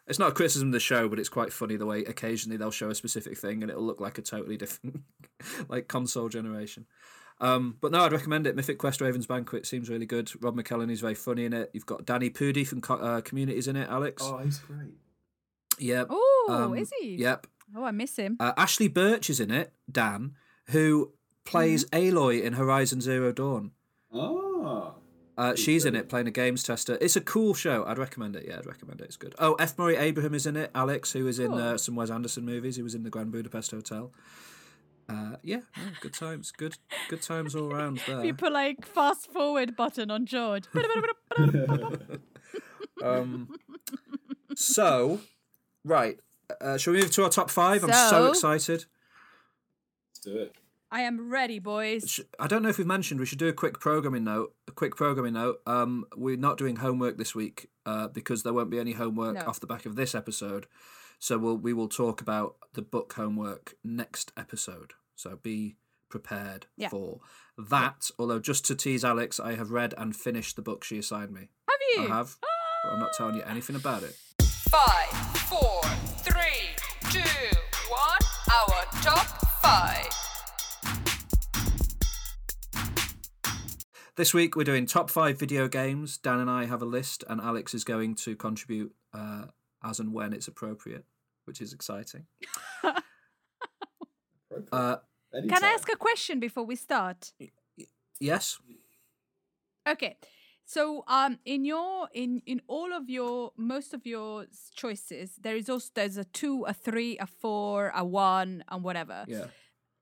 It's 0.06 0.20
not 0.20 0.30
a 0.30 0.34
criticism 0.34 0.70
of 0.70 0.74
the 0.74 0.80
show, 0.80 1.10
but 1.10 1.20
it's 1.20 1.28
quite 1.28 1.52
funny 1.52 1.76
the 1.76 1.86
way 1.86 2.00
occasionally 2.06 2.56
they'll 2.56 2.72
show 2.72 2.90
a 2.90 2.96
specific 2.96 3.38
thing 3.38 3.62
and 3.62 3.70
it'll 3.70 3.84
look 3.84 4.00
like 4.00 4.18
a 4.18 4.22
totally 4.22 4.56
different, 4.56 5.02
like 5.68 5.90
console 5.90 6.30
generation. 6.30 6.86
Um, 7.42 7.76
but 7.82 7.92
no, 7.92 8.00
I'd 8.06 8.14
recommend 8.14 8.48
it. 8.48 8.56
Mythic 8.56 8.78
Quest 8.78 9.02
Raven's 9.02 9.28
Banquet 9.28 9.66
seems 9.66 9.90
really 9.90 10.06
good. 10.06 10.32
Rob 10.42 10.56
McElhenney's 10.56 11.02
very 11.02 11.14
funny 11.14 11.44
in 11.44 11.52
it. 11.52 11.72
You've 11.74 11.86
got 11.86 12.06
Danny 12.06 12.30
Pudi 12.30 12.66
from 12.66 12.80
Co- 12.80 12.96
uh, 12.96 13.20
Communities 13.20 13.68
in 13.68 13.76
it, 13.76 13.90
Alex. 13.90 14.24
Oh, 14.26 14.38
he's 14.38 14.60
great. 14.60 14.94
Yep. 15.78 16.08
Oh, 16.10 16.48
Um, 16.50 16.78
is 16.78 16.92
he? 17.02 17.16
Yep. 17.18 17.46
Oh, 17.76 17.84
I 17.84 17.92
miss 17.92 18.16
him. 18.16 18.38
Uh, 18.40 18.54
Ashly 18.58 18.88
Burch 18.92 19.30
is 19.30 19.42
in 19.42 19.52
it, 19.52 19.74
Dan, 19.92 20.36
who 20.68 21.12
plays 21.48 21.86
Mm-hmm. 21.86 22.18
Aloy 22.18 22.44
in 22.44 22.54
Horizon 22.54 23.02
Zero 23.02 23.32
Dawn. 23.32 23.72
Oh. 24.14 24.94
Uh, 25.38 25.54
she's 25.56 25.86
in 25.86 25.96
it 25.96 26.10
playing 26.10 26.28
a 26.28 26.32
games 26.32 26.64
tester. 26.64 26.98
It's 27.00 27.16
a 27.16 27.22
cool 27.22 27.54
show. 27.54 27.86
I'd 27.86 28.00
recommend 28.00 28.36
it. 28.36 28.46
Yeah, 28.48 28.58
I'd 28.58 28.66
recommend 28.66 29.02
it. 29.02 29.06
It's 29.06 29.18
good. 29.18 29.36
Oh, 29.38 29.54
F. 29.56 29.78
Murray 29.78 29.96
Abraham 29.96 30.34
is 30.34 30.48
in 30.48 30.56
it. 30.58 30.72
Alex, 30.74 31.14
who 31.14 31.28
is 31.28 31.38
in 31.38 31.52
Cool. 31.52 31.60
uh, 31.60 31.78
some 31.78 31.96
Wes 31.96 32.10
Anderson 32.10 32.44
movies. 32.44 32.76
He 32.76 32.82
was 32.82 32.96
in 32.96 33.04
the 33.04 33.12
Grand 33.12 33.32
Budapest 33.32 33.70
Hotel. 33.72 34.12
Uh, 35.08 35.36
yeah, 35.44 35.62
no, 35.78 35.84
good 36.02 36.14
times. 36.14 36.52
Good, 36.52 36.78
good 37.08 37.22
times 37.22 37.56
all 37.56 37.72
around 37.72 38.02
there. 38.08 38.22
People 38.24 38.52
like 38.52 38.86
fast 38.86 39.32
forward 39.32 39.76
button 39.78 40.10
on 40.12 40.26
George. 40.26 40.64
Um, 43.04 43.50
so, 44.56 45.20
right. 45.86 46.20
Uh, 46.60 46.78
shall 46.78 46.94
we 46.94 47.00
move 47.00 47.12
to 47.12 47.24
our 47.24 47.30
top 47.30 47.52
five? 47.52 47.84
I'm 47.84 47.92
so 47.94 48.10
So- 48.10 48.30
excited. 48.30 48.86
Let's 50.10 50.20
do 50.24 50.36
it. 50.38 50.56
I 50.90 51.02
am 51.02 51.30
ready, 51.30 51.60
boys. 51.60 52.20
I 52.40 52.48
don't 52.48 52.64
know 52.64 52.70
if 52.70 52.78
we've 52.78 52.88
mentioned 52.88 53.20
we 53.20 53.26
should 53.26 53.40
do 53.40 53.50
a 53.50 53.54
quick 53.54 53.80
programming 53.80 54.24
note. 54.24 54.54
A 54.68 54.72
quick 54.72 54.96
programming 54.96 55.34
note. 55.34 55.58
Um, 55.68 56.06
we're 56.16 56.38
not 56.38 56.58
doing 56.58 56.78
homework 56.78 57.18
this 57.18 57.36
week 57.36 57.68
uh, 57.86 58.08
because 58.08 58.44
there 58.44 58.54
won't 58.54 58.70
be 58.70 58.80
any 58.80 58.94
homework 58.94 59.36
No. 59.36 59.42
off 59.42 59.60
the 59.60 59.68
back 59.68 59.86
of 59.86 59.96
this 59.98 60.16
episode. 60.16 60.66
So 61.20 61.38
we'll 61.38 61.58
we 61.58 61.74
will 61.74 61.90
talk 61.90 62.22
about 62.22 62.56
the 62.74 62.82
book 62.82 63.14
homework 63.14 63.76
next 63.84 64.32
episode. 64.38 64.94
So 65.16 65.38
be 65.42 65.76
prepared 66.10 66.68
Yeah. 66.78 66.88
for 66.90 67.20
that. 67.58 68.10
Although 68.18 68.40
just 68.40 68.64
to 68.66 68.76
tease 68.76 69.04
Alex, 69.04 69.40
I 69.42 69.56
have 69.56 69.72
read 69.72 69.94
and 69.98 70.16
finished 70.16 70.56
the 70.56 70.62
book 70.62 70.86
she 70.86 70.98
assigned 70.98 71.32
me. 71.34 71.50
Have 71.68 71.80
you? 71.98 72.04
I 72.14 72.16
have, 72.18 72.38
but 72.40 72.94
I'm 72.94 73.00
not 73.00 73.12
telling 73.18 73.36
you 73.36 73.44
anything 73.44 73.76
about 73.76 74.04
it. 74.04 74.16
Five, 74.42 75.10
four, 75.50 75.82
three, 76.20 76.70
two, 77.12 77.58
one. 77.90 78.20
Our 78.54 78.86
top 79.02 79.28
five. 79.62 80.08
This 84.18 84.34
week 84.34 84.56
we're 84.56 84.64
doing 84.64 84.88
top 84.88 85.12
five 85.12 85.38
video 85.38 85.68
games. 85.68 86.18
Dan 86.18 86.40
and 86.40 86.50
I 86.50 86.66
have 86.66 86.82
a 86.82 86.86
list, 86.86 87.24
and 87.30 87.40
Alex 87.40 87.76
is 87.76 87.84
going 87.84 88.16
to 88.16 88.36
contribute 88.36 88.92
uh, 89.14 89.46
as 89.84 90.00
and 90.00 90.12
when 90.12 90.34
it's 90.34 90.48
appropriate, 90.48 91.06
which 91.46 91.62
is 91.62 91.72
exciting. 91.72 92.26
Uh, 94.72 94.96
Can 95.32 95.64
I 95.64 95.68
ask 95.68 95.88
a 95.92 95.96
question 95.96 96.40
before 96.40 96.64
we 96.64 96.76
start? 96.76 97.32
yes. 98.20 98.58
Okay. 99.88 100.18
So 100.66 101.04
um 101.08 101.38
in 101.46 101.64
your 101.64 102.10
in 102.12 102.42
in 102.48 102.62
all 102.68 102.92
of 102.92 103.08
your 103.08 103.52
most 103.56 103.94
of 103.94 104.08
your 104.08 104.48
choices 104.74 105.36
there 105.40 105.56
is 105.56 105.70
also 105.70 105.92
there's 105.94 106.18
a 106.18 106.24
2 106.24 106.66
a 106.68 106.74
3 106.74 107.20
a 107.20 107.28
4 107.28 107.92
a 107.94 108.04
1 108.04 108.64
and 108.68 108.84
whatever. 108.84 109.26
Yeah. 109.28 109.46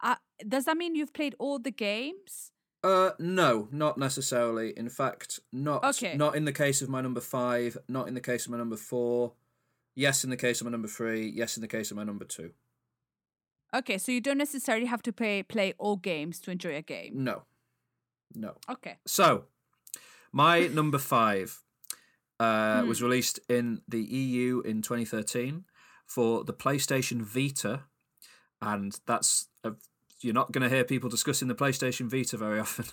Uh, 0.01 0.16
does 0.47 0.63
that 0.66 0.78
mean 0.78 0.95
you've 0.95 1.13
played 1.13 1.36
all 1.38 1.59
the 1.59 1.72
games? 1.72 2.53
Uh, 2.86 3.12
no, 3.20 3.68
not 3.72 3.98
necessarily. 3.98 4.68
In 4.78 4.90
fact, 4.90 5.40
not 5.52 5.84
Okay. 5.84 6.16
not 6.16 6.36
in 6.36 6.46
the 6.46 6.54
case 6.54 6.82
of 6.84 6.90
my 6.90 7.02
number 7.02 7.22
five. 7.22 7.78
Not 7.88 8.08
in 8.08 8.14
the 8.14 8.22
case 8.22 8.46
of 8.46 8.52
my 8.52 8.58
number 8.58 8.78
four. 8.78 9.34
Yes, 9.96 10.24
in 10.24 10.30
the 10.30 10.38
case 10.38 10.62
of 10.62 10.66
my 10.66 10.72
number 10.72 10.88
three. 10.88 11.26
Yes, 11.28 11.58
in 11.58 11.62
the 11.62 11.68
case 11.68 11.90
of 11.92 11.98
my 11.98 12.04
number 12.04 12.26
two. 12.26 12.52
Okay, 13.74 13.98
so 13.98 14.12
you 14.12 14.22
don't 14.22 14.38
necessarily 14.38 14.86
have 14.86 15.02
to 15.04 15.12
play 15.12 15.42
play 15.44 15.74
all 15.78 15.96
games 15.98 16.40
to 16.42 16.52
enjoy 16.52 16.76
a 16.76 16.82
game. 16.82 17.24
No, 17.24 17.44
no. 18.34 18.52
Okay. 18.70 18.98
So, 19.06 19.46
my 20.32 20.68
number 20.68 21.00
five 21.00 21.64
uh, 22.40 22.82
Hmm. 22.82 22.88
was 22.90 23.02
released 23.02 23.40
in 23.50 23.82
the 23.88 24.02
EU 24.04 24.60
in 24.62 24.82
2013 24.82 25.66
for 26.06 26.44
the 26.44 26.54
PlayStation 26.54 27.22
Vita, 27.22 27.84
and 28.62 29.00
that's 29.08 29.50
a, 29.64 29.72
you're 30.26 30.34
not 30.34 30.52
going 30.52 30.68
to 30.68 30.74
hear 30.76 30.84
people 30.84 31.10
discussing 31.10 31.48
the 31.48 31.56
PlayStation 31.56 32.10
Vita 32.10 32.36
very 32.38 32.60
often. 32.66 32.86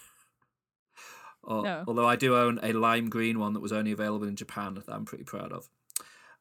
Al- 1.49 1.63
No. 1.63 1.85
Although 1.89 2.07
I 2.07 2.17
do 2.17 2.37
own 2.37 2.61
a 2.63 2.73
lime 2.73 3.09
green 3.09 3.39
one 3.39 3.55
that 3.55 3.61
was 3.61 3.73
only 3.73 3.91
available 3.93 4.29
in 4.29 4.37
Japan 4.37 4.75
that 4.75 4.85
I'm 4.89 5.05
pretty 5.05 5.25
proud 5.25 5.53
of. 5.53 5.69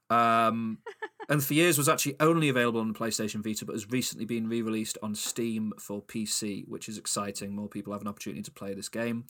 Um, 0.09 0.79
and 1.29 1.43
for 1.43 1.53
years 1.53 1.77
was 1.77 1.87
actually 1.89 2.17
only 2.19 2.49
available 2.49 2.81
on 2.81 2.89
the 2.91 2.99
PlayStation 2.99 3.41
Vita, 3.43 3.65
but 3.65 3.73
has 3.73 3.89
recently 3.89 4.25
been 4.25 4.47
re-released 4.49 4.97
on 5.01 5.15
Steam 5.15 5.73
for 5.79 6.01
PC, 6.01 6.67
which 6.67 6.89
is 6.89 6.97
exciting. 6.97 7.55
More 7.55 7.69
people 7.69 7.93
have 7.93 8.01
an 8.01 8.07
opportunity 8.09 8.43
to 8.43 8.51
play 8.51 8.73
this 8.73 8.89
game. 8.89 9.25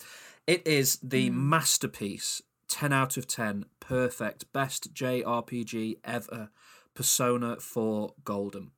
It 0.48 0.66
is 0.66 0.98
the 1.04 1.30
masterpiece, 1.30 2.42
ten 2.68 2.92
out 2.92 3.16
of 3.16 3.28
ten, 3.28 3.66
perfect, 3.80 4.52
best 4.52 4.94
JRPG 4.94 5.98
ever. 6.04 6.50
Persona 6.94 7.58
4 7.58 8.14
Golden. 8.26 8.72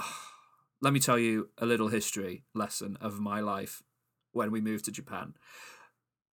Let 0.80 0.92
me 0.92 1.00
tell 1.00 1.18
you 1.18 1.50
a 1.58 1.66
little 1.66 1.88
history 1.88 2.44
lesson 2.54 2.96
of 3.00 3.20
my 3.20 3.40
life 3.40 3.82
when 4.32 4.50
we 4.50 4.60
moved 4.60 4.84
to 4.86 4.92
Japan. 4.92 5.34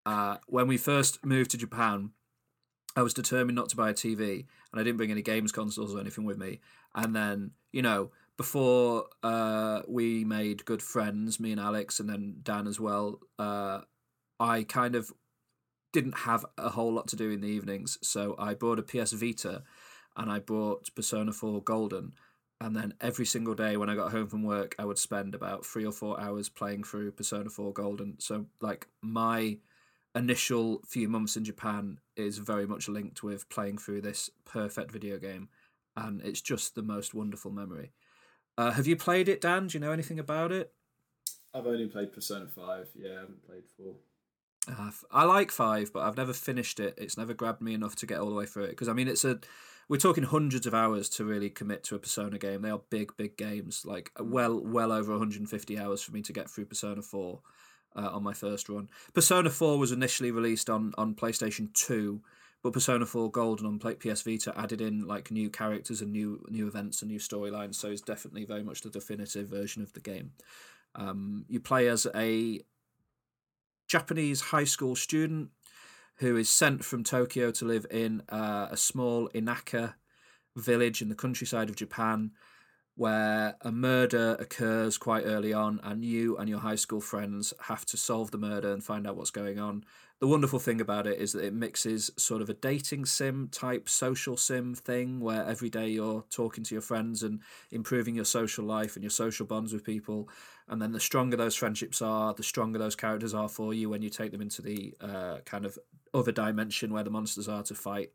Uh, 0.06 0.38
when 0.46 0.66
we 0.66 0.78
first 0.78 1.24
moved 1.24 1.50
to 1.50 1.58
Japan, 1.58 2.12
I 2.96 3.02
was 3.02 3.14
determined 3.14 3.56
not 3.56 3.68
to 3.70 3.76
buy 3.76 3.90
a 3.90 3.94
TV, 3.94 4.46
and 4.72 4.80
I 4.80 4.82
didn't 4.82 4.96
bring 4.96 5.10
any 5.10 5.22
games 5.22 5.52
consoles 5.52 5.94
or 5.94 6.00
anything 6.00 6.24
with 6.24 6.38
me. 6.38 6.60
And 6.94 7.14
then, 7.14 7.52
you 7.72 7.82
know, 7.82 8.10
before 8.36 9.06
uh, 9.22 9.82
we 9.86 10.24
made 10.24 10.64
good 10.64 10.82
friends, 10.82 11.38
me 11.38 11.52
and 11.52 11.60
Alex, 11.60 12.00
and 12.00 12.08
then 12.08 12.38
Dan 12.42 12.66
as 12.66 12.80
well, 12.80 13.20
uh, 13.38 13.82
I 14.40 14.62
kind 14.62 14.94
of 14.94 15.12
didn't 15.92 16.18
have 16.18 16.46
a 16.56 16.70
whole 16.70 16.92
lot 16.92 17.08
to 17.08 17.16
do 17.16 17.30
in 17.30 17.40
the 17.40 17.48
evenings, 17.48 17.98
so 18.02 18.34
I 18.38 18.54
bought 18.54 18.78
a 18.78 18.82
PS 18.82 19.12
Vita, 19.12 19.62
and 20.16 20.30
I 20.30 20.38
bought 20.38 20.94
Persona 20.94 21.32
4 21.32 21.62
Golden. 21.62 22.14
And 22.60 22.74
then 22.74 22.94
every 23.00 23.24
single 23.24 23.54
day 23.54 23.76
when 23.76 23.88
I 23.88 23.94
got 23.94 24.10
home 24.10 24.26
from 24.26 24.42
work, 24.42 24.74
I 24.78 24.84
would 24.84 24.98
spend 24.98 25.34
about 25.34 25.64
three 25.64 25.84
or 25.84 25.92
four 25.92 26.20
hours 26.20 26.48
playing 26.48 26.84
through 26.84 27.12
Persona 27.12 27.50
4 27.50 27.72
Golden. 27.72 28.18
So, 28.18 28.46
like, 28.60 28.88
my 29.00 29.58
initial 30.14 30.80
few 30.84 31.08
months 31.08 31.36
in 31.36 31.44
Japan 31.44 32.00
is 32.16 32.38
very 32.38 32.66
much 32.66 32.88
linked 32.88 33.22
with 33.22 33.48
playing 33.48 33.78
through 33.78 34.00
this 34.00 34.28
perfect 34.44 34.90
video 34.90 35.18
game, 35.18 35.48
and 35.96 36.20
it's 36.22 36.40
just 36.40 36.74
the 36.74 36.82
most 36.82 37.14
wonderful 37.14 37.52
memory. 37.52 37.92
Uh, 38.56 38.72
have 38.72 38.88
you 38.88 38.96
played 38.96 39.28
it, 39.28 39.40
Dan? 39.40 39.68
Do 39.68 39.78
you 39.78 39.84
know 39.84 39.92
anything 39.92 40.18
about 40.18 40.50
it? 40.50 40.72
I've 41.54 41.66
only 41.66 41.86
played 41.86 42.12
Persona 42.12 42.48
5. 42.48 42.88
Yeah, 42.96 43.10
I 43.10 43.20
haven't 43.20 43.46
played 43.46 43.62
4. 43.76 43.94
Uh, 44.68 44.88
f- 44.88 45.04
I 45.10 45.24
like 45.24 45.50
five, 45.50 45.92
but 45.92 46.00
I've 46.00 46.16
never 46.16 46.32
finished 46.32 46.78
it. 46.80 46.94
It's 46.98 47.16
never 47.16 47.32
grabbed 47.32 47.62
me 47.62 47.72
enough 47.72 47.96
to 47.96 48.06
get 48.06 48.18
all 48.18 48.28
the 48.28 48.34
way 48.34 48.46
through 48.46 48.64
it. 48.64 48.70
Because 48.70 48.88
I 48.88 48.92
mean, 48.92 49.08
it's 49.08 49.24
a 49.24 49.38
we're 49.88 49.96
talking 49.96 50.24
hundreds 50.24 50.66
of 50.66 50.74
hours 50.74 51.08
to 51.08 51.24
really 51.24 51.48
commit 51.48 51.82
to 51.84 51.94
a 51.94 51.98
Persona 51.98 52.38
game. 52.38 52.62
They 52.62 52.70
are 52.70 52.80
big, 52.90 53.16
big 53.16 53.36
games. 53.36 53.84
Like 53.84 54.12
well, 54.20 54.60
well 54.60 54.92
over 54.92 55.12
150 55.12 55.78
hours 55.78 56.02
for 56.02 56.12
me 56.12 56.22
to 56.22 56.32
get 56.32 56.50
through 56.50 56.66
Persona 56.66 57.02
Four 57.02 57.40
uh, 57.96 58.10
on 58.12 58.22
my 58.22 58.34
first 58.34 58.68
run. 58.68 58.88
Persona 59.14 59.50
Four 59.50 59.78
was 59.78 59.92
initially 59.92 60.30
released 60.30 60.68
on 60.68 60.92
on 60.98 61.14
PlayStation 61.14 61.72
Two, 61.72 62.20
but 62.62 62.74
Persona 62.74 63.06
Four 63.06 63.30
Golden 63.30 63.66
on 63.66 63.78
PS 63.78 64.22
Vita 64.22 64.52
added 64.56 64.80
in 64.80 65.06
like 65.06 65.30
new 65.30 65.48
characters 65.48 66.02
and 66.02 66.12
new 66.12 66.44
new 66.48 66.66
events 66.66 67.00
and 67.00 67.10
new 67.10 67.18
storylines. 67.18 67.76
So 67.76 67.88
it's 67.88 68.02
definitely 68.02 68.44
very 68.44 68.62
much 68.62 68.82
the 68.82 68.90
definitive 68.90 69.48
version 69.48 69.82
of 69.82 69.94
the 69.94 70.00
game. 70.00 70.32
Um, 70.94 71.46
you 71.48 71.60
play 71.60 71.88
as 71.88 72.06
a 72.14 72.60
Japanese 73.86 74.40
high 74.42 74.64
school 74.64 74.94
student 74.94 75.50
who 76.18 76.36
is 76.36 76.48
sent 76.48 76.84
from 76.84 77.04
Tokyo 77.04 77.50
to 77.52 77.64
live 77.64 77.86
in 77.90 78.22
uh, 78.28 78.68
a 78.70 78.76
small 78.76 79.28
Inaka 79.34 79.94
village 80.56 81.00
in 81.00 81.08
the 81.08 81.14
countryside 81.14 81.68
of 81.68 81.76
Japan 81.76 82.32
where 82.96 83.56
a 83.60 83.70
murder 83.70 84.36
occurs 84.40 84.98
quite 84.98 85.22
early 85.24 85.52
on 85.52 85.78
and 85.84 86.04
you 86.04 86.36
and 86.36 86.48
your 86.48 86.58
high 86.58 86.74
school 86.74 87.00
friends 87.00 87.54
have 87.62 87.86
to 87.86 87.96
solve 87.96 88.32
the 88.32 88.38
murder 88.38 88.72
and 88.72 88.82
find 88.82 89.06
out 89.06 89.16
what's 89.16 89.30
going 89.30 89.60
on. 89.60 89.84
The 90.20 90.26
wonderful 90.26 90.58
thing 90.58 90.80
about 90.80 91.06
it 91.06 91.20
is 91.20 91.32
that 91.32 91.44
it 91.44 91.54
mixes 91.54 92.10
sort 92.16 92.42
of 92.42 92.50
a 92.50 92.54
dating 92.54 93.06
sim 93.06 93.48
type 93.52 93.88
social 93.88 94.36
sim 94.36 94.74
thing 94.74 95.20
where 95.20 95.44
every 95.44 95.70
day 95.70 95.88
you're 95.90 96.24
talking 96.28 96.64
to 96.64 96.74
your 96.74 96.82
friends 96.82 97.22
and 97.22 97.40
improving 97.70 98.16
your 98.16 98.24
social 98.24 98.64
life 98.64 98.96
and 98.96 99.04
your 99.04 99.12
social 99.12 99.46
bonds 99.46 99.72
with 99.72 99.84
people. 99.84 100.28
And 100.66 100.82
then 100.82 100.90
the 100.90 100.98
stronger 100.98 101.36
those 101.36 101.54
friendships 101.54 102.02
are, 102.02 102.34
the 102.34 102.42
stronger 102.42 102.80
those 102.80 102.96
characters 102.96 103.32
are 103.32 103.48
for 103.48 103.72
you 103.72 103.90
when 103.90 104.02
you 104.02 104.10
take 104.10 104.32
them 104.32 104.42
into 104.42 104.60
the 104.60 104.92
uh, 105.00 105.38
kind 105.44 105.64
of 105.64 105.78
other 106.12 106.32
dimension 106.32 106.92
where 106.92 107.04
the 107.04 107.10
monsters 107.10 107.48
are 107.48 107.62
to 107.62 107.74
fight. 107.76 108.10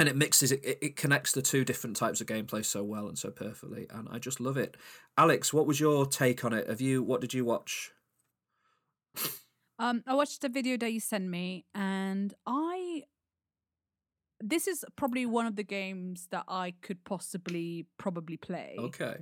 And 0.00 0.08
it 0.08 0.16
mixes 0.16 0.50
it, 0.50 0.64
it, 0.64 0.78
it 0.82 0.96
connects 0.96 1.30
the 1.30 1.42
two 1.42 1.64
different 1.64 1.94
types 1.94 2.20
of 2.20 2.26
gameplay 2.26 2.64
so 2.64 2.82
well 2.82 3.06
and 3.06 3.16
so 3.16 3.30
perfectly, 3.30 3.86
and 3.88 4.08
I 4.10 4.18
just 4.18 4.40
love 4.40 4.56
it. 4.58 4.76
Alex, 5.16 5.54
what 5.54 5.66
was 5.66 5.80
your 5.80 6.04
take 6.04 6.44
on 6.44 6.52
it? 6.52 6.68
Have 6.68 6.82
you 6.82 7.02
what 7.02 7.22
did 7.22 7.32
you 7.32 7.46
watch? 7.46 7.92
Um, 9.78 10.02
I 10.06 10.14
watched 10.14 10.40
the 10.40 10.48
video 10.48 10.76
that 10.78 10.92
you 10.92 11.00
sent 11.00 11.28
me, 11.28 11.64
and 11.74 12.32
I. 12.46 13.02
This 14.40 14.66
is 14.66 14.84
probably 14.96 15.24
one 15.26 15.46
of 15.46 15.56
the 15.56 15.62
games 15.64 16.28
that 16.30 16.44
I 16.48 16.74
could 16.82 17.04
possibly 17.04 17.86
probably 17.98 18.36
play. 18.36 18.76
Okay. 18.78 19.16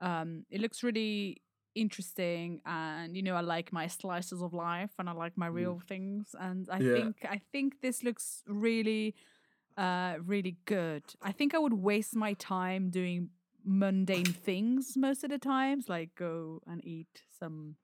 Um, 0.00 0.44
it 0.50 0.60
looks 0.60 0.82
really 0.82 1.42
interesting, 1.74 2.60
and 2.64 3.16
you 3.16 3.22
know 3.22 3.34
I 3.34 3.40
like 3.40 3.72
my 3.72 3.86
slices 3.88 4.42
of 4.42 4.52
life, 4.54 4.90
and 4.98 5.08
I 5.08 5.12
like 5.12 5.36
my 5.36 5.46
real 5.46 5.80
things, 5.86 6.34
and 6.38 6.68
I 6.70 6.80
Yeah. 6.80 6.94
think 6.94 7.16
I 7.24 7.40
think 7.52 7.80
this 7.82 8.02
looks 8.02 8.42
really, 8.46 9.14
uh, 9.76 10.16
really 10.24 10.56
good. 10.66 11.04
I 11.22 11.32
think 11.32 11.54
I 11.54 11.58
would 11.58 11.74
waste 11.74 12.16
my 12.16 12.34
time 12.34 12.90
doing 12.90 13.30
mundane 13.64 14.32
things 14.44 14.96
most 14.96 15.24
of 15.24 15.30
the 15.30 15.38
times, 15.38 15.88
like 15.88 16.14
go 16.14 16.60
and 16.66 16.84
eat 16.84 17.22
some 17.38 17.76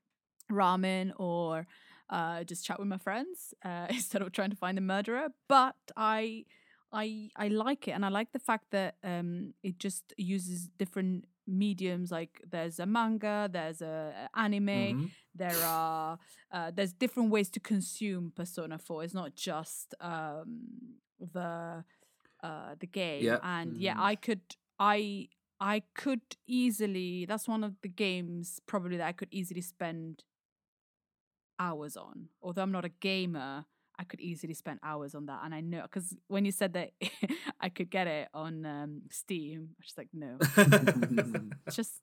ramen 0.50 1.12
or 1.16 1.66
uh, 2.10 2.44
just 2.44 2.64
chat 2.64 2.78
with 2.78 2.88
my 2.88 2.98
friends 2.98 3.54
uh, 3.64 3.86
instead 3.90 4.22
of 4.22 4.32
trying 4.32 4.50
to 4.50 4.56
find 4.56 4.76
the 4.76 4.82
murderer. 4.82 5.28
But 5.48 5.76
I, 5.96 6.44
I, 6.92 7.30
I 7.36 7.48
like 7.48 7.88
it, 7.88 7.92
and 7.92 8.04
I 8.04 8.08
like 8.08 8.32
the 8.32 8.38
fact 8.38 8.66
that 8.70 8.96
um, 9.02 9.54
it 9.62 9.78
just 9.78 10.12
uses 10.16 10.68
different 10.78 11.24
mediums. 11.46 12.10
Like 12.10 12.40
there's 12.48 12.78
a 12.78 12.86
manga, 12.86 13.48
there's 13.52 13.82
a 13.82 14.28
anime, 14.34 14.66
Mhm. 14.68 15.10
there 15.34 15.56
are 15.64 16.18
uh, 16.52 16.70
there's 16.74 16.92
different 16.92 17.30
ways 17.30 17.50
to 17.50 17.60
consume 17.60 18.32
Persona 18.36 18.78
Four. 18.78 19.02
It's 19.04 19.14
not 19.14 19.34
just 19.34 19.94
um, 20.00 20.60
the 21.18 21.84
uh, 22.42 22.74
the 22.78 22.86
game. 22.86 23.24
Yeah. 23.24 23.38
And 23.42 23.76
yeah, 23.76 23.94
Mm. 23.96 24.00
I 24.00 24.14
could 24.16 24.40
I 24.78 25.28
I 25.60 25.82
could 25.94 26.20
easily. 26.46 27.24
That's 27.26 27.48
one 27.48 27.64
of 27.64 27.74
the 27.82 27.88
games 27.88 28.60
probably 28.66 28.96
that 28.98 29.06
I 29.08 29.12
could 29.12 29.28
easily 29.32 29.60
spend 29.62 30.22
hours 31.58 31.96
on. 31.96 32.28
Although 32.42 32.62
I'm 32.62 32.72
not 32.72 32.84
a 32.84 32.88
gamer, 33.00 33.64
I 33.98 34.04
could 34.04 34.20
easily 34.20 34.54
spend 34.54 34.80
hours 34.82 35.14
on 35.14 35.26
that. 35.26 35.40
And 35.44 35.54
I 35.54 35.60
know 35.60 35.82
because 35.82 36.14
when 36.28 36.44
you 36.44 36.52
said 36.52 36.72
that 36.74 36.90
I 37.60 37.68
could 37.68 37.90
get 37.90 38.06
it 38.06 38.28
on 38.34 38.66
um, 38.66 39.02
Steam, 39.10 39.70
I 39.70 39.74
was 39.78 39.86
just 39.86 39.98
like, 39.98 40.08
no, 40.12 40.38
It's 41.66 41.76
just 41.76 42.02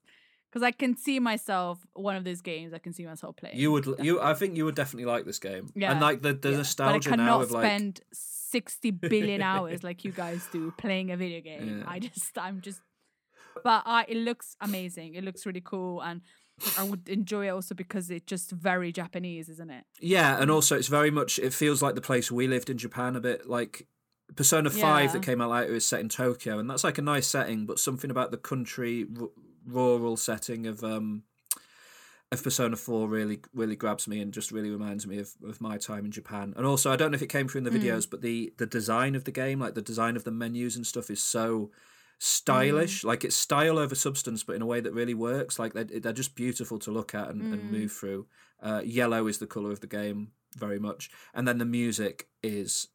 because 0.50 0.62
I 0.62 0.70
can 0.70 0.96
see 0.96 1.18
myself 1.18 1.78
one 1.94 2.16
of 2.16 2.24
those 2.24 2.40
games. 2.42 2.72
I 2.74 2.78
can 2.78 2.92
see 2.92 3.06
myself 3.06 3.36
playing. 3.36 3.56
you 3.58 3.72
would 3.72 3.86
you 4.00 4.20
I 4.20 4.34
think 4.34 4.56
you 4.56 4.64
would 4.66 4.74
definitely 4.74 5.10
like 5.10 5.24
this 5.24 5.38
game. 5.38 5.70
Yeah, 5.74 5.92
And 5.92 6.00
like 6.00 6.22
the 6.22 6.32
the 6.34 6.50
Yeah. 6.50 6.56
nostalgia 6.58 7.10
but 7.10 7.14
I 7.18 7.22
now 7.22 7.24
cannot 7.24 7.42
of 7.42 7.50
like 7.52 7.64
spend 7.66 8.00
sixty 8.12 8.90
billion 8.90 9.42
hours 9.42 9.82
like 9.82 10.04
you 10.04 10.12
guys 10.12 10.46
do 10.52 10.70
playing 10.78 11.10
a 11.10 11.16
video 11.16 11.40
game. 11.40 11.78
Yeah. 11.80 11.90
I 11.90 11.98
just, 11.98 12.36
I'm 12.38 12.60
just. 12.60 12.80
But 13.64 13.82
I, 13.86 14.04
it 14.08 14.16
looks 14.16 14.56
amazing. 14.60 15.14
It 15.14 15.24
looks 15.24 15.44
really 15.46 15.60
cool, 15.62 16.00
and 16.02 16.22
I 16.78 16.84
would 16.84 17.08
enjoy 17.08 17.46
it 17.46 17.50
also 17.50 17.74
because 17.74 18.10
it's 18.10 18.24
just 18.24 18.50
very 18.50 18.92
Japanese, 18.92 19.48
isn't 19.48 19.70
it? 19.70 19.84
Yeah, 20.00 20.40
and 20.40 20.50
also 20.50 20.76
it's 20.76 20.88
very 20.88 21.10
much 21.10 21.38
it 21.38 21.52
feels 21.52 21.82
like 21.82 21.94
the 21.94 22.00
place 22.00 22.30
we 22.30 22.46
lived 22.48 22.70
in 22.70 22.78
Japan 22.78 23.16
a 23.16 23.20
bit 23.20 23.48
like 23.48 23.86
Persona 24.36 24.70
5 24.70 25.12
that 25.12 25.22
came 25.22 25.40
out 25.40 25.50
later 25.50 25.74
is 25.74 25.86
set 25.86 26.00
in 26.00 26.08
Tokyo 26.08 26.58
and 26.58 26.68
that's 26.68 26.84
like 26.84 26.98
a 26.98 27.02
nice 27.02 27.26
setting 27.26 27.66
but 27.66 27.78
something 27.78 28.10
about 28.10 28.30
the 28.30 28.36
country 28.38 29.06
r- 29.20 29.28
rural 29.66 30.16
setting 30.16 30.66
of 30.66 30.82
um 30.82 31.24
of 32.30 32.42
Persona 32.42 32.76
4 32.76 33.08
really 33.08 33.40
really 33.52 33.76
grabs 33.76 34.08
me 34.08 34.20
and 34.20 34.32
just 34.32 34.50
really 34.50 34.70
reminds 34.70 35.06
me 35.06 35.18
of, 35.18 35.32
of 35.46 35.60
my 35.60 35.76
time 35.76 36.06
in 36.06 36.10
Japan. 36.10 36.54
And 36.56 36.64
also 36.64 36.90
I 36.90 36.96
don't 36.96 37.10
know 37.10 37.16
if 37.16 37.22
it 37.22 37.28
came 37.28 37.46
through 37.48 37.58
in 37.58 37.64
the 37.64 37.70
videos 37.70 38.08
but 38.08 38.22
the 38.22 38.54
the 38.56 38.66
design 38.66 39.14
of 39.14 39.24
the 39.24 39.32
game 39.32 39.60
like 39.60 39.74
the 39.74 39.82
design 39.82 40.16
of 40.16 40.24
the 40.24 40.30
menus 40.30 40.76
and 40.76 40.86
stuff 40.86 41.10
is 41.10 41.22
so 41.22 41.70
stylish. 42.22 43.02
Like 43.02 43.24
it's 43.24 43.34
style 43.36 43.78
over 43.78 43.94
substance, 43.94 44.44
but 44.44 44.54
in 44.54 44.62
a 44.62 44.66
way 44.66 44.80
that 44.80 44.92
really 44.92 45.14
works. 45.14 45.58
Like 45.58 45.72
they're, 45.72 45.84
they're 45.84 46.12
just 46.12 46.34
beautiful 46.36 46.78
to 46.80 46.90
look 46.90 47.14
at 47.14 47.28
and, 47.28 47.52
and 47.52 47.70
move 47.70 47.92
through. 47.92 48.26
Uh, 48.62 48.80
yellow 48.84 49.26
is 49.26 49.38
the 49.38 49.46
color 49.46 49.72
of 49.72 49.80
the 49.80 49.88
game 49.88 50.30
very 50.56 50.78
much, 50.78 51.10
and 51.34 51.46
then 51.48 51.58
the 51.58 51.64
music 51.64 52.28
is. 52.42 52.88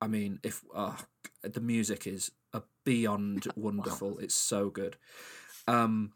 I 0.00 0.06
mean, 0.06 0.40
if 0.42 0.62
uh, 0.74 0.96
the 1.42 1.60
music 1.60 2.06
is 2.06 2.30
a 2.52 2.62
beyond 2.84 3.46
wonderful. 3.56 4.18
It's 4.18 4.34
so 4.34 4.70
good. 4.70 4.96
Um, 5.66 6.12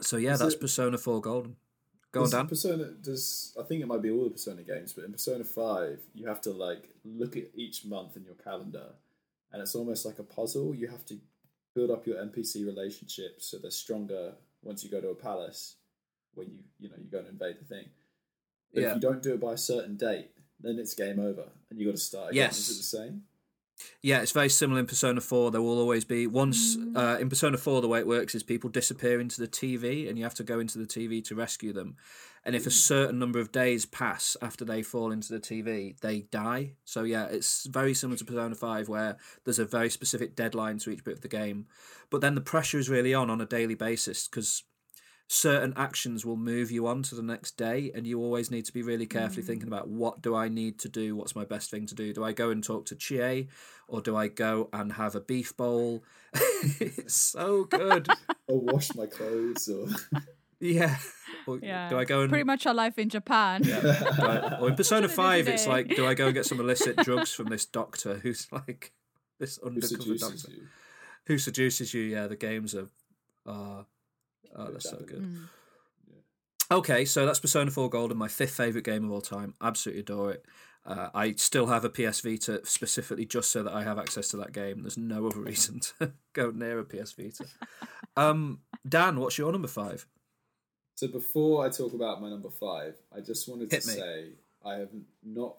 so 0.00 0.16
yeah, 0.16 0.34
Is 0.34 0.38
that's 0.40 0.54
it- 0.54 0.60
Persona 0.60 0.96
Four 0.98 1.20
Golden. 1.20 1.56
Go 2.10 2.22
on, 2.22 2.30
Dan. 2.30 2.46
Persona 2.46 2.84
does 3.02 3.54
I 3.60 3.64
think 3.64 3.82
it 3.82 3.86
might 3.86 4.00
be 4.00 4.10
all 4.10 4.24
the 4.24 4.30
Persona 4.30 4.62
games, 4.62 4.92
but 4.94 5.04
in 5.04 5.12
Persona 5.12 5.44
Five, 5.44 6.00
you 6.14 6.26
have 6.26 6.40
to 6.42 6.52
like 6.52 6.88
look 7.04 7.36
at 7.36 7.44
each 7.54 7.84
month 7.84 8.16
in 8.16 8.24
your 8.24 8.34
calendar, 8.36 8.90
and 9.52 9.60
it's 9.60 9.74
almost 9.74 10.06
like 10.06 10.18
a 10.18 10.22
puzzle. 10.22 10.74
You 10.74 10.86
have 10.88 11.04
to 11.06 11.18
build 11.78 11.90
up 11.90 12.06
your 12.08 12.16
NPC 12.16 12.66
relationships 12.66 13.46
so 13.46 13.58
they're 13.58 13.70
stronger 13.70 14.32
once 14.62 14.82
you 14.82 14.90
go 14.90 15.00
to 15.00 15.10
a 15.10 15.14
palace, 15.14 15.76
where 16.34 16.46
you 16.46 16.58
you 16.80 16.88
know 16.88 16.96
you 16.98 17.08
go 17.10 17.18
and 17.18 17.28
invade 17.28 17.56
the 17.60 17.64
thing. 17.64 17.86
But 18.72 18.82
Yeah. 18.82 18.88
if 18.88 18.94
you 18.96 19.00
don't 19.00 19.22
do 19.22 19.34
it 19.34 19.40
by 19.40 19.52
a 19.52 19.56
certain 19.72 19.96
date, 19.96 20.30
then 20.60 20.78
it's 20.78 20.94
game 20.94 21.20
over, 21.20 21.46
and 21.70 21.78
you 21.78 21.86
got 21.86 21.92
to 22.02 22.06
start 22.12 22.32
again. 22.32 22.46
Yes. 22.46 22.58
Is 22.58 22.70
it 22.74 22.80
the 22.84 22.90
same? 22.98 23.22
Yeah, 24.00 24.20
it's 24.20 24.32
very 24.32 24.48
similar 24.48 24.80
in 24.80 24.86
Persona 24.86 25.20
4. 25.20 25.50
There 25.50 25.62
will 25.62 25.78
always 25.78 26.04
be 26.04 26.26
once 26.26 26.76
uh, 26.94 27.18
in 27.20 27.28
Persona 27.28 27.56
4 27.56 27.80
the 27.80 27.88
way 27.88 27.98
it 27.98 28.06
works 28.06 28.34
is 28.34 28.42
people 28.42 28.70
disappear 28.70 29.20
into 29.20 29.40
the 29.40 29.48
TV 29.48 30.08
and 30.08 30.16
you 30.16 30.24
have 30.24 30.34
to 30.34 30.44
go 30.44 30.60
into 30.60 30.78
the 30.78 30.86
TV 30.86 31.22
to 31.24 31.34
rescue 31.34 31.72
them. 31.72 31.96
And 32.44 32.54
if 32.54 32.66
a 32.66 32.70
certain 32.70 33.18
number 33.18 33.40
of 33.40 33.52
days 33.52 33.84
pass 33.84 34.36
after 34.40 34.64
they 34.64 34.82
fall 34.82 35.10
into 35.10 35.32
the 35.32 35.40
TV, 35.40 35.98
they 36.00 36.20
die. 36.20 36.72
So 36.84 37.02
yeah, 37.02 37.26
it's 37.26 37.66
very 37.66 37.92
similar 37.92 38.16
to 38.18 38.24
Persona 38.24 38.54
5 38.54 38.88
where 38.88 39.16
there's 39.44 39.58
a 39.58 39.64
very 39.64 39.90
specific 39.90 40.34
deadline 40.34 40.78
to 40.78 40.90
each 40.90 41.04
bit 41.04 41.14
of 41.14 41.20
the 41.20 41.28
game. 41.28 41.66
But 42.10 42.20
then 42.20 42.34
the 42.34 42.40
pressure 42.40 42.78
is 42.78 42.88
really 42.88 43.12
on 43.12 43.30
on 43.30 43.40
a 43.40 43.46
daily 43.46 43.74
basis 43.74 44.28
because 44.28 44.62
certain 45.30 45.74
actions 45.76 46.24
will 46.24 46.36
move 46.38 46.70
you 46.70 46.86
on 46.86 47.02
to 47.02 47.14
the 47.14 47.22
next 47.22 47.58
day 47.58 47.90
and 47.94 48.06
you 48.06 48.18
always 48.18 48.50
need 48.50 48.64
to 48.64 48.72
be 48.72 48.82
really 48.82 49.04
carefully 49.06 49.42
thinking 49.42 49.68
about 49.68 49.86
what 49.86 50.22
do 50.22 50.34
I 50.34 50.48
need 50.48 50.78
to 50.80 50.88
do? 50.88 51.14
What's 51.14 51.36
my 51.36 51.44
best 51.44 51.70
thing 51.70 51.84
to 51.86 51.94
do? 51.94 52.14
Do 52.14 52.24
I 52.24 52.32
go 52.32 52.48
and 52.50 52.64
talk 52.64 52.86
to 52.86 52.94
Chie 52.96 53.48
or 53.88 54.00
do 54.00 54.16
I 54.16 54.28
go 54.28 54.70
and 54.72 54.94
have 54.94 55.14
a 55.14 55.20
beef 55.20 55.54
bowl? 55.56 56.02
It's 56.80 57.14
so 57.14 57.64
good. 57.64 58.08
Or 58.50 58.58
wash 58.60 58.94
my 58.94 59.04
clothes, 59.04 59.68
or 59.68 59.88
yeah. 60.60 60.96
Or 61.46 61.58
Yeah. 61.62 61.90
do 61.90 61.98
I 61.98 62.06
go 62.06 62.22
and 62.22 62.30
Pretty 62.30 62.44
much 62.44 62.66
our 62.66 62.72
life 62.72 62.98
in 62.98 63.10
Japan. 63.10 63.60
do 63.60 63.70
I- 63.72 64.58
or 64.58 64.68
in 64.70 64.74
Persona 64.74 65.02
What 65.06 65.10
did 65.16 65.20
I 65.20 65.36
do 65.38 65.44
5 65.44 65.48
it's 65.48 65.66
like 65.66 65.88
do 65.94 66.06
I 66.06 66.14
go 66.14 66.24
and 66.28 66.34
get 66.34 66.46
some 66.46 66.58
illicit 66.58 66.96
drugs 66.96 67.30
from 67.34 67.48
this 67.50 67.66
doctor 67.66 68.14
who's 68.22 68.48
like 68.50 68.92
this 69.38 69.58
undercover 69.58 70.02
seduces 70.02 70.20
doctor? 70.42 70.56
you? 70.56 70.66
who 71.26 71.36
seduces 71.36 71.92
you? 71.92 72.00
Yeah 72.04 72.26
the 72.28 72.36
games 72.36 72.74
are 72.74 72.88
uh, 73.44 73.82
oh 74.56 74.70
they're 74.70 74.80
so 74.80 74.98
good 74.98 75.22
Mm. 75.22 75.44
Okay, 76.70 77.06
so 77.06 77.24
that's 77.24 77.40
Persona 77.40 77.70
4 77.70 77.88
Golden, 77.88 78.18
my 78.18 78.28
fifth 78.28 78.54
favourite 78.54 78.84
game 78.84 79.04
of 79.06 79.10
all 79.10 79.22
time. 79.22 79.54
Absolutely 79.62 80.00
adore 80.02 80.32
it. 80.32 80.44
Uh, 80.84 81.08
I 81.14 81.32
still 81.32 81.66
have 81.66 81.82
a 81.82 81.88
PS 81.88 82.20
Vita 82.20 82.60
specifically 82.64 83.24
just 83.24 83.50
so 83.50 83.62
that 83.62 83.72
I 83.72 83.82
have 83.84 83.98
access 83.98 84.28
to 84.28 84.36
that 84.38 84.52
game. 84.52 84.82
There's 84.82 84.98
no 84.98 85.26
other 85.26 85.40
reason 85.40 85.80
to 85.98 86.12
go 86.34 86.50
near 86.50 86.78
a 86.78 86.84
PS 86.84 87.12
Vita. 87.12 87.46
Um, 88.16 88.62
Dan, 88.86 89.20
what's 89.20 89.38
your 89.38 89.52
number 89.52 89.68
five? 89.68 90.04
So 90.96 91.06
before 91.06 91.64
I 91.64 91.68
talk 91.68 91.92
about 91.94 92.20
my 92.20 92.28
number 92.28 92.50
five, 92.50 92.96
I 93.16 93.20
just 93.20 93.48
wanted 93.48 93.70
Hit 93.70 93.82
to 93.82 93.88
me. 93.88 93.94
say 93.94 94.28
I 94.64 94.74
have 94.74 94.88
not 95.22 95.54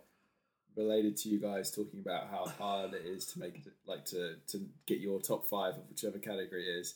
related 0.75 1.15
to 1.17 1.29
you 1.29 1.39
guys 1.39 1.71
talking 1.71 2.01
about 2.01 2.27
how 2.29 2.45
hard 2.59 2.93
it 2.93 3.03
is 3.05 3.25
to 3.27 3.39
make 3.39 3.55
it, 3.55 3.71
like 3.87 4.03
to 4.05 4.35
to 4.47 4.65
get 4.85 4.99
your 4.99 5.21
top 5.21 5.45
five 5.47 5.75
of 5.75 5.87
whichever 5.89 6.17
category 6.17 6.65
it 6.67 6.79
is 6.81 6.95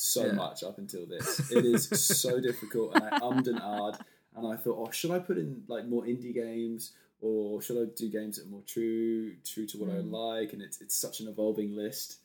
so 0.00 0.26
Yeah. 0.26 0.32
much 0.32 0.62
up 0.62 0.78
until 0.78 1.04
this. 1.14 1.50
It 1.50 1.64
is 1.64 1.88
so 1.88 2.40
difficult, 2.40 2.94
and 2.94 3.04
I 3.04 3.18
ummed 3.20 3.46
and 3.48 3.58
ahed, 3.60 4.00
and 4.36 4.46
I 4.46 4.56
thought, 4.56 4.76
oh, 4.78 4.90
should 4.90 5.10
I 5.10 5.18
put 5.18 5.36
in 5.38 5.62
like 5.68 5.86
more 5.86 6.04
indie 6.04 6.34
games? 6.34 6.92
Or 7.22 7.60
should 7.60 7.76
I 7.82 7.90
do 7.94 8.08
games 8.08 8.36
that 8.38 8.46
are 8.46 8.48
more 8.48 8.62
true, 8.66 9.34
true 9.44 9.66
to 9.66 9.76
what 9.78 9.90
I 9.90 9.98
like? 9.98 10.54
And 10.54 10.62
it's 10.62 10.80
it's 10.80 10.94
such 10.96 11.20
an 11.20 11.28
evolving 11.28 11.76
list. 11.76 12.16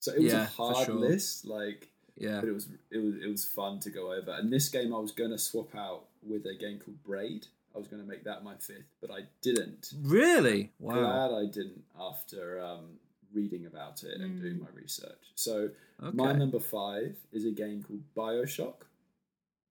So 0.00 0.12
it 0.14 0.22
was 0.22 0.32
Yeah, 0.32 0.44
a 0.44 0.46
hard 0.46 0.86
sure. 0.86 0.94
list. 0.94 1.44
Like 1.44 1.90
Yeah. 2.16 2.40
but 2.40 2.48
it 2.48 2.52
was 2.52 2.66
it 2.90 2.96
was 2.96 3.14
it 3.16 3.28
was 3.28 3.44
fun 3.44 3.78
to 3.80 3.90
go 3.90 4.10
over. 4.12 4.30
And 4.32 4.50
this 4.50 4.70
game 4.70 4.94
I 4.94 4.98
was 5.00 5.12
to 5.32 5.38
swap 5.38 5.74
out 5.76 6.04
with 6.22 6.46
a 6.46 6.54
game 6.54 6.78
called 6.78 7.02
Braid. 7.04 7.48
I 7.74 7.78
was 7.78 7.88
to 8.02 8.08
make 8.08 8.24
that 8.24 8.42
my 8.42 8.54
fifth, 8.54 8.88
but 9.02 9.10
I 9.10 9.26
didn't. 9.42 9.92
Really? 10.02 10.72
Wow. 10.78 10.94
Glad 10.94 11.30
I 11.42 11.44
didn't 11.44 11.84
after 12.00 12.64
um, 12.64 12.98
reading 13.32 13.66
about 13.66 14.02
it 14.04 14.20
and 14.20 14.40
doing 14.40 14.58
my 14.60 14.68
research. 14.74 15.32
So 15.34 15.70
my 16.12 16.32
number 16.32 16.60
five 16.60 17.16
is 17.32 17.44
a 17.44 17.50
game 17.50 17.82
called 17.82 18.02
Bioshock. 18.16 18.82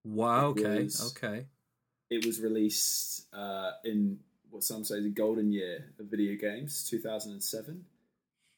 Wow. 0.04 0.52
It 0.52 0.60
Okay. 0.66 0.84
was- 0.84 1.12
Okay. 1.16 1.46
It 2.10 2.26
was 2.26 2.40
released 2.40 3.26
uh, 3.34 3.72
in 3.84 4.20
what 4.50 4.64
some 4.64 4.84
say 4.86 4.98
is 5.00 5.06
a 5.06 5.10
golden 5.10 5.52
year 5.52 5.94
of 6.00 6.06
video 6.08 6.38
games, 6.38 6.88
2007. 6.90 7.86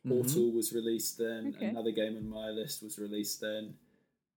Mm-hmm. 0.06 0.10
Portal 0.10 0.52
was 0.52 0.72
released 0.72 1.18
then. 1.18 1.54
Okay. 1.56 1.66
Another 1.68 1.92
game 1.92 2.16
on 2.16 2.30
my 2.30 2.50
list 2.50 2.84
was 2.84 3.00
released 3.00 3.42
then. 3.42 3.74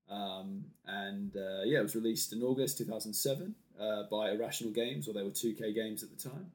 Um, 0.09 0.65
and 0.87 1.37
uh, 1.37 1.63
yeah, 1.65 1.81
it 1.81 1.83
was 1.83 1.95
released 1.95 2.33
in 2.33 2.43
August 2.43 2.79
2007 2.79 3.55
uh, 3.79 4.05
by 4.11 4.31
Irrational 4.31 4.73
Games, 4.73 5.09
or 5.09 5.13
they 5.13 5.23
were 5.23 5.31
2K 5.31 5.75
games 5.75 6.03
at 6.03 6.11
the 6.11 6.17
time. 6.29 6.51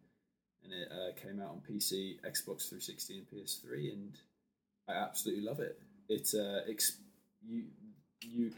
And 0.68 0.82
it 0.82 0.92
uh, 0.92 1.22
came 1.22 1.42
out 1.42 1.50
on 1.50 1.62
PC, 1.62 2.20
Xbox 2.26 2.68
360, 2.68 3.20
and 3.20 3.28
PS3. 3.30 3.94
And 3.94 4.12
I 4.90 4.94
absolutely 4.94 5.46
love 5.46 5.62
it. 5.62 5.80
It 6.10 6.30
uh, 6.38 6.70
ex- 6.70 6.98
you 7.42 7.64
you 8.22 8.52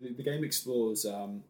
the, 0.00 0.12
the 0.12 0.22
game 0.22 0.42
explores 0.42 1.06
um, 1.06 1.44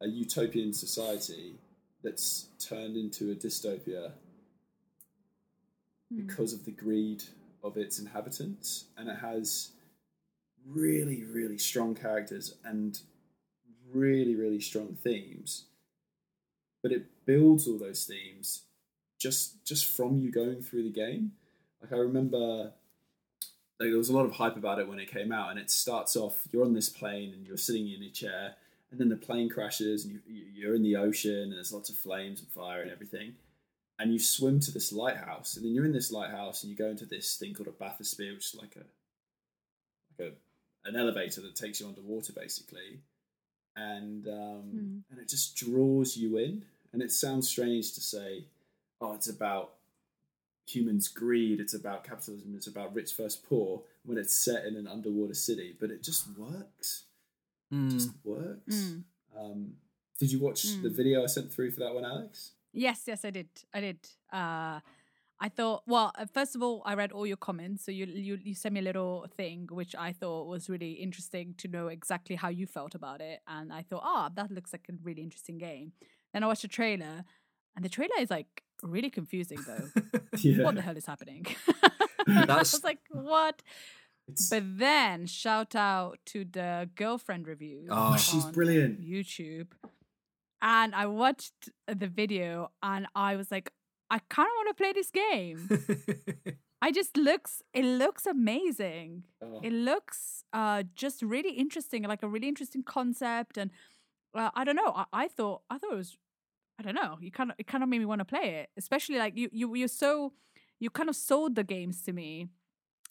a 0.00 0.06
utopian 0.06 0.72
society 0.72 1.54
that's 2.02 2.46
turned 2.60 2.96
into 2.96 3.32
a 3.32 3.34
dystopia 3.34 4.12
because 6.14 6.52
of 6.52 6.64
the 6.64 6.70
greed 6.70 7.24
of 7.64 7.76
its 7.76 7.98
inhabitants, 7.98 8.84
and 8.96 9.08
it 9.08 9.18
has 9.18 9.72
really, 10.64 11.24
really 11.24 11.58
strong 11.58 11.94
characters 11.94 12.54
and 12.64 13.00
really, 13.92 14.36
really 14.36 14.60
strong 14.60 14.96
themes. 15.02 15.64
But 16.82 16.92
it 16.92 17.26
builds 17.26 17.66
all 17.66 17.78
those 17.78 18.04
themes 18.04 18.62
just 19.18 19.64
just 19.64 19.86
from 19.86 20.18
you 20.18 20.30
going 20.30 20.62
through 20.62 20.84
the 20.84 20.90
game. 20.90 21.32
Like 21.82 21.92
I 21.92 21.96
remember, 21.96 22.72
like 23.78 23.90
there 23.90 23.96
was 23.96 24.08
a 24.08 24.16
lot 24.16 24.26
of 24.26 24.32
hype 24.32 24.56
about 24.56 24.78
it 24.78 24.88
when 24.88 24.98
it 24.98 25.10
came 25.10 25.32
out, 25.32 25.50
and 25.50 25.58
it 25.58 25.70
starts 25.70 26.16
off 26.16 26.42
you're 26.52 26.64
on 26.64 26.74
this 26.74 26.88
plane 26.88 27.32
and 27.32 27.46
you're 27.46 27.56
sitting 27.56 27.88
in 27.88 28.02
a 28.02 28.10
chair, 28.10 28.54
and 28.90 29.00
then 29.00 29.08
the 29.08 29.16
plane 29.16 29.48
crashes 29.48 30.04
and 30.04 30.20
you, 30.26 30.44
you're 30.54 30.74
in 30.74 30.82
the 30.82 30.96
ocean 30.96 31.44
and 31.44 31.52
there's 31.52 31.72
lots 31.72 31.90
of 31.90 31.96
flames 31.96 32.40
and 32.40 32.48
fire 32.48 32.82
and 32.82 32.90
everything 32.90 33.34
and 33.98 34.12
you 34.12 34.18
swim 34.18 34.60
to 34.60 34.70
this 34.70 34.92
lighthouse, 34.92 35.56
and 35.56 35.64
then 35.64 35.74
you're 35.74 35.84
in 35.84 35.92
this 35.92 36.12
lighthouse, 36.12 36.62
and 36.62 36.70
you 36.70 36.76
go 36.76 36.86
into 36.86 37.04
this 37.04 37.36
thing 37.36 37.52
called 37.52 37.68
a 37.68 37.72
bathysphere, 37.72 38.34
which 38.34 38.54
is 38.54 38.56
like 38.60 38.76
a 38.76 38.84
like 40.18 40.32
a 40.32 40.88
an 40.88 40.96
elevator 40.96 41.40
that 41.40 41.56
takes 41.56 41.80
you 41.80 41.88
underwater, 41.88 42.32
basically, 42.32 43.00
and 43.76 44.28
um, 44.28 45.04
and 45.10 45.18
it 45.20 45.28
just 45.28 45.56
draws 45.56 46.16
you 46.16 46.38
in. 46.38 46.64
And 46.92 47.02
it 47.02 47.12
sounds 47.12 47.46
strange 47.46 47.92
to 47.94 48.00
say, 48.00 48.44
oh, 49.00 49.12
it's 49.14 49.28
about 49.28 49.74
humans' 50.66 51.08
greed, 51.08 51.60
it's 51.60 51.74
about 51.74 52.04
capitalism, 52.04 52.54
it's 52.54 52.66
about 52.66 52.94
rich 52.94 53.14
versus 53.16 53.36
poor, 53.36 53.82
when 54.04 54.18
it's 54.18 54.34
set 54.34 54.64
in 54.66 54.76
an 54.76 54.86
underwater 54.86 55.34
city, 55.34 55.74
but 55.78 55.90
it 55.90 56.02
just 56.02 56.26
works. 56.38 57.04
It 57.70 57.74
Mm. 57.74 57.90
just 57.90 58.10
works. 58.24 58.74
Mm. 58.74 59.04
Um, 59.36 59.76
did 60.18 60.32
you 60.32 60.40
watch 60.40 60.62
the 60.82 60.90
video 60.90 61.22
I 61.22 61.26
sent 61.26 61.52
through 61.52 61.70
for 61.70 61.80
that 61.80 61.94
one, 61.94 62.04
Alex? 62.04 62.52
Yes, 62.72 63.04
yes, 63.06 63.24
I 63.24 63.30
did. 63.30 63.48
I 63.72 63.80
did. 63.80 63.98
Uh, 64.32 64.80
I 65.40 65.48
thought. 65.48 65.84
Well, 65.86 66.12
uh, 66.18 66.26
first 66.26 66.56
of 66.56 66.62
all, 66.62 66.82
I 66.84 66.94
read 66.94 67.12
all 67.12 67.26
your 67.26 67.36
comments. 67.36 67.84
So 67.84 67.92
you 67.92 68.06
you 68.06 68.38
you 68.42 68.54
sent 68.54 68.72
me 68.74 68.80
a 68.80 68.82
little 68.82 69.26
thing, 69.36 69.68
which 69.70 69.94
I 69.94 70.12
thought 70.12 70.48
was 70.48 70.68
really 70.68 70.92
interesting 70.92 71.54
to 71.58 71.68
know 71.68 71.86
exactly 71.88 72.36
how 72.36 72.48
you 72.48 72.66
felt 72.66 72.94
about 72.94 73.20
it. 73.20 73.40
And 73.46 73.72
I 73.72 73.82
thought, 73.82 74.02
ah, 74.04 74.28
that 74.34 74.50
looks 74.50 74.72
like 74.72 74.86
a 74.88 74.94
really 75.02 75.22
interesting 75.22 75.56
game. 75.58 75.92
Then 76.32 76.42
I 76.42 76.46
watched 76.48 76.62
the 76.62 76.68
trailer, 76.68 77.24
and 77.76 77.84
the 77.84 77.88
trailer 77.88 78.18
is 78.20 78.30
like 78.30 78.64
really 78.82 79.10
confusing 79.10 79.58
though. 79.66 79.88
Yeah. 80.38 80.62
what 80.64 80.74
the 80.76 80.82
hell 80.82 80.96
is 80.96 81.06
happening? 81.06 81.46
I 82.28 82.44
That's- 82.46 82.72
was 82.74 82.84
like, 82.84 83.00
what? 83.10 83.62
It's- 84.28 84.48
But 84.50 84.62
then 84.78 85.26
shout 85.26 85.74
out 85.74 86.18
to 86.26 86.44
the 86.44 86.88
girlfriend 86.94 87.48
review. 87.48 87.86
Oh, 87.90 88.16
she's 88.16 88.44
brilliant. 88.46 89.00
YouTube. 89.00 89.68
And 90.62 90.94
I 90.94 91.06
watched 91.06 91.70
the 91.86 92.06
video 92.08 92.70
and 92.82 93.06
I 93.14 93.36
was 93.36 93.50
like, 93.50 93.72
I 94.10 94.18
kind 94.28 94.46
of 94.46 94.52
want 94.56 94.68
to 94.68 94.74
play 94.82 94.92
this 94.92 95.10
game. 95.10 96.56
I 96.82 96.92
just 96.92 97.16
looks 97.16 97.62
it 97.74 97.84
looks 97.84 98.26
amazing. 98.26 99.24
Oh. 99.42 99.60
It 99.62 99.72
looks 99.72 100.44
uh 100.52 100.84
just 100.94 101.22
really 101.22 101.52
interesting, 101.52 102.02
like 102.04 102.22
a 102.22 102.28
really 102.28 102.48
interesting 102.48 102.82
concept 102.84 103.56
and 103.58 103.70
uh, 104.34 104.50
I 104.54 104.62
don't 104.64 104.76
know. 104.76 104.92
I, 104.94 105.04
I 105.12 105.28
thought 105.28 105.62
I 105.70 105.78
thought 105.78 105.92
it 105.92 105.96
was 105.96 106.16
I 106.78 106.82
don't 106.82 106.94
know. 106.94 107.18
You 107.20 107.30
kind 107.32 107.50
of 107.50 107.56
it 107.58 107.66
kind 107.66 107.82
of 107.82 107.88
made 107.88 107.98
me 107.98 108.04
want 108.06 108.20
to 108.20 108.24
play 108.24 108.60
it, 108.60 108.70
especially 108.76 109.18
like 109.18 109.36
you 109.36 109.48
you 109.52 109.74
you're 109.74 109.88
so 109.88 110.32
you 110.78 110.90
kind 110.90 111.08
of 111.08 111.16
sold 111.16 111.56
the 111.56 111.64
games 111.64 112.02
to 112.02 112.12
me 112.12 112.48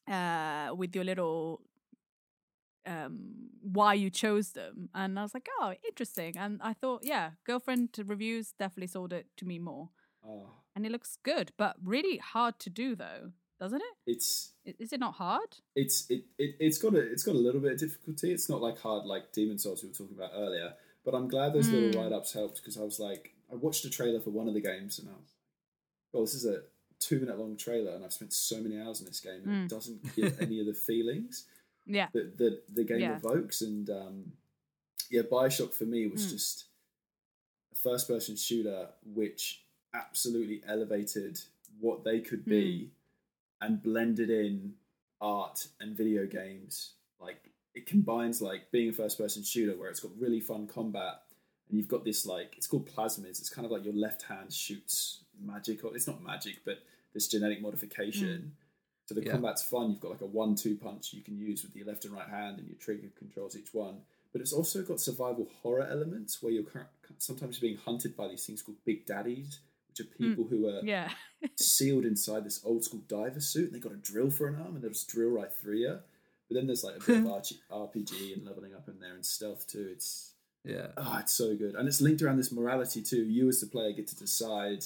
uh 0.09 0.69
with 0.73 0.95
your 0.95 1.03
little 1.03 1.61
um 2.85 3.49
why 3.61 3.93
you 3.93 4.09
chose 4.09 4.51
them 4.51 4.87
and 4.95 5.19
i 5.19 5.21
was 5.21 5.33
like 5.33 5.49
oh 5.59 5.73
interesting 5.85 6.37
and 6.37 6.61
i 6.63 6.71
thought 6.71 7.01
yeah 7.03 7.31
girlfriend 7.45 7.89
reviews 8.05 8.53
definitely 8.57 8.87
sold 8.87 9.11
it 9.11 9.27
to 9.35 9.45
me 9.45 9.59
more 9.59 9.89
Oh, 10.25 10.49
and 10.75 10.85
it 10.85 10.91
looks 10.91 11.17
good 11.23 11.51
but 11.57 11.75
really 11.83 12.17
hard 12.17 12.59
to 12.59 12.69
do 12.69 12.95
though 12.95 13.31
doesn't 13.59 13.81
it 13.81 14.11
it's 14.11 14.53
is 14.79 14.93
it 14.93 14.99
not 14.99 15.15
hard 15.15 15.57
it's 15.75 16.09
it, 16.09 16.23
it 16.37 16.55
it's 16.59 16.77
got 16.77 16.93
a 16.93 16.99
it's 16.99 17.23
got 17.23 17.35
a 17.35 17.37
little 17.37 17.61
bit 17.61 17.73
of 17.73 17.79
difficulty. 17.79 18.31
It's 18.31 18.49
not 18.49 18.61
like 18.61 18.79
hard 18.79 19.05
like 19.05 19.31
Demon's 19.33 19.63
Souls 19.63 19.83
we 19.83 19.89
were 19.89 19.95
talking 19.95 20.15
about 20.15 20.31
earlier. 20.35 20.73
But 21.05 21.15
I'm 21.15 21.27
glad 21.27 21.53
those 21.53 21.69
little 21.71 21.89
Mm. 21.89 21.95
write 21.95 22.11
ups 22.11 22.33
helped 22.33 22.57
because 22.57 22.77
I 22.77 22.83
was 22.83 22.99
like 22.99 23.33
I 23.51 23.55
watched 23.55 23.85
a 23.85 23.89
trailer 23.89 24.19
for 24.19 24.29
one 24.31 24.47
of 24.47 24.53
the 24.53 24.61
games 24.61 24.99
and 24.99 25.07
I 25.09 25.13
was 25.13 25.33
well 26.13 26.23
this 26.23 26.33
is 26.33 26.45
a 26.45 26.61
two 26.99 27.19
minute 27.19 27.37
long 27.37 27.55
trailer 27.57 27.91
and 27.93 28.03
I've 28.03 28.13
spent 28.13 28.33
so 28.33 28.59
many 28.59 28.79
hours 28.81 28.99
in 28.99 29.05
this 29.05 29.19
game 29.19 29.41
and 29.45 29.51
Mm. 29.51 29.65
it 29.65 29.69
doesn't 29.69 30.15
give 30.15 30.37
any 30.41 30.59
of 30.59 30.65
the 30.65 30.73
feelings 30.73 31.45
yeah 31.85 32.07
that 32.13 32.37
the 32.37 32.61
the 32.73 32.83
game 32.83 32.99
Yeah. 33.01 33.15
evokes 33.17 33.61
and 33.61 33.89
um 33.89 34.31
yeah 35.09 35.21
Bioshock 35.21 35.73
for 35.73 35.85
me 35.85 36.07
was 36.07 36.25
Mm. 36.25 36.31
just 36.31 36.65
a 37.71 37.75
first 37.75 38.07
person 38.07 38.35
shooter 38.35 38.89
which 39.05 39.63
absolutely 39.93 40.61
elevated 40.67 41.39
what 41.79 42.03
they 42.03 42.19
could 42.19 42.43
be 42.45 42.91
and 43.61 43.81
blended 43.81 44.29
in 44.29 44.73
art 45.21 45.67
and 45.79 45.95
video 45.95 46.25
games 46.25 46.93
like 47.19 47.51
it 47.73 47.85
combines 47.85 48.41
like 48.41 48.71
being 48.71 48.89
a 48.89 48.93
first 48.93 49.17
person 49.17 49.43
shooter 49.43 49.77
where 49.77 49.89
it's 49.89 49.99
got 49.99 50.11
really 50.19 50.39
fun 50.39 50.67
combat 50.67 51.21
and 51.69 51.77
you've 51.77 51.87
got 51.87 52.03
this 52.05 52.25
like 52.25 52.55
it's 52.57 52.67
called 52.67 52.89
plasmids. 52.89 53.39
It's 53.39 53.49
kind 53.49 53.65
of 53.65 53.71
like 53.71 53.83
your 53.83 53.93
left 53.93 54.23
hand 54.23 54.53
shoots 54.53 55.21
magic 55.39 55.83
or 55.83 55.95
it's 55.95 56.07
not 56.07 56.23
magic 56.23 56.59
but 56.65 56.79
this 57.13 57.27
genetic 57.27 57.61
modification. 57.61 58.53
Mm. 58.55 59.07
So 59.07 59.15
the 59.15 59.23
Yeah. 59.23 59.31
combat's 59.31 59.63
fun. 59.63 59.91
You've 59.91 59.99
got 59.99 60.11
like 60.11 60.21
a 60.21 60.25
one 60.25 60.55
two 60.55 60.75
punch 60.75 61.13
you 61.13 61.21
can 61.21 61.37
use 61.37 61.63
with 61.63 61.75
your 61.75 61.85
left 61.85 62.05
and 62.05 62.13
right 62.13 62.27
hand 62.27 62.59
and 62.59 62.67
your 62.67 62.77
trigger 62.77 63.09
controls 63.17 63.55
each 63.55 63.73
one. 63.73 64.01
But 64.33 64.41
it's 64.41 64.53
also 64.53 64.83
got 64.83 64.99
survival 64.99 65.47
horror 65.61 65.87
elements 65.87 66.43
where 66.43 66.51
you're 66.51 66.65
sometimes 67.17 67.59
being 67.59 67.77
hunted 67.77 68.15
by 68.15 68.27
these 68.27 68.45
things 68.45 68.61
called 68.61 68.77
big 68.85 69.05
daddies 69.05 69.59
which 69.89 69.99
are 70.01 70.09
people 70.17 70.43
mm. 70.45 70.49
who 70.49 70.67
are 70.67 70.81
yeah. 70.83 71.11
sealed 71.55 72.05
inside 72.05 72.43
this 72.43 72.61
old 72.63 72.83
school 72.83 73.01
diver 73.07 73.39
suit 73.39 73.71
and 73.71 73.75
they 73.75 73.79
got 73.79 73.93
a 73.93 73.97
drill 73.97 74.29
for 74.29 74.47
an 74.47 74.55
arm 74.55 74.75
and 74.75 74.83
they'll 74.83 74.91
just 74.91 75.09
drill 75.09 75.29
right 75.31 75.51
through 75.51 75.77
you. 75.77 75.99
But 76.47 76.55
then 76.55 76.67
there's 76.67 76.83
like 76.83 76.95
a 76.95 76.99
bit 76.99 77.17
of 77.17 77.23
RPG 77.71 78.35
and 78.35 78.45
leveling 78.45 78.73
up 78.73 78.87
in 78.87 78.99
there 78.99 79.13
and 79.13 79.25
stealth 79.25 79.67
too. 79.67 79.89
It's 79.91 80.33
Yeah. 80.67 80.87
oh, 80.97 81.17
it's 81.21 81.33
so 81.33 81.55
good, 81.55 81.75
and 81.75 81.87
it's 81.87 82.01
linked 82.01 82.21
around 82.21 82.37
this 82.37 82.51
morality 82.51 83.01
too. 83.01 83.23
You 83.23 83.47
as 83.49 83.61
the 83.61 83.67
player 83.67 83.91
get 83.93 84.07
to 84.07 84.15
decide 84.15 84.83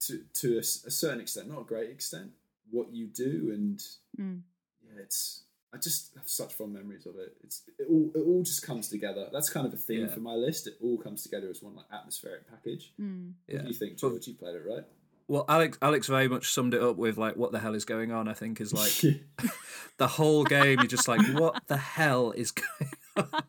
to 0.00 0.22
to 0.34 0.58
a 0.58 0.62
certain 0.62 1.20
extent, 1.20 1.48
not 1.48 1.60
a 1.60 1.64
great 1.64 1.90
extent, 1.90 2.30
what 2.70 2.92
you 2.92 3.06
do, 3.06 3.50
and 3.52 3.82
Mm. 4.18 4.42
yeah, 4.82 5.00
it's. 5.02 5.42
I 5.72 5.78
just 5.78 6.14
have 6.14 6.28
such 6.28 6.54
fond 6.54 6.72
memories 6.72 7.04
of 7.06 7.16
it. 7.16 7.36
It's 7.44 7.62
it 7.78 7.86
all 7.90 8.10
it 8.14 8.20
all 8.20 8.42
just 8.42 8.62
comes 8.62 8.88
together. 8.88 9.28
That's 9.32 9.50
kind 9.50 9.66
of 9.66 9.74
a 9.74 9.76
theme 9.76 10.02
Yeah. 10.06 10.14
for 10.14 10.20
my 10.20 10.34
list. 10.34 10.66
It 10.66 10.78
all 10.82 10.96
comes 10.96 11.22
together 11.22 11.50
as 11.50 11.60
one 11.60 11.74
like 11.76 11.86
atmospheric 11.92 12.48
package. 12.48 12.92
Mm. 12.98 13.34
Yeah. 13.48 13.56
What 13.56 13.62
do 13.62 13.68
you 13.68 13.74
think, 13.74 13.98
Well- 14.02 14.10
George? 14.12 14.26
You 14.28 14.34
played 14.34 14.54
it, 14.54 14.64
right? 14.66 14.84
Well, 15.28 15.44
Alex 15.48 15.76
Alex 15.82 16.06
very 16.06 16.28
much 16.28 16.52
summed 16.52 16.74
it 16.74 16.82
up 16.82 16.96
with 16.96 17.18
like, 17.18 17.36
"What 17.36 17.50
the 17.50 17.58
hell 17.58 17.74
is 17.74 17.84
going 17.84 18.12
on?" 18.12 18.28
I 18.28 18.32
think 18.32 18.60
is 18.60 18.72
like 18.72 18.92
the 19.96 20.06
whole 20.06 20.44
game. 20.44 20.78
You're 20.78 20.86
just 20.86 21.08
like, 21.08 21.20
"What 21.34 21.66
the 21.66 21.76
hell 21.76 22.30
is 22.32 22.50
going 22.52 22.90
on?" 23.16 23.42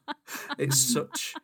It's 0.58 0.80
such, 0.80 1.36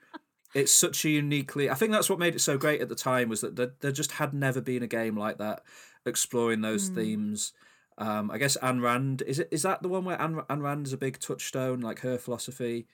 it's 0.55 0.73
such 0.73 1.05
a 1.05 1.09
uniquely. 1.09 1.69
I 1.69 1.75
think 1.75 1.91
that's 1.91 2.09
what 2.09 2.19
made 2.19 2.35
it 2.35 2.41
so 2.41 2.57
great 2.57 2.81
at 2.81 2.89
the 2.89 2.95
time 2.95 3.29
was 3.29 3.41
that 3.41 3.55
there, 3.55 3.73
there 3.81 3.91
just 3.91 4.13
had 4.13 4.33
never 4.33 4.59
been 4.59 4.81
a 4.81 4.87
game 4.87 5.15
like 5.15 5.37
that 5.37 5.61
exploring 6.05 6.61
those 6.61 6.89
themes. 6.89 7.53
Um, 7.99 8.31
I 8.31 8.39
guess 8.39 8.55
Anne 8.55 8.81
Rand 8.81 9.21
is 9.21 9.37
it 9.37 9.49
is 9.51 9.61
that 9.61 9.83
the 9.83 9.89
one 9.89 10.03
where 10.03 10.19
Anne, 10.19 10.41
Anne 10.49 10.61
Rand 10.61 10.87
is 10.87 10.93
a 10.93 10.97
big 10.97 11.19
touchstone, 11.19 11.79
like 11.79 11.99
her 11.99 12.17
philosophy, 12.17 12.87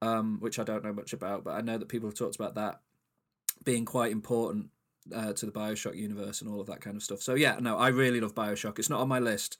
um, 0.00 0.38
which 0.40 0.58
I 0.58 0.64
don't 0.64 0.84
know 0.84 0.94
much 0.94 1.12
about, 1.12 1.44
but 1.44 1.54
I 1.54 1.60
know 1.60 1.76
that 1.76 1.90
people 1.90 2.08
have 2.08 2.16
talked 2.16 2.36
about 2.36 2.54
that 2.54 2.80
being 3.62 3.84
quite 3.84 4.10
important 4.10 4.70
uh, 5.14 5.32
to 5.34 5.46
the 5.46 5.52
Bioshock 5.52 5.96
universe 5.96 6.40
and 6.42 6.50
all 6.50 6.60
of 6.60 6.66
that 6.68 6.80
kind 6.80 6.96
of 6.96 7.02
stuff. 7.02 7.20
So 7.22 7.34
yeah, 7.34 7.58
no, 7.60 7.76
I 7.78 7.88
really 7.88 8.20
love 8.20 8.34
Bioshock. 8.34 8.78
It's 8.78 8.90
not 8.90 9.00
on 9.00 9.08
my 9.08 9.18
list. 9.18 9.58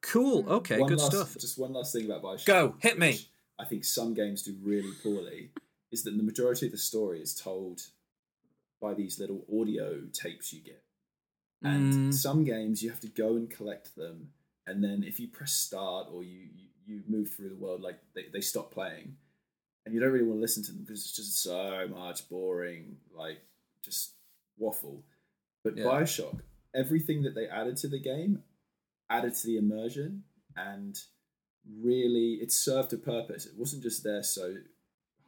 Cool. 0.00 0.48
Okay, 0.48 0.78
One 0.78 0.88
good 0.88 0.98
last- 0.98 1.12
stuff. 1.12 1.36
Just 1.38 1.58
one 1.58 1.72
last 1.72 1.92
thing 1.92 2.06
about 2.06 2.22
Bioshock. 2.22 2.46
Go, 2.46 2.74
hit 2.80 2.98
me. 2.98 3.18
I 3.58 3.64
think 3.64 3.84
some 3.84 4.14
games 4.14 4.42
do 4.42 4.54
really 4.62 4.92
poorly. 5.02 5.50
is 5.90 6.04
that 6.04 6.16
the 6.16 6.22
majority 6.22 6.66
of 6.66 6.72
the 6.72 6.78
story 6.78 7.18
is 7.20 7.34
told 7.34 7.80
by 8.80 8.92
these 8.94 9.18
little 9.18 9.44
audio 9.58 10.02
tapes 10.12 10.52
you 10.52 10.60
get, 10.60 10.82
and 11.62 11.92
Mm. 11.94 12.14
some 12.14 12.44
games 12.44 12.82
you 12.82 12.90
have 12.90 13.00
to 13.00 13.08
go 13.08 13.36
and 13.36 13.48
collect 13.50 13.96
them, 13.96 14.30
and 14.66 14.84
then 14.84 15.02
if 15.02 15.18
you 15.18 15.28
press 15.28 15.52
start 15.52 16.08
or 16.12 16.22
you 16.22 16.40
you, 16.54 16.66
you 16.86 17.02
move 17.08 17.30
through 17.30 17.48
the 17.48 17.56
world, 17.56 17.80
like 17.80 17.98
they, 18.14 18.26
they 18.32 18.40
stop 18.42 18.70
playing, 18.70 19.16
and 19.84 19.94
you 19.94 20.00
don't 20.00 20.12
really 20.12 20.26
want 20.26 20.36
to 20.38 20.42
listen 20.42 20.62
to 20.64 20.72
them 20.72 20.82
because 20.82 21.00
it's 21.00 21.16
just 21.16 21.42
so 21.42 21.88
much 21.88 22.28
boring, 22.28 22.98
like 23.12 23.40
just 23.82 24.12
waffle. 24.58 25.04
But 25.64 25.76
Yeah. 25.76 25.84
Bioshock, 25.84 26.40
everything 26.74 27.22
that 27.22 27.34
they 27.34 27.46
added 27.46 27.76
to 27.78 27.88
the 27.88 27.98
game 27.98 28.42
added 29.10 29.34
to 29.34 29.46
the 29.46 29.56
immersion 29.56 30.24
and 30.56 31.00
really 31.80 32.34
it 32.34 32.52
served 32.52 32.92
a 32.92 32.98
purpose. 32.98 33.46
It 33.46 33.56
wasn't 33.56 33.82
just 33.82 34.04
there 34.04 34.22
so 34.22 34.56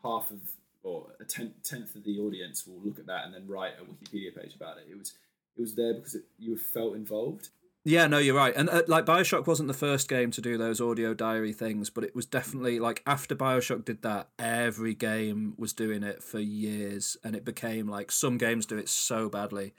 half 0.03 0.31
of 0.31 0.41
or 0.83 1.15
a 1.21 1.25
tenth, 1.25 1.63
tenth 1.63 1.95
of 1.95 2.05
the 2.05 2.19
audience 2.19 2.67
will 2.67 2.81
look 2.83 2.99
at 2.99 3.07
that 3.07 3.27
and 3.27 3.35
then 3.35 3.47
write 3.47 3.75
a 3.79 3.85
Wikipedia 3.85 4.35
page 4.35 4.55
about 4.55 4.79
it. 4.79 4.87
It 4.91 4.97
was 4.97 5.13
it 5.57 5.61
was 5.61 5.75
there 5.75 5.95
because 5.95 6.15
it, 6.15 6.25
you 6.39 6.57
felt 6.57 6.95
involved. 6.95 7.51
Yeah, 7.85 8.07
no, 8.09 8.19
you're 8.19 8.37
right. 8.37 8.55
And 8.55 8.69
uh, 8.69 8.83
like 8.89 9.07
Bioshock 9.07 9.47
wasn't 9.47 9.69
the 9.69 9.75
first 9.75 10.07
game 10.09 10.31
to 10.33 10.43
do 10.43 10.59
those 10.59 10.81
audio 10.83 11.15
diary 11.15 11.55
things, 11.55 11.89
but 11.89 12.05
it 12.05 12.15
was 12.15 12.27
definitely 12.27 12.79
like 12.79 13.03
after 13.07 13.35
Bioshock 13.35 13.87
did 13.87 14.03
that, 14.03 14.29
every 14.39 14.95
game 14.95 15.55
was 15.57 15.73
doing 15.73 16.03
it 16.03 16.23
for 16.23 16.39
years, 16.39 17.17
and 17.25 17.35
it 17.35 17.45
became 17.45 17.89
like 17.89 18.13
some 18.13 18.37
games 18.37 18.67
do 18.67 18.77
it 18.77 18.89
so 18.91 19.31
badly, 19.31 19.73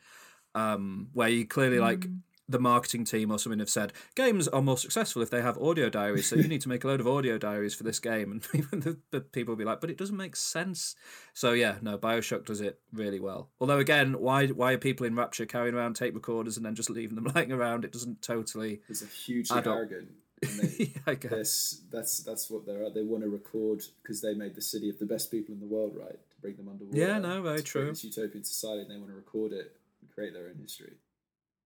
um, 0.56 1.10
where 1.14 1.30
you 1.30 1.45
clearly 1.45 1.80
like 1.80 2.08
the 2.52 2.60
marketing 2.60 3.06
team 3.06 3.32
or 3.32 3.39
something 3.39 3.60
have 3.60 3.70
said 3.70 3.93
games 4.16 4.47
are 4.47 4.62
more 4.62 4.78
successful 4.78 5.22
if 5.22 5.30
they 5.30 5.41
have 5.41 5.58
audio 5.58 5.89
diaries, 5.89 6.28
so 6.28 6.36
you 6.36 6.47
need 6.47 6.62
to 6.62 6.70
make 6.70 6.84
a 6.84 6.88
load 6.88 6.99
of 6.99 7.08
audio 7.08 7.38
diaries 7.38 7.74
for 7.74 7.84
this 7.84 7.99
game, 7.99 8.32
and 8.32 8.41
the, 8.84 8.97
the 9.12 9.22
people 9.22 9.54
will 9.54 9.58
be 9.60 9.66
like, 9.66 9.82
but 9.82 9.89
it 9.89 9.97
doesn't 9.97 10.18
make 10.18 10.36
sense. 10.36 10.95
So 11.34 11.54
yeah, 11.54 11.76
no, 11.82 11.97
Bioshock 11.97 12.45
does 12.45 12.62
it 12.62 12.80
really 12.93 13.20
well. 13.20 13.49
Although 13.60 13.80
again, 13.80 14.14
why 14.20 14.47
why 14.47 14.74
are 14.74 14.78
people 14.78 15.06
in 15.06 15.16
Rapture 15.16 15.45
carrying 15.45 15.76
around 15.76 15.95
tape 15.95 16.14
recorders 16.14 16.58
and 16.58 16.66
then 16.66 16.76
just 16.76 16.89
leaving 16.89 17.16
them 17.16 17.32
lying 17.36 17.52
around? 17.52 17.86
It 17.86 17.91
doesn't 17.91 18.22
totally. 18.22 18.82
It's 18.89 19.02
a 19.02 19.08
huge 19.08 19.52
arrogant. 19.52 20.10
They, 20.41 20.86
yeah, 20.95 21.02
I 21.06 21.14
guess. 21.14 21.82
That's 21.91 22.18
that's 22.24 22.49
what 22.49 22.66
they're 22.66 22.84
at. 22.84 22.95
They 22.95 23.04
want 23.04 23.22
to 23.22 23.30
record 23.30 23.84
because 24.02 24.22
they 24.22 24.34
made 24.34 24.56
the 24.56 24.62
city 24.62 24.89
of 24.89 24.97
the 24.97 25.06
best 25.06 25.30
people 25.30 25.54
in 25.54 25.60
the 25.60 25.68
world, 25.68 25.95
right? 25.95 26.18
To 26.18 26.41
bring 26.41 26.56
them 26.56 26.68
underwater. 26.68 26.97
Yeah, 26.97 27.20
no, 27.20 27.43
very 27.43 27.62
true. 27.62 27.89
This 27.89 28.04
utopian 28.04 28.43
society, 28.43 28.82
and 28.82 28.89
they 28.89 28.97
want 28.97 29.10
to 29.10 29.16
record 29.16 29.52
it 29.52 29.76
and 30.02 30.10
create 30.10 30.34
their 30.34 30.47
own 30.47 30.58
history. 30.60 30.93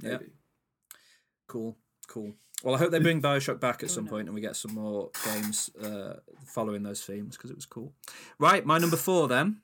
Yeah. 0.01 0.17
Maybe. 1.47 1.59
Cool, 1.59 1.77
cool. 2.07 2.33
Well, 2.63 2.75
I 2.75 2.77
hope 2.77 2.91
they 2.91 2.99
bring 2.99 3.21
Bioshock 3.21 3.59
back 3.59 3.75
at 3.75 3.81
Who 3.81 3.87
some 3.89 4.05
knows? 4.05 4.11
point 4.11 4.27
and 4.27 4.35
we 4.35 4.41
get 4.41 4.55
some 4.55 4.73
more 4.73 5.11
games 5.25 5.69
uh, 5.75 6.15
following 6.45 6.83
those 6.83 7.03
themes 7.03 7.37
because 7.37 7.51
it 7.51 7.55
was 7.55 7.65
cool. 7.65 7.93
Right, 8.39 8.65
my 8.65 8.77
number 8.77 8.97
four 8.97 9.27
then. 9.27 9.61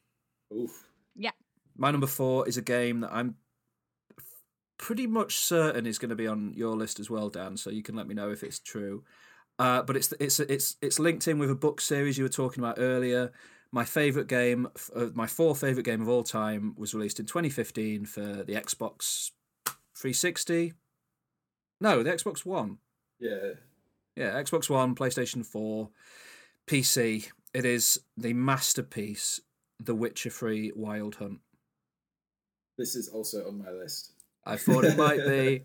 Oof. 0.53 0.88
Yeah. 1.15 1.32
My 1.77 1.89
number 1.91 2.07
four 2.07 2.47
is 2.47 2.57
a 2.57 2.61
game 2.61 2.99
that 2.99 3.11
I'm 3.11 3.36
pretty 4.77 5.07
much 5.07 5.38
certain 5.38 5.86
is 5.86 5.97
going 5.97 6.09
to 6.09 6.15
be 6.15 6.27
on 6.27 6.53
your 6.55 6.75
list 6.75 6.99
as 6.99 7.09
well, 7.09 7.29
Dan. 7.29 7.55
So 7.57 7.69
you 7.69 7.82
can 7.82 7.95
let 7.95 8.07
me 8.07 8.13
know 8.13 8.29
if 8.32 8.43
it's 8.43 8.59
true. 8.59 9.03
Uh, 9.57 9.82
but 9.84 9.95
it's 9.95 10.11
it's 10.19 10.39
it's 10.39 10.75
it's 10.82 10.99
linked 10.99 11.27
in 11.27 11.38
with 11.38 11.51
a 11.51 11.55
book 11.55 11.82
series 11.82 12.17
you 12.17 12.23
were 12.23 12.29
talking 12.29 12.63
about 12.63 12.75
earlier. 12.79 13.32
My 13.71 13.86
favorite 13.86 14.27
game, 14.27 14.67
uh, 14.95 15.07
my 15.13 15.27
fourth 15.27 15.61
favorite 15.61 15.86
game 15.86 16.01
of 16.01 16.09
all 16.09 16.23
time, 16.23 16.73
was 16.77 16.93
released 16.93 17.19
in 17.19 17.25
2015 17.25 18.05
for 18.05 18.21
the 18.21 18.53
Xbox 18.55 19.32
360. 19.95 20.73
No, 21.82 22.03
the 22.03 22.11
Xbox 22.11 22.45
One. 22.45 22.77
Yeah. 23.19 23.53
Yeah, 24.15 24.34
Xbox 24.41 24.69
One, 24.69 24.93
PlayStation 24.93 25.43
4, 25.43 25.89
PC. 26.67 27.29
It 27.55 27.65
is 27.65 27.99
the 28.15 28.34
masterpiece, 28.34 29.41
The 29.79 29.95
Witcher 29.95 30.29
3 30.29 30.73
Wild 30.75 31.15
Hunt. 31.15 31.39
This 32.77 32.95
is 32.95 33.09
also 33.09 33.47
on 33.47 33.57
my 33.57 33.71
list. 33.71 34.11
I 34.45 34.57
thought 34.57 34.86
it 34.86 34.97
might 34.97 35.25
be. 35.25 35.63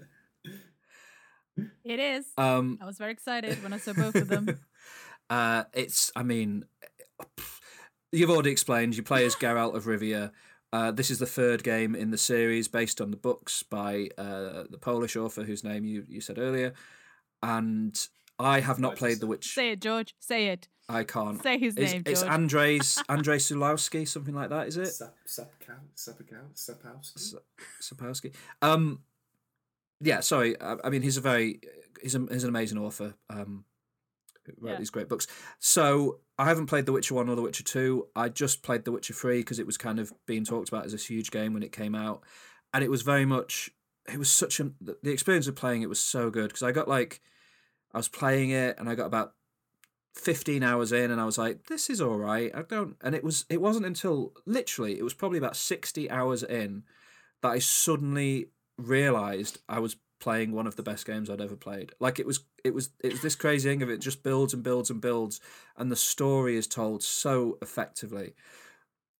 It 1.84 1.98
is. 1.98 2.26
Um, 2.36 2.78
I 2.82 2.86
was 2.86 2.98
very 2.98 3.12
excited 3.12 3.62
when 3.62 3.72
I 3.72 3.78
saw 3.78 3.92
both 3.92 4.14
of 4.14 4.28
them. 4.28 4.58
uh, 5.30 5.64
it's, 5.72 6.12
I 6.14 6.22
mean, 6.22 6.64
you've 8.12 8.30
already 8.30 8.50
explained. 8.50 8.96
You 8.96 9.02
play 9.02 9.24
as 9.24 9.34
Geralt 9.34 9.74
of 9.74 9.84
Rivia. 9.84 10.32
Uh, 10.72 10.90
this 10.90 11.10
is 11.10 11.18
the 11.18 11.26
third 11.26 11.62
game 11.62 11.94
in 11.94 12.10
the 12.10 12.18
series 12.18 12.68
based 12.68 13.00
on 13.00 13.10
the 13.10 13.16
books 13.16 13.62
by 13.62 14.08
uh, 14.18 14.64
the 14.68 14.78
Polish 14.80 15.16
author 15.16 15.44
whose 15.44 15.64
name 15.64 15.84
you, 15.84 16.04
you 16.08 16.20
said 16.20 16.38
earlier. 16.38 16.74
And 17.42 17.96
I 18.38 18.60
have 18.60 18.78
not 18.78 18.96
played 18.96 19.20
The 19.20 19.26
Witch. 19.26 19.54
Say 19.54 19.70
it, 19.72 19.80
George. 19.80 20.14
Say 20.18 20.48
it. 20.48 20.68
I 20.88 21.04
can't. 21.04 21.42
Say 21.42 21.58
his 21.58 21.76
It's, 21.76 21.92
name, 21.92 22.02
it's 22.06 22.20
George. 22.20 22.32
Andres 22.32 23.02
Andrei 23.08 23.36
Sulowski, 23.38 24.06
something 24.06 24.34
like 24.34 24.50
that, 24.50 24.68
is 24.68 24.76
it? 24.76 24.86
Sap, 24.86 25.14
Sapkow, 25.26 25.78
Sapkow, 25.96 26.54
Sapowski. 26.54 27.34
Sapowski. 27.80 28.34
Um, 28.62 29.00
yeah, 30.00 30.20
sorry. 30.20 30.60
I, 30.60 30.76
I 30.84 30.90
mean, 30.90 31.02
he's 31.02 31.16
a 31.16 31.20
very 31.20 31.60
he's 32.02 32.14
a, 32.14 32.26
he's 32.30 32.44
an 32.44 32.50
amazing 32.50 32.78
author. 32.78 33.14
Um, 33.30 33.64
wrote 34.58 34.72
Yeah. 34.72 34.78
these 34.78 34.90
great 34.90 35.08
books. 35.08 35.26
So 35.58 36.20
I 36.38 36.44
haven't 36.46 36.66
played 36.66 36.86
The 36.86 36.92
Witcher 36.92 37.14
One 37.14 37.28
or 37.28 37.36
The 37.36 37.42
Witcher 37.42 37.64
Two. 37.64 38.08
I 38.14 38.28
just 38.28 38.62
played 38.62 38.84
The 38.84 38.92
Witcher 38.92 39.14
Three 39.14 39.38
because 39.40 39.58
it 39.58 39.66
was 39.66 39.76
kind 39.76 39.98
of 39.98 40.12
being 40.26 40.44
talked 40.44 40.68
about 40.68 40.84
as 40.86 40.92
this 40.92 41.06
huge 41.06 41.30
game 41.30 41.54
when 41.54 41.62
it 41.62 41.72
came 41.72 41.94
out, 41.94 42.22
and 42.72 42.82
it 42.84 42.90
was 42.90 43.02
very 43.02 43.24
much. 43.24 43.70
It 44.12 44.18
was 44.18 44.30
such 44.30 44.60
a 44.60 44.72
the 44.80 44.96
the 45.02 45.10
experience 45.12 45.46
of 45.48 45.56
playing 45.56 45.82
it 45.82 45.88
was 45.88 46.00
so 46.00 46.30
good 46.30 46.48
because 46.48 46.62
I 46.62 46.72
got 46.72 46.86
like, 46.88 47.20
I 47.92 47.98
was 47.98 48.08
playing 48.08 48.50
it 48.50 48.78
and 48.78 48.88
I 48.88 48.94
got 48.94 49.06
about 49.06 49.34
15 50.14 50.62
hours 50.62 50.92
in 50.92 51.10
and 51.10 51.20
I 51.20 51.26
was 51.26 51.36
like 51.36 51.66
this 51.66 51.90
is 51.90 52.00
all 52.00 52.16
right 52.16 52.50
I 52.54 52.62
don't 52.62 52.96
and 53.02 53.14
it 53.14 53.22
was 53.22 53.44
it 53.50 53.60
wasn't 53.60 53.84
until 53.84 54.32
literally 54.46 54.98
it 54.98 55.02
was 55.02 55.12
probably 55.12 55.36
about 55.36 55.56
60 55.56 56.10
hours 56.10 56.42
in 56.42 56.84
that 57.42 57.50
I 57.50 57.58
suddenly 57.58 58.46
realized 58.78 59.58
I 59.68 59.78
was 59.78 59.96
playing 60.26 60.50
one 60.50 60.66
of 60.66 60.74
the 60.74 60.82
best 60.82 61.06
games 61.06 61.30
I'd 61.30 61.40
ever 61.40 61.54
played. 61.54 61.92
Like 62.00 62.18
it 62.18 62.26
was 62.26 62.40
it 62.64 62.74
was 62.74 62.90
it 62.98 63.12
was 63.12 63.22
this 63.22 63.36
crazy 63.36 63.68
thing 63.68 63.80
of 63.80 63.88
it 63.88 64.00
just 64.00 64.24
builds 64.24 64.52
and 64.52 64.60
builds 64.60 64.90
and 64.90 65.00
builds 65.00 65.40
and 65.76 65.88
the 65.88 65.94
story 65.94 66.56
is 66.56 66.66
told 66.66 67.04
so 67.04 67.58
effectively 67.62 68.34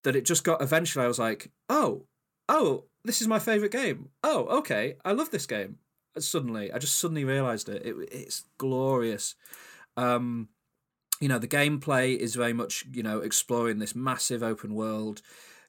that 0.02 0.16
it 0.16 0.24
just 0.24 0.42
got 0.42 0.61
eventually 0.61 1.04
I 1.04 1.07
was 1.07 1.20
like 1.20 1.52
oh 1.68 2.07
oh 2.48 2.86
this 3.04 3.22
is 3.22 3.28
my 3.28 3.38
favorite 3.38 3.70
game. 3.70 4.09
Oh 4.24 4.46
okay 4.59 4.96
I 5.04 5.12
love 5.12 5.30
this 5.30 5.46
game. 5.46 5.78
Suddenly 6.18 6.72
I 6.72 6.78
just 6.78 6.98
suddenly 6.98 7.24
realized 7.24 7.68
it, 7.68 7.86
it 7.86 7.94
it's 8.11 8.42
glorious. 8.59 9.36
Um 9.96 10.48
you 11.20 11.28
know 11.28 11.38
the 11.38 11.46
gameplay 11.46 12.16
is 12.16 12.34
very 12.34 12.52
much 12.52 12.84
you 12.92 13.04
know 13.04 13.20
exploring 13.20 13.78
this 13.78 13.94
massive 13.94 14.42
open 14.42 14.74
world 14.74 15.22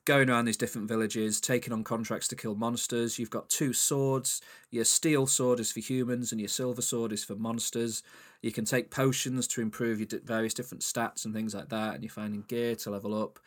going 0.08 0.30
around 0.30 0.46
these 0.46 0.56
different 0.56 0.88
villages 0.88 1.42
taking 1.42 1.74
on 1.74 1.84
contracts 1.84 2.30
to 2.30 2.36
kill 2.36 2.56
monsters. 2.56 3.20
You've 3.20 3.30
got 3.30 3.50
two 3.50 3.74
swords. 3.74 4.42
Your 4.72 4.86
steel 4.86 5.28
sword 5.28 5.60
is 5.60 5.74
for 5.74 5.82
humans 5.82 6.32
and 6.32 6.40
your 6.40 6.48
silver 6.48 6.82
sword 6.82 7.12
is 7.12 7.26
for 7.26 7.36
monsters. 7.36 8.04
You 8.42 8.54
can 8.54 8.64
take 8.64 8.90
potions 8.90 9.48
to 9.48 9.62
improve 9.62 10.00
your 10.00 10.08
various 10.24 10.54
different 10.54 10.82
stats 10.82 11.26
and 11.26 11.34
things 11.34 11.54
like 11.54 11.68
that 11.70 11.94
and 11.94 12.04
you're 12.04 12.10
finding 12.10 12.46
gear 12.48 12.74
to 12.78 12.90
level 12.90 13.22
up. 13.22 13.38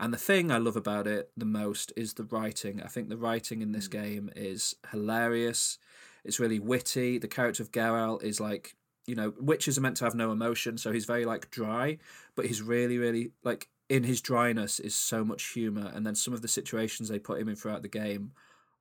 And 0.00 0.12
the 0.12 0.18
thing 0.18 0.50
i 0.50 0.58
love 0.58 0.76
about 0.76 1.06
it 1.06 1.30
the 1.36 1.44
most 1.44 1.92
is 1.96 2.14
the 2.14 2.24
writing. 2.24 2.82
I 2.82 2.88
think 2.88 3.10
the 3.10 3.18
writing 3.18 3.60
in 3.60 3.72
this 3.72 3.86
hmm. 3.86 3.92
game 3.92 4.30
is 4.34 4.74
hilarious. 4.90 5.76
It's 6.24 6.40
really 6.40 6.58
witty. 6.58 7.18
The 7.18 7.28
character 7.28 7.62
of 7.62 7.72
Geralt 7.72 8.22
is 8.22 8.40
like 8.40 8.74
you 9.06 9.14
know, 9.14 9.32
witches 9.38 9.78
are 9.78 9.82
meant 9.82 9.96
to 9.98 10.04
have 10.04 10.16
no 10.16 10.32
emotion, 10.32 10.78
so 10.78 10.90
he's 10.90 11.04
very 11.04 11.24
like 11.24 11.48
dry, 11.50 11.98
but 12.34 12.46
he's 12.46 12.60
really, 12.60 12.98
really 12.98 13.30
like 13.44 13.68
in 13.88 14.04
his 14.04 14.20
dryness 14.20 14.80
is 14.80 14.94
so 14.94 15.24
much 15.24 15.52
humor, 15.52 15.90
and 15.94 16.06
then 16.06 16.14
some 16.14 16.34
of 16.34 16.42
the 16.42 16.48
situations 16.48 17.08
they 17.08 17.18
put 17.18 17.40
him 17.40 17.48
in 17.48 17.56
throughout 17.56 17.82
the 17.82 17.88
game 17.88 18.32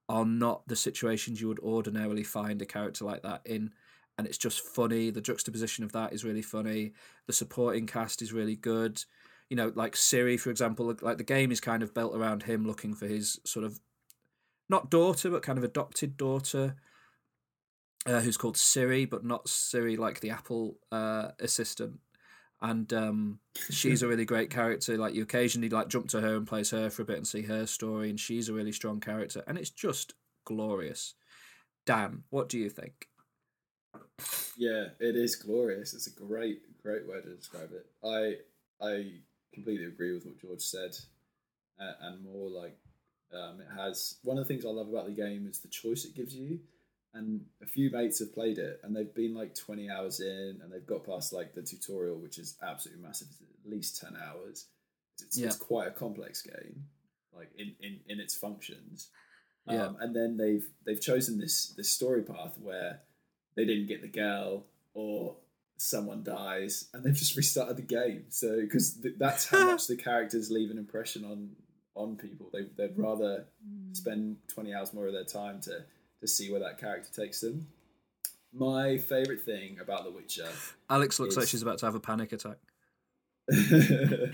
are 0.09 0.25
not 0.25 0.67
the 0.67 0.75
situations 0.75 1.41
you 1.41 1.47
would 1.47 1.59
ordinarily 1.59 2.23
find 2.23 2.61
a 2.61 2.65
character 2.65 3.05
like 3.05 3.23
that 3.23 3.41
in, 3.45 3.71
and 4.17 4.25
it's 4.25 4.37
just 4.37 4.61
funny. 4.61 5.09
The 5.09 5.21
juxtaposition 5.21 5.83
of 5.83 5.91
that 5.91 6.13
is 6.13 6.23
really 6.23 6.41
funny. 6.41 6.93
The 7.27 7.33
supporting 7.33 7.85
cast 7.85 8.21
is 8.21 8.33
really 8.33 8.55
good. 8.55 9.03
You 9.49 9.57
know, 9.57 9.71
like 9.75 9.93
Ciri, 9.93 10.39
for 10.39 10.49
example, 10.49 10.95
like 11.01 11.17
the 11.17 11.23
game 11.23 11.51
is 11.51 11.59
kind 11.59 11.83
of 11.83 11.93
built 11.93 12.15
around 12.15 12.43
him 12.43 12.65
looking 12.65 12.95
for 12.95 13.07
his 13.07 13.39
sort 13.43 13.65
of 13.65 13.79
not 14.69 14.89
daughter, 14.89 15.29
but 15.29 15.43
kind 15.43 15.57
of 15.57 15.63
adopted 15.63 16.17
daughter 16.17 16.75
uh, 18.05 18.21
who's 18.21 18.37
called 18.37 18.55
Ciri, 18.55 19.09
but 19.09 19.23
not 19.23 19.47
Siri 19.47 19.97
like 19.97 20.19
the 20.19 20.29
Apple 20.31 20.77
uh, 20.91 21.29
assistant. 21.39 21.99
And 22.65 22.91
um, 22.93 23.39
she's 23.69 24.01
a 24.01 24.07
really 24.07 24.25
great 24.25 24.49
character. 24.49 24.97
Like 24.97 25.13
you 25.13 25.21
occasionally 25.21 25.69
like 25.69 25.87
jump 25.87 26.09
to 26.09 26.21
her 26.21 26.35
and 26.35 26.47
plays 26.47 26.71
her 26.71 26.89
for 26.89 27.03
a 27.03 27.05
bit 27.05 27.17
and 27.17 27.27
see 27.27 27.43
her 27.43 27.67
story, 27.67 28.09
and 28.09 28.19
she's 28.19 28.49
a 28.49 28.53
really 28.53 28.71
strong 28.71 28.99
character, 28.99 29.43
and 29.45 29.55
it's 29.55 29.69
just 29.69 30.15
glorious. 30.45 31.13
Dan, 31.85 32.23
what 32.31 32.49
do 32.49 32.57
you 32.57 32.71
think? 32.71 33.07
Yeah, 34.57 34.87
it 34.99 35.15
is 35.15 35.35
glorious. 35.35 35.93
It's 35.93 36.07
a 36.07 36.11
great, 36.11 36.61
great 36.81 37.07
way 37.07 37.21
to 37.21 37.35
describe 37.35 37.69
it. 37.71 37.85
I 38.03 38.37
I 38.83 39.11
completely 39.53 39.85
agree 39.85 40.13
with 40.13 40.25
what 40.25 40.41
George 40.41 40.61
said, 40.61 40.97
uh, 41.79 41.93
and 42.01 42.23
more 42.23 42.49
like 42.49 42.77
um, 43.31 43.61
it 43.61 43.67
has. 43.77 44.15
One 44.23 44.39
of 44.39 44.47
the 44.47 44.51
things 44.51 44.65
I 44.65 44.69
love 44.69 44.89
about 44.89 45.05
the 45.05 45.11
game 45.11 45.45
is 45.47 45.59
the 45.59 45.67
choice 45.67 46.03
it 46.03 46.15
gives 46.15 46.33
you. 46.33 46.61
And 47.15 47.45
a 47.63 47.65
few 47.65 47.89
mates 47.91 48.19
have 48.19 48.33
played 48.33 48.57
it, 48.57 48.79
and 48.83 48.95
they've 48.95 49.13
been 49.15 49.33
like 49.33 49.55
twenty 49.55 49.89
hours 49.89 50.19
in, 50.19 50.59
and 50.61 50.71
they've 50.71 50.85
got 50.85 51.05
past 51.05 51.31
like 51.33 51.53
the 51.55 51.61
tutorial, 51.63 52.17
which 52.17 52.37
is 52.37 52.57
absolutely 52.61 53.01
massive. 53.03 53.29
It's 53.31 53.41
at 53.41 53.71
least 53.71 54.01
ten 54.01 54.15
hours. 54.21 54.65
It's, 55.21 55.37
Yeah. 55.37 55.47
it's 55.47 55.55
quite 55.55 55.87
a 55.87 55.91
complex 55.91 56.41
game, 56.41 56.83
like 57.33 57.51
in 57.57 57.73
in, 57.79 57.99
in 58.09 58.19
its 58.19 58.35
functions. 58.35 59.09
Yeah. 59.67 59.85
Um, 59.87 59.97
and 60.01 60.15
then 60.15 60.35
they've 60.37 60.67
they've 60.85 60.99
chosen 61.01 61.39
this 61.39 61.69
this 61.77 61.89
story 61.89 62.21
path 62.21 62.57
where 62.61 62.99
they 63.55 63.63
didn't 63.65 63.87
get 63.87 64.01
the 64.01 64.09
girl 64.09 64.65
or 64.93 65.37
someone 65.77 66.23
dies 66.23 66.87
and 66.93 67.03
they've 67.03 67.15
just 67.15 67.35
restarted 67.35 67.75
the 67.77 67.81
game 67.81 68.23
so 68.29 68.61
because 68.61 68.93
th- 69.01 69.15
that's 69.17 69.47
how 69.47 69.65
much 69.71 69.87
the 69.87 69.95
characters 69.97 70.49
leave 70.51 70.71
an 70.71 70.77
impression 70.77 71.25
on 71.25 71.49
on 71.95 72.15
people 72.15 72.49
they, 72.53 72.61
they'd 72.77 72.97
rather 72.97 73.45
spend 73.93 74.37
20 74.53 74.73
hours 74.73 74.93
more 74.93 75.07
of 75.07 75.13
their 75.13 75.25
time 75.25 75.59
to 75.59 75.83
to 76.21 76.27
see 76.27 76.51
where 76.51 76.59
that 76.59 76.79
character 76.79 77.09
takes 77.11 77.41
them 77.41 77.67
my 78.53 78.97
favorite 78.97 79.41
thing 79.41 79.79
about 79.81 80.05
the 80.05 80.11
witcher 80.11 80.47
Alex 80.89 81.19
looks 81.19 81.35
like 81.35 81.47
she's 81.47 81.61
about 81.61 81.77
to 81.79 81.85
have 81.85 81.95
a 81.95 81.99
panic 81.99 82.31
attack. 82.31 82.57
I 83.51 84.31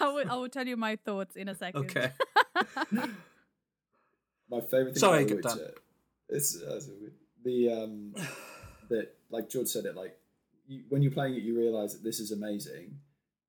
will, 0.00 0.30
I 0.30 0.36
will 0.36 0.48
tell 0.48 0.66
you 0.66 0.76
my 0.76 0.96
thoughts 0.96 1.36
in 1.36 1.48
a 1.48 1.54
second. 1.54 1.84
Okay. 1.84 2.12
my 4.50 4.60
favorite 4.60 4.94
thing 4.94 5.00
Sorry, 5.00 5.24
about 5.24 5.42
The 5.42 5.48
Witcher, 5.48 5.74
it's 6.28 6.58
that's 6.60 6.88
the 7.44 7.72
um 7.72 8.14
that 8.88 9.14
like 9.30 9.50
George 9.50 9.68
said 9.68 9.84
it 9.84 9.96
like 9.96 10.16
you, 10.66 10.84
when 10.88 11.02
you're 11.02 11.12
playing 11.12 11.34
it 11.34 11.42
you 11.42 11.58
realize 11.58 11.92
that 11.92 12.04
this 12.04 12.20
is 12.20 12.30
amazing 12.30 12.98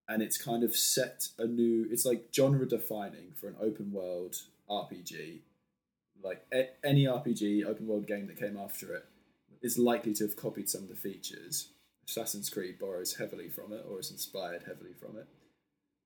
and 0.10 0.22
it's 0.22 0.38
kind 0.38 0.64
of 0.64 0.76
set 0.76 1.28
a 1.38 1.46
new 1.46 1.88
it's 1.90 2.06
like 2.06 2.30
genre 2.34 2.68
defining 2.68 3.32
for 3.36 3.48
an 3.48 3.56
open 3.62 3.92
world 3.92 4.36
RPG 4.70 5.42
like 6.24 6.46
a, 6.54 6.70
any 6.84 7.06
RPG 7.06 7.66
open 7.66 7.88
world 7.88 8.08
game 8.08 8.28
that 8.28 8.40
came 8.40 8.58
after 8.58 8.94
it 8.94 9.06
is 9.62 9.78
likely 9.78 10.14
to 10.14 10.26
have 10.26 10.36
copied 10.36 10.70
some 10.70 10.84
of 10.84 10.90
the 10.90 10.96
features 10.96 11.70
Assassin's 12.08 12.50
Creed 12.50 12.80
borrows 12.80 13.16
heavily 13.16 13.50
from 13.50 13.74
it 13.74 13.86
or 13.90 14.00
is 14.00 14.12
inspired 14.12 14.64
heavily 14.66 14.94
from 14.94 15.18
it 15.18 15.28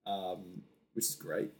um, 0.05 0.63
which 0.93 1.05
is 1.05 1.15
great 1.15 1.51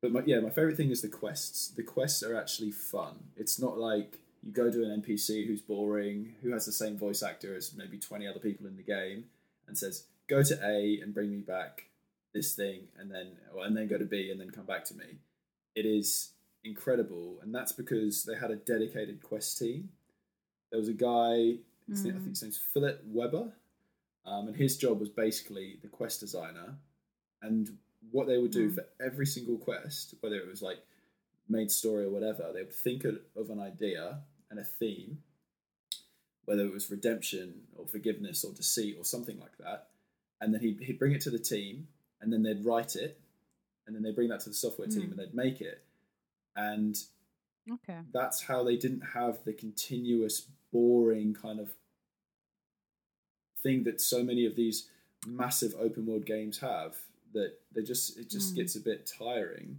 but 0.00 0.12
my, 0.12 0.22
yeah, 0.26 0.40
my 0.40 0.50
favorite 0.50 0.76
thing 0.76 0.90
is 0.90 1.02
the 1.02 1.08
quests. 1.08 1.68
The 1.68 1.82
quests 1.82 2.22
are 2.22 2.36
actually 2.36 2.70
fun. 2.70 3.16
It's 3.36 3.60
not 3.60 3.78
like 3.78 4.18
you 4.42 4.52
go 4.52 4.70
to 4.70 4.84
an 4.84 5.02
NPC 5.02 5.46
who's 5.46 5.60
boring, 5.60 6.34
who 6.42 6.52
has 6.52 6.66
the 6.66 6.72
same 6.72 6.96
voice 6.96 7.22
actor 7.22 7.56
as 7.56 7.74
maybe 7.76 7.98
20 7.98 8.26
other 8.26 8.38
people 8.38 8.66
in 8.66 8.76
the 8.76 8.82
game, 8.82 9.24
and 9.66 9.76
says, 9.76 10.04
go 10.28 10.42
to 10.42 10.54
A 10.64 11.00
and 11.02 11.12
bring 11.12 11.30
me 11.30 11.40
back 11.40 11.86
this 12.32 12.54
thing, 12.54 12.82
and 12.96 13.10
then, 13.10 13.32
or, 13.54 13.64
and 13.64 13.76
then 13.76 13.88
go 13.88 13.98
to 13.98 14.04
B 14.04 14.30
and 14.30 14.40
then 14.40 14.50
come 14.50 14.66
back 14.66 14.84
to 14.86 14.94
me. 14.94 15.18
It 15.74 15.86
is 15.86 16.30
incredible, 16.68 17.38
and 17.42 17.54
that's 17.54 17.72
because 17.72 18.24
they 18.24 18.36
had 18.36 18.50
a 18.50 18.56
dedicated 18.56 19.22
quest 19.22 19.58
team. 19.58 19.88
There 20.70 20.78
was 20.78 20.88
a 20.88 20.92
guy, 20.94 21.58
his 21.88 22.04
name- 22.04 22.16
I 22.16 22.18
think 22.18 22.26
mm. 22.26 22.30
his 22.30 22.42
name's 22.42 22.58
Philip 22.58 23.02
Weber, 23.06 23.52
um, 24.26 24.48
and 24.48 24.56
his 24.56 24.76
job 24.76 25.00
was 25.00 25.08
basically 25.08 25.78
the 25.82 25.88
quest 25.88 26.20
designer. 26.20 26.76
And 27.40 27.78
what 28.10 28.26
they 28.26 28.38
would 28.38 28.50
do 28.50 28.70
mm. 28.70 28.74
for 28.74 28.84
every 29.00 29.26
single 29.26 29.58
quest, 29.58 30.14
whether 30.20 30.36
it 30.36 30.46
was 30.46 30.62
like 30.62 30.78
main 31.48 31.68
story 31.68 32.04
or 32.04 32.10
whatever, 32.10 32.50
they 32.52 32.62
would 32.62 32.74
think 32.74 33.04
of, 33.04 33.18
of 33.36 33.50
an 33.50 33.60
idea 33.60 34.20
and 34.50 34.58
a 34.60 34.64
theme, 34.64 35.18
whether 36.44 36.64
it 36.64 36.72
was 36.72 36.90
redemption 36.90 37.62
or 37.76 37.86
forgiveness 37.86 38.44
or 38.44 38.52
deceit 38.52 38.96
or 38.98 39.04
something 39.04 39.38
like 39.38 39.56
that, 39.58 39.88
and 40.40 40.52
then 40.52 40.60
he'd, 40.60 40.80
he'd 40.80 40.98
bring 40.98 41.12
it 41.12 41.20
to 41.22 41.30
the 41.30 41.38
team, 41.38 41.88
and 42.20 42.32
then 42.32 42.42
they'd 42.42 42.64
write 42.64 42.96
it, 42.96 43.20
and 43.86 43.94
then 43.94 44.02
they'd 44.02 44.14
bring 44.14 44.28
that 44.28 44.40
to 44.40 44.50
the 44.50 44.54
software 44.54 44.88
team 44.88 45.08
mm. 45.08 45.10
and 45.10 45.18
they'd 45.18 45.34
make 45.34 45.60
it, 45.60 45.84
and 46.58 46.96
Okay. 47.70 47.98
that's 48.12 48.42
how 48.42 48.64
they 48.64 48.76
didn't 48.76 49.02
have 49.14 49.44
the 49.44 49.52
continuous 49.52 50.46
boring 50.72 51.34
kind 51.34 51.60
of 51.60 51.70
thing 53.62 53.84
that 53.84 54.00
so 54.00 54.22
many 54.22 54.46
of 54.46 54.56
these 54.56 54.88
massive 55.26 55.74
open 55.78 56.06
world 56.06 56.24
games 56.24 56.58
have 56.58 56.96
that 57.34 57.52
they 57.74 57.82
just 57.82 58.18
it 58.18 58.30
just 58.30 58.50
hmm. 58.50 58.56
gets 58.56 58.76
a 58.76 58.80
bit 58.80 59.10
tiring 59.18 59.78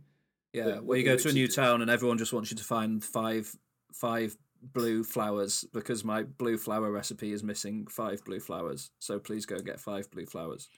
Yeah, 0.54 0.66
But 0.66 0.84
where 0.86 0.98
you 1.00 1.06
go 1.06 1.18
to 1.18 1.30
a 1.30 1.34
new 1.34 1.48
did- 1.48 1.56
town 1.56 1.82
and 1.82 1.90
everyone 1.90 2.18
just 2.18 2.34
wants 2.34 2.52
you 2.52 2.58
to 2.58 2.64
find 2.64 3.04
five 3.04 3.56
five 3.94 4.38
blue 4.62 5.04
flowers 5.04 5.66
because 5.74 6.04
my 6.04 6.24
blue 6.24 6.58
flower 6.58 6.92
recipe 6.92 7.32
is 7.32 7.44
missing 7.44 7.88
five 7.88 8.24
blue 8.26 8.42
flowers. 8.42 8.92
So 9.00 9.18
please 9.18 9.46
go 9.46 9.58
get 9.60 9.80
five 9.80 10.12
blue 10.12 10.26
flowers. 10.26 10.70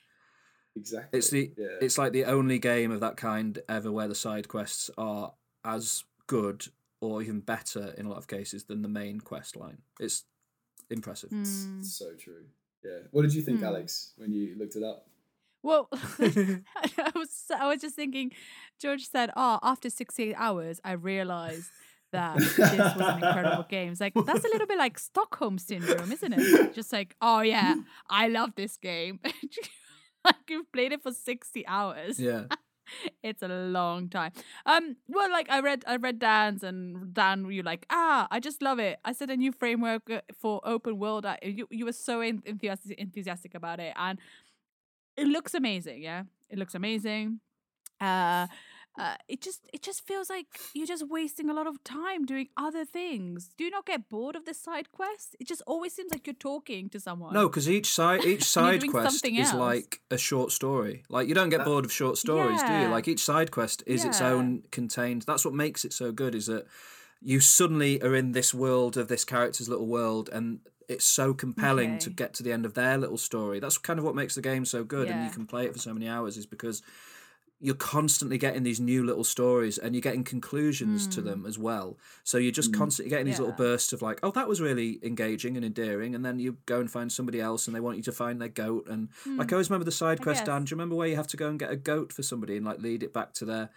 exactly 0.78 1.18
It's 1.18 1.30
the 1.32 1.52
yeah 1.58 1.78
it's 1.82 1.97
like 1.97 2.14
the 2.14 2.26
only 2.26 2.60
game 2.60 2.91
of 2.91 3.02
that 3.02 3.18
kind 3.18 3.60
ever 3.68 3.91
where 3.91 4.08
the 4.08 4.16
side 4.16 4.47
quests 4.47 4.89
are 4.97 5.34
as 5.66 6.03
good 6.28 6.66
or 7.01 7.22
even 7.22 7.39
better 7.39 7.93
in 7.97 8.05
a 8.05 8.09
lot 8.09 8.18
of 8.18 8.28
cases 8.28 8.66
than 8.66 8.82
the 8.82 8.88
main 8.88 9.20
quest 9.20 9.55
line. 9.55 9.80
It's 9.99 10.24
impressive. 10.89 11.30
Mm. 11.32 11.80
It's 11.80 11.93
so 11.97 12.14
true 12.16 12.45
yeah 12.84 12.97
what 13.12 13.22
did 13.22 13.32
you 13.34 13.43
think 13.43 13.59
Hmm. 13.59 13.66
alex 13.66 14.14
when 14.18 14.32
you 14.34 14.55
looked 14.57 14.76
it 14.76 14.82
up 14.84 15.05
Well, 15.62 15.88
I 16.20 17.12
was 17.14 17.43
I 17.55 17.68
was 17.68 17.80
just 17.82 17.95
thinking. 17.95 18.32
George 18.82 19.03
said, 19.07 19.30
"Oh, 19.36 19.59
after 19.62 19.89
sixty-eight 19.91 20.34
hours, 20.36 20.82
I 20.84 20.93
realized 20.93 21.70
that 22.12 22.39
this 22.39 22.57
was 22.57 23.07
an 23.07 23.24
incredible 23.24 23.64
game. 23.70 23.91
It's 23.91 24.01
like 24.01 24.14
that's 24.26 24.43
a 24.43 24.47
little 24.53 24.66
bit 24.68 24.80
like 24.80 24.97
Stockholm 24.97 25.59
syndrome, 25.59 26.12
isn't 26.12 26.34
it? 26.36 26.74
Just 26.74 26.91
like, 26.91 27.16
oh 27.22 27.41
yeah, 27.41 27.76
I 28.09 28.28
love 28.30 28.55
this 28.55 28.76
game. 28.78 29.20
like 30.26 30.36
you've 30.49 30.72
played 30.72 30.91
it 30.93 31.03
for 31.03 31.12
sixty 31.14 31.66
hours. 31.68 32.20
Yeah. 32.20 32.45
it's 33.23 33.41
a 33.41 33.47
long 33.47 34.09
time. 34.09 34.31
Um, 34.65 34.97
well, 35.07 35.29
like 35.31 35.49
I 35.49 35.59
read, 35.59 35.83
I 35.87 35.97
read 35.97 36.19
Dan's, 36.19 36.63
and 36.63 37.13
Dan, 37.13 37.49
you 37.51 37.63
like, 37.63 37.85
ah, 37.89 38.27
I 38.31 38.39
just 38.39 38.61
love 38.61 38.79
it. 38.79 38.99
I 39.05 39.13
said 39.13 39.29
a 39.29 39.37
new 39.37 39.51
framework 39.51 40.09
uh, 40.09 40.21
for 40.39 40.61
open 40.63 40.99
world. 40.99 41.25
I, 41.25 41.37
you, 41.43 41.67
you 41.69 41.85
were 41.85 41.93
so 41.93 42.21
enthusiastic, 42.21 42.97
enthusiastic 42.97 43.55
about 43.55 43.79
it, 43.79 43.93
and 43.95 44.19
it 45.17 45.27
looks 45.27 45.53
amazing. 45.53 46.01
Yeah, 46.01 46.23
it 46.49 46.57
looks 46.57 46.75
amazing. 46.75 47.39
Uh, 47.99 48.47
uh, 48.97 49.15
it 49.29 49.41
just 49.41 49.61
it 49.73 49.81
just 49.81 50.05
feels 50.05 50.29
like 50.29 50.47
you're 50.73 50.87
just 50.87 51.07
wasting 51.07 51.49
a 51.49 51.53
lot 51.53 51.65
of 51.65 51.81
time 51.83 52.25
doing 52.25 52.49
other 52.57 52.83
things. 52.83 53.49
Do 53.57 53.63
you 53.63 53.71
not 53.71 53.85
get 53.85 54.09
bored 54.09 54.35
of 54.35 54.45
the 54.45 54.53
side 54.53 54.91
quest? 54.91 55.35
It 55.39 55.47
just 55.47 55.61
always 55.65 55.93
seems 55.93 56.11
like 56.11 56.27
you're 56.27 56.33
talking 56.33 56.89
to 56.89 56.99
someone. 56.99 57.33
No, 57.33 57.47
because 57.47 57.69
each 57.69 57.93
side 57.93 58.25
each 58.25 58.43
side 58.43 58.85
quest 58.89 59.25
is 59.25 59.53
like 59.53 60.01
a 60.11 60.17
short 60.17 60.51
story. 60.51 61.03
Like 61.09 61.29
you 61.29 61.33
don't 61.33 61.49
get 61.49 61.63
bored 61.63 61.85
of 61.85 61.91
short 61.91 62.17
stories, 62.17 62.61
do 62.61 62.73
you? 62.73 62.87
Like 62.89 63.07
each 63.07 63.23
side 63.23 63.51
quest 63.51 63.81
is 63.85 64.03
its 64.03 64.21
own 64.21 64.63
contained. 64.71 65.21
That's 65.23 65.45
what 65.45 65.53
makes 65.53 65.85
it 65.85 65.93
so 65.93 66.11
good. 66.11 66.35
Is 66.35 66.47
that 66.47 66.67
you 67.21 67.39
suddenly 67.39 68.01
are 68.01 68.15
in 68.15 68.33
this 68.33 68.53
world 68.53 68.97
of 68.97 69.07
this 69.07 69.23
character's 69.23 69.69
little 69.69 69.87
world, 69.87 70.29
and 70.33 70.59
it's 70.89 71.05
so 71.05 71.33
compelling 71.33 71.97
to 71.99 72.09
get 72.09 72.33
to 72.33 72.43
the 72.43 72.51
end 72.51 72.65
of 72.65 72.73
their 72.73 72.97
little 72.97 73.17
story. 73.17 73.61
That's 73.61 73.77
kind 73.77 73.99
of 73.99 74.03
what 74.03 74.15
makes 74.15 74.35
the 74.35 74.41
game 74.41 74.65
so 74.65 74.83
good, 74.83 75.07
and 75.07 75.23
you 75.23 75.31
can 75.31 75.45
play 75.45 75.65
it 75.65 75.71
for 75.71 75.79
so 75.79 75.93
many 75.93 76.09
hours. 76.09 76.35
Is 76.35 76.45
because 76.45 76.81
you're 77.64 77.76
constantly 77.76 78.39
getting 78.39 78.64
these 78.64 78.80
new 78.80 79.03
little 79.05 79.24
stories 79.24 79.78
and 79.78 79.93
you're 79.93 80.01
getting 80.01 80.24
conclusions 80.24 81.07
to 81.07 81.22
them 81.22 81.45
as 81.45 81.59
well. 81.59 81.97
So 82.24 82.39
you're 82.39 82.51
just 82.51 82.74
constantly 82.74 83.12
getting 83.12 83.28
these 83.28 83.38
little 83.39 83.53
Hmm. 83.53 83.62
Bursts 83.62 83.93
of 83.93 84.01
like, 84.01 84.20
oh, 84.24 84.32
that 84.32 84.47
was 84.47 84.59
really 84.59 84.99
engaging 85.03 85.55
and 85.57 85.64
endearing. 85.66 86.16
And 86.16 86.26
then 86.26 86.39
you 86.39 86.57
go 86.66 86.80
and 86.80 86.89
find 86.89 87.12
somebody 87.12 87.39
else 87.39 87.68
and 87.68 87.76
they 87.76 87.80
want 87.80 87.97
you 87.97 88.03
to 88.03 88.12
find 88.12 88.41
their 88.41 88.49
goat. 88.49 88.88
And 88.89 89.09
like, 89.28 89.51
I 89.53 89.55
always 89.55 89.70
remember 89.70 89.86
the 89.86 89.91
side 89.91 90.22
quest, 90.22 90.45
Dan. 90.45 90.64
Do 90.66 90.72
you 90.72 90.76
remember 90.76 90.95
where 90.95 91.07
you 91.07 91.16
have 91.18 91.28
to 91.28 91.38
go 91.38 91.49
and 91.49 91.59
get 91.59 91.70
a 91.72 91.76
goat 91.76 92.12
for 92.12 92.24
somebody 92.24 92.57
and 92.57 92.66
like 92.66 92.80
lead 92.82 93.03
it 93.03 93.14
back 93.14 93.34
to 93.36 93.45
their 93.45 93.70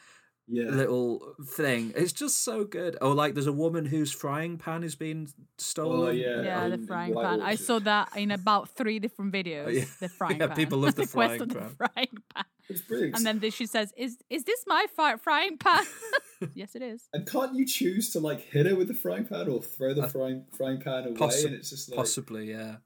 Yeah. 0.48 0.70
little 0.70 1.34
thing? 1.46 1.92
It's 1.94 2.12
just 2.12 2.42
so 2.42 2.64
good. 2.64 2.96
Or 3.02 3.14
like, 3.14 3.34
there's 3.34 3.46
a 3.46 3.52
woman 3.52 3.84
whose 3.84 4.12
frying 4.12 4.56
pan 4.56 4.82
is 4.82 4.94
being 4.94 5.28
stolen. 5.58 6.00
Oh, 6.08 6.10
yeah. 6.10 6.40
Yeah, 6.42 6.68
the 6.70 6.78
frying 6.78 7.12
White 7.14 7.24
pan. 7.26 7.40
I 7.42 7.50
Orchard. 7.52 7.60
saw 7.66 7.78
that 7.80 8.16
in 8.16 8.30
about 8.30 8.70
three 8.76 8.98
different 8.98 9.32
videos. 9.34 9.66
Oh, 9.66 9.70
yeah. 9.70 9.84
The 10.00 10.08
frying 10.18 10.40
Yeah, 10.40 10.46
pan. 10.46 10.56
people 10.56 10.78
love 10.78 10.94
the 11.02 11.06
quest 11.06 11.12
frying 11.12 11.42
of 11.42 11.48
the 11.50 11.60
frying 11.76 12.16
pan. 12.34 12.44
It's 12.68 12.80
brilliant. 12.80 13.16
And 13.16 13.26
then 13.26 13.38
this- 13.40 13.54
she 13.54 13.66
says, 13.66 13.92
"Is 13.96 14.18
is 14.30 14.44
this 14.44 14.64
my 14.66 14.86
fry- 14.94 15.16
frying 15.16 15.58
pan?" 15.58 15.84
yes, 16.54 16.74
it 16.74 16.82
is. 16.82 17.08
And 17.12 17.26
can't 17.26 17.54
you 17.54 17.66
choose 17.66 18.10
to 18.10 18.20
like 18.20 18.40
hit 18.40 18.66
her 18.66 18.74
with 18.76 18.88
the 18.88 18.94
frying 18.94 19.24
pan 19.26 19.48
or 19.48 19.62
throw 19.62 19.94
the 19.94 20.08
frying 20.08 20.46
frying 20.56 20.80
pan 20.80 21.04
away? 21.04 21.14
possi- 21.16 21.46
and 21.46 21.54
it's 21.54 21.70
just 21.70 21.90
like 21.90 21.96
Possibly, 21.96 22.50
yeah. 22.50 22.76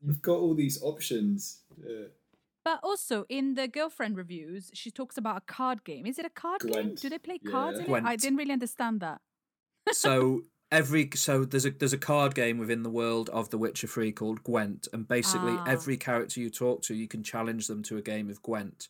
you've 0.00 0.22
got 0.22 0.38
all 0.38 0.54
these 0.54 0.82
options. 0.82 1.62
Yeah. 1.78 2.06
But 2.64 2.80
also 2.82 3.24
in 3.28 3.54
the 3.54 3.66
girlfriend 3.68 4.16
reviews, 4.16 4.70
she 4.74 4.90
talks 4.90 5.16
about 5.16 5.36
a 5.38 5.40
card 5.40 5.84
game. 5.84 6.04
Is 6.06 6.18
it 6.18 6.26
a 6.26 6.30
card 6.30 6.60
game? 6.62 6.94
Do 6.96 7.08
they 7.08 7.18
play 7.18 7.38
Yeah. 7.42 7.50
cards 7.50 7.78
in 7.78 7.86
it? 7.94 8.04
I 8.04 8.16
didn't 8.16 8.36
really 8.36 8.52
understand 8.52 9.00
that. 9.00 9.20
so 9.92 10.42
every 10.70 11.08
so 11.14 11.44
there's 11.46 11.64
a 11.64 11.70
there's 11.70 11.94
a 11.94 11.98
card 11.98 12.34
game 12.34 12.58
within 12.58 12.82
the 12.82 12.90
world 12.90 13.30
of 13.30 13.48
The 13.48 13.56
Witcher 13.56 13.86
3 13.86 14.12
called 14.12 14.42
Gwent 14.44 14.86
and 14.92 15.08
basically 15.08 15.52
Ah. 15.56 15.64
every 15.66 15.96
character 15.96 16.40
you 16.40 16.50
talk 16.50 16.82
to 16.82 16.94
you 16.94 17.08
can 17.08 17.22
challenge 17.22 17.68
them 17.68 17.82
to 17.84 17.96
a 17.96 18.02
game 18.02 18.28
of 18.28 18.42
Gwent 18.42 18.88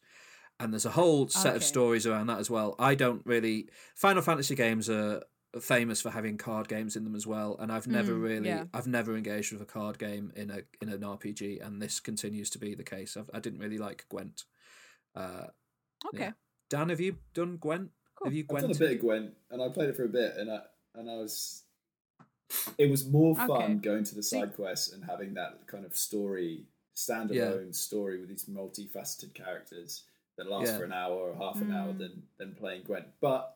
and 0.61 0.73
there's 0.73 0.87
a 0.87 0.91
whole 0.91 1.29
set 1.29 1.55
of 1.57 1.63
stories 1.65 2.07
around 2.07 2.27
that 2.29 2.39
as 2.39 2.51
well. 2.51 2.75
I 2.79 2.95
don't 2.95 3.23
really 3.25 3.69
Final 3.95 4.23
Fantasy 4.23 4.55
games 4.55 4.89
are 4.91 5.23
famous 5.61 6.01
for 6.03 6.11
having 6.11 6.37
card 6.37 6.69
games 6.69 6.95
in 6.95 7.05
them 7.05 7.15
as 7.15 7.27
well 7.27 7.57
and 7.59 7.73
I've 7.73 7.87
never 7.87 8.13
Mm, 8.13 8.23
really 8.23 8.49
yeah. 8.49 8.65
I've 8.75 8.87
never 8.87 9.17
engaged 9.17 9.51
with 9.53 9.63
a 9.63 9.67
card 9.67 9.99
game 9.99 10.31
in 10.37 10.51
a 10.51 10.61
in 10.83 10.89
an 10.91 11.01
RPG 11.01 11.65
and 11.65 11.81
this 11.81 12.01
continues 12.01 12.51
to 12.51 12.59
be 12.59 12.75
the 12.75 12.85
case. 12.85 13.17
I've, 13.17 13.31
I 13.33 13.41
didn't 13.41 13.61
really 13.61 13.79
like 13.79 14.05
Gwent. 14.11 14.45
Uh, 15.15 15.47
Okay. 16.15 16.25
Yeah. 16.25 16.33
Dan, 16.71 16.91
have 16.91 17.01
you 17.01 17.17
done 17.35 17.57
Gwent? 17.57 17.91
Cool. 18.17 18.27
Have 18.29 18.35
you 18.35 18.45
Gwent? 18.45 18.65
I've 18.67 18.71
done 18.71 18.77
a 18.77 18.89
bit 18.89 18.97
of 18.97 19.01
Gwent, 19.01 19.33
and 19.51 19.61
I 19.63 19.69
played 19.69 19.89
it 19.89 19.97
for 19.97 20.05
a 20.05 20.09
bit, 20.09 20.37
and 20.37 20.49
I 20.51 20.61
and 20.95 21.11
I 21.11 21.15
was. 21.15 21.65
It 22.79 22.89
was 22.91 23.07
more 23.07 23.35
fun 23.35 23.51
Okay. 23.51 23.75
going 23.75 24.05
to 24.05 24.15
the 24.15 24.23
side 24.23 24.55
quests 24.55 24.93
and 24.93 25.05
having 25.05 25.35
that 25.35 25.67
kind 25.67 25.85
of 25.85 25.97
story, 25.97 26.67
standalone 26.95 27.75
story 27.75 28.21
with 28.21 28.29
these 28.29 28.45
multifaceted 28.45 29.35
characters 29.35 30.05
that 30.39 30.49
last 30.49 30.69
Yeah. 30.69 30.79
for 30.79 30.85
an 30.85 30.93
hour 30.93 31.15
or 31.15 31.35
half 31.37 31.61
an 31.61 31.71
hour 31.73 31.93
Mm. 31.93 31.99
than 31.99 32.23
than 32.39 32.55
playing 32.55 32.85
Gwent. 32.85 33.07
But 33.21 33.55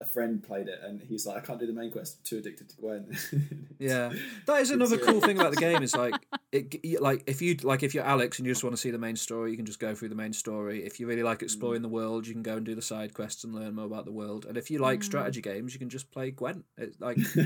a 0.00 0.04
friend 0.04 0.42
played 0.42 0.66
it, 0.66 0.80
and 0.82 1.00
he's 1.02 1.26
like, 1.26 1.36
"I 1.36 1.40
can't 1.46 1.60
do 1.60 1.66
the 1.66 1.72
main 1.72 1.92
quest. 1.92 2.16
I'm 2.18 2.24
too 2.24 2.38
addicted 2.38 2.68
to 2.70 2.76
Gwent." 2.76 3.08
Yeah, 3.78 4.12
that 4.46 4.60
is 4.60 4.70
another 4.70 4.96
cool 4.96 5.20
thing 5.20 5.38
about 5.38 5.50
the 5.54 5.60
game. 5.68 5.82
Is 5.82 5.96
like 5.96 6.14
it, 6.52 7.00
like 7.02 7.24
if 7.26 7.42
you 7.42 7.54
like 7.62 7.82
if 7.82 7.94
you're 7.94 8.04
Alex 8.04 8.38
and 8.38 8.46
you 8.46 8.52
just 8.52 8.62
want 8.64 8.74
to 8.74 8.80
see 8.80 8.90
the 8.92 8.98
main 8.98 9.16
story, 9.16 9.50
you 9.50 9.56
can 9.56 9.66
just 9.66 9.80
go 9.80 9.92
through 9.94 10.08
the 10.10 10.14
main 10.14 10.32
story. 10.32 10.84
If 10.84 10.98
you 11.00 11.06
really 11.08 11.22
like 11.24 11.42
exploring 11.42 11.82
the 11.82 11.88
world, 11.88 12.26
you 12.26 12.32
can 12.32 12.42
go 12.44 12.56
and 12.56 12.64
do 12.66 12.74
the 12.76 12.82
side 12.82 13.12
quests 13.14 13.42
and 13.44 13.52
learn 13.54 13.74
more 13.74 13.86
about 13.86 14.04
the 14.04 14.12
world. 14.12 14.44
And 14.46 14.56
if 14.56 14.70
you 14.70 14.78
like 14.78 15.02
strategy 15.02 15.40
games, 15.40 15.72
you 15.72 15.78
can 15.80 15.88
just 15.88 16.10
play 16.12 16.30
Gwent. 16.30 16.64
It's 16.76 17.00
like 17.00 17.18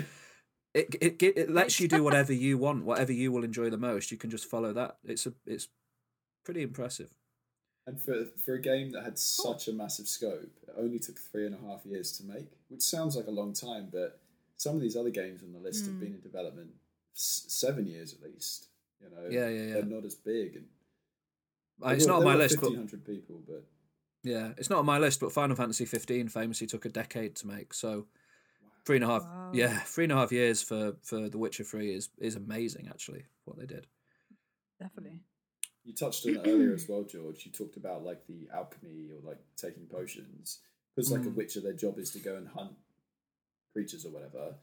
it 0.74 0.94
it 1.00 1.22
it, 1.22 1.38
it 1.38 1.50
lets 1.50 1.80
you 1.80 1.88
do 1.88 2.02
whatever 2.02 2.32
you 2.34 2.58
want, 2.58 2.84
whatever 2.84 3.12
you 3.12 3.32
will 3.32 3.44
enjoy 3.44 3.70
the 3.70 3.78
most. 3.78 4.10
You 4.10 4.18
can 4.18 4.30
just 4.30 4.44
follow 4.44 4.72
that. 4.74 4.98
It's 5.04 5.26
a 5.26 5.32
it's 5.46 5.68
pretty 6.44 6.60
impressive. 6.62 7.10
And 7.86 8.00
for 8.00 8.24
for 8.44 8.54
a 8.54 8.60
game 8.60 8.90
that 8.92 9.04
had 9.04 9.18
such 9.18 9.68
a 9.68 9.72
massive 9.72 10.08
scope, 10.08 10.50
it 10.66 10.74
only 10.76 10.98
took 10.98 11.18
three 11.18 11.46
and 11.46 11.54
a 11.54 11.58
half 11.68 11.86
years 11.86 12.10
to 12.18 12.24
make, 12.24 12.48
which 12.68 12.82
sounds 12.82 13.14
like 13.16 13.28
a 13.28 13.30
long 13.30 13.52
time, 13.52 13.88
but 13.92 14.18
some 14.56 14.74
of 14.74 14.80
these 14.82 14.96
other 14.96 15.10
games 15.10 15.42
on 15.42 15.52
the 15.52 15.58
list 15.60 15.86
have 15.86 16.00
been 16.00 16.14
in 16.14 16.20
development 16.20 16.70
s- 17.14 17.44
seven 17.48 17.86
years 17.86 18.12
at 18.14 18.22
least. 18.22 18.68
You 19.00 19.10
know, 19.10 19.28
Yeah, 19.30 19.48
yeah, 19.48 19.62
yeah. 19.66 19.74
They're 19.74 19.84
not 19.84 20.04
as 20.04 20.14
big, 20.16 20.56
and 20.56 20.66
Uh, 21.84 21.90
It's 21.90 22.06
there 22.06 22.14
not 22.14 22.16
on 22.18 22.24
my 22.24 22.30
there 22.32 22.38
were 22.38 22.42
list, 22.44 22.56
but 22.56 22.70
1,500 22.70 23.04
people, 23.04 23.42
but 23.46 23.64
Yeah, 24.24 24.54
it's 24.56 24.70
not 24.70 24.80
on 24.80 24.86
my 24.86 24.98
list, 24.98 25.20
but 25.20 25.30
Final 25.32 25.54
Fantasy 25.54 25.84
15 25.84 26.28
famously 26.28 26.66
took 26.66 26.86
a 26.86 26.88
decade 26.88 27.36
to 27.36 27.46
make. 27.46 27.72
So 27.74 28.08
three 28.84 28.96
and 28.96 29.04
a 29.04 29.08
half, 29.08 29.22
Wow. 29.22 29.28
yeah, 29.52 29.78
three 29.84 30.04
and 30.04 30.12
a 30.12 30.16
half 30.16 30.32
years 30.32 30.62
for 30.62 30.96
for 31.02 31.28
The 31.28 31.38
Witcher 31.38 31.62
3 31.64 31.94
is 31.94 32.08
is 32.18 32.34
amazing. 32.34 32.88
Actually, 32.88 33.26
what 33.44 33.58
they 33.58 33.66
did. 33.66 33.86
Definitely. 34.80 35.20
You 35.86 35.94
touched 35.94 36.26
on 36.26 36.34
it 36.34 36.42
earlier 36.44 36.74
as 36.74 36.86
well, 36.88 37.04
George. 37.04 37.46
You 37.46 37.52
talked 37.52 37.76
about 37.76 38.04
like 38.04 38.26
the 38.26 38.48
alchemy 38.52 39.10
or 39.12 39.26
like 39.26 39.38
taking 39.56 39.86
potions 39.86 40.58
because 40.94 41.10
like 41.12 41.22
a 41.22 41.30
Mm. 41.30 41.36
witcher, 41.36 41.60
their 41.60 41.72
job 41.72 41.98
is 41.98 42.10
to 42.10 42.18
go 42.18 42.36
and 42.36 42.48
hunt 42.48 42.72
creatures 43.72 44.04
or 44.04 44.10
whatever. 44.10 44.54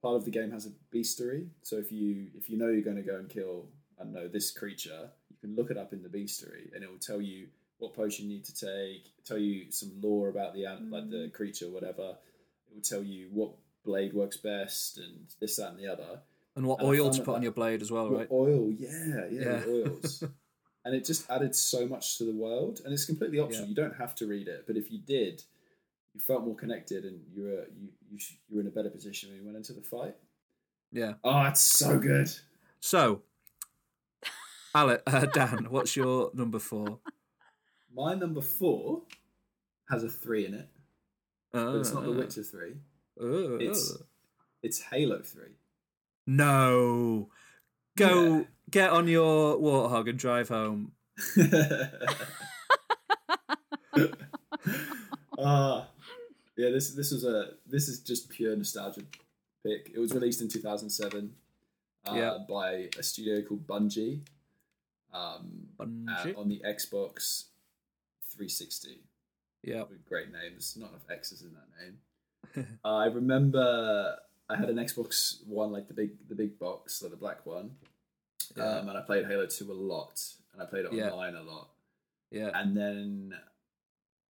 Part 0.00 0.16
of 0.16 0.24
the 0.24 0.30
game 0.30 0.50
has 0.50 0.66
a 0.66 0.72
bestiary, 0.96 1.48
so 1.62 1.76
if 1.76 1.92
you 1.92 2.28
if 2.34 2.50
you 2.50 2.56
know 2.56 2.68
you're 2.68 2.82
going 2.82 2.96
to 2.96 3.02
go 3.02 3.16
and 3.16 3.28
kill, 3.28 3.68
I 4.00 4.04
don't 4.04 4.12
know 4.12 4.26
this 4.26 4.50
creature, 4.50 5.10
you 5.30 5.36
can 5.40 5.54
look 5.54 5.70
it 5.70 5.76
up 5.76 5.92
in 5.92 6.02
the 6.02 6.08
bestiary, 6.08 6.74
and 6.74 6.82
it 6.82 6.90
will 6.90 6.98
tell 6.98 7.20
you 7.20 7.48
what 7.78 7.94
potion 7.94 8.24
you 8.28 8.36
need 8.36 8.44
to 8.46 8.54
take, 8.54 9.12
tell 9.24 9.38
you 9.38 9.70
some 9.70 9.92
lore 10.00 10.28
about 10.28 10.54
the 10.54 10.64
an 10.64 10.90
like 10.90 11.08
the 11.10 11.30
creature, 11.32 11.68
whatever. 11.68 12.16
It 12.68 12.74
will 12.74 12.82
tell 12.82 13.02
you 13.02 13.28
what 13.32 13.52
blade 13.84 14.12
works 14.14 14.36
best 14.38 14.98
and 14.98 15.26
this, 15.40 15.56
that, 15.56 15.70
and 15.70 15.78
the 15.78 15.86
other. 15.86 16.20
And 16.56 16.66
what 16.66 16.80
And 16.80 16.88
oil 16.88 17.10
to 17.10 17.22
put 17.22 17.36
on 17.36 17.42
your 17.42 17.52
blade 17.52 17.80
as 17.82 17.90
well, 17.92 18.08
What 18.10 18.18
right? 18.18 18.28
Oil, 18.30 18.70
yeah, 18.72 19.26
yeah, 19.30 19.40
Yeah. 19.40 19.62
oils. 19.68 20.24
and 20.84 20.94
it 20.94 21.04
just 21.04 21.30
added 21.30 21.54
so 21.54 21.86
much 21.86 22.18
to 22.18 22.24
the 22.24 22.34
world, 22.34 22.80
and 22.84 22.92
it's 22.92 23.04
completely 23.04 23.38
optional. 23.38 23.64
Yeah. 23.64 23.68
You 23.70 23.74
don't 23.74 23.96
have 23.96 24.14
to 24.16 24.26
read 24.26 24.48
it, 24.48 24.64
but 24.66 24.76
if 24.76 24.90
you 24.90 24.98
did, 24.98 25.42
you 26.14 26.20
felt 26.20 26.44
more 26.44 26.56
connected, 26.56 27.04
and 27.04 27.20
you 27.34 27.44
were 27.44 27.66
you 27.78 27.88
you, 28.10 28.18
you 28.48 28.56
were 28.56 28.60
in 28.60 28.66
a 28.66 28.70
better 28.70 28.90
position 28.90 29.30
when 29.30 29.38
you 29.38 29.44
went 29.44 29.56
into 29.56 29.72
the 29.72 29.82
fight. 29.82 30.14
Yeah. 30.92 31.14
Oh, 31.24 31.42
it's 31.44 31.60
so 31.62 31.98
good. 31.98 32.30
So, 32.80 33.22
Alec, 34.74 35.02
uh, 35.06 35.26
Dan, 35.26 35.66
what's 35.70 35.96
your 35.96 36.30
number 36.34 36.58
four? 36.58 36.98
My 37.94 38.14
number 38.14 38.40
four 38.40 39.02
has 39.90 40.02
a 40.04 40.08
three 40.08 40.46
in 40.46 40.54
it, 40.54 40.68
but 41.52 41.76
it's 41.76 41.92
not 41.92 42.04
The 42.04 42.12
Witcher 42.12 42.42
three. 42.42 42.74
Uh, 43.20 43.56
It's 43.58 43.98
it's 44.62 44.80
Halo 44.82 45.20
three. 45.22 45.52
no. 46.26 47.28
Go 47.96 48.38
Yeah. 48.38 48.44
get 48.70 48.90
on 48.90 49.08
your 49.08 49.56
warthog 49.58 50.08
and 50.08 50.18
drive 50.18 50.48
home. 50.48 50.92
Ah, 55.38 55.88
yeah. 56.56 56.70
This 56.70 56.90
this 56.94 57.10
was 57.10 57.24
a 57.24 57.54
this 57.66 57.88
is 57.88 58.00
just 58.00 58.28
pure 58.28 58.54
nostalgia 58.54 59.02
pick. 59.64 59.90
It 59.94 59.98
was 59.98 60.12
released 60.12 60.40
in 60.40 60.48
two 60.48 60.60
thousand 60.60 60.90
seven, 60.90 61.34
uh, 62.06 62.14
Yeah. 62.14 62.38
by 62.48 62.90
a 62.98 63.02
studio 63.02 63.42
called 63.42 63.66
Bungie, 63.66 64.20
um, 65.12 65.68
uh, 65.80 65.84
Bungie? 65.84 66.38
on 66.38 66.48
the 66.48 66.60
Xbox 66.64 67.44
three 68.30 68.48
sixty. 68.48 69.00
Yeah. 69.62 69.82
With 69.82 70.04
great 70.06 70.30
names, 70.32 70.76
not 70.78 70.90
enough 70.90 71.08
X's 71.10 71.42
in 71.42 71.54
that 71.54 71.68
name. 71.80 72.78
uh, 72.84 72.88
I 72.96 73.06
remember 73.06 74.16
I 74.52 74.56
had 74.56 74.68
an 74.70 74.76
Xbox 74.76 75.44
One, 75.46 75.72
like 75.72 75.88
the 75.88 75.94
big 75.94 76.10
the 76.28 76.34
big 76.34 76.58
box, 76.58 77.02
like 77.02 77.10
the 77.10 77.16
black 77.16 77.44
one, 77.46 77.72
Yeah. 78.56 78.78
um, 78.78 78.88
and 78.88 78.98
I 78.98 79.02
played 79.02 79.26
Halo 79.26 79.46
Two 79.46 79.70
a 79.72 79.74
lot, 79.74 80.20
and 80.52 80.62
I 80.62 80.66
played 80.66 80.84
it 80.86 80.92
Yeah. 80.92 81.10
online 81.10 81.34
a 81.34 81.42
lot. 81.42 81.70
Yeah. 82.30 82.50
And 82.54 82.76
then 82.76 83.34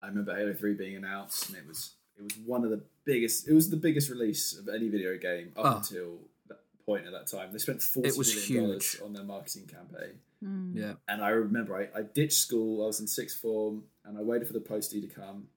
I 0.01 0.07
remember 0.07 0.35
Halo 0.35 0.53
3 0.53 0.73
being 0.73 0.97
announced 0.97 1.47
and 1.49 1.57
it 1.57 1.65
was 1.65 1.91
it 2.17 2.21
was 2.23 2.35
one 2.45 2.63
of 2.65 2.69
the 2.69 2.81
biggest. 3.05 3.47
It 3.47 3.53
was 3.53 3.69
the 3.69 3.77
biggest 3.77 4.09
release 4.09 4.57
of 4.57 4.67
any 4.69 4.87
video 4.89 5.17
game 5.17 5.51
up 5.55 5.65
Oh. 5.65 5.77
until 5.77 6.19
that 6.47 6.59
point 6.85 7.05
at 7.05 7.11
that 7.13 7.27
time. 7.27 7.51
They 7.53 7.57
spent 7.59 7.81
forty 7.81 8.09
It 8.09 8.17
was 8.17 8.27
million 8.49 8.65
dollars 8.69 8.91
huge. 8.91 9.01
on 9.01 9.13
their 9.13 9.23
marketing 9.23 9.67
campaign. 9.67 10.19
Mm. 10.43 10.75
Yeah. 10.75 10.93
And 11.07 11.21
I 11.23 11.29
remember 11.29 11.75
I, 11.75 11.87
I 11.97 12.01
ditched 12.03 12.33
school. 12.37 12.83
I 12.83 12.87
was 12.87 12.99
in 12.99 13.07
sixth 13.07 13.39
form, 13.39 13.85
and 14.05 14.17
I 14.17 14.21
waited 14.21 14.45
for 14.47 14.53
the 14.53 14.59
postie 14.61 15.01
to 15.01 15.07
come, 15.07 15.47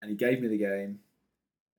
and 0.00 0.10
he 0.10 0.16
gave 0.16 0.40
me 0.40 0.48
the 0.48 0.58
game. 0.58 1.00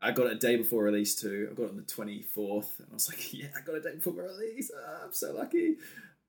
I 0.06 0.12
got 0.12 0.28
it 0.28 0.34
a 0.34 0.36
day 0.36 0.56
before 0.56 0.84
release 0.84 1.16
too. 1.16 1.50
I 1.52 1.54
got 1.56 1.64
it 1.64 1.70
on 1.72 1.78
the 1.78 1.82
twenty 1.84 2.22
fourth, 2.22 2.76
and 2.80 2.88
I 2.92 2.94
was 2.94 3.10
like, 3.10 3.34
"Yeah, 3.34 3.48
I 3.58 3.62
got 3.62 3.76
it 3.76 3.86
a 3.86 3.90
day 3.90 3.96
before 3.96 4.14
release. 4.14 4.72
Ah, 4.76 5.04
I'm 5.06 5.14
so 5.14 5.34
lucky." 5.34 5.76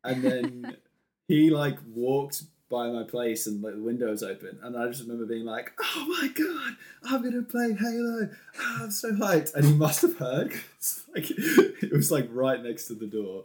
And 0.02 0.22
then 0.22 0.76
he 1.28 1.50
like 1.50 1.78
walked 1.94 2.44
by 2.68 2.90
my 2.90 3.04
place, 3.04 3.46
and 3.46 3.62
like 3.62 3.74
the 3.74 3.82
windows 3.82 4.22
open, 4.22 4.58
and 4.62 4.76
I 4.76 4.88
just 4.88 5.02
remember 5.02 5.26
being 5.26 5.44
like, 5.44 5.72
"Oh 5.80 6.06
my 6.20 6.28
god, 6.28 6.76
I'm 7.04 7.22
gonna 7.22 7.42
play 7.42 7.74
Halo! 7.74 8.30
Ah, 8.58 8.84
I'm 8.84 8.90
so 8.90 9.12
hyped!" 9.12 9.54
And 9.54 9.64
he 9.64 9.72
must 9.74 10.02
have 10.02 10.16
heard. 10.16 10.50
'cause, 10.52 11.04
like 11.14 11.30
it 11.30 11.92
was 11.92 12.10
like 12.10 12.28
right 12.32 12.62
next 12.62 12.86
to 12.88 12.94
the 12.94 13.06
door. 13.06 13.44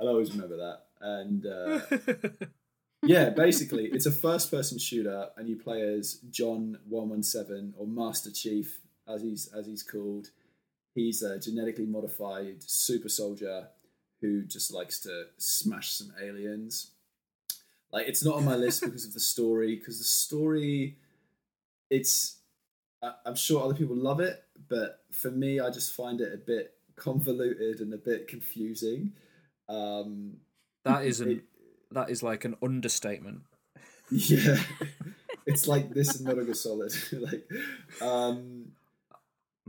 I'll 0.00 0.08
always 0.08 0.32
remember 0.32 0.56
that. 0.58 0.80
And 1.00 1.44
uh, 1.46 1.80
yeah, 3.02 3.30
basically, 3.30 3.86
it's 3.86 4.06
a 4.06 4.12
first-person 4.12 4.78
shooter, 4.78 5.30
and 5.36 5.48
you 5.48 5.56
play 5.56 5.82
as 5.82 6.14
John 6.30 6.78
One 6.88 7.08
One 7.08 7.22
Seven 7.24 7.74
or 7.76 7.86
Master 7.86 8.30
Chief, 8.30 8.78
as 9.08 9.22
he's 9.22 9.48
as 9.56 9.66
he's 9.66 9.82
called. 9.82 10.28
He's 10.94 11.22
a 11.22 11.38
genetically 11.38 11.86
modified 11.86 12.62
super 12.62 13.08
soldier 13.08 13.68
who 14.20 14.42
just 14.44 14.72
likes 14.72 15.00
to 15.00 15.24
smash 15.38 15.90
some 15.92 16.12
aliens. 16.22 16.90
Like, 17.92 18.06
it's 18.08 18.24
not 18.24 18.36
on 18.36 18.44
my 18.44 18.54
list 18.56 18.82
because 18.82 19.04
of 19.06 19.12
the 19.14 19.20
story, 19.20 19.76
because 19.76 19.98
the 19.98 20.04
story, 20.04 20.96
it's. 21.90 22.36
I'm 23.26 23.34
sure 23.34 23.64
other 23.64 23.74
people 23.74 23.96
love 23.96 24.20
it, 24.20 24.44
but 24.68 25.02
for 25.10 25.30
me, 25.30 25.58
I 25.58 25.70
just 25.70 25.92
find 25.92 26.20
it 26.20 26.32
a 26.32 26.36
bit 26.36 26.74
convoluted 26.94 27.80
and 27.80 27.92
a 27.92 27.96
bit 27.98 28.28
confusing. 28.28 29.12
Um, 29.68 30.36
That 30.84 31.04
is 31.04 31.20
an 31.20 31.30
it- 31.30 31.44
that 31.90 32.08
is 32.10 32.22
like 32.22 32.44
an 32.46 32.56
understatement. 32.62 33.42
yeah, 34.10 34.56
it's 35.46 35.66
like 35.68 35.92
this 35.92 36.14
and 36.16 36.26
Metal 36.26 36.44
Gear 36.44 36.54
Solid. 36.54 36.92
like, 37.12 37.46
um, 38.00 38.72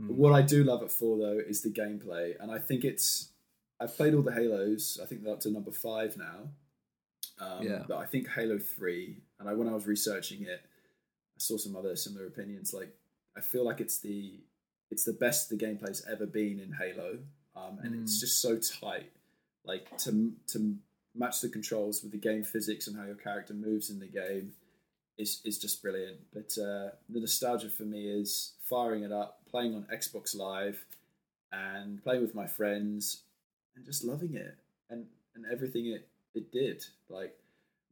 Mm. 0.00 0.10
what 0.16 0.32
I 0.32 0.42
do 0.42 0.64
love 0.64 0.82
it 0.82 0.90
for 0.90 1.16
though 1.18 1.38
is 1.38 1.62
the 1.62 1.70
gameplay, 1.70 2.34
and 2.40 2.50
I 2.50 2.58
think 2.58 2.84
it's. 2.84 3.30
I've 3.80 3.96
played 3.96 4.14
all 4.14 4.22
the 4.22 4.32
Halos. 4.32 4.98
I 5.02 5.06
think 5.06 5.22
they're 5.22 5.32
up 5.32 5.40
to 5.40 5.50
number 5.50 5.72
five 5.72 6.16
now. 6.16 6.48
Um, 7.38 7.62
Yeah. 7.62 7.84
But 7.86 7.98
I 7.98 8.06
think 8.06 8.28
Halo 8.28 8.58
Three, 8.58 9.18
and 9.38 9.48
I 9.48 9.54
when 9.54 9.68
I 9.68 9.72
was 9.72 9.86
researching 9.86 10.42
it, 10.42 10.60
I 10.62 11.38
saw 11.38 11.56
some 11.56 11.76
other 11.76 11.94
similar 11.96 12.26
opinions. 12.26 12.72
Like, 12.72 12.94
I 13.36 13.40
feel 13.40 13.64
like 13.64 13.80
it's 13.80 13.98
the 13.98 14.40
it's 14.90 15.04
the 15.04 15.12
best 15.12 15.48
the 15.48 15.56
gameplay's 15.56 16.04
ever 16.10 16.26
been 16.26 16.60
in 16.60 16.72
Halo, 16.72 17.18
um, 17.56 17.78
and 17.82 18.00
it's 18.02 18.20
just 18.20 18.40
so 18.40 18.58
tight. 18.58 19.10
Like 19.64 19.96
to 19.98 20.32
to 20.48 20.76
match 21.14 21.40
the 21.40 21.48
controls 21.48 22.02
with 22.02 22.12
the 22.12 22.18
game 22.18 22.42
physics 22.42 22.86
and 22.86 22.96
how 22.96 23.04
your 23.04 23.14
character 23.14 23.54
moves 23.54 23.90
in 23.90 23.98
the 24.00 24.06
game 24.08 24.52
is 25.18 25.40
is 25.44 25.58
just 25.58 25.82
brilliant. 25.82 26.18
But 26.32 26.56
uh, 26.58 26.90
the 27.08 27.20
nostalgia 27.20 27.70
for 27.70 27.84
me 27.84 28.08
is 28.08 28.54
firing 28.68 29.04
it 29.04 29.12
up, 29.12 29.40
playing 29.54 29.76
on 29.76 29.86
Xbox 29.94 30.36
Live, 30.36 30.84
and 31.52 32.02
playing 32.02 32.22
with 32.22 32.34
my 32.34 32.46
friends, 32.46 33.22
and 33.76 33.84
just 33.84 34.02
loving 34.02 34.34
it 34.34 34.56
and 34.90 35.06
and 35.36 35.44
everything 35.50 35.86
it 35.86 36.08
it 36.34 36.50
did. 36.50 36.84
Like 37.08 37.36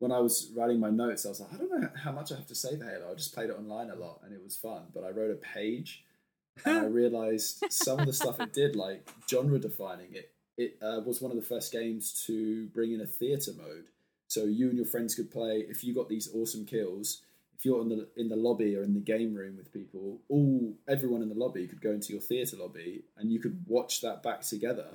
when 0.00 0.10
I 0.10 0.18
was 0.18 0.50
writing 0.56 0.80
my 0.80 0.90
notes, 0.90 1.24
I 1.24 1.28
was 1.28 1.40
like, 1.40 1.54
I 1.54 1.56
don't 1.58 1.70
know 1.70 1.88
how 2.02 2.10
much 2.10 2.32
I 2.32 2.34
have 2.34 2.48
to 2.48 2.56
say 2.56 2.76
for 2.76 2.84
Halo. 2.84 3.12
I 3.12 3.14
just 3.14 3.32
played 3.32 3.50
it 3.50 3.56
online 3.56 3.90
a 3.90 3.94
lot, 3.94 4.20
and 4.24 4.34
it 4.34 4.42
was 4.42 4.56
fun. 4.56 4.82
But 4.92 5.04
I 5.04 5.10
wrote 5.10 5.30
a 5.30 5.34
page, 5.36 6.04
and 6.64 6.78
I 6.78 6.84
realized 6.86 7.64
some 7.70 8.00
of 8.00 8.06
the 8.06 8.12
stuff 8.12 8.40
it 8.40 8.52
did, 8.52 8.74
like 8.74 9.08
genre 9.30 9.58
defining 9.58 10.12
it. 10.12 10.32
It 10.58 10.76
uh, 10.82 11.00
was 11.04 11.22
one 11.22 11.30
of 11.30 11.36
the 11.36 11.46
first 11.46 11.72
games 11.72 12.24
to 12.26 12.66
bring 12.74 12.92
in 12.92 13.00
a 13.00 13.06
theater 13.06 13.52
mode. 13.56 13.84
So 14.28 14.44
you 14.44 14.68
and 14.68 14.76
your 14.76 14.86
friends 14.86 15.14
could 15.14 15.30
play. 15.30 15.64
If 15.68 15.84
you 15.84 15.94
got 15.94 16.08
these 16.08 16.28
awesome 16.34 16.66
kills, 16.66 17.22
if 17.62 17.66
you're 17.66 17.80
in 17.80 17.88
the 17.88 18.08
in 18.16 18.28
the 18.28 18.34
lobby 18.34 18.76
or 18.76 18.82
in 18.82 18.92
the 18.92 19.00
game 19.00 19.34
room 19.34 19.56
with 19.56 19.72
people, 19.72 20.18
all 20.28 20.74
everyone 20.88 21.22
in 21.22 21.28
the 21.28 21.34
lobby 21.36 21.68
could 21.68 21.80
go 21.80 21.92
into 21.92 22.12
your 22.12 22.20
theater 22.20 22.56
lobby, 22.56 23.04
and 23.16 23.30
you 23.30 23.38
could 23.38 23.64
watch 23.68 24.00
that 24.00 24.20
back 24.20 24.40
together, 24.40 24.88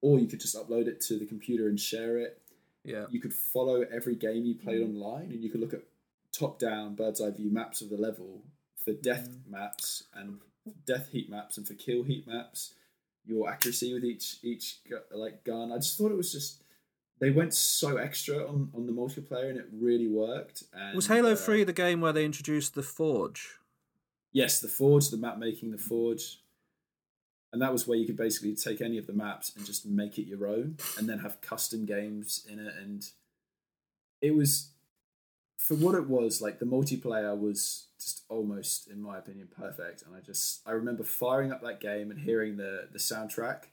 or 0.00 0.18
you 0.18 0.26
could 0.26 0.40
just 0.40 0.56
upload 0.56 0.88
it 0.88 1.00
to 1.02 1.16
the 1.16 1.26
computer 1.26 1.68
and 1.68 1.78
share 1.78 2.18
it. 2.18 2.42
Yeah. 2.82 3.04
You 3.08 3.20
could 3.20 3.32
follow 3.32 3.82
every 3.82 4.16
game 4.16 4.44
you 4.44 4.56
played 4.56 4.80
mm. 4.80 4.88
online, 4.88 5.30
and 5.30 5.44
you 5.44 5.48
could 5.48 5.60
look 5.60 5.72
at 5.72 5.82
top 6.32 6.58
down 6.58 6.96
bird's 6.96 7.20
eye 7.20 7.30
view 7.30 7.52
maps 7.52 7.82
of 7.82 7.88
the 7.88 7.96
level 7.96 8.42
for 8.84 8.92
death 8.92 9.28
mm. 9.28 9.52
maps 9.52 10.02
and 10.12 10.38
death 10.86 11.10
heat 11.12 11.30
maps 11.30 11.56
and 11.56 11.68
for 11.68 11.74
kill 11.74 12.02
heat 12.02 12.26
maps. 12.26 12.74
Your 13.24 13.48
accuracy 13.48 13.94
with 13.94 14.04
each 14.04 14.38
each 14.42 14.78
like 15.12 15.44
gun. 15.44 15.70
I 15.70 15.76
just 15.76 15.96
thought 15.96 16.10
it 16.10 16.16
was 16.16 16.32
just 16.32 16.62
they 17.20 17.30
went 17.30 17.54
so 17.54 17.96
extra 17.96 18.46
on, 18.46 18.70
on 18.74 18.86
the 18.86 18.92
multiplayer 18.92 19.50
and 19.50 19.58
it 19.58 19.66
really 19.72 20.08
worked. 20.08 20.64
And, 20.72 20.94
Was 20.94 21.08
Halo 21.08 21.32
uh, 21.32 21.36
Three 21.36 21.64
the 21.64 21.72
game 21.72 22.00
where 22.00 22.12
they 22.12 22.24
introduced 22.24 22.74
the 22.74 22.82
Forge? 22.82 23.58
Yes, 24.32 24.60
the 24.60 24.68
Forge, 24.68 25.08
the 25.10 25.16
map 25.16 25.38
making, 25.38 25.70
the 25.70 25.78
Forge. 25.78 26.40
And 27.52 27.62
that 27.62 27.72
was 27.72 27.86
where 27.86 27.98
you 27.98 28.06
could 28.06 28.16
basically 28.16 28.54
take 28.54 28.80
any 28.80 28.98
of 28.98 29.06
the 29.06 29.12
maps 29.12 29.52
and 29.56 29.64
just 29.64 29.86
make 29.86 30.18
it 30.18 30.26
your 30.26 30.46
own 30.46 30.76
and 30.98 31.08
then 31.08 31.20
have 31.20 31.40
custom 31.40 31.86
games 31.86 32.46
in 32.48 32.58
it. 32.58 32.74
And 32.78 33.08
it 34.20 34.34
was, 34.34 34.72
for 35.56 35.74
what 35.74 35.94
it 35.94 36.08
was, 36.08 36.42
like 36.42 36.58
the 36.58 36.66
multiplayer 36.66 37.38
was 37.38 37.86
just 37.98 38.22
almost, 38.28 38.88
in 38.88 39.00
my 39.00 39.16
opinion, 39.18 39.48
perfect. 39.56 40.02
And 40.02 40.14
I 40.14 40.20
just, 40.20 40.60
I 40.66 40.72
remember 40.72 41.04
firing 41.04 41.50
up 41.50 41.62
that 41.62 41.80
game 41.80 42.10
and 42.10 42.20
hearing 42.20 42.58
the, 42.58 42.88
the 42.92 42.98
soundtrack. 42.98 43.64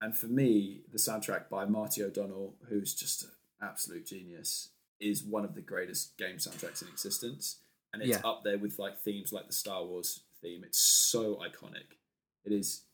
And 0.00 0.16
for 0.16 0.26
me, 0.26 0.82
the 0.92 0.98
soundtrack 0.98 1.48
by 1.48 1.64
Marty 1.64 2.02
O'Donnell, 2.02 2.54
who's 2.68 2.94
just 2.94 3.24
an 3.24 3.30
absolute 3.62 4.06
genius, 4.06 4.70
is 5.00 5.24
one 5.24 5.44
of 5.44 5.54
the 5.54 5.60
greatest 5.60 6.16
game 6.16 6.36
soundtracks 6.36 6.82
in 6.82 6.88
existence. 6.88 7.60
And 7.92 8.02
it's 8.02 8.10
Yeah. 8.20 8.28
up 8.28 8.44
there 8.44 8.58
with 8.58 8.78
like 8.78 8.98
themes 9.00 9.32
like 9.32 9.46
the 9.46 9.52
Star 9.52 9.84
Wars 9.84 10.22
theme. 10.40 10.62
It's 10.64 10.78
so 10.78 11.36
iconic. 11.36 11.96
It 12.44 12.52
is 12.52 12.84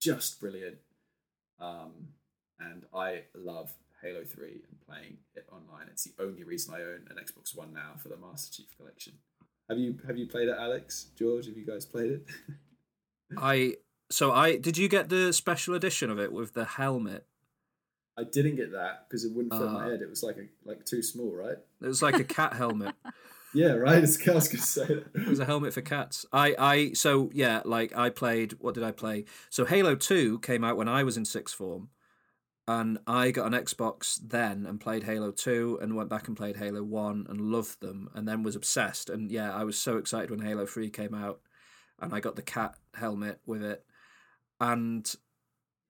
just 0.00 0.40
brilliant. 0.40 0.78
Um, 1.58 2.14
and 2.58 2.84
I 2.92 3.24
love 3.34 3.72
Halo 4.02 4.24
3 4.24 4.64
and 4.68 4.80
playing 4.80 5.18
it 5.34 5.46
online. 5.50 5.88
It's 5.88 6.04
the 6.04 6.14
only 6.22 6.42
reason 6.44 6.74
I 6.74 6.82
own 6.82 7.06
an 7.08 7.16
Xbox 7.16 7.56
One 7.56 7.72
now 7.72 7.94
for 7.96 8.08
the 8.08 8.16
Master 8.16 8.52
Chief 8.62 8.76
Collection. 8.76 9.14
Have 9.68 9.78
you 9.78 9.96
have 10.06 10.18
you 10.18 10.26
played 10.26 10.48
it, 10.48 10.56
Alex? 10.58 11.06
George, 11.16 11.46
have 11.46 11.56
you 11.56 11.64
guys 11.64 11.86
played 11.86 12.10
it? 12.12 12.26
I 13.38 13.76
so 14.12 14.32
I 14.32 14.56
did 14.56 14.76
you 14.78 14.88
get 14.88 15.08
the 15.08 15.32
special 15.32 15.74
edition 15.74 16.10
of 16.10 16.18
it 16.18 16.32
with 16.32 16.54
the 16.54 16.64
helmet? 16.64 17.26
I 18.18 18.24
didn't 18.24 18.56
get 18.56 18.72
that 18.72 19.06
because 19.08 19.24
it 19.24 19.32
wouldn't 19.32 19.54
fit 19.54 19.62
my 19.70 19.86
Uh. 19.86 19.90
head. 19.90 20.02
It 20.02 20.08
was 20.10 20.22
like 20.22 20.36
a, 20.36 20.46
like 20.68 20.84
too 20.84 21.02
small, 21.02 21.32
right? 21.34 21.56
It 21.80 21.86
was 21.86 22.02
like 22.02 22.18
a 22.18 22.24
cat 22.24 22.52
helmet. 22.62 22.94
Yeah, 23.54 23.72
right. 23.72 24.02
It's, 24.02 24.16
I 24.28 24.32
was 24.32 24.48
gonna 24.48 24.62
say 24.62 24.86
that. 24.86 25.06
It 25.14 25.26
was 25.28 25.38
a 25.40 25.44
helmet 25.44 25.74
for 25.74 25.80
cats. 25.82 26.24
I, 26.32 26.54
I, 26.58 26.92
so 26.92 27.30
yeah, 27.34 27.62
like 27.64 27.96
I 27.96 28.10
played. 28.10 28.52
What 28.60 28.74
did 28.74 28.82
I 28.84 28.92
play? 28.92 29.24
So 29.50 29.64
Halo 29.64 29.94
Two 29.94 30.38
came 30.40 30.62
out 30.64 30.76
when 30.76 30.88
I 30.88 31.02
was 31.04 31.16
in 31.18 31.24
sixth 31.24 31.54
form, 31.54 31.88
and 32.68 32.98
I 33.06 33.30
got 33.30 33.52
an 33.52 33.58
Xbox 33.64 34.18
then 34.22 34.64
and 34.66 34.80
played 34.80 35.04
Halo 35.04 35.32
Two, 35.32 35.78
and 35.82 35.96
went 35.96 36.08
back 36.10 36.28
and 36.28 36.36
played 36.36 36.56
Halo 36.56 36.82
One 36.82 37.26
and 37.28 37.40
loved 37.52 37.80
them, 37.80 38.08
and 38.14 38.26
then 38.26 38.42
was 38.42 38.56
obsessed. 38.56 39.10
And 39.10 39.30
yeah, 39.30 39.54
I 39.54 39.64
was 39.64 39.78
so 39.78 39.96
excited 39.98 40.30
when 40.30 40.40
Halo 40.40 40.64
Three 40.66 40.88
came 40.90 41.14
out, 41.14 41.40
and 42.00 42.14
I 42.14 42.20
got 42.20 42.36
the 42.36 42.42
cat 42.42 42.74
helmet 42.94 43.40
with 43.46 43.62
it, 43.62 43.84
and 44.62 45.14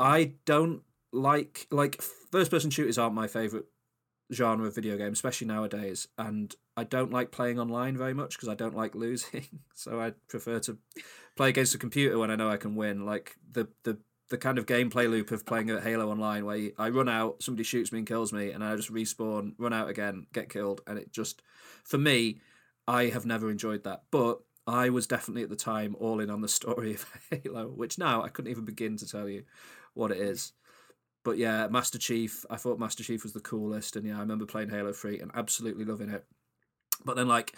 I 0.00 0.32
don't 0.46 0.82
like 1.12 1.68
like 1.70 2.00
first 2.00 2.50
person 2.50 2.70
shooters 2.70 2.98
aren't 2.98 3.14
my 3.14 3.28
favorite 3.28 3.66
genre 4.32 4.66
of 4.66 4.74
video 4.74 4.96
game, 4.96 5.12
especially 5.12 5.46
nowadays. 5.46 6.08
And 6.16 6.54
I 6.74 6.84
don't 6.84 7.12
like 7.12 7.30
playing 7.30 7.60
online 7.60 7.98
very 7.98 8.14
much 8.14 8.34
because 8.34 8.48
I 8.48 8.54
don't 8.54 8.74
like 8.74 8.94
losing. 8.94 9.44
so 9.74 10.00
I 10.00 10.14
prefer 10.26 10.58
to 10.60 10.78
play 11.36 11.50
against 11.50 11.74
a 11.74 11.78
computer 11.78 12.18
when 12.18 12.30
I 12.30 12.36
know 12.36 12.48
I 12.48 12.56
can 12.56 12.74
win. 12.74 13.04
Like 13.04 13.36
the 13.48 13.68
the 13.84 13.98
the 14.30 14.38
kind 14.38 14.56
of 14.56 14.64
gameplay 14.64 15.10
loop 15.10 15.30
of 15.30 15.44
playing 15.44 15.68
at 15.68 15.82
Halo 15.82 16.10
Online, 16.10 16.46
where 16.46 16.70
I 16.78 16.88
run 16.88 17.10
out, 17.10 17.42
somebody 17.42 17.64
shoots 17.64 17.92
me 17.92 17.98
and 17.98 18.08
kills 18.08 18.32
me, 18.32 18.52
and 18.52 18.64
I 18.64 18.74
just 18.74 18.90
respawn, 18.90 19.52
run 19.58 19.74
out 19.74 19.90
again, 19.90 20.26
get 20.32 20.48
killed, 20.48 20.80
and 20.86 20.98
it 20.98 21.12
just 21.12 21.42
for 21.84 21.98
me, 21.98 22.40
I 22.88 23.08
have 23.08 23.26
never 23.26 23.50
enjoyed 23.50 23.84
that. 23.84 24.04
But 24.10 24.40
I 24.66 24.90
was 24.90 25.06
definitely 25.06 25.42
at 25.42 25.50
the 25.50 25.56
time 25.56 25.96
all 25.98 26.20
in 26.20 26.30
on 26.30 26.40
the 26.40 26.48
story 26.48 26.94
of 26.94 27.06
Halo, 27.30 27.68
which 27.68 27.98
now 27.98 28.22
I 28.22 28.28
couldn't 28.28 28.50
even 28.50 28.64
begin 28.64 28.96
to 28.98 29.06
tell 29.06 29.28
you 29.28 29.44
what 29.94 30.10
it 30.10 30.18
is 30.18 30.52
but 31.24 31.38
yeah, 31.38 31.68
Master 31.68 31.98
Chief, 31.98 32.44
I 32.50 32.56
thought 32.56 32.78
Master 32.78 33.04
Chief 33.04 33.22
was 33.22 33.32
the 33.32 33.40
coolest, 33.40 33.96
and 33.96 34.06
yeah, 34.06 34.16
I 34.16 34.20
remember 34.20 34.46
playing 34.46 34.70
Halo 34.70 34.92
3 34.92 35.20
and 35.20 35.30
absolutely 35.34 35.84
loving 35.84 36.10
it. 36.10 36.24
But 37.04 37.16
then, 37.16 37.28
like, 37.28 37.54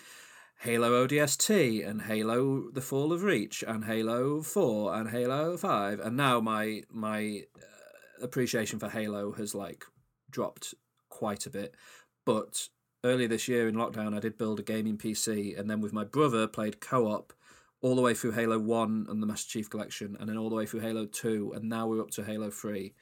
Halo 0.61 1.07
ODST 1.07 1.87
and 1.87 2.03
Halo 2.03 2.71
The 2.71 2.81
Fall 2.81 3.13
of 3.13 3.23
Reach 3.23 3.65
and 3.67 3.85
Halo 3.85 4.43
4 4.43 4.95
and 4.95 5.11
Halo 5.11 5.57
5, 5.57 6.01
and 6.01 6.17
now 6.17 6.41
my 6.41 6.83
my 6.91 7.43
uh, 7.57 8.25
appreciation 8.25 8.79
for 8.79 8.89
Halo 8.89 9.33
has 9.33 9.55
like 9.55 9.85
dropped 10.31 10.75
quite 11.09 11.47
a 11.47 11.51
bit. 11.51 11.75
But 12.25 12.69
earlier 13.05 13.29
this 13.29 13.47
year 13.47 13.69
in 13.69 13.75
lockdown, 13.75 14.17
I 14.17 14.21
did 14.21 14.39
build 14.39 14.59
a 14.59 14.63
gaming 14.63 14.97
PC, 14.99 15.59
and 15.59 15.71
then 15.71 15.81
with 15.81 15.93
my 15.93 16.05
brother 16.05 16.47
played 16.47 16.81
co 16.81 17.07
op 17.07 17.33
all 17.81 17.95
the 17.95 18.03
way 18.03 18.15
through 18.15 18.33
Halo 18.33 18.59
One 18.59 19.07
and 19.09 19.23
the 19.23 19.27
Master 19.27 19.51
Chief 19.51 19.69
Collection, 19.71 20.17
and 20.19 20.29
then 20.29 20.39
all 20.39 20.49
the 20.49 20.57
way 20.57 20.67
through 20.67 20.81
Halo 20.81 21.07
Two, 21.07 21.53
and 21.55 21.69
now 21.69 21.87
we're 21.87 22.01
up 22.01 22.11
to 22.13 22.25
Halo 22.25 22.51
Three, 22.51 22.95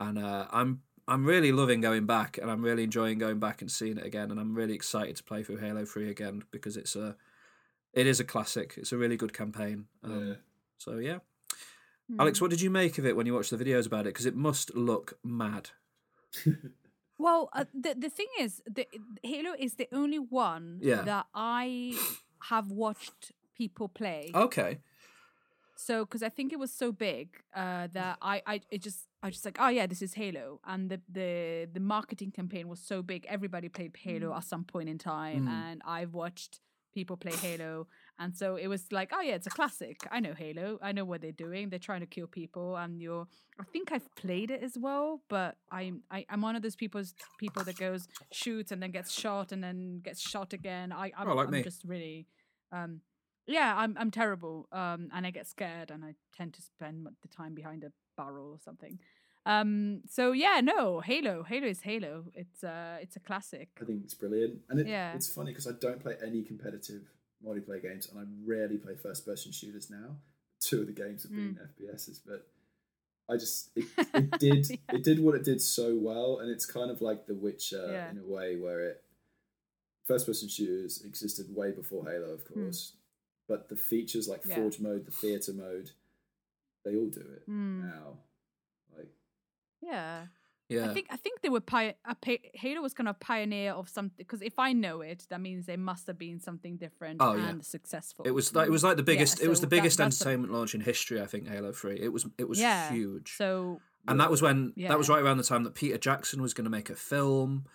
and 0.00 0.18
uh, 0.18 0.46
I'm 0.50 0.82
I'm 1.08 1.24
really 1.24 1.52
loving 1.52 1.80
going 1.80 2.04
back, 2.04 2.38
and 2.38 2.50
I'm 2.50 2.62
really 2.62 2.84
enjoying 2.84 3.18
going 3.18 3.38
back 3.38 3.62
and 3.62 3.70
seeing 3.70 3.96
it 3.96 4.04
again, 4.04 4.30
and 4.30 4.40
I'm 4.40 4.54
really 4.54 4.74
excited 4.74 5.16
to 5.16 5.24
play 5.24 5.42
through 5.42 5.58
Halo 5.58 5.84
Three 5.84 6.10
again 6.10 6.42
because 6.50 6.76
it's 6.76 6.96
a 6.96 7.16
it 7.92 8.06
is 8.06 8.20
a 8.20 8.24
classic. 8.24 8.74
It's 8.76 8.92
a 8.92 8.98
really 8.98 9.16
good 9.16 9.32
campaign. 9.32 9.86
Um, 10.04 10.28
Yeah. 10.28 10.34
So 10.78 10.98
yeah, 10.98 11.18
Hmm. 12.08 12.20
Alex, 12.20 12.40
what 12.40 12.50
did 12.50 12.60
you 12.60 12.70
make 12.70 12.98
of 12.98 13.06
it 13.06 13.16
when 13.16 13.26
you 13.26 13.34
watched 13.34 13.50
the 13.50 13.56
videos 13.56 13.86
about 13.86 14.02
it? 14.06 14.14
Because 14.14 14.26
it 14.26 14.36
must 14.36 14.74
look 14.74 15.18
mad. 15.24 15.70
Well, 17.18 17.48
uh, 17.52 17.64
the 17.72 17.94
the 17.94 18.10
thing 18.10 18.28
is, 18.40 18.62
the 18.66 18.86
Halo 19.22 19.54
is 19.58 19.74
the 19.74 19.88
only 19.92 20.18
one 20.18 20.78
Yeah. 20.82 21.02
that 21.02 21.26
I 21.34 21.94
have 22.50 22.70
watched 22.70 23.32
people 23.54 23.88
play. 23.88 24.30
Okay. 24.34 24.78
So, 25.78 26.04
because 26.06 26.22
I 26.22 26.30
think 26.30 26.52
it 26.52 26.58
was 26.58 26.72
so 26.72 26.90
big 26.90 27.28
uh, 27.54 27.88
that 27.92 28.16
I, 28.22 28.40
I, 28.46 28.60
it 28.70 28.80
just, 28.82 29.08
I 29.22 29.28
just 29.28 29.44
like, 29.44 29.58
oh 29.60 29.68
yeah, 29.68 29.86
this 29.86 30.00
is 30.00 30.14
Halo, 30.14 30.60
and 30.64 30.90
the 30.90 31.00
the 31.12 31.68
the 31.72 31.80
marketing 31.80 32.30
campaign 32.32 32.66
was 32.68 32.80
so 32.80 33.02
big. 33.02 33.26
Everybody 33.28 33.68
played 33.68 33.94
Halo 33.96 34.34
at 34.34 34.44
some 34.44 34.64
point 34.64 34.88
in 34.88 34.96
time, 34.98 35.46
Mm. 35.46 35.50
and 35.50 35.82
I've 35.84 36.14
watched 36.14 36.60
people 36.94 37.16
play 37.18 37.32
Halo, 37.32 37.88
and 38.18 38.36
so 38.36 38.56
it 38.56 38.68
was 38.68 38.90
like, 38.92 39.10
oh 39.12 39.20
yeah, 39.20 39.34
it's 39.34 39.46
a 39.46 39.50
classic. 39.50 39.98
I 40.10 40.20
know 40.20 40.34
Halo. 40.34 40.78
I 40.82 40.92
know 40.92 41.04
what 41.04 41.20
they're 41.20 41.32
doing. 41.32 41.68
They're 41.68 41.78
trying 41.78 42.00
to 42.00 42.06
kill 42.06 42.26
people, 42.26 42.76
and 42.76 43.00
you're. 43.00 43.26
I 43.60 43.64
think 43.64 43.92
I've 43.92 44.14
played 44.16 44.50
it 44.50 44.62
as 44.62 44.76
well, 44.78 45.22
but 45.28 45.56
I'm 45.70 46.02
I, 46.10 46.24
I'm 46.28 46.40
one 46.42 46.56
of 46.56 46.62
those 46.62 46.76
people's 46.76 47.14
people 47.38 47.62
that 47.64 47.78
goes 47.78 48.08
shoots 48.32 48.72
and 48.72 48.82
then 48.82 48.90
gets 48.90 49.12
shot 49.12 49.52
and 49.52 49.62
then 49.62 50.00
gets 50.02 50.20
shot 50.20 50.52
again. 50.52 50.92
I 50.92 51.12
I'm, 51.16 51.28
Oh, 51.28 51.34
like 51.34 51.46
I'm 51.48 51.52
me. 51.52 51.62
just 51.62 51.84
really 51.84 52.26
um 52.72 53.00
yeah 53.46 53.74
i'm 53.76 53.96
i'm 53.96 54.10
terrible 54.10 54.66
um 54.72 55.08
and 55.14 55.24
i 55.24 55.30
get 55.30 55.46
scared 55.46 55.92
and 55.92 56.04
i 56.04 56.14
tend 56.36 56.52
to 56.52 56.60
spend 56.60 57.06
the 57.22 57.28
time 57.28 57.54
behind 57.54 57.84
a 57.84 57.92
barrel 58.16 58.50
or 58.50 58.58
something 58.58 58.98
um 59.46 60.00
so 60.10 60.32
yeah 60.32 60.60
no 60.60 60.98
halo 61.00 61.44
halo 61.44 61.68
is 61.68 61.82
halo 61.82 62.24
it's 62.34 62.64
uh 62.64 62.96
it's 63.00 63.14
a 63.14 63.20
classic 63.20 63.68
I 63.80 63.84
think 63.84 64.02
it's 64.02 64.14
brilliant, 64.14 64.62
and 64.68 64.80
it, 64.80 64.88
Yeah. 64.88 65.14
it's 65.14 65.28
funny 65.32 65.52
because 65.52 65.68
I 65.68 65.72
don't 65.80 66.00
play 66.00 66.16
any 66.26 66.42
competitive 66.42 67.02
multiplayer 67.46 67.82
games, 67.82 68.08
and 68.10 68.18
I 68.18 68.24
rarely 68.44 68.76
play 68.78 68.94
first-person 68.96 69.52
shooters 69.52 69.88
now. 69.90 70.16
Two 70.60 70.80
of 70.80 70.86
the 70.86 70.92
games 70.92 71.22
have 71.22 71.32
been 71.32 71.58
FPSs, 71.80 72.20
but 72.26 72.46
I 73.28 73.36
just 73.36 73.70
it, 73.76 73.84
it 74.14 74.38
did 74.38 74.70
Yeah. 74.70 74.76
it 74.94 75.04
did 75.04 75.20
what 75.20 75.34
it 75.34 75.44
did 75.44 75.60
so 75.60 75.96
well, 75.96 76.38
and 76.40 76.50
it's 76.50 76.66
kind 76.66 76.90
of 76.90 77.00
like 77.00 77.26
The 77.26 77.34
Witcher 77.34 77.86
Yeah. 77.90 78.10
in 78.10 78.18
a 78.18 78.24
way 78.26 78.56
where 78.56 78.80
it 78.80 79.02
first-person 80.04 80.48
shooters 80.48 81.02
existed 81.04 81.46
way 81.54 81.72
before 81.72 82.04
Halo, 82.04 82.30
of 82.32 82.44
course, 82.44 82.94
but 83.48 83.68
the 83.68 83.76
features 83.76 84.28
like 84.28 84.42
Hmm. 84.44 84.50
Yeah. 84.50 84.56
Forge 84.56 84.80
mode, 84.80 85.04
the 85.06 85.10
theater 85.10 85.52
mode, 85.52 85.90
they 86.84 86.96
all 86.96 87.08
do 87.08 87.20
it 87.20 87.42
Hmm. 87.46 87.82
now. 87.86 88.18
Like 88.96 89.12
yeah 89.82 90.26
Yeah. 90.68 90.90
I 90.90 90.94
think 90.94 91.06
I 91.10 91.16
think 91.16 91.42
they 91.42 91.48
were 91.48 91.60
pi- 91.60 91.94
a 92.04 92.14
pi- 92.16 92.40
Halo 92.54 92.82
was 92.82 92.92
kind 92.92 93.08
of 93.08 93.20
pioneer 93.20 93.72
of 93.72 93.88
something 93.88 94.16
because 94.18 94.42
if 94.42 94.58
I 94.58 94.72
know 94.72 95.00
it, 95.00 95.24
that 95.30 95.40
means 95.40 95.66
there 95.66 95.78
must 95.78 96.06
have 96.08 96.18
been 96.18 96.40
something 96.40 96.76
different 96.76 97.18
Oh, 97.20 97.34
yeah. 97.36 97.48
and 97.50 97.64
successful. 97.64 98.24
It 98.26 98.32
was 98.32 98.52
like 98.54 98.66
it 98.66 98.70
was 98.72 98.82
like 98.82 98.96
the 98.96 99.02
Yeah, 99.02 99.06
biggest. 99.06 99.40
it 99.40 99.48
was 99.48 99.58
so 99.58 99.62
the 99.62 99.66
that- 99.68 99.76
biggest 99.76 100.00
a- 100.00 100.04
entertainment 100.04 100.52
launch 100.52 100.74
in 100.74 100.80
history. 100.80 101.20
I 101.22 101.26
think 101.26 101.46
Halo 101.48 101.70
Three. 101.72 102.00
It 102.00 102.12
was 102.12 102.26
it 102.36 102.48
was 102.48 102.58
yeah, 102.58 102.90
huge. 102.90 103.36
So 103.36 103.80
and 104.08 104.18
that 104.20 104.30
was 104.30 104.42
when 104.42 104.72
that 104.76 104.98
was 104.98 105.08
right 105.08 105.22
around 105.22 105.36
the 105.38 105.44
time 105.44 105.62
that 105.64 105.74
Peter 105.74 105.98
Jackson 105.98 106.42
was 106.42 106.52
going 106.52 106.64
to 106.64 106.70
make 106.70 106.90
a 106.90 106.96
film, 106.96 107.66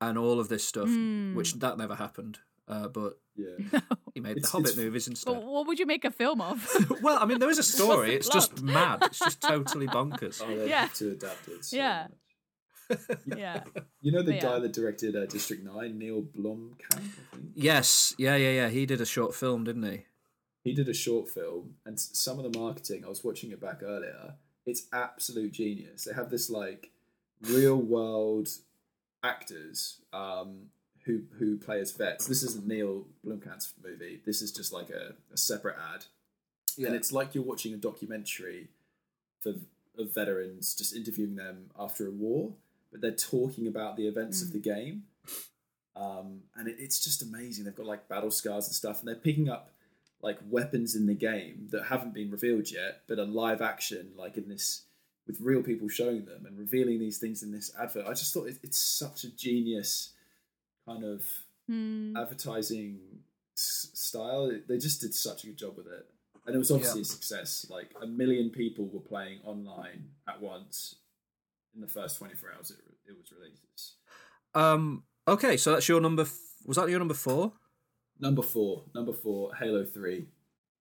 and 0.00 0.16
all 0.16 0.38
of 0.38 0.48
this 0.48 0.64
stuff, 0.64 0.88
which 1.34 1.52
Hmm. 1.54 1.58
that 1.58 1.76
never 1.76 1.96
happened. 1.96 2.38
Uh, 2.68 2.86
but 2.86 3.18
yeah, 3.34 3.56
he 4.14 4.20
made 4.20 4.36
It's- 4.36 4.42
the 4.44 4.48
Hobbit 4.58 4.72
it's- 4.72 4.76
movies 4.84 5.06
but 5.06 5.10
instead. 5.12 5.36
what 5.44 5.66
would 5.66 5.78
you 5.80 5.86
make 5.86 6.04
a 6.04 6.10
film 6.12 6.40
of? 6.40 6.68
well, 7.02 7.18
I 7.20 7.24
mean, 7.24 7.38
there 7.40 7.50
is 7.50 7.58
a 7.58 7.62
story. 7.76 8.14
It's 8.14 8.28
just 8.28 8.62
mad. 8.62 9.00
It's 9.02 9.18
just 9.18 9.40
totally 9.40 9.86
bonkers. 9.88 10.40
oh, 10.44 10.64
Yeah. 10.66 10.86
to 10.94 11.10
adapt 11.12 11.48
it. 11.48 11.64
So 11.64 11.76
Yeah. 11.76 12.02
much. 12.10 12.18
yeah. 13.36 13.62
You 14.00 14.12
know 14.12 14.22
the 14.22 14.32
But 14.32 14.40
guy 14.42 14.58
that 14.60 14.72
directed 14.72 15.16
uh, 15.16 15.26
District 15.26 15.64
Nine, 15.64 15.98
Neil 15.98 16.22
Blomkamp, 16.22 16.94
I 16.94 17.36
think. 17.36 17.52
Yes, 17.54 18.14
yeah, 18.18 18.36
yeah, 18.36 18.50
yeah. 18.50 18.68
He 18.68 18.86
did 18.86 19.00
a 19.00 19.06
short 19.06 19.34
film, 19.34 19.64
didn't 19.64 19.84
he? 19.84 20.04
He 20.64 20.74
did 20.74 20.88
a 20.88 20.94
short 20.94 21.28
film, 21.28 21.74
and 21.86 21.98
some 21.98 22.38
of 22.38 22.50
the 22.50 22.58
marketing. 22.58 23.04
I 23.04 23.08
was 23.08 23.24
watching 23.24 23.50
it 23.50 23.60
back 23.60 23.82
earlier. 23.82 24.34
It's 24.66 24.86
absolute 24.92 25.52
genius. 25.52 26.04
They 26.04 26.14
have 26.14 26.30
this 26.30 26.50
like 26.50 26.90
real 27.42 27.76
world 27.76 28.48
actors 29.22 30.00
um, 30.12 30.66
who 31.04 31.22
who 31.38 31.56
play 31.58 31.80
as 31.80 31.92
vets. 31.92 32.26
This 32.26 32.42
isn't 32.42 32.66
Neil 32.66 33.06
Blomkamp's 33.24 33.72
movie. 33.82 34.20
This 34.24 34.42
is 34.42 34.52
just 34.52 34.72
like 34.72 34.90
a, 34.90 35.14
a 35.32 35.36
separate 35.36 35.76
ad, 35.94 36.04
and 36.76 36.94
it's 36.94 37.12
like 37.12 37.34
you're 37.34 37.44
watching 37.44 37.72
a 37.72 37.78
documentary 37.78 38.68
for 39.40 39.54
of 39.98 40.14
veterans, 40.14 40.74
just 40.74 40.94
interviewing 40.94 41.36
them 41.36 41.70
after 41.78 42.06
a 42.06 42.10
war, 42.10 42.52
but 42.90 43.00
they're 43.00 43.10
talking 43.12 43.66
about 43.66 43.96
the 43.96 44.06
events 44.06 44.42
of 44.42 44.52
the 44.52 44.58
game. 44.60 45.04
Um, 45.96 46.42
and 46.56 46.68
it, 46.68 46.76
it's 46.78 47.02
just 47.02 47.22
amazing. 47.22 47.64
They've 47.64 47.74
got 47.74 47.86
like 47.86 48.08
battle 48.08 48.30
scars 48.30 48.66
and 48.66 48.74
stuff, 48.74 49.00
and 49.00 49.08
they're 49.08 49.14
picking 49.16 49.48
up 49.48 49.70
like 50.22 50.38
weapons 50.48 50.94
in 50.96 51.06
the 51.06 51.14
game 51.14 51.68
that 51.70 51.84
haven't 51.86 52.14
been 52.14 52.30
revealed 52.30 52.70
yet, 52.70 53.02
but 53.08 53.18
are 53.18 53.24
live 53.24 53.60
action, 53.62 54.10
like 54.16 54.36
in 54.36 54.48
this 54.48 54.82
with 55.26 55.40
real 55.40 55.62
people 55.62 55.88
showing 55.88 56.24
them 56.24 56.46
and 56.46 56.58
revealing 56.58 56.98
these 56.98 57.18
things 57.18 57.42
in 57.42 57.52
this 57.52 57.70
advert. 57.78 58.06
I 58.06 58.10
just 58.14 58.32
thought 58.32 58.48
it, 58.48 58.58
it's 58.62 58.78
such 58.78 59.24
a 59.24 59.30
genius 59.36 60.12
kind 60.86 61.04
of 61.04 61.24
Hmm. 61.68 62.16
advertising 62.16 63.00
s- 63.54 63.90
style. 63.92 64.50
They 64.66 64.78
just 64.78 65.02
did 65.02 65.14
such 65.14 65.44
a 65.44 65.48
good 65.48 65.58
job 65.58 65.76
with 65.76 65.86
it, 65.86 66.06
and 66.46 66.54
it 66.54 66.58
was 66.58 66.70
obviously 66.70 67.02
a 67.02 67.04
success. 67.04 67.66
Like 67.68 67.90
a 68.00 68.06
million 68.06 68.48
people 68.50 68.86
were 68.88 69.00
playing 69.00 69.40
online 69.44 70.12
at 70.26 70.40
once 70.40 70.94
in 71.78 71.82
the 71.82 71.92
first 71.92 72.18
twenty 72.18 72.34
four 72.34 72.50
hours 72.52 72.70
it, 72.72 72.78
it 73.06 73.16
was 73.16 73.32
released. 73.32 73.96
Um. 74.54 75.04
Okay, 75.28 75.56
so 75.56 75.72
that's 75.72 75.88
your 75.88 76.00
number. 76.00 76.22
F- 76.22 76.36
was 76.66 76.76
that 76.76 76.88
your 76.88 76.98
number 76.98 77.14
four? 77.14 77.52
number 78.20 78.42
four, 78.42 78.82
number 78.94 79.12
four, 79.12 79.54
Halo 79.54 79.84
Three. 79.84 80.26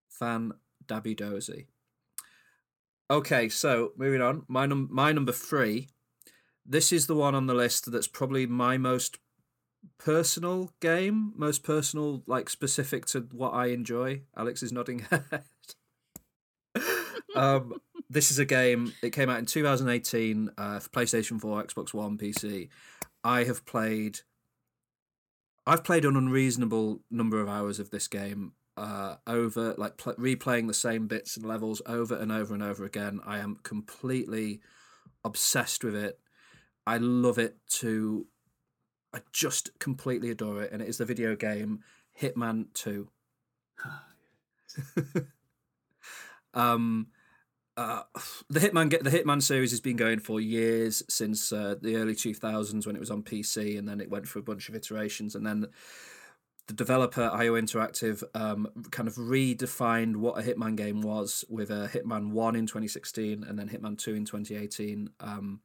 Fan 0.09 0.53
Dabby 0.87 1.13
Dozy. 1.15 1.67
Okay, 3.11 3.47
so 3.49 3.91
moving 3.95 4.21
on. 4.21 4.43
My 4.47 4.65
num 4.65 4.89
my 4.91 5.11
number 5.11 5.31
three. 5.31 5.89
This 6.65 6.91
is 6.91 7.07
the 7.07 7.15
one 7.15 7.35
on 7.35 7.47
the 7.47 7.53
list 7.53 7.91
that's 7.91 8.07
probably 8.07 8.45
my 8.45 8.77
most 8.77 9.19
personal 9.97 10.71
game, 10.81 11.33
most 11.37 11.63
personal, 11.63 12.23
like 12.27 12.49
specific 12.49 13.05
to 13.07 13.27
what 13.31 13.51
I 13.51 13.67
enjoy. 13.67 14.23
Alex 14.35 14.63
is 14.63 14.73
nodding 14.73 14.99
head. 15.09 15.43
um, 17.35 17.73
this 18.09 18.31
is 18.31 18.39
a 18.39 18.45
game. 18.45 18.93
It 19.01 19.11
came 19.11 19.29
out 19.29 19.39
in 19.39 19.45
2018 19.45 20.51
uh, 20.57 20.79
for 20.79 20.89
PlayStation 20.89 21.39
4, 21.39 21.63
Xbox 21.63 21.93
One, 21.93 22.17
PC. 22.17 22.69
I 23.23 23.43
have 23.43 23.65
played. 23.65 24.19
I've 25.65 25.83
played 25.83 26.05
an 26.05 26.15
unreasonable 26.15 27.01
number 27.11 27.41
of 27.41 27.49
hours 27.49 27.79
of 27.79 27.89
this 27.89 28.07
game 28.07 28.53
uh, 28.77 29.15
over, 29.25 29.75
like 29.77 29.97
pl- 29.97 30.13
replaying 30.13 30.67
the 30.67 30.73
same 30.73 31.07
bits 31.07 31.35
and 31.35 31.45
levels 31.45 31.81
over 31.85 32.15
and 32.15 32.31
over 32.31 32.53
and 32.53 32.63
over 32.63 32.85
again. 32.85 33.19
I 33.25 33.39
am 33.39 33.57
completely 33.63 34.61
obsessed 35.25 35.83
with 35.83 35.95
it. 35.95 36.19
I 36.85 36.97
love 36.97 37.37
it 37.37 37.57
to. 37.71 38.27
I 39.13 39.19
just 39.33 39.77
completely 39.79 40.29
adore 40.29 40.63
it, 40.63 40.71
and 40.71 40.81
it 40.81 40.87
is 40.87 40.99
the 40.99 41.05
video 41.05 41.35
game 41.35 41.83
Hitman 42.21 42.67
Two. 42.73 43.09
um, 46.53 47.07
uh, 47.77 48.03
the 48.49 48.59
Hitman 48.59 48.89
the 48.89 49.09
Hitman 49.09 49.41
series 49.41 49.71
has 49.71 49.79
been 49.79 49.95
going 49.95 50.19
for 50.19 50.41
years 50.41 51.03
since 51.07 51.53
uh, 51.53 51.75
the 51.81 51.95
early 51.95 52.15
two 52.15 52.33
thousands 52.33 52.85
when 52.85 52.95
it 52.95 52.99
was 52.99 53.11
on 53.11 53.23
PC, 53.23 53.77
and 53.77 53.87
then 53.87 54.01
it 54.01 54.09
went 54.09 54.27
through 54.27 54.41
a 54.41 54.45
bunch 54.45 54.67
of 54.67 54.75
iterations, 54.75 55.35
and 55.35 55.45
then 55.45 55.67
the 56.67 56.73
developer 56.73 57.29
IO 57.33 57.53
Interactive 57.53 58.23
um, 58.35 58.67
kind 58.91 59.07
of 59.07 59.15
redefined 59.15 60.17
what 60.17 60.37
a 60.37 60.41
Hitman 60.41 60.75
game 60.75 61.01
was 61.01 61.45
with 61.47 61.69
a 61.69 61.89
Hitman 61.93 62.31
One 62.31 62.57
in 62.57 62.67
2016 62.67 63.45
and 63.45 63.57
then 63.57 63.69
Hitman 63.69 63.97
Two 63.97 64.15
in 64.15 64.25
2018. 64.25 65.09
Um, 65.21 65.61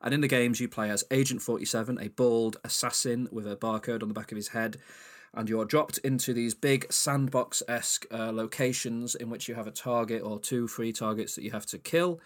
and 0.00 0.14
in 0.14 0.20
the 0.20 0.28
games, 0.28 0.60
you 0.60 0.68
play 0.68 0.90
as 0.90 1.02
Agent 1.10 1.40
47, 1.40 1.98
a 1.98 2.08
bald 2.08 2.58
assassin 2.62 3.26
with 3.32 3.50
a 3.50 3.56
barcode 3.56 4.02
on 4.02 4.08
the 4.08 4.14
back 4.14 4.30
of 4.30 4.36
his 4.36 4.48
head. 4.48 4.76
And 5.36 5.48
you're 5.48 5.64
dropped 5.64 5.98
into 5.98 6.32
these 6.32 6.54
big 6.54 6.92
sandbox 6.92 7.62
esque 7.68 8.06
uh, 8.12 8.32
locations 8.32 9.14
in 9.14 9.30
which 9.30 9.48
you 9.48 9.54
have 9.54 9.66
a 9.66 9.72
target 9.72 10.22
or 10.22 10.38
two 10.38 10.68
free 10.68 10.92
targets 10.92 11.34
that 11.34 11.42
you 11.42 11.50
have 11.50 11.66
to 11.66 11.78
kill. 11.78 12.20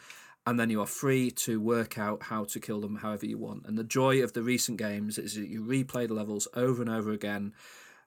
And 0.47 0.59
then 0.59 0.71
you 0.71 0.81
are 0.81 0.87
free 0.87 1.31
to 1.33 1.61
work 1.61 1.99
out 1.99 2.25
how 2.25 2.45
to 2.45 2.61
kill 2.61 2.81
them 2.81 2.97
however 2.97 3.27
you 3.27 3.39
want. 3.39 3.67
And 3.67 3.77
the 3.77 3.85
joy 3.85 4.23
of 4.23 4.33
the 4.33 4.43
recent 4.43 4.79
games 4.79 5.19
is 5.19 5.35
that 5.35 5.49
you 5.49 5.63
replay 5.63 6.09
the 6.09 6.15
levels 6.15 6.49
over 6.55 6.81
and 6.81 6.91
over 6.91 7.13
again, 7.13 7.53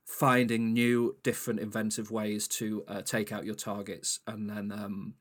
finding 0.06 0.73
new, 0.73 1.18
different, 1.23 1.60
inventive 1.60 2.10
ways 2.10 2.48
to 2.48 2.84
uh, 2.88 3.02
take 3.02 3.32
out 3.32 3.45
your 3.45 3.56
targets. 3.56 4.19
And 4.26 4.49
then 4.49 4.72
um, 4.72 5.15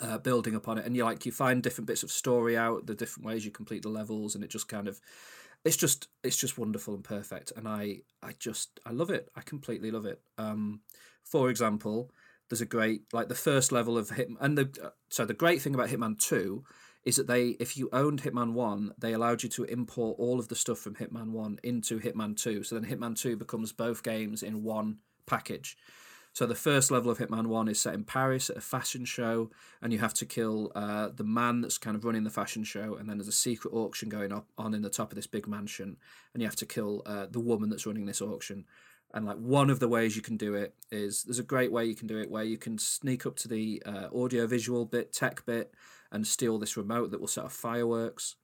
uh, 0.00 0.18
building 0.18 0.54
upon 0.54 0.78
it 0.78 0.86
and 0.86 0.96
you 0.96 1.04
like 1.04 1.24
you 1.26 1.32
find 1.32 1.62
different 1.62 1.86
bits 1.86 2.02
of 2.02 2.10
story 2.10 2.56
out 2.56 2.86
the 2.86 2.94
different 2.94 3.26
ways 3.26 3.44
you 3.44 3.50
complete 3.50 3.82
the 3.82 3.88
levels 3.88 4.34
and 4.34 4.42
it 4.42 4.50
just 4.50 4.68
kind 4.68 4.88
of 4.88 5.00
it's 5.64 5.76
just 5.76 6.08
it's 6.24 6.36
just 6.36 6.58
wonderful 6.58 6.94
and 6.94 7.04
perfect 7.04 7.52
and 7.56 7.68
i 7.68 7.98
i 8.22 8.32
just 8.38 8.80
i 8.84 8.90
love 8.90 9.10
it 9.10 9.30
i 9.36 9.40
completely 9.40 9.90
love 9.90 10.06
it 10.06 10.20
um 10.38 10.80
for 11.24 11.50
example 11.50 12.10
there's 12.52 12.60
a 12.60 12.66
great 12.66 13.04
like 13.14 13.28
the 13.28 13.34
first 13.34 13.72
level 13.72 13.96
of 13.96 14.10
Hitman, 14.10 14.36
and 14.38 14.58
the 14.58 14.70
uh, 14.84 14.90
so 15.08 15.24
the 15.24 15.32
great 15.32 15.62
thing 15.62 15.74
about 15.74 15.88
Hitman 15.88 16.18
Two 16.18 16.64
is 17.02 17.16
that 17.16 17.26
they 17.26 17.56
if 17.60 17.78
you 17.78 17.88
owned 17.94 18.22
Hitman 18.22 18.52
One, 18.52 18.92
they 18.98 19.14
allowed 19.14 19.42
you 19.42 19.48
to 19.48 19.64
import 19.64 20.16
all 20.18 20.38
of 20.38 20.48
the 20.48 20.54
stuff 20.54 20.78
from 20.78 20.96
Hitman 20.96 21.30
One 21.30 21.58
into 21.62 21.98
Hitman 21.98 22.36
Two. 22.36 22.62
So 22.62 22.78
then 22.78 22.84
Hitman 22.90 23.18
Two 23.18 23.38
becomes 23.38 23.72
both 23.72 24.02
games 24.02 24.42
in 24.42 24.62
one 24.62 24.98
package. 25.24 25.78
So 26.34 26.46
the 26.46 26.54
first 26.54 26.90
level 26.90 27.10
of 27.10 27.18
Hitman 27.18 27.46
One 27.48 27.68
is 27.68 27.80
set 27.80 27.92
in 27.92 28.04
Paris 28.04 28.48
at 28.48 28.56
a 28.56 28.62
fashion 28.62 29.04
show, 29.04 29.50
and 29.82 29.92
you 29.92 29.98
have 29.98 30.14
to 30.14 30.24
kill 30.24 30.72
uh, 30.74 31.10
the 31.14 31.24
man 31.24 31.60
that's 31.60 31.76
kind 31.76 31.94
of 31.94 32.04
running 32.04 32.24
the 32.24 32.30
fashion 32.30 32.64
show, 32.64 32.94
and 32.94 33.08
then 33.08 33.18
there's 33.18 33.28
a 33.28 33.32
secret 33.32 33.74
auction 33.74 34.08
going 34.08 34.32
up 34.32 34.46
on 34.56 34.72
in 34.72 34.80
the 34.80 34.88
top 34.88 35.12
of 35.12 35.16
this 35.16 35.26
big 35.26 35.46
mansion, 35.46 35.98
and 36.32 36.42
you 36.42 36.48
have 36.48 36.56
to 36.56 36.66
kill 36.66 37.02
uh, 37.04 37.26
the 37.30 37.40
woman 37.40 37.68
that's 37.68 37.86
running 37.86 38.06
this 38.06 38.22
auction. 38.22 38.64
And 39.12 39.26
like 39.26 39.36
one 39.36 39.68
of 39.68 39.78
the 39.78 39.88
ways 39.88 40.16
you 40.16 40.22
can 40.22 40.38
do 40.38 40.54
it 40.54 40.74
is 40.90 41.22
there's 41.24 41.38
a 41.38 41.42
great 41.42 41.70
way 41.70 41.84
you 41.84 41.94
can 41.94 42.06
do 42.06 42.18
it 42.18 42.30
where 42.30 42.44
you 42.44 42.56
can 42.56 42.78
sneak 42.78 43.26
up 43.26 43.36
to 43.36 43.48
the 43.48 43.82
uh, 43.84 44.08
audio 44.14 44.46
visual 44.46 44.86
bit, 44.86 45.12
tech 45.12 45.44
bit, 45.44 45.74
and 46.10 46.26
steal 46.26 46.58
this 46.58 46.78
remote 46.78 47.10
that 47.10 47.20
will 47.20 47.28
set 47.28 47.44
off 47.44 47.52
fireworks 47.52 48.36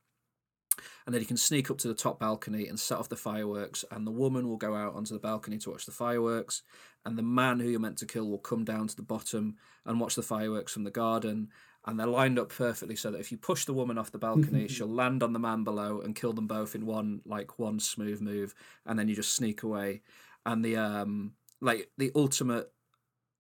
and 1.07 1.15
then 1.15 1.21
you 1.21 1.27
can 1.27 1.37
sneak 1.37 1.71
up 1.71 1.79
to 1.79 1.89
the 1.89 1.95
top 1.95 2.19
balcony 2.19 2.67
and 2.67 2.79
set 2.79 2.99
off 2.99 3.09
the 3.09 3.17
fireworks 3.17 3.85
and 3.91 4.07
the 4.07 4.11
woman 4.13 4.49
will 4.49 4.57
go 4.57 4.75
out 4.75 4.95
onto 4.95 5.15
the 5.15 5.21
balcony 5.21 5.59
to 5.59 5.71
watch 5.71 5.87
the 5.87 5.93
fireworks 5.93 6.63
and 7.09 7.17
the 7.17 7.23
man 7.23 7.59
who 7.59 7.71
you're 7.71 7.81
meant 7.81 7.97
to 7.97 8.05
kill 8.05 8.29
will 8.29 8.39
come 8.39 8.65
down 8.65 8.87
to 8.87 8.95
the 8.95 9.03
bottom 9.03 9.57
and 9.87 9.99
watch 9.99 10.15
the 10.15 10.23
fireworks 10.23 10.75
from 10.75 10.85
the 10.85 10.91
garden 10.91 11.49
and 11.87 11.99
they're 11.99 12.07
lined 12.07 12.39
up 12.39 12.51
perfectly 12.51 12.95
so 12.95 13.11
that 13.11 13.19
if 13.19 13.33
you 13.33 13.39
push 13.39 13.65
the 13.65 13.73
woman 13.73 13.97
off 13.97 14.13
the 14.13 14.19
balcony 14.19 14.69
she'll 14.69 14.87
land 14.87 15.23
on 15.23 15.33
the 15.33 15.39
man 15.39 15.65
below 15.65 16.03
and 16.03 16.15
kill 16.15 16.35
them 16.35 16.47
both 16.47 16.75
in 16.75 16.85
one 16.85 17.23
like 17.25 17.59
one 17.59 17.81
smooth 17.81 18.21
move 18.21 18.55
and 18.85 18.99
then 18.99 19.09
you 19.09 19.15
just 19.15 19.35
sneak 19.35 19.63
away. 19.63 20.03
And 20.45 20.63
the 20.63 20.77
um 20.77 21.33
like 21.63 21.91
the 21.97 22.13
ultimate 22.15 22.71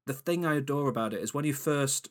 the 0.07 0.15
thing 0.15 0.47
i 0.47 0.55
adore 0.57 0.89
about 0.89 1.13
it 1.13 1.23
is 1.23 1.35
when 1.35 1.45
you 1.45 1.53
first 1.53 2.09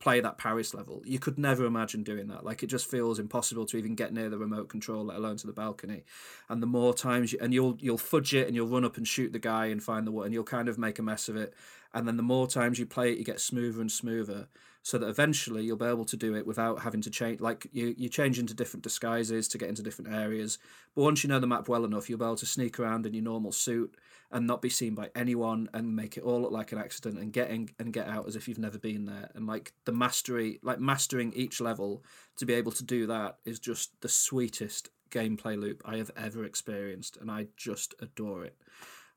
play 0.00 0.20
that 0.20 0.38
Paris 0.38 0.74
level. 0.74 1.02
You 1.04 1.18
could 1.18 1.38
never 1.38 1.64
imagine 1.64 2.02
doing 2.02 2.28
that. 2.28 2.44
Like 2.44 2.62
it 2.62 2.68
just 2.68 2.90
feels 2.90 3.18
impossible 3.18 3.66
to 3.66 3.76
even 3.76 3.94
get 3.94 4.12
near 4.12 4.28
the 4.28 4.38
remote 4.38 4.68
control, 4.68 5.04
let 5.04 5.16
alone 5.16 5.36
to 5.38 5.46
the 5.46 5.52
balcony. 5.52 6.04
And 6.48 6.62
the 6.62 6.66
more 6.66 6.94
times 6.94 7.32
you 7.32 7.38
and 7.40 7.52
you'll 7.52 7.76
you'll 7.80 7.98
fudge 7.98 8.34
it 8.34 8.46
and 8.46 8.54
you'll 8.54 8.68
run 8.68 8.84
up 8.84 8.96
and 8.96 9.06
shoot 9.06 9.32
the 9.32 9.38
guy 9.38 9.66
and 9.66 9.82
find 9.82 10.06
the 10.06 10.12
one 10.12 10.26
and 10.26 10.34
you'll 10.34 10.44
kind 10.44 10.68
of 10.68 10.78
make 10.78 10.98
a 10.98 11.02
mess 11.02 11.28
of 11.28 11.36
it. 11.36 11.54
And 11.92 12.06
then 12.06 12.16
the 12.16 12.22
more 12.22 12.46
times 12.46 12.78
you 12.78 12.86
play 12.86 13.12
it, 13.12 13.18
you 13.18 13.24
get 13.24 13.40
smoother 13.40 13.80
and 13.80 13.90
smoother. 13.90 14.48
So 14.82 14.96
that 14.96 15.08
eventually 15.08 15.64
you'll 15.64 15.76
be 15.76 15.84
able 15.84 16.06
to 16.06 16.16
do 16.16 16.34
it 16.34 16.46
without 16.46 16.82
having 16.82 17.02
to 17.02 17.10
change. 17.10 17.40
Like 17.40 17.66
you, 17.72 17.94
you 17.98 18.08
change 18.08 18.38
into 18.38 18.54
different 18.54 18.84
disguises 18.84 19.46
to 19.48 19.58
get 19.58 19.68
into 19.68 19.82
different 19.82 20.14
areas. 20.14 20.58
But 20.94 21.02
once 21.02 21.22
you 21.22 21.28
know 21.28 21.40
the 21.40 21.46
map 21.46 21.68
well 21.68 21.84
enough, 21.84 22.08
you'll 22.08 22.18
be 22.18 22.24
able 22.24 22.36
to 22.36 22.46
sneak 22.46 22.78
around 22.78 23.04
in 23.04 23.12
your 23.12 23.24
normal 23.24 23.52
suit 23.52 23.94
and 24.30 24.46
not 24.46 24.60
be 24.60 24.68
seen 24.68 24.94
by 24.94 25.10
anyone 25.14 25.68
and 25.72 25.96
make 25.96 26.16
it 26.16 26.22
all 26.22 26.42
look 26.42 26.52
like 26.52 26.72
an 26.72 26.78
accident 26.78 27.18
and 27.18 27.32
get 27.32 27.50
in 27.50 27.68
and 27.78 27.92
get 27.92 28.08
out 28.08 28.26
as 28.26 28.36
if 28.36 28.46
you've 28.46 28.58
never 28.58 28.78
been 28.78 29.06
there 29.06 29.30
and 29.34 29.46
like 29.46 29.72
the 29.84 29.92
mastery 29.92 30.58
like 30.62 30.78
mastering 30.78 31.32
each 31.34 31.60
level 31.60 32.04
to 32.36 32.44
be 32.44 32.54
able 32.54 32.72
to 32.72 32.84
do 32.84 33.06
that 33.06 33.38
is 33.44 33.58
just 33.58 33.98
the 34.00 34.08
sweetest 34.08 34.90
gameplay 35.10 35.58
loop 35.58 35.82
I 35.84 35.96
have 35.96 36.10
ever 36.16 36.44
experienced 36.44 37.16
and 37.16 37.30
I 37.30 37.46
just 37.56 37.94
adore 38.00 38.44
it 38.44 38.56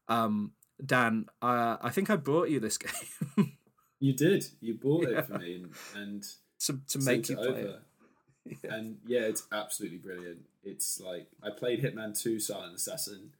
um 0.07 0.51
Dan 0.83 1.25
uh, 1.41 1.77
I 1.81 1.89
think 1.89 2.09
I 2.09 2.15
brought 2.15 2.49
you 2.49 2.59
this 2.59 2.77
game 3.37 3.57
You 4.01 4.13
did. 4.13 4.45
You 4.59 4.73
bought 4.73 5.07
Yeah. 5.09 5.19
it 5.19 5.27
for 5.27 5.37
me, 5.37 5.55
and, 5.55 5.73
and 5.95 6.23
to, 6.65 6.79
to 6.89 6.99
make 6.99 7.29
you 7.29 7.39
it 7.39 7.47
play 7.47 7.61
it. 7.61 8.69
And 8.69 8.97
yeah, 9.05 9.21
it's 9.21 9.47
absolutely 9.51 9.99
brilliant. 9.99 10.39
It's 10.63 10.99
like 10.99 11.27
I 11.43 11.49
played 11.51 11.81
Hitman 11.81 12.19
Two: 12.19 12.39
Silent 12.39 12.75
Assassin, 12.75 13.31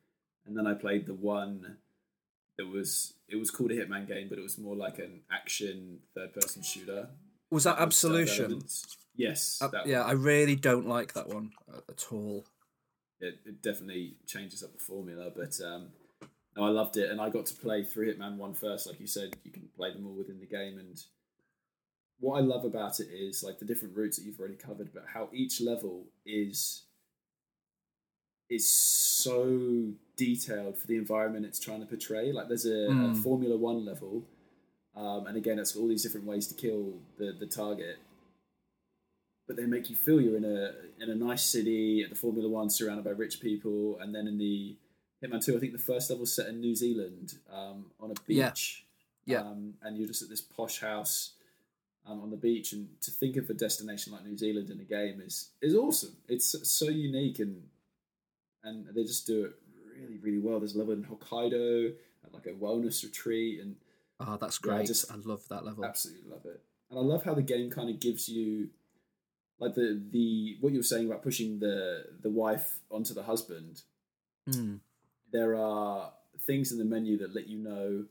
and 0.45 0.55
then 0.57 0.65
I 0.67 0.73
played 0.75 1.05
the 1.07 1.13
one 1.15 1.77
that 2.57 2.67
was 2.67 3.15
it 3.27 3.35
was 3.37 3.49
called 3.51 3.71
a 3.71 3.75
Hitman 3.75 4.07
game, 4.07 4.27
but 4.29 4.37
it 4.37 4.41
was 4.43 4.57
more 4.57 4.75
like 4.75 4.99
an 4.99 5.21
action 5.31 5.99
third-person 6.15 6.61
shooter. 6.63 7.09
was 7.49 7.63
that 7.65 7.79
Absolution. 7.79 8.61
Yes, 9.15 9.59
Uh, 9.61 9.67
that 9.69 9.87
yeah 9.87 10.01
one. 10.01 10.09
I 10.09 10.13
really 10.13 10.55
don't 10.55 10.87
like 10.87 11.13
that 11.13 11.27
one 11.27 11.51
at 11.89 12.05
all 12.11 12.45
it, 13.19 13.39
it 13.45 13.61
definitely 13.61 14.15
changes 14.25 14.63
up 14.63 14.73
the 14.73 14.79
formula. 14.79 15.31
But 15.35 15.59
um, 15.65 15.89
no, 16.55 16.63
I 16.63 16.69
loved 16.69 16.97
it, 16.97 17.09
and 17.09 17.21
I 17.21 17.29
got 17.29 17.45
to 17.47 17.53
play 17.55 17.83
three 17.83 18.13
Hitman 18.13 18.37
One 18.37 18.53
first. 18.53 18.87
Like 18.87 18.99
you 18.99 19.07
said, 19.07 19.35
you 19.43 19.51
can 19.51 19.69
play 19.75 19.91
them 19.93 20.05
all 20.05 20.13
within 20.13 20.39
the 20.39 20.45
game, 20.45 20.77
and 20.77 21.01
what 22.19 22.37
I 22.37 22.41
love 22.41 22.65
about 22.65 22.99
it 22.99 23.07
is 23.07 23.43
like 23.43 23.59
the 23.59 23.65
different 23.65 23.95
routes 23.95 24.17
that 24.17 24.25
you've 24.25 24.39
already 24.39 24.55
covered, 24.55 24.93
but 24.93 25.05
how 25.13 25.29
each 25.33 25.61
level 25.61 26.05
is 26.25 26.83
is 28.49 28.69
so 28.69 29.93
detailed 30.17 30.77
for 30.77 30.85
the 30.85 30.97
environment 30.97 31.45
it's 31.45 31.59
trying 31.59 31.79
to 31.79 31.85
portray. 31.85 32.33
Like 32.33 32.49
there's 32.49 32.65
a, 32.65 32.87
a 32.87 32.91
Mm. 32.91 33.23
Formula 33.23 33.55
One 33.57 33.85
level, 33.85 34.23
um, 34.95 35.25
and 35.27 35.37
again, 35.37 35.57
it's 35.57 35.75
all 35.75 35.87
these 35.87 36.03
different 36.03 36.27
ways 36.27 36.47
to 36.47 36.53
kill 36.55 36.93
the 37.17 37.31
the 37.39 37.47
target 37.47 37.97
but 39.47 39.57
they 39.57 39.65
make 39.65 39.89
you 39.89 39.95
feel 39.97 40.21
you're 40.21 40.37
in 40.37 40.45
a 40.45 40.71
in 41.03 41.09
a 41.09 41.15
nice 41.15 41.43
city 41.43 42.03
at 42.03 42.09
the 42.09 42.15
Formula 42.15 42.47
One, 42.47 42.69
surrounded 42.69 43.03
by 43.03 43.11
rich 43.11 43.41
people, 43.41 43.97
and 43.99 44.15
then 44.15 44.25
in 44.25 44.37
the 44.37 44.77
Hitman 45.23 45.43
Two, 45.43 45.55
I 45.55 45.59
think 45.59 45.73
the 45.73 45.77
first 45.79 46.09
level 46.09 46.25
set 46.25 46.47
in 46.47 46.59
New 46.59 46.75
Zealand 46.75 47.35
um, 47.51 47.85
on 47.99 48.11
a 48.11 48.15
beach, 48.27 48.85
Yeah. 49.25 49.41
um, 49.41 49.75
and 49.83 49.97
you're 49.97 50.07
just 50.07 50.21
at 50.23 50.29
this 50.29 50.41
posh 50.41 50.79
house 50.81 51.33
um, 52.07 52.21
on 52.21 52.31
the 52.31 52.37
beach, 52.37 52.73
and 52.73 52.89
to 53.01 53.11
think 53.11 53.37
of 53.37 53.49
a 53.49 53.53
destination 53.53 54.11
like 54.13 54.25
New 54.25 54.37
Zealand 54.37 54.69
in 54.69 54.79
a 54.79 54.83
game 54.83 55.21
is 55.21 55.49
is 55.61 55.75
awesome. 55.75 56.15
It's 56.27 56.55
so- 56.67 56.89
unique, 56.89 57.39
and 57.39 57.63
and 58.63 58.87
they 58.93 59.03
just 59.03 59.25
do 59.27 59.45
it 59.45 59.53
really 59.99 60.17
really 60.17 60.39
well. 60.39 60.59
There's 60.59 60.75
a 60.75 60.79
level 60.79 60.93
in 60.93 61.03
Hokkaido, 61.03 61.93
at 62.25 62.33
like 62.33 62.47
a 62.47 62.53
wellness 62.53 63.03
retreat, 63.03 63.59
and 63.61 63.75
oh 64.19 64.37
that's 64.41 64.59
Yeah, 64.65 64.71
I 64.73 64.75
great 64.77 64.87
just 64.87 65.11
I 65.11 65.15
love 65.17 65.47
that 65.49 65.63
level 65.65 65.85
Absolutely 65.85 66.29
love 66.29 66.45
it, 66.45 66.61
and 66.89 66.97
I 66.97 67.01
love 67.03 67.23
how 67.23 67.33
the 67.35 67.41
game 67.43 67.69
kind 67.69 67.89
of 67.91 67.99
gives 67.99 68.27
you, 68.27 68.69
like 69.59 69.75
the 69.75 70.01
the 70.11 70.57
what 70.61 70.73
you 70.73 70.79
were 70.79 70.83
saying 70.83 71.05
about 71.05 71.21
pushing 71.21 71.59
the 71.59 72.05
the 72.21 72.29
wife 72.31 72.79
onto 72.89 73.13
the 73.13 73.23
husband. 73.23 73.83
Mm. 74.49 74.79
There 75.31 75.55
are 75.55 76.13
things 76.41 76.71
in 76.71 76.77
the 76.77 76.85
menu 76.85 77.17
that 77.19 77.33
let 77.35 77.47
you 77.47 77.57
know. 77.57 78.05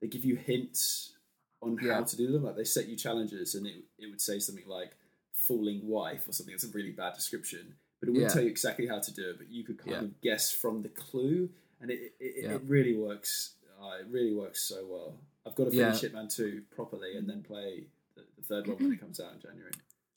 They 0.00 0.08
give 0.08 0.24
you 0.24 0.36
hints 0.36 1.12
on 1.60 1.78
Yeah. 1.82 1.94
how 1.94 2.04
to 2.04 2.16
do 2.16 2.32
them. 2.32 2.42
Like 2.44 2.56
they 2.56 2.64
set 2.64 2.88
you 2.88 2.96
challenges, 2.96 3.54
and 3.54 3.66
it 3.66 3.84
it 3.98 4.06
would 4.10 4.20
say 4.20 4.38
something 4.38 4.66
like 4.66 4.96
falling 5.32 5.86
wife" 5.86 6.28
or 6.28 6.32
something. 6.32 6.52
That's 6.54 6.64
a 6.64 6.68
really 6.68 6.92
bad 6.92 7.14
description, 7.14 7.74
but 8.00 8.08
it 8.08 8.12
wouldn't 8.12 8.30
Yeah. 8.30 8.34
tell 8.34 8.42
you 8.42 8.48
exactly 8.50 8.86
how 8.86 8.98
to 9.00 9.12
do 9.12 9.30
it. 9.30 9.38
But 9.38 9.48
you 9.50 9.64
could 9.64 9.78
kind 9.78 9.90
Yeah. 9.92 10.02
of 10.02 10.20
guess 10.20 10.50
from 10.52 10.82
the 10.82 10.88
clue, 10.88 11.50
and 11.80 11.90
it 11.90 12.14
it, 12.20 12.44
Yeah. 12.44 12.54
it 12.54 12.62
really 12.62 12.94
works. 12.94 13.54
Uh, 13.80 13.98
it 14.00 14.06
really 14.06 14.32
works 14.34 14.62
so 14.62 14.86
well. 14.86 15.18
I've 15.44 15.56
got 15.56 15.70
to 15.70 15.76
Yeah. 15.76 15.92
finish 15.92 16.12
Hitman 16.12 16.32
2 16.32 16.62
properly 16.70 17.16
and 17.16 17.28
then 17.28 17.42
play 17.42 17.88
the, 18.14 18.24
the 18.36 18.42
third 18.42 18.68
one 18.68 18.76
when 18.78 18.92
it 18.92 19.00
comes 19.00 19.18
out 19.18 19.34
in 19.34 19.40
January. 19.40 19.72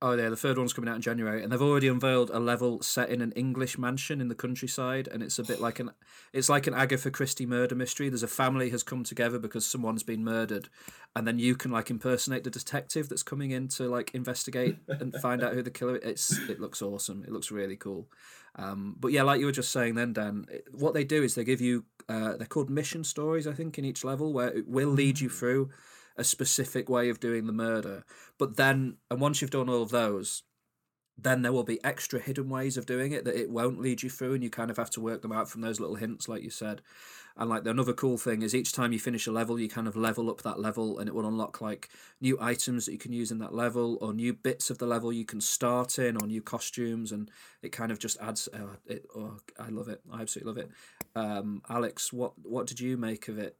Oh 0.07 0.13
yeah, 0.13 0.29
the 0.29 0.35
third 0.35 0.59
one's 0.59 0.71
coming 0.71 0.87
out 0.87 0.97
in 0.97 1.01
January, 1.01 1.41
and 1.41 1.51
they've 1.51 1.59
already 1.59 1.87
unveiled 1.87 2.29
a 2.29 2.37
level 2.39 2.79
set 2.83 3.09
in 3.09 3.21
an 3.23 3.31
English 3.31 3.75
mansion 3.79 4.21
in 4.21 4.27
the 4.27 4.35
countryside, 4.35 5.07
and 5.11 5.23
it's 5.23 5.39
a 5.39 5.43
bit 5.43 5.59
like 5.59 5.79
an 5.79 5.89
it's 6.31 6.47
like 6.47 6.67
an 6.67 6.75
Agatha 6.75 7.09
Christie 7.09 7.47
murder 7.47 7.73
mystery. 7.73 8.09
There's 8.09 8.21
a 8.21 8.27
family 8.27 8.69
has 8.69 8.83
come 8.83 9.03
together 9.03 9.39
because 9.39 9.65
someone's 9.65 10.03
been 10.03 10.23
murdered, 10.23 10.69
and 11.15 11.27
then 11.27 11.39
you 11.39 11.55
can 11.55 11.71
like 11.71 11.89
impersonate 11.89 12.43
the 12.43 12.51
detective 12.51 13.09
that's 13.09 13.23
coming 13.23 13.49
in 13.49 13.67
to 13.69 13.89
like 13.89 14.13
investigate 14.13 14.77
and 14.87 15.15
find 15.23 15.43
out 15.43 15.53
who 15.55 15.63
the 15.63 15.71
killer. 15.71 15.95
is. 15.97 16.03
It's 16.03 16.49
it 16.49 16.59
looks 16.59 16.83
awesome. 16.83 17.23
It 17.23 17.31
looks 17.31 17.49
really 17.49 17.75
cool. 17.75 18.07
Um, 18.57 18.95
but 18.99 19.11
yeah, 19.11 19.23
like 19.23 19.39
you 19.39 19.47
were 19.47 19.51
just 19.51 19.71
saying 19.71 19.95
then, 19.95 20.13
Dan, 20.13 20.45
it- 20.51 20.67
what 20.71 20.93
they 20.93 21.03
do 21.03 21.23
is 21.23 21.33
they 21.33 21.43
give 21.43 21.61
you 21.61 21.83
uh, 22.07 22.37
they're 22.37 22.45
called 22.45 22.69
mission 22.69 23.03
stories, 23.03 23.47
I 23.47 23.53
think, 23.53 23.79
in 23.79 23.85
each 23.85 24.03
level 24.03 24.33
where 24.33 24.49
it 24.49 24.67
will 24.67 24.89
lead 24.89 25.19
you 25.19 25.29
through 25.29 25.71
a 26.17 26.23
specific 26.23 26.89
way 26.89 27.09
of 27.09 27.19
doing 27.19 27.45
the 27.45 27.53
murder. 27.53 28.03
But 28.37 28.57
then, 28.57 28.97
and 29.09 29.19
once 29.19 29.41
you've 29.41 29.51
done 29.51 29.69
all 29.69 29.81
of 29.81 29.89
those, 29.89 30.43
then 31.17 31.41
there 31.41 31.53
will 31.53 31.63
be 31.63 31.83
extra 31.83 32.19
hidden 32.19 32.49
ways 32.49 32.75
of 32.75 32.85
doing 32.85 33.13
it 33.13 33.23
that 33.23 33.39
it 33.39 33.49
won't 33.49 33.79
lead 33.79 34.03
you 34.03 34.09
through, 34.09 34.33
and 34.33 34.43
you 34.43 34.49
kind 34.49 34.69
of 34.69 34.77
have 34.77 34.89
to 34.91 35.01
work 35.01 35.21
them 35.21 35.31
out 35.31 35.49
from 35.49 35.61
those 35.61 35.79
little 35.79 35.95
hints, 35.95 36.27
like 36.27 36.43
you 36.43 36.49
said. 36.49 36.81
And 37.37 37.49
like 37.49 37.65
another 37.65 37.93
cool 37.93 38.17
thing 38.17 38.41
is 38.41 38.55
each 38.55 38.71
time 38.71 38.93
you 38.93 38.99
finish 38.99 39.27
a 39.27 39.31
level, 39.31 39.59
you 39.59 39.67
kind 39.67 39.87
of 39.87 39.95
level 39.97 40.29
up 40.29 40.41
that 40.43 40.59
level, 40.59 40.99
and 40.99 41.07
it 41.07 41.15
will 41.15 41.27
unlock 41.27 41.61
like 41.61 41.89
new 42.21 42.37
items 42.39 42.85
that 42.85 42.93
you 42.93 42.97
can 42.97 43.13
use 43.13 43.31
in 43.31 43.39
that 43.39 43.53
level, 43.53 43.97
or 44.01 44.13
new 44.13 44.33
bits 44.33 44.69
of 44.69 44.77
the 44.77 44.85
level 44.85 45.11
you 45.11 45.25
can 45.25 45.41
start 45.41 45.99
in, 45.99 46.17
or 46.17 46.27
new 46.27 46.41
costumes, 46.41 47.11
and 47.11 47.29
it 47.61 47.71
kind 47.71 47.91
of 47.91 47.99
just 47.99 48.17
adds. 48.21 48.47
Oh, 48.53 48.71
it, 48.85 49.05
oh 49.15 49.37
I 49.59 49.69
love 49.69 49.89
it! 49.89 50.01
I 50.11 50.21
absolutely 50.21 50.51
love 50.53 50.57
it. 50.65 50.71
Um, 51.15 51.61
Alex, 51.69 52.11
what 52.11 52.33
what 52.41 52.67
did 52.67 52.79
you 52.79 52.97
make 52.97 53.27
of 53.27 53.37
it? 53.37 53.57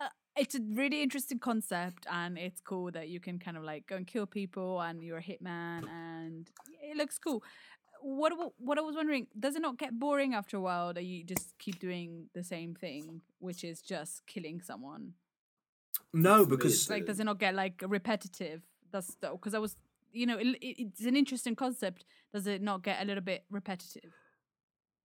Uh, 0.00 0.08
it's 0.36 0.54
a 0.54 0.60
really 0.74 1.02
interesting 1.02 1.38
concept 1.38 2.06
and 2.10 2.36
it's 2.38 2.60
cool 2.60 2.90
that 2.92 3.08
you 3.08 3.20
can 3.20 3.38
kind 3.38 3.56
of 3.56 3.62
like 3.64 3.86
go 3.86 3.96
and 3.96 4.06
kill 4.06 4.26
people 4.26 4.80
and 4.80 5.02
you're 5.02 5.18
a 5.18 5.22
hitman 5.22 5.88
and 5.90 6.50
it 6.82 6.96
looks 6.96 7.18
cool. 7.18 7.42
What 8.02 8.32
I 8.32 8.36
what 8.58 8.78
i 8.78 8.82
was 8.82 8.94
wondering 8.94 9.26
does 9.38 9.56
it 9.56 9.62
not 9.62 9.78
get 9.78 9.98
boring 9.98 10.34
after 10.34 10.56
a 10.58 10.60
while 10.60 10.92
that 10.94 11.04
you 11.04 11.24
just 11.24 11.58
keep 11.58 11.78
doing 11.80 12.28
the 12.34 12.44
same 12.44 12.74
thing 12.74 13.22
which 13.38 13.64
is 13.64 13.80
just 13.80 14.26
killing 14.26 14.60
someone? 14.60 15.14
No, 16.12 16.44
because 16.46 16.88
like 16.90 17.06
does 17.06 17.20
it 17.20 17.24
not 17.24 17.38
get 17.38 17.54
like 17.54 17.82
repetitive? 17.86 18.62
That's 18.92 19.16
because 19.20 19.54
i 19.54 19.58
was 19.58 19.76
you 20.12 20.26
know 20.26 20.36
it, 20.38 20.46
it- 20.60 20.76
it's 20.78 21.04
an 21.06 21.16
interesting 21.16 21.56
concept. 21.56 22.04
Does 22.32 22.46
it 22.46 22.60
not 22.62 22.82
get 22.82 23.02
a 23.02 23.04
little 23.06 23.22
bit 23.24 23.44
repetitive 23.50 24.12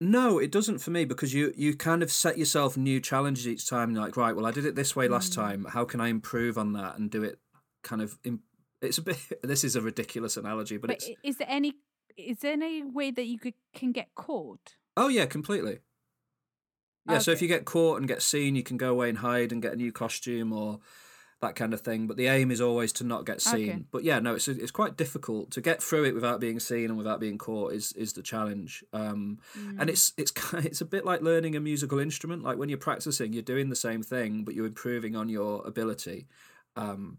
No, 0.04 0.40
it 0.40 0.52
doesn't 0.52 0.80
for 0.80 0.90
me 0.90 1.06
because 1.06 1.32
you 1.32 1.54
you 1.56 1.76
kind 1.76 2.02
of 2.02 2.12
set 2.12 2.36
yourself 2.36 2.76
new 2.76 3.00
challenges 3.00 3.48
each 3.48 3.70
time. 3.70 3.92
You're 3.92 4.02
like, 4.02 4.18
right, 4.18 4.36
well, 4.36 4.48
I 4.48 4.52
did 4.52 4.66
it 4.66 4.74
this 4.74 4.96
way 4.96 5.08
last 5.08 5.32
mm. 5.32 5.36
time. 5.36 5.68
How 5.70 5.86
can 5.86 6.02
I 6.02 6.08
improve 6.08 6.58
on 6.58 6.74
that 6.74 6.98
and 6.98 7.12
do 7.12 7.24
it 7.24 7.38
kind 7.84 8.02
of? 8.02 8.18
It's 8.82 8.98
a 8.98 9.04
bit. 9.04 9.18
This 9.44 9.64
is 9.64 9.76
a 9.76 9.82
ridiculous 9.82 10.38
analogy, 10.38 10.78
but, 10.78 10.88
But 10.88 10.96
it's. 10.98 11.10
is 11.24 11.38
there 11.38 11.48
any 11.48 11.76
is 12.18 12.40
there 12.40 12.54
any 12.54 12.82
way 12.82 13.12
that 13.12 13.26
you 13.26 13.38
could, 13.38 13.54
can 13.76 13.92
get 13.92 14.10
caught? 14.16 14.76
Oh 14.98 15.08
yeah, 15.08 15.28
completely. 15.28 15.80
Yeah, 17.08 17.20
so 17.20 17.32
if 17.32 17.42
you 17.42 17.48
get 17.48 17.66
caught 17.66 18.00
and 18.00 18.08
get 18.08 18.24
seen, 18.24 18.56
you 18.56 18.64
can 18.64 18.78
go 18.78 18.90
away 18.90 19.10
and 19.10 19.20
hide 19.20 19.52
and 19.52 19.62
get 19.62 19.74
a 19.74 19.76
new 19.76 19.92
costume 19.92 20.52
or 20.52 20.80
that 21.42 21.56
kind 21.56 21.74
of 21.74 21.82
thing. 21.82 22.08
But 22.08 22.18
the 22.18 22.28
aim 22.28 22.52
is 22.52 22.62
always 22.62 22.94
to 22.94 23.04
not 23.04 23.26
get 23.26 23.42
seen. 23.42 23.70
Okay. 23.70 23.84
But 23.92 24.04
yeah, 24.04 24.20
no, 24.20 24.36
it's 24.36 24.48
it's 24.48 24.72
quite 24.72 24.96
difficult 24.96 25.52
to 25.52 25.62
get 25.62 25.82
through 25.82 26.06
it 26.06 26.14
without 26.16 26.40
being 26.40 26.60
seen 26.60 26.86
and 26.86 26.98
without 26.98 27.20
being 27.20 27.38
caught 27.38 27.74
is 27.74 27.92
is 27.94 28.14
the 28.14 28.22
challenge. 28.24 28.84
Um, 28.94 29.40
Mm. 29.58 29.82
and 29.82 29.90
it's 29.90 30.14
it's 30.18 30.32
it's 30.54 30.82
a 30.82 30.86
bit 30.86 31.06
like 31.06 31.22
learning 31.22 31.56
a 31.56 31.60
musical 31.60 32.00
instrument. 32.00 32.44
Like 32.44 32.58
when 32.58 32.70
you're 32.70 32.78
practicing, 32.78 33.34
you're 33.34 33.42
doing 33.42 33.70
the 33.70 33.76
same 33.76 34.04
thing, 34.04 34.44
but 34.44 34.54
you're 34.56 34.66
improving 34.68 35.16
on 35.16 35.30
your 35.30 35.66
ability. 35.68 36.28
Um, 36.76 37.18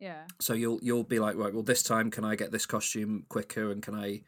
Yeah. 0.00 0.24
so 0.40 0.54
you'll 0.54 0.80
you'll 0.82 1.04
be 1.04 1.18
like, 1.20 1.36
right, 1.36 1.52
well, 1.54 1.62
this 1.62 1.82
time 1.82 2.10
can 2.10 2.24
I 2.24 2.34
get 2.36 2.50
this 2.52 2.66
costume 2.66 3.24
quicker, 3.28 3.70
and 3.70 3.82
can 3.82 3.94
I 3.94 4.22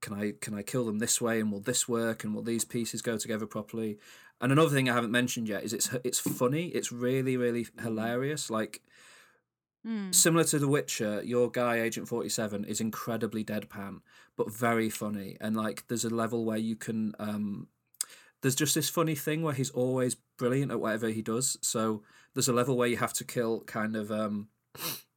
can 0.00 0.14
I 0.14 0.32
can 0.40 0.54
I 0.54 0.62
kill 0.62 0.86
them 0.86 0.98
this 0.98 1.20
way, 1.20 1.40
and 1.40 1.50
will 1.52 1.60
this 1.60 1.88
work, 1.88 2.24
and 2.24 2.34
will 2.34 2.42
these 2.44 2.64
pieces 2.64 3.02
go 3.02 3.16
together 3.18 3.46
properly? 3.46 3.98
And 4.40 4.52
another 4.52 4.70
thing 4.74 4.88
I 4.88 4.94
haven't 4.94 5.10
mentioned 5.10 5.48
yet 5.48 5.64
is 5.64 5.72
it's 5.72 5.90
it's 6.04 6.18
funny. 6.18 6.66
It's 6.68 6.90
really 6.92 7.36
really 7.36 7.66
hilarious. 7.80 8.50
Like 8.50 8.82
Mm. 9.86 10.14
similar 10.14 10.44
to 10.44 10.58
The 10.58 10.68
Witcher, 10.68 11.22
your 11.24 11.50
guy 11.50 11.80
Agent 11.80 12.06
Forty 12.06 12.28
Seven 12.28 12.64
is 12.64 12.82
incredibly 12.82 13.42
deadpan, 13.42 14.02
but 14.36 14.52
very 14.52 14.90
funny. 14.90 15.38
And 15.40 15.56
like, 15.56 15.86
there's 15.88 16.04
a 16.04 16.10
level 16.10 16.44
where 16.44 16.58
you 16.58 16.76
can. 16.76 17.14
um 17.18 17.68
There's 18.42 18.54
just 18.54 18.74
this 18.74 18.90
funny 18.90 19.14
thing 19.14 19.42
where 19.42 19.54
he's 19.54 19.70
always 19.70 20.16
brilliant 20.36 20.70
at 20.70 20.80
whatever 20.80 21.08
he 21.08 21.22
does. 21.22 21.56
So 21.62 22.02
there's 22.34 22.48
a 22.48 22.52
level 22.52 22.76
where 22.76 22.88
you 22.88 22.98
have 22.98 23.14
to 23.14 23.24
kill 23.24 23.60
kind 23.62 23.96
of 23.96 24.10
um 24.12 24.48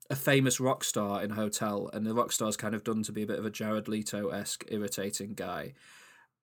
a 0.09 0.15
famous 0.15 0.59
rock 0.61 0.83
star 0.85 1.21
in 1.23 1.31
a 1.31 1.35
hotel, 1.35 1.89
and 1.91 2.05
the 2.05 2.13
rock 2.13 2.31
star's 2.31 2.55
kind 2.57 2.73
of 2.75 2.85
done 2.85 3.03
to 3.03 3.11
be 3.11 3.23
a 3.23 3.27
bit 3.27 3.39
of 3.39 3.45
a 3.45 3.49
Jared 3.49 3.87
Leto 3.89 4.29
esque 4.29 4.63
irritating 4.69 5.33
guy, 5.33 5.73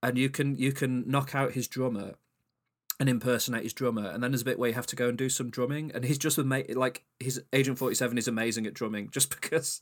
and 0.03 0.19
you 0.19 0.29
can 0.29 0.57
you 0.59 0.73
can 0.73 1.09
knock 1.09 1.35
out 1.35 1.53
his 1.53 1.69
drummer 1.69 2.17
and 3.01 3.09
impersonate 3.09 3.65
his 3.65 3.73
drummer, 3.73 4.07
and 4.07 4.23
then 4.23 4.31
there's 4.31 4.43
a 4.43 4.45
bit 4.45 4.59
where 4.59 4.69
you 4.69 4.75
have 4.75 4.87
to 4.87 4.97
go 4.97 5.09
and 5.09 5.17
do 5.17 5.31
some 5.31 5.51
drumming, 5.51 5.91
and 5.95 6.05
he's 6.05 6.19
just 6.19 6.39
ama- 6.39 6.65
like 6.69 7.03
his 7.19 7.43
Agent 7.53 7.79
Forty 7.79 7.95
Seven 7.95 8.19
is 8.19 8.29
amazing 8.29 8.67
at 8.67 8.75
drumming, 8.75 9.09
just 9.13 9.31
because 9.31 9.81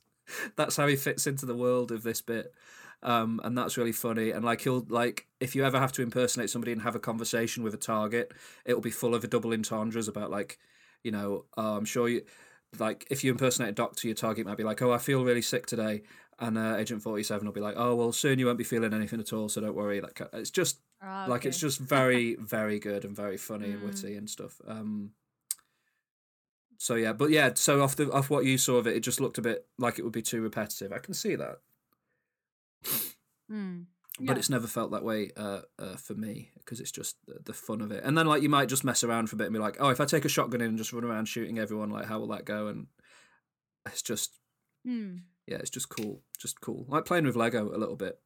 that's 0.56 0.76
how 0.76 0.86
he 0.86 0.96
fits 0.96 1.26
into 1.26 1.44
the 1.44 1.56
world 1.56 1.90
of 1.90 2.04
this 2.04 2.22
bit. 2.22 2.54
Um, 3.02 3.40
and 3.44 3.56
that's 3.56 3.76
really 3.76 3.92
funny. 3.92 4.30
And 4.30 4.44
like 4.44 4.62
he'll 4.62 4.86
like 4.88 5.26
if 5.40 5.54
you 5.54 5.64
ever 5.64 5.78
have 5.78 5.92
to 5.92 6.02
impersonate 6.02 6.50
somebody 6.50 6.72
and 6.72 6.82
have 6.82 6.96
a 6.96 7.00
conversation 7.00 7.62
with 7.62 7.74
a 7.74 7.78
target, 7.78 8.32
it'll 8.64 8.80
be 8.80 8.90
full 8.90 9.14
of 9.14 9.28
double 9.28 9.52
entendres 9.52 10.08
about 10.08 10.30
like, 10.30 10.58
you 11.02 11.10
know, 11.12 11.44
oh, 11.56 11.76
I'm 11.76 11.84
sure 11.84 12.08
you 12.08 12.22
like 12.78 13.06
if 13.10 13.24
you 13.24 13.30
impersonate 13.30 13.70
a 13.70 13.72
doctor, 13.72 14.06
your 14.06 14.14
target 14.14 14.46
might 14.46 14.56
be 14.56 14.64
like, 14.64 14.82
"Oh, 14.82 14.92
I 14.92 14.98
feel 14.98 15.24
really 15.24 15.42
sick 15.42 15.66
today," 15.66 16.02
and 16.40 16.56
uh, 16.56 16.76
Agent 16.76 17.02
Forty 17.02 17.22
Seven 17.22 17.46
will 17.46 17.52
be 17.52 17.60
like, 17.60 17.74
"Oh, 17.76 17.94
well, 17.94 18.12
soon 18.12 18.38
you 18.38 18.46
won't 18.46 18.58
be 18.58 18.64
feeling 18.64 18.92
anything 18.94 19.20
at 19.20 19.32
all, 19.32 19.48
so 19.48 19.60
don't 19.60 19.74
worry." 19.76 20.00
Like 20.00 20.20
it's 20.32 20.50
just 20.50 20.78
Ah, 21.02 21.26
like 21.28 21.44
it's 21.46 21.58
just 21.58 21.78
very 21.96 22.34
very 22.36 22.78
good 22.78 23.04
and 23.04 23.14
very 23.16 23.36
funny 23.36 23.70
and 23.72 23.80
Mm. 23.82 23.84
witty 23.86 24.16
and 24.16 24.28
stuff. 24.30 24.60
Um, 24.66 25.12
so 26.76 26.94
yeah, 26.94 27.12
but 27.12 27.30
yeah, 27.30 27.50
so 27.54 27.82
off 27.82 27.96
the 27.96 28.10
off 28.12 28.30
what 28.30 28.44
you 28.44 28.56
saw 28.58 28.76
of 28.76 28.86
it, 28.86 28.96
it 28.96 29.00
just 29.00 29.20
looked 29.20 29.38
a 29.38 29.42
bit 29.42 29.66
like 29.78 29.98
it 29.98 30.02
would 30.02 30.12
be 30.12 30.22
too 30.22 30.40
repetitive. 30.40 30.92
I 30.92 30.98
can 30.98 31.14
see 31.14 31.34
that, 31.34 31.58
Mm. 33.50 33.86
but 34.20 34.36
it's 34.38 34.50
never 34.50 34.66
felt 34.66 34.90
that 34.92 35.04
way 35.04 35.30
uh, 35.36 35.60
uh, 35.78 35.96
for 35.96 36.14
me 36.14 36.50
because 36.58 36.80
it's 36.80 36.90
just 36.92 37.16
the, 37.26 37.40
the 37.46 37.52
fun 37.52 37.80
of 37.80 37.90
it. 37.90 38.04
And 38.04 38.16
then 38.16 38.26
like 38.26 38.42
you 38.42 38.48
might 38.48 38.68
just 38.68 38.84
mess 38.84 39.02
around 39.02 39.28
for 39.28 39.36
a 39.36 39.38
bit 39.38 39.46
and 39.46 39.54
be 39.54 39.58
like, 39.60 39.76
oh, 39.80 39.88
if 39.88 40.00
I 40.00 40.04
take 40.04 40.24
a 40.24 40.28
shotgun 40.28 40.60
in 40.60 40.68
and 40.68 40.78
just 40.78 40.92
run 40.92 41.04
around 41.04 41.26
shooting 41.26 41.58
everyone, 41.58 41.90
like 41.90 42.06
how 42.06 42.18
will 42.18 42.28
that 42.28 42.44
go? 42.44 42.68
And 42.68 42.86
it's 43.86 44.02
just 44.02 44.34
Mm. 44.86 45.22
Yeah, 45.48 45.56
it's 45.56 45.70
just 45.70 45.88
cool, 45.88 46.22
just 46.38 46.60
cool. 46.60 46.84
Like 46.88 47.04
playing 47.04 47.24
with 47.24 47.36
Lego 47.36 47.74
a 47.74 47.78
little 47.78 47.96
bit. 47.96 48.18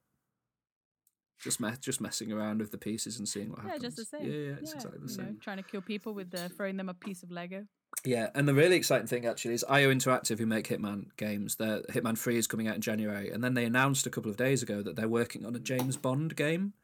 Just 1.40 1.60
me- 1.60 1.70
just 1.80 2.00
messing 2.00 2.30
around 2.32 2.58
with 2.60 2.70
the 2.70 2.78
pieces 2.78 3.18
and 3.18 3.26
seeing 3.28 3.50
what 3.50 3.58
Yeah, 3.64 3.70
happens. 3.72 3.82
Yeah, 3.82 3.88
just 3.88 3.96
the 3.96 4.04
same. 4.18 4.30
Yeah, 4.30 4.38
yeah, 4.38 4.54
it's 4.60 4.72
exactly 4.74 5.00
the 5.02 5.08
same. 5.08 5.24
know, 5.26 5.34
trying 5.40 5.56
to 5.56 5.62
kill 5.64 5.80
people 5.80 6.14
with 6.14 6.32
uh, 6.34 6.48
throwing 6.56 6.76
them 6.76 6.88
a 6.88 6.94
piece 6.94 7.22
of 7.24 7.30
Lego. 7.32 7.66
Yeah, 8.04 8.30
and 8.34 8.46
the 8.48 8.54
really 8.54 8.76
exciting 8.76 9.06
thing 9.06 9.26
actually 9.26 9.54
is 9.54 9.64
IO 9.68 9.92
Interactive, 9.92 10.38
who 10.38 10.46
make 10.46 10.68
Hitman 10.68 11.06
games. 11.16 11.56
Their 11.56 11.82
Hitman 11.90 12.16
Three 12.18 12.36
is 12.38 12.46
coming 12.46 12.68
out 12.68 12.76
in 12.76 12.80
January, 12.80 13.30
and 13.30 13.42
then 13.42 13.54
they 13.54 13.64
announced 13.64 14.06
a 14.06 14.10
couple 14.10 14.30
of 14.30 14.36
days 14.36 14.62
ago 14.62 14.82
that 14.82 14.96
they're 14.96 15.08
working 15.08 15.44
on 15.44 15.54
a 15.56 15.58
James 15.60 15.96
Bond 15.96 16.34
game. 16.36 16.74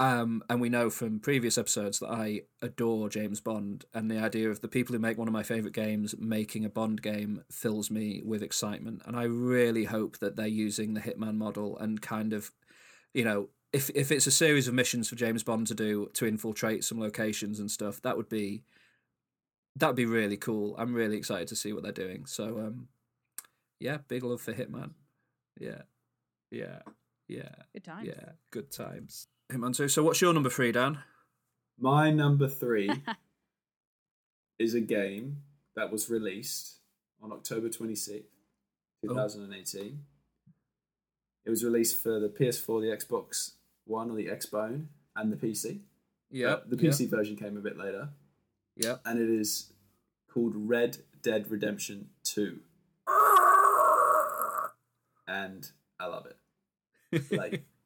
Um, 0.00 0.44
and 0.48 0.60
we 0.60 0.68
know 0.68 0.90
from 0.90 1.18
previous 1.18 1.58
episodes 1.58 1.98
that 1.98 2.10
I 2.10 2.42
adore 2.62 3.08
James 3.08 3.40
Bond, 3.40 3.84
and 3.92 4.08
the 4.08 4.18
idea 4.18 4.48
of 4.48 4.60
the 4.60 4.68
people 4.68 4.92
who 4.92 5.00
make 5.00 5.18
one 5.18 5.26
of 5.26 5.34
my 5.34 5.42
favorite 5.42 5.74
games 5.74 6.14
making 6.18 6.64
a 6.64 6.68
Bond 6.68 7.02
game 7.02 7.42
fills 7.50 7.90
me 7.90 8.22
with 8.24 8.42
excitement. 8.42 9.02
And 9.06 9.16
I 9.16 9.24
really 9.24 9.84
hope 9.84 10.18
that 10.18 10.36
they're 10.36 10.46
using 10.46 10.94
the 10.94 11.00
Hitman 11.00 11.34
model 11.34 11.76
and 11.78 12.00
kind 12.00 12.32
of, 12.32 12.52
you 13.12 13.24
know, 13.24 13.48
if 13.72 13.90
if 13.94 14.12
it's 14.12 14.26
a 14.26 14.30
series 14.30 14.68
of 14.68 14.74
missions 14.74 15.08
for 15.08 15.16
James 15.16 15.42
Bond 15.42 15.66
to 15.66 15.74
do 15.74 16.08
to 16.14 16.26
infiltrate 16.26 16.84
some 16.84 17.00
locations 17.00 17.58
and 17.58 17.70
stuff, 17.70 18.00
that 18.02 18.16
would 18.16 18.28
be 18.28 18.62
that'd 19.76 19.96
be 19.96 20.06
really 20.06 20.36
cool. 20.36 20.74
I'm 20.78 20.94
really 20.94 21.16
excited 21.16 21.48
to 21.48 21.56
see 21.56 21.72
what 21.72 21.82
they're 21.82 21.92
doing. 21.92 22.24
So 22.24 22.58
um 22.58 22.88
yeah, 23.80 23.98
big 24.08 24.24
love 24.24 24.40
for 24.40 24.52
Hitman. 24.52 24.92
Yeah. 25.60 25.82
Yeah. 26.50 26.80
Yeah. 27.28 27.54
Good 27.74 27.84
times. 27.84 28.08
Yeah. 28.08 28.30
Good 28.50 28.70
times. 28.70 29.26
Hitman 29.52 29.74
2. 29.76 29.88
So 29.88 30.02
what's 30.02 30.20
your 30.20 30.34
number 30.34 30.50
three, 30.50 30.72
Dan? 30.72 30.98
My 31.78 32.10
number 32.10 32.48
three 32.48 32.90
is 34.58 34.74
a 34.74 34.80
game 34.80 35.38
that 35.76 35.90
was 35.90 36.10
released 36.10 36.76
on 37.22 37.32
October 37.32 37.68
26th, 37.68 38.24
2018. 39.02 40.00
It 41.46 41.50
was 41.50 41.64
released 41.64 42.02
for 42.02 42.20
the 42.20 42.28
PS4, 42.28 42.80
the 42.82 42.96
Xbox 43.06 43.52
One, 43.86 44.10
or 44.10 44.16
the 44.16 44.26
Xbone, 44.26 44.86
and 45.16 45.32
the 45.32 45.36
PC. 45.36 45.78
Yeah. 46.30 46.56
The 46.66 46.76
PC 46.76 47.08
version 47.08 47.36
came 47.36 47.56
a 47.56 47.60
bit 47.60 47.78
later, 47.78 48.10
Yeah. 48.76 48.96
and 49.06 49.18
it 49.18 49.30
is 49.30 49.72
called 50.32 50.52
Red 50.54 50.98
Dead 51.22 51.50
Redemption 51.50 52.10
2. 52.24 52.58
And 55.30 55.70
I 56.00 56.06
love 56.06 56.24
it. 56.26 57.30
Like, 57.30 57.62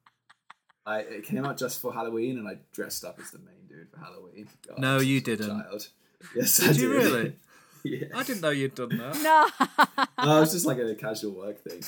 I 0.87 1.01
it 1.01 1.25
came 1.25 1.45
out 1.45 1.57
just 1.59 1.81
for 1.81 1.93
Halloween, 1.93 2.39
and 2.39 2.49
I 2.49 2.59
dressed 2.73 3.05
up 3.05 3.19
as 3.21 3.31
the 3.31 3.39
main 3.39 3.67
dude 3.69 3.89
for 3.91 4.01
Halloween. 4.01 4.49
God, 4.69 4.79
No, 4.79 4.99
you 4.99 5.21
didn't. 5.21 5.49
Child. 5.49 5.89
Yes, 6.37 6.59
Did 6.59 6.69
I 6.69 6.73
you 6.75 6.89
did. 6.93 7.03
really? 7.05 7.37
yeah. 7.85 8.07
I 8.15 8.23
didn't 8.23 8.43
know 8.43 8.51
you'd 8.51 8.77
done 8.77 8.91
that. 8.97 9.17
No. 10.21 10.25
No, 10.25 10.37
it 10.37 10.41
was 10.41 10.53
just 10.53 10.67
like 10.67 10.79
a 10.79 10.95
casual 10.95 11.33
work 11.33 11.59
thing. 11.65 11.83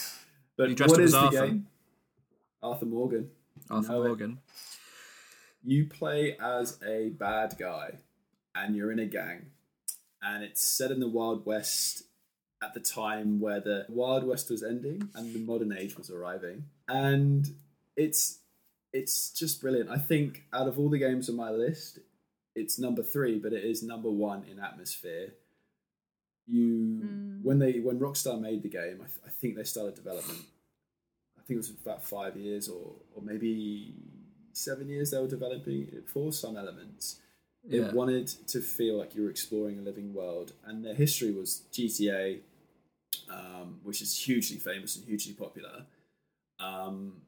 But 0.56 0.70
You 0.70 0.74
dressed 0.74 0.90
what 0.90 1.00
up 1.00 1.04
is 1.04 1.14
as 1.14 1.20
the 1.20 1.26
Arthur? 1.38 1.46
game? 1.46 1.66
Arthur 2.60 2.86
Morgan. 2.86 3.30
You 3.70 3.76
Arthur 3.76 3.92
know 3.92 4.02
it. 4.02 4.06
Morgan. 4.08 4.38
You 5.62 5.86
play 5.86 6.36
as 6.40 6.78
a 6.84 7.10
bad 7.10 7.54
guy, 7.58 7.98
and 8.56 8.74
you're 8.74 8.90
in 8.92 8.98
a 8.98 9.06
gang, 9.06 9.46
and 10.20 10.42
it's 10.44 10.66
set 10.66 10.90
in 10.90 10.98
the 11.00 11.08
Wild 11.08 11.46
West 11.46 12.02
at 12.62 12.74
the 12.74 12.80
time 12.80 13.40
where 13.40 13.60
the 13.60 13.86
Wild 13.88 14.24
West 14.24 14.50
was 14.50 14.62
ending 14.64 15.08
and 15.14 15.32
the 15.34 15.38
modern 15.38 15.72
age 15.72 15.96
was 15.96 16.10
arriving, 16.10 16.64
and 16.88 17.54
it's 17.96 18.40
it's 18.94 19.30
just 19.30 19.60
brilliant. 19.60 19.90
I 19.90 19.98
think 19.98 20.44
out 20.52 20.68
of 20.68 20.78
all 20.78 20.88
the 20.88 20.98
games 20.98 21.28
on 21.28 21.36
my 21.36 21.50
list, 21.50 21.98
it's 22.54 22.78
number 22.78 23.02
three, 23.02 23.38
but 23.38 23.52
it 23.52 23.64
is 23.64 23.82
number 23.82 24.08
one 24.10 24.44
in 24.50 24.58
atmosphere. 24.58 25.34
You 26.46 27.00
Mm. 27.02 27.42
when 27.42 27.58
they 27.58 27.80
when 27.80 27.98
Rockstar 27.98 28.40
made 28.40 28.62
the 28.62 28.68
game, 28.68 28.98
I, 29.02 29.06
th- 29.06 29.20
I 29.26 29.30
think 29.30 29.56
they 29.56 29.64
started 29.64 29.94
development. 29.94 30.40
I 31.38 31.40
think 31.42 31.56
it 31.56 31.64
was 31.64 31.70
about 31.70 32.04
five 32.04 32.36
years 32.36 32.68
or 32.68 32.94
or 33.14 33.22
maybe 33.22 33.94
seven 34.52 34.88
years 34.88 35.10
they 35.10 35.18
were 35.18 35.26
developing 35.38 35.88
it 35.92 36.08
for 36.08 36.32
some 36.32 36.56
elements. 36.56 37.20
It 37.68 37.80
Yeah. 37.80 37.92
wanted 37.92 38.28
to 38.52 38.60
feel 38.60 38.96
like 38.98 39.14
you 39.16 39.22
were 39.24 39.30
exploring 39.30 39.78
a 39.78 39.82
living 39.82 40.12
world, 40.14 40.52
and 40.66 40.84
their 40.84 40.94
history 40.94 41.32
was 41.32 41.62
GTA, 41.72 42.42
um, 43.30 43.80
which 43.82 44.02
is 44.02 44.16
hugely 44.26 44.58
famous 44.58 44.96
and 44.96 45.04
hugely 45.06 45.32
popular. 45.32 45.86
Um, 46.58 47.22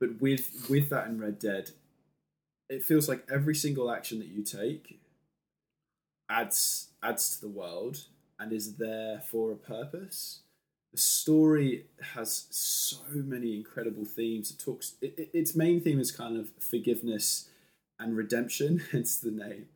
but 0.00 0.20
with 0.20 0.66
with 0.70 0.90
that 0.90 1.06
in 1.08 1.20
Red 1.20 1.38
Dead, 1.38 1.70
it 2.68 2.84
feels 2.84 3.08
like 3.08 3.26
every 3.32 3.54
single 3.54 3.90
action 3.90 4.18
that 4.20 4.28
you 4.28 4.42
take 4.42 5.00
adds 6.28 6.88
adds 7.02 7.30
to 7.36 7.40
the 7.40 7.48
world 7.48 8.04
and 8.38 8.52
is 8.52 8.76
there 8.76 9.20
for 9.20 9.52
a 9.52 9.56
purpose. 9.56 10.40
The 10.92 10.98
story 10.98 11.86
has 12.14 12.46
so 12.50 12.96
many 13.14 13.54
incredible 13.56 14.04
themes. 14.04 14.50
It 14.50 14.58
talks. 14.58 14.94
It, 15.00 15.14
it- 15.18 15.30
its 15.34 15.54
main 15.54 15.80
theme 15.80 16.00
is 16.00 16.10
kind 16.10 16.36
of 16.36 16.50
forgiveness 16.58 17.48
and 18.00 18.16
redemption, 18.16 18.78
hence 18.92 19.16
the 19.18 19.30
name. 19.30 19.66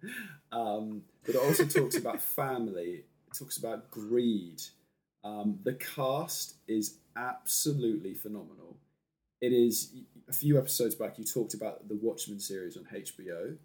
Um, 0.53 1.03
but 1.25 1.35
it 1.35 1.39
also 1.41 1.65
talks 1.67 1.97
about 1.97 2.21
family. 2.41 3.05
It 3.29 3.39
talks 3.39 3.57
about 3.59 3.91
greed. 3.91 4.63
Um, 5.25 5.59
the 5.65 5.75
cast 5.75 6.55
is 6.67 6.97
absolutely 7.17 8.15
phenomenal. 8.15 8.77
It 9.41 9.53
is 9.53 9.93
a 10.33 10.35
few 10.35 10.59
episodes 10.59 10.95
back 10.95 11.19
you 11.19 11.25
talked 11.25 11.53
about 11.55 11.89
the 11.89 11.95
Watchmen 11.97 12.41
series 12.41 12.77
on 12.77 12.85
HBO. 12.85 13.57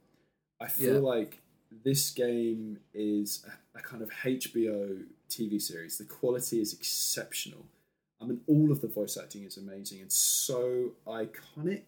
I 0.59 0.67
feel 0.67 0.95
Yeah. 0.95 0.99
like 0.99 1.39
this 1.83 2.11
game 2.11 2.79
is 2.93 3.45
a, 3.75 3.79
a 3.79 3.81
kind 3.81 4.01
of 4.03 4.09
HBO 4.09 5.03
TV 5.29 5.61
series. 5.61 5.97
The 5.97 6.03
quality 6.03 6.59
is 6.59 6.73
exceptional. 6.73 7.65
I 8.21 8.25
mean, 8.25 8.41
all 8.47 8.71
of 8.71 8.81
the 8.81 8.87
voice 8.87 9.17
acting 9.17 9.43
is 9.43 9.57
amazing 9.57 10.01
and 10.01 10.11
so 10.11 10.91
iconic. 11.05 11.83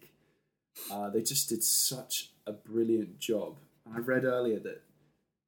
Uh, 0.89 1.09
they 1.09 1.21
just 1.23 1.49
did 1.49 1.63
such 1.63 2.31
a 2.45 2.53
brilliant 2.53 3.19
job. 3.19 3.57
And 3.85 3.95
I 3.95 3.99
read 3.99 4.23
earlier 4.23 4.59
that 4.59 4.83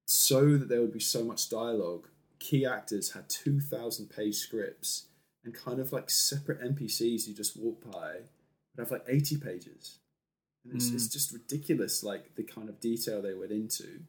so 0.07 0.57
that 0.57 0.67
there 0.67 0.81
would 0.81 0.91
be 0.93 0.99
so 0.99 1.23
much 1.23 1.49
dialogue, 1.49 2.07
key 2.39 2.65
actors 2.65 3.11
had 3.11 3.29
2,000 3.29 4.09
page 4.09 4.35
scripts 4.35 5.05
and 5.45 5.53
kind 5.53 5.79
of 5.79 5.93
like 5.93 6.09
separate 6.09 6.59
NPCs 6.61 7.27
you 7.27 7.33
just 7.33 7.55
walk 7.55 7.79
by 7.91 8.21
would 8.75 8.83
have 8.83 8.91
like 8.91 9.05
80 9.07 9.37
pages. 9.37 9.99
And 10.63 10.75
it's, 10.75 10.89
it's 10.89 11.07
mm. 11.07 11.13
just 11.13 11.33
ridiculous, 11.33 12.03
like 12.03 12.35
the 12.35 12.43
kind 12.43 12.69
of 12.69 12.79
detail 12.79 13.21
they 13.21 13.33
went 13.33 13.51
into. 13.51 14.01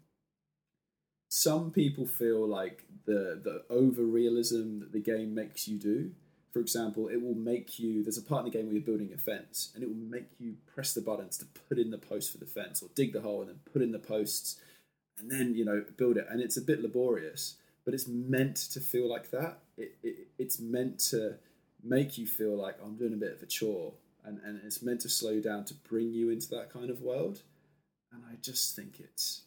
Some 1.29 1.71
people 1.71 2.07
feel 2.07 2.47
like 2.47 2.85
the, 3.07 3.41
the 3.43 3.65
over 3.71 4.03
realism 4.03 4.81
that 4.81 4.93
the 4.93 5.01
game 5.01 5.35
makes 5.35 5.67
you 5.67 5.79
do. 5.79 6.11
For 6.53 6.59
example, 6.61 7.09
it 7.09 7.23
will 7.23 7.35
make 7.35 7.79
you. 7.79 8.03
There's 8.03 8.19
a 8.19 8.23
part 8.23 8.45
in 8.45 8.53
the 8.53 8.59
game 8.59 8.67
where 8.67 8.75
you're 8.75 8.83
building 8.83 9.13
a 9.15 9.17
fence, 9.17 9.73
and 9.75 9.83
it 9.83 9.87
will 9.87 9.97
make 9.97 10.27
you 10.39 10.57
press 10.67 10.93
the 10.93 11.01
buttons 11.01 11.39
to 11.39 11.47
put 11.47 11.79
in 11.79 11.91
the 11.91 11.97
post 11.97 12.31
for 12.31 12.37
the 12.37 12.45
fence, 12.45 12.83
or 12.83 12.91
dig 12.95 13.15
the 13.15 13.23
hole 13.23 13.41
and 13.41 13.49
then 13.49 13.61
put 13.73 13.81
in 13.81 13.93
the 13.93 13.99
posts, 13.99 14.61
and 15.19 15.31
then 15.31 15.55
you 15.55 15.65
know 15.65 15.83
build 15.97 16.19
it. 16.19 16.27
And 16.29 16.43
it's 16.43 16.59
a 16.59 16.61
bit 16.61 16.83
laborious, 16.83 17.57
but 17.87 17.95
it's 17.95 18.07
meant 18.07 18.57
to 18.57 18.81
feel 18.81 19.09
like 19.09 19.31
that. 19.31 19.61
It, 19.79 19.97
it 20.03 20.29
it's 20.39 20.61
meant 20.61 20.99
to 21.11 21.37
make 21.83 22.19
you 22.19 22.27
feel 22.27 22.55
like 22.55 22.77
I'm 22.85 22.97
doing 22.97 23.15
a 23.15 23.17
bit 23.17 23.33
of 23.33 23.43
a 23.43 23.47
chore, 23.47 23.95
and 24.25 24.41
and 24.45 24.61
it's 24.65 24.83
meant 24.83 25.01
to 25.03 25.09
slow 25.09 25.41
down 25.41 25.65
to 25.67 25.75
bring 25.75 26.13
you 26.13 26.31
into 26.31 26.49
that 26.51 26.73
kind 26.73 26.91
of 26.91 27.01
world. 27.01 27.43
And 28.13 28.23
I 28.31 28.37
just 28.41 28.77
think 28.77 29.01
it's 29.01 29.43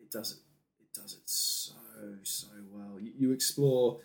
it 0.00 0.10
does 0.10 0.32
it 0.32 0.38
it 0.80 1.00
does 1.00 1.14
it 1.14 1.28
so 1.28 1.74
so 2.22 2.48
well. 2.70 2.98
You, 3.00 3.12
you 3.16 3.32
explore 3.32 4.00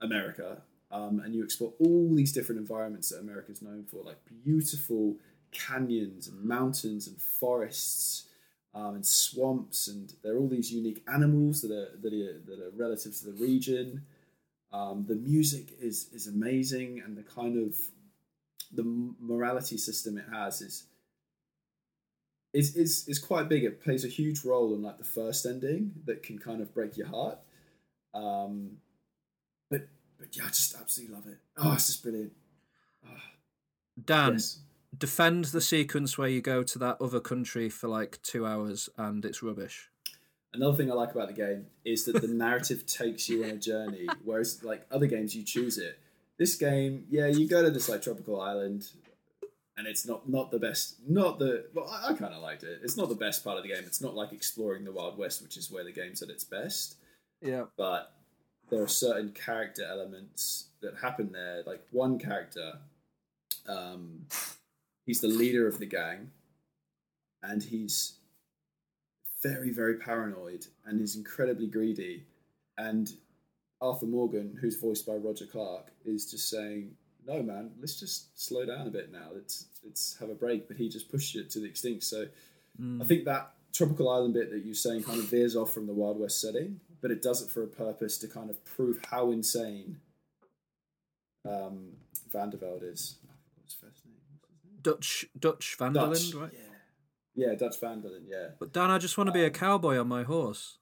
America, 0.00 0.62
um, 0.90 1.20
and 1.24 1.34
you 1.34 1.44
explore 1.44 1.72
all 1.78 2.14
these 2.14 2.32
different 2.32 2.60
environments 2.60 3.10
that 3.10 3.20
America 3.20 3.52
is 3.52 3.62
known 3.62 3.84
for, 3.84 4.02
like 4.02 4.18
beautiful 4.44 5.16
canyons 5.52 6.28
and 6.28 6.42
mountains 6.44 7.06
and 7.08 7.20
forests 7.20 8.28
um, 8.74 8.94
and 8.94 9.06
swamps, 9.06 9.88
and 9.88 10.14
there 10.22 10.34
are 10.34 10.38
all 10.38 10.48
these 10.48 10.72
unique 10.72 11.02
animals 11.12 11.60
that 11.62 11.72
are 11.72 11.96
that 12.00 12.12
are, 12.12 12.40
that 12.46 12.60
are 12.64 12.70
relative 12.76 13.16
to 13.18 13.24
the 13.26 13.32
region. 13.32 14.02
Um, 14.72 15.04
the 15.08 15.16
music 15.16 15.74
is 15.80 16.08
is 16.12 16.28
amazing, 16.28 17.02
and 17.04 17.16
the 17.16 17.22
kind 17.22 17.58
of 17.58 17.76
the 18.72 18.84
morality 19.20 19.76
system 19.76 20.16
it 20.18 20.26
has 20.32 20.60
is 20.62 20.84
is 22.52 22.76
is 22.76 23.06
is 23.08 23.18
quite 23.18 23.48
big. 23.48 23.64
It 23.64 23.82
plays 23.82 24.04
a 24.04 24.08
huge 24.08 24.44
role 24.44 24.74
in 24.74 24.82
like 24.82 24.98
the 24.98 25.04
first 25.04 25.46
ending 25.46 25.92
that 26.04 26.22
can 26.22 26.38
kind 26.38 26.60
of 26.60 26.74
break 26.74 26.96
your 26.96 27.06
heart. 27.08 27.38
Um, 28.14 28.78
but 29.70 29.82
but 30.18 30.36
yeah, 30.36 30.44
I 30.44 30.48
just 30.48 30.74
absolutely 30.78 31.14
love 31.14 31.26
it. 31.28 31.38
Oh, 31.56 31.72
it's 31.74 31.86
just 31.86 32.02
brilliant. 32.02 32.32
Dan, 34.04 34.32
Yes. 34.34 34.58
defend 34.96 35.46
the 35.46 35.60
sequence 35.60 36.16
where 36.16 36.28
you 36.28 36.40
go 36.40 36.62
to 36.62 36.78
that 36.78 36.96
other 37.00 37.20
country 37.20 37.68
for 37.68 37.88
like 37.88 38.20
two 38.22 38.46
hours 38.46 38.88
and 38.96 39.24
it's 39.24 39.42
rubbish. 39.42 39.90
Another 40.52 40.76
thing 40.76 40.90
I 40.90 40.94
like 40.94 41.12
about 41.12 41.28
the 41.28 41.34
game 41.34 41.66
is 41.84 42.04
that 42.06 42.20
the 42.20 42.26
narrative 42.28 42.84
takes 42.86 43.28
you 43.28 43.44
on 43.44 43.50
a 43.50 43.56
journey, 43.56 44.08
whereas 44.24 44.64
like 44.64 44.84
other 44.90 45.06
games 45.06 45.36
you 45.36 45.44
choose 45.44 45.78
it. 45.78 45.98
This 46.40 46.56
game, 46.56 47.04
yeah, 47.10 47.26
you 47.26 47.46
go 47.46 47.62
to 47.62 47.70
this 47.70 47.88
like 47.88 48.02
tropical 48.02 48.40
island, 48.40 48.86
and 49.76 49.86
it's 49.86 50.06
not 50.06 50.26
not 50.26 50.50
the 50.50 50.58
best. 50.58 50.96
Not 51.06 51.38
the 51.38 51.66
well, 51.74 51.86
I, 51.88 52.08
I 52.08 52.14
kind 52.14 52.32
of 52.32 52.40
liked 52.42 52.62
it. 52.62 52.80
It's 52.82 52.96
not 52.96 53.10
the 53.10 53.14
best 53.14 53.44
part 53.44 53.58
of 53.58 53.62
the 53.62 53.68
game. 53.68 53.84
It's 53.86 54.00
not 54.00 54.14
like 54.14 54.32
exploring 54.32 54.84
the 54.84 54.90
Wild 54.90 55.18
West, 55.18 55.42
which 55.42 55.58
is 55.58 55.70
where 55.70 55.84
the 55.84 55.92
game's 55.92 56.22
at 56.22 56.30
its 56.30 56.44
best. 56.44 56.96
Yeah. 57.42 57.64
but 57.76 58.12
there 58.70 58.82
are 58.82 58.88
certain 58.88 59.30
character 59.32 59.84
elements 59.84 60.68
that 60.80 60.94
happen 61.02 61.32
there. 61.32 61.62
Like 61.66 61.82
one 61.90 62.18
character, 62.18 62.78
um, 63.68 64.26
he's 65.04 65.20
the 65.20 65.28
leader 65.28 65.66
of 65.66 65.78
the 65.78 65.86
gang, 65.86 66.30
and 67.42 67.62
he's 67.62 68.14
very, 69.42 69.70
very 69.70 69.96
paranoid 69.96 70.66
and 70.86 71.00
is 71.00 71.16
incredibly 71.16 71.66
greedy. 71.66 72.24
And 72.78 73.12
Arthur 73.80 74.06
Morgan, 74.06 74.56
who's 74.60 74.76
voiced 74.76 75.06
by 75.06 75.14
Roger 75.14 75.46
Clark, 75.46 75.92
is 76.04 76.30
just 76.30 76.48
saying, 76.48 76.96
"No, 77.26 77.42
man, 77.42 77.72
let's 77.80 77.98
just 77.98 78.38
slow 78.40 78.64
down 78.66 78.86
a 78.86 78.90
bit 78.90 79.10
now. 79.10 79.28
Let's 79.34 79.66
let's 79.84 80.16
have 80.18 80.30
a 80.30 80.34
break." 80.34 80.68
But 80.68 80.76
he 80.76 80.88
just 80.88 81.10
pushed 81.10 81.36
it 81.36 81.50
to 81.50 81.60
the 81.60 81.66
extinct. 81.66 82.04
So 82.04 82.26
I 83.00 83.04
think 83.04 83.24
that 83.24 83.52
tropical 83.72 84.08
island 84.08 84.34
bit 84.34 84.50
that 84.50 84.64
you're 84.64 84.74
saying 84.74 85.02
kind 85.04 85.18
of 85.18 85.26
veers 85.26 85.56
off 85.56 85.72
from 85.72 85.86
the 85.86 85.92
Wild 85.92 86.18
West 86.18 86.40
setting, 86.40 86.80
but 87.00 87.10
it 87.10 87.22
does 87.22 87.42
it 87.42 87.50
for 87.50 87.62
a 87.62 87.66
purpose 87.66 88.18
to 88.18 88.28
kind 88.28 88.50
of 88.50 88.64
prove 88.64 88.98
how 89.10 89.30
insane 89.30 89.98
um, 91.48 91.92
Vandervelde 92.32 92.92
is. 92.92 93.16
I 93.24 93.32
forgot 93.48 93.64
his 93.64 93.74
first 93.74 94.04
name. 94.04 94.14
What's 94.40 94.48
his 94.48 94.64
name? 94.64 94.78
Dutch 94.82 95.26
Dutch 95.38 95.76
Van 95.78 95.92
der 95.92 96.06
Dutch. 96.06 96.34
Right? 96.34 96.50
Yeah. 96.52 96.60
Yeah, 97.36 97.54
Dutch 97.54 97.78
Van 97.80 98.00
der 98.00 98.08
Linde, 98.08 98.28
yeah. 98.28 98.48
But 98.58 98.72
Dan, 98.72 98.90
I 98.90 98.98
just 98.98 99.16
want 99.16 99.28
to 99.28 99.32
be 99.32 99.44
a 99.44 99.50
cowboy 99.50 99.98
on 99.98 100.08
my 100.08 100.24
horse. 100.24 100.78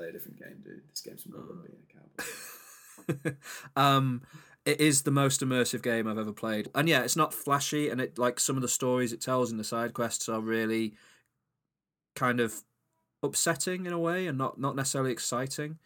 Play 0.00 0.08
a 0.08 0.12
different 0.12 0.38
game, 0.38 0.62
dude. 0.64 0.80
This 0.88 1.02
game's 1.02 1.26
more 1.26 1.44
than 1.46 1.60
being 1.62 1.76
a 1.84 3.12
cowboy. 3.22 3.36
um, 3.76 4.22
it 4.64 4.80
is 4.80 5.02
the 5.02 5.10
most 5.10 5.42
immersive 5.42 5.82
game 5.82 6.06
I've 6.08 6.16
ever 6.16 6.32
played, 6.32 6.70
and 6.74 6.88
yeah, 6.88 7.02
it's 7.02 7.16
not 7.16 7.34
flashy, 7.34 7.90
and 7.90 8.00
it 8.00 8.18
like 8.18 8.40
some 8.40 8.56
of 8.56 8.62
the 8.62 8.68
stories 8.68 9.12
it 9.12 9.20
tells 9.20 9.50
in 9.52 9.58
the 9.58 9.64
side 9.64 9.92
quests 9.92 10.26
are 10.26 10.40
really 10.40 10.94
kind 12.16 12.40
of 12.40 12.62
upsetting 13.22 13.84
in 13.84 13.92
a 13.92 13.98
way, 13.98 14.26
and 14.26 14.38
not 14.38 14.58
not 14.58 14.74
necessarily 14.74 15.12
exciting. 15.12 15.78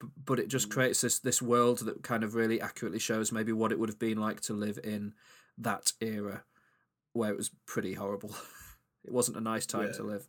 B- 0.00 0.08
But 0.24 0.40
it 0.40 0.48
just 0.48 0.68
creates 0.68 1.00
this 1.02 1.20
this 1.20 1.40
world 1.40 1.78
that 1.86 2.02
kind 2.02 2.24
of 2.24 2.34
really 2.34 2.60
accurately 2.60 2.98
shows 2.98 3.30
maybe 3.30 3.52
what 3.52 3.70
it 3.70 3.78
would 3.78 3.90
have 3.90 3.98
been 4.00 4.18
like 4.18 4.40
to 4.42 4.54
live 4.54 4.80
in 4.82 5.14
that 5.58 5.92
era, 6.00 6.42
where 7.12 7.30
it 7.30 7.36
was 7.36 7.52
pretty 7.66 7.94
horrible. 7.94 8.34
it 9.04 9.12
wasn't 9.12 9.36
a 9.36 9.40
nice 9.40 9.66
time 9.66 9.86
Yeah. 9.86 9.92
to 9.98 10.02
live. 10.02 10.28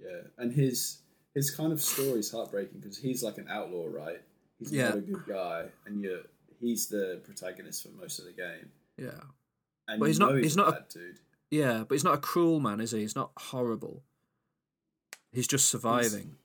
Yeah, 0.00 0.22
and 0.38 0.52
his 0.52 0.98
his 1.34 1.50
kind 1.50 1.72
of 1.72 1.80
story 1.80 2.20
is 2.20 2.30
heartbreaking 2.30 2.80
because 2.80 2.96
he's 2.98 3.22
like 3.22 3.38
an 3.38 3.46
outlaw, 3.48 3.86
right? 3.88 4.20
He's 4.58 4.72
Yeah. 4.72 4.90
not 4.90 4.98
a 4.98 5.00
good 5.00 5.24
guy, 5.26 5.66
and 5.86 6.00
you 6.02 6.24
he's 6.60 6.86
the 6.88 7.20
protagonist 7.24 7.82
for 7.82 7.90
most 7.90 8.18
of 8.18 8.24
the 8.24 8.32
game. 8.32 8.70
Yeah. 8.96 9.20
And 9.88 10.00
But 10.00 10.06
he's 10.06 10.18
not. 10.18 10.36
He's, 10.36 10.54
a 10.54 10.58
not 10.58 10.68
a- 10.68 10.72
bad 10.72 10.88
dude. 10.88 11.18
Yeah, 11.50 11.84
but 11.86 11.94
he's 11.94 12.04
not 12.04 12.14
a 12.14 12.18
cruel 12.18 12.58
man, 12.60 12.80
is 12.80 12.92
he? 12.92 13.00
He's 13.00 13.14
not 13.16 13.30
horrible. 13.36 14.02
He's 15.32 15.46
just 15.46 15.68
surviving. 15.68 16.36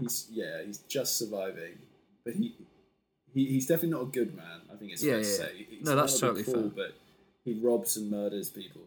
He's 0.00 0.28
yeah, 0.30 0.62
he's 0.64 0.78
just 0.78 1.18
surviving, 1.18 1.78
but 2.24 2.34
he, 2.34 2.54
he 3.32 3.46
he's 3.46 3.66
definitely 3.66 3.90
not 3.90 4.02
a 4.02 4.06
good 4.06 4.34
man. 4.34 4.60
I 4.72 4.76
think 4.76 4.92
it's 4.92 5.02
Yeah, 5.02 5.14
fair 5.14 5.22
to 5.22 5.28
yeah, 5.28 5.36
say. 5.36 5.66
He's 5.70 5.84
No, 5.84 5.96
that's 5.96 6.20
not 6.22 6.30
a 6.30 6.34
bit 6.34 6.46
totally 6.46 6.70
cruel, 6.70 6.72
But 6.76 6.94
he 7.44 7.54
robs 7.60 7.96
and 7.96 8.10
murders 8.10 8.48
people, 8.48 8.82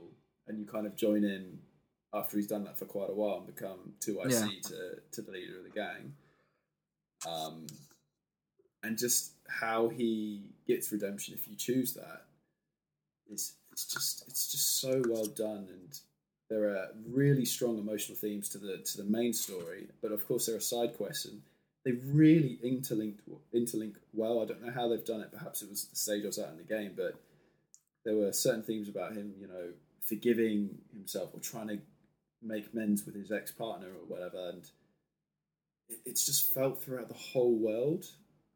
and 0.47 0.59
you 0.59 0.65
kind 0.65 0.85
of 0.87 0.95
join 0.95 1.23
in 1.23 1.59
after 2.13 2.37
he's 2.37 2.47
done 2.47 2.63
that 2.63 2.77
for 2.77 2.85
quite 2.85 3.09
a 3.09 3.13
while 3.13 3.37
and 3.37 3.47
become 3.47 3.93
two 3.99 4.19
IC 4.21 4.31
Yeah. 4.31 4.47
to 4.63 4.99
to 5.11 5.21
the 5.21 5.31
leader 5.31 5.57
of 5.57 5.63
the 5.63 5.69
gang. 5.69 6.13
Um, 7.27 7.67
and 8.83 8.97
just 8.97 9.31
how 9.47 9.89
he 9.89 10.41
gets 10.67 10.91
redemption 10.91 11.33
if 11.33 11.47
you 11.47 11.55
choose 11.55 11.93
that 11.93 12.25
is 13.29 13.53
it's 13.71 13.85
just 13.85 14.23
it's 14.27 14.49
just 14.51 14.79
so 14.79 15.01
well 15.07 15.25
done 15.25 15.67
and 15.69 15.99
there 16.49 16.69
are 16.69 16.87
really 17.07 17.45
strong 17.45 17.77
emotional 17.77 18.17
themes 18.17 18.47
to 18.49 18.57
the 18.57 18.77
to 18.77 18.97
the 18.97 19.03
main 19.03 19.33
story 19.33 19.87
but 20.01 20.11
of 20.11 20.25
course 20.27 20.45
there 20.45 20.55
are 20.55 20.59
side 20.61 20.95
quests 20.95 21.25
and 21.25 21.41
they 21.83 21.91
really 21.91 22.57
interlink 22.63 23.15
interlink 23.53 23.95
well 24.13 24.41
i 24.41 24.45
don't 24.45 24.63
know 24.65 24.71
how 24.71 24.87
they've 24.87 25.05
done 25.05 25.21
it 25.21 25.31
perhaps 25.31 25.61
it 25.61 25.69
was 25.69 25.85
the 25.85 25.95
stage 25.95 26.23
i 26.23 26.27
was 26.27 26.39
at 26.39 26.49
in 26.51 26.57
the 26.57 26.63
game 26.63 26.93
but 26.95 27.19
there 28.05 28.15
were 28.15 28.31
certain 28.31 28.63
themes 28.63 28.87
about 28.87 29.13
him 29.13 29.33
you 29.39 29.47
know 29.47 29.73
forgiving 30.01 30.77
himself 30.93 31.31
or 31.33 31.39
trying 31.39 31.67
to 31.67 31.79
make 32.41 32.65
amends 32.73 33.05
with 33.05 33.15
his 33.15 33.31
ex-partner 33.31 33.87
or 33.87 34.05
whatever 34.07 34.49
and 34.49 34.63
it, 35.89 35.99
it's 36.05 36.25
just 36.25 36.53
felt 36.53 36.81
throughout 36.81 37.07
the 37.07 37.13
whole 37.15 37.55
world 37.55 38.05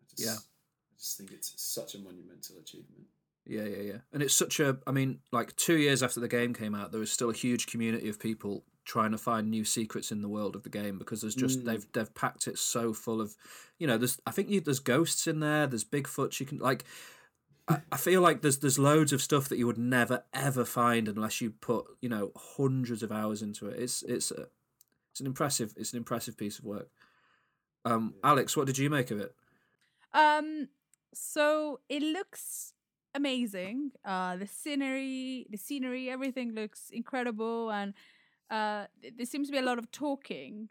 I 0.02 0.06
just, 0.16 0.26
Yeah. 0.26 0.36
i 0.36 0.96
just 0.98 1.18
think 1.18 1.32
it's 1.32 1.54
such 1.58 1.96
a 1.96 2.00
monumental 2.00 2.58
achievement 2.60 3.08
Yeah, 3.46 3.64
yeah, 3.64 3.82
yeah. 3.82 3.98
And 4.14 4.24
it's 4.24 4.34
such 4.34 4.62
a. 4.62 4.78
I 4.88 4.92
mean, 4.92 5.20
like 5.34 5.54
two 5.58 5.76
years 5.78 6.02
after 6.02 6.22
the 6.22 6.30
game 6.30 6.54
came 6.54 6.74
out, 6.74 6.92
there 6.92 7.00
was 7.00 7.12
still 7.12 7.30
a 7.30 7.34
huge 7.34 7.68
community 7.68 8.08
of 8.08 8.18
people 8.18 8.64
trying 8.86 9.12
to 9.12 9.18
find 9.18 9.50
new 9.50 9.66
secrets 9.66 10.12
in 10.12 10.22
the 10.22 10.30
world 10.30 10.56
of 10.56 10.64
the 10.64 10.70
game 10.70 10.98
because 10.98 11.20
there's 11.22 11.36
just 11.36 11.60
mm. 11.60 11.66
they've 11.66 11.86
they've 11.92 12.16
packed 12.16 12.48
it 12.48 12.58
so 12.58 12.94
full 12.94 13.20
of, 13.20 13.36
you 13.80 13.86
know, 13.88 13.98
there's 13.98 14.18
I 14.26 14.32
think 14.32 14.50
you, 14.50 14.62
there's 14.62 14.80
ghosts 14.80 15.28
in 15.28 15.42
there, 15.42 15.68
there's 15.68 15.84
Bigfoot. 15.84 16.40
You 16.40 16.46
can 16.46 16.60
like. 16.60 16.86
I 17.68 17.82
I 17.92 17.98
feel 17.98 18.22
like 18.22 18.42
there's 18.42 18.58
there's 18.58 18.80
loads 18.80 19.14
of 19.14 19.22
stuff 19.22 19.50
that 19.50 19.58
you 19.58 19.68
would 19.68 19.78
never 19.78 20.24
ever 20.34 20.66
find 20.66 21.08
unless 21.08 21.42
you 21.42 21.52
put 21.52 21.86
you 22.02 22.10
know 22.10 22.32
hundreds 22.36 23.04
of 23.04 23.12
hours 23.12 23.42
into 23.42 23.68
it. 23.68 23.80
It's 23.80 24.04
it's 24.04 24.32
a, 24.32 24.48
it's 25.12 25.20
an 25.20 25.26
impressive 25.28 25.74
it's 25.78 25.94
an 25.94 25.98
impressive 25.98 26.38
piece 26.38 26.60
of 26.60 26.66
work. 26.66 26.90
Um, 27.86 28.16
Alex, 28.24 28.56
what 28.56 28.68
did 28.68 28.78
you 28.78 28.90
make 28.90 29.12
of 29.12 29.20
it? 29.20 29.36
Um, 30.14 30.70
so 31.14 31.80
it 31.90 32.02
looks 32.02 32.74
amazing. 33.14 33.92
Uh, 34.06 34.38
the 34.38 34.48
scenery, 34.48 35.48
the 35.50 35.58
scenery, 35.58 36.10
everything 36.10 36.54
looks 36.54 36.90
incredible, 36.92 37.72
and 37.72 37.94
uh, 38.50 38.86
there 39.18 39.26
seems 39.26 39.48
to 39.48 39.52
be 39.52 39.58
a 39.58 39.64
lot 39.64 39.80
of 39.80 39.92
talking. 39.92 40.70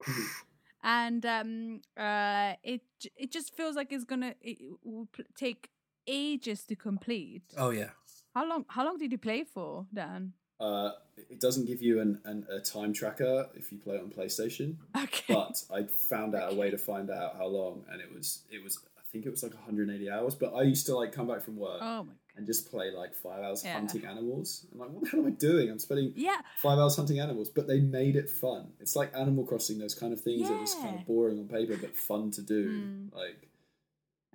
and 0.82 1.24
um, 1.26 1.80
uh, 1.96 2.54
it 2.62 2.82
it 3.16 3.30
just 3.30 3.54
feels 3.54 3.76
like 3.76 3.92
it's 3.92 4.04
gonna 4.04 4.34
it 4.40 4.58
will 4.84 5.06
pl- 5.12 5.24
take 5.36 5.70
ages 6.08 6.64
to 6.64 6.74
complete. 6.74 7.42
Oh 7.56 7.70
yeah. 7.70 7.90
How 8.34 8.48
long? 8.48 8.64
How 8.68 8.84
long 8.84 8.98
did 8.98 9.12
you 9.12 9.18
play 9.18 9.44
for, 9.44 9.86
Dan? 9.92 10.32
Uh, 10.60 10.90
it 11.30 11.38
doesn't 11.40 11.66
give 11.66 11.80
you 11.82 12.00
an, 12.00 12.20
an 12.24 12.44
a 12.50 12.58
time 12.60 12.92
tracker 12.92 13.48
if 13.54 13.70
you 13.70 13.78
play 13.78 13.94
it 13.96 14.02
on 14.02 14.10
PlayStation, 14.10 14.76
Okay. 15.04 15.32
but 15.34 15.62
I 15.72 15.84
found 15.84 16.34
out 16.34 16.52
a 16.52 16.56
way 16.56 16.70
to 16.70 16.78
find 16.78 17.10
out 17.10 17.36
how 17.36 17.46
long, 17.46 17.84
and 17.90 18.00
it 18.00 18.12
was 18.12 18.42
it 18.50 18.62
was 18.64 18.78
I 18.96 19.02
think 19.12 19.24
it 19.24 19.30
was 19.30 19.42
like 19.42 19.54
180 19.54 20.10
hours. 20.10 20.34
But 20.34 20.54
I 20.54 20.62
used 20.62 20.86
to 20.86 20.96
like 20.96 21.12
come 21.12 21.28
back 21.28 21.42
from 21.42 21.56
work 21.56 21.78
oh 21.80 22.04
my 22.04 22.12
and 22.36 22.46
just 22.46 22.70
play 22.70 22.90
like 22.92 23.14
five 23.16 23.42
hours 23.42 23.64
Yeah. 23.64 23.72
hunting 23.74 24.04
animals. 24.04 24.64
I'm 24.72 24.78
like, 24.78 24.90
what 24.90 25.02
the 25.04 25.10
hell 25.10 25.20
am 25.20 25.26
I 25.26 25.30
doing? 25.30 25.70
I'm 25.70 25.78
spending 25.80 26.12
Yeah. 26.14 26.40
five 26.62 26.78
hours 26.78 26.94
hunting 26.96 27.18
animals, 27.18 27.48
but 27.48 27.66
they 27.66 27.80
made 27.80 28.14
it 28.14 28.28
fun. 28.30 28.72
It's 28.78 28.94
like 28.94 29.10
Animal 29.16 29.44
Crossing, 29.44 29.78
those 29.78 29.94
kind 29.96 30.12
of 30.12 30.20
things 30.20 30.48
that 30.48 30.60
was 30.60 30.74
kind 30.74 30.94
of 31.00 31.04
boring 31.06 31.38
on 31.40 31.48
paper 31.48 31.76
but 31.76 31.96
fun 31.96 32.30
to 32.32 32.42
do. 32.42 33.08
Like, 33.12 33.48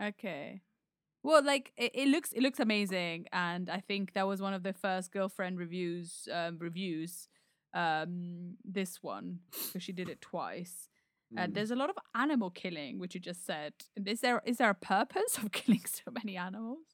Okay. 0.02 0.62
Well, 1.24 1.44
like 1.44 1.72
it, 1.78 1.92
it 1.96 2.08
looks 2.10 2.32
it 2.34 2.42
looks 2.42 2.60
amazing, 2.60 3.28
and 3.32 3.70
I 3.70 3.80
think 3.80 4.14
that 4.14 4.28
was 4.28 4.42
one 4.42 4.54
of 4.54 4.64
the 4.64 4.74
first 4.74 5.12
girlfriend 5.12 5.58
reviews 5.58 6.28
um, 6.32 6.58
reviews. 6.60 7.28
Um, 7.76 8.58
this 8.64 9.02
one 9.02 9.40
because 9.66 9.82
she 9.82 9.94
did 9.94 10.08
it 10.10 10.22
twice. 10.22 10.90
Uh, 11.36 11.48
mm. 11.48 11.54
there's 11.56 11.72
a 11.72 11.76
lot 11.76 11.90
of 11.90 11.96
animal 12.14 12.52
killing, 12.52 13.00
which 13.00 13.16
you 13.16 13.20
just 13.22 13.46
said. 13.48 13.74
Is 14.06 14.20
there 14.22 14.42
is 14.46 14.58
there 14.58 14.70
a 14.70 14.76
purpose 14.76 15.38
of 15.40 15.52
killing 15.60 15.82
so 15.86 16.12
many 16.12 16.38
animals? 16.38 16.86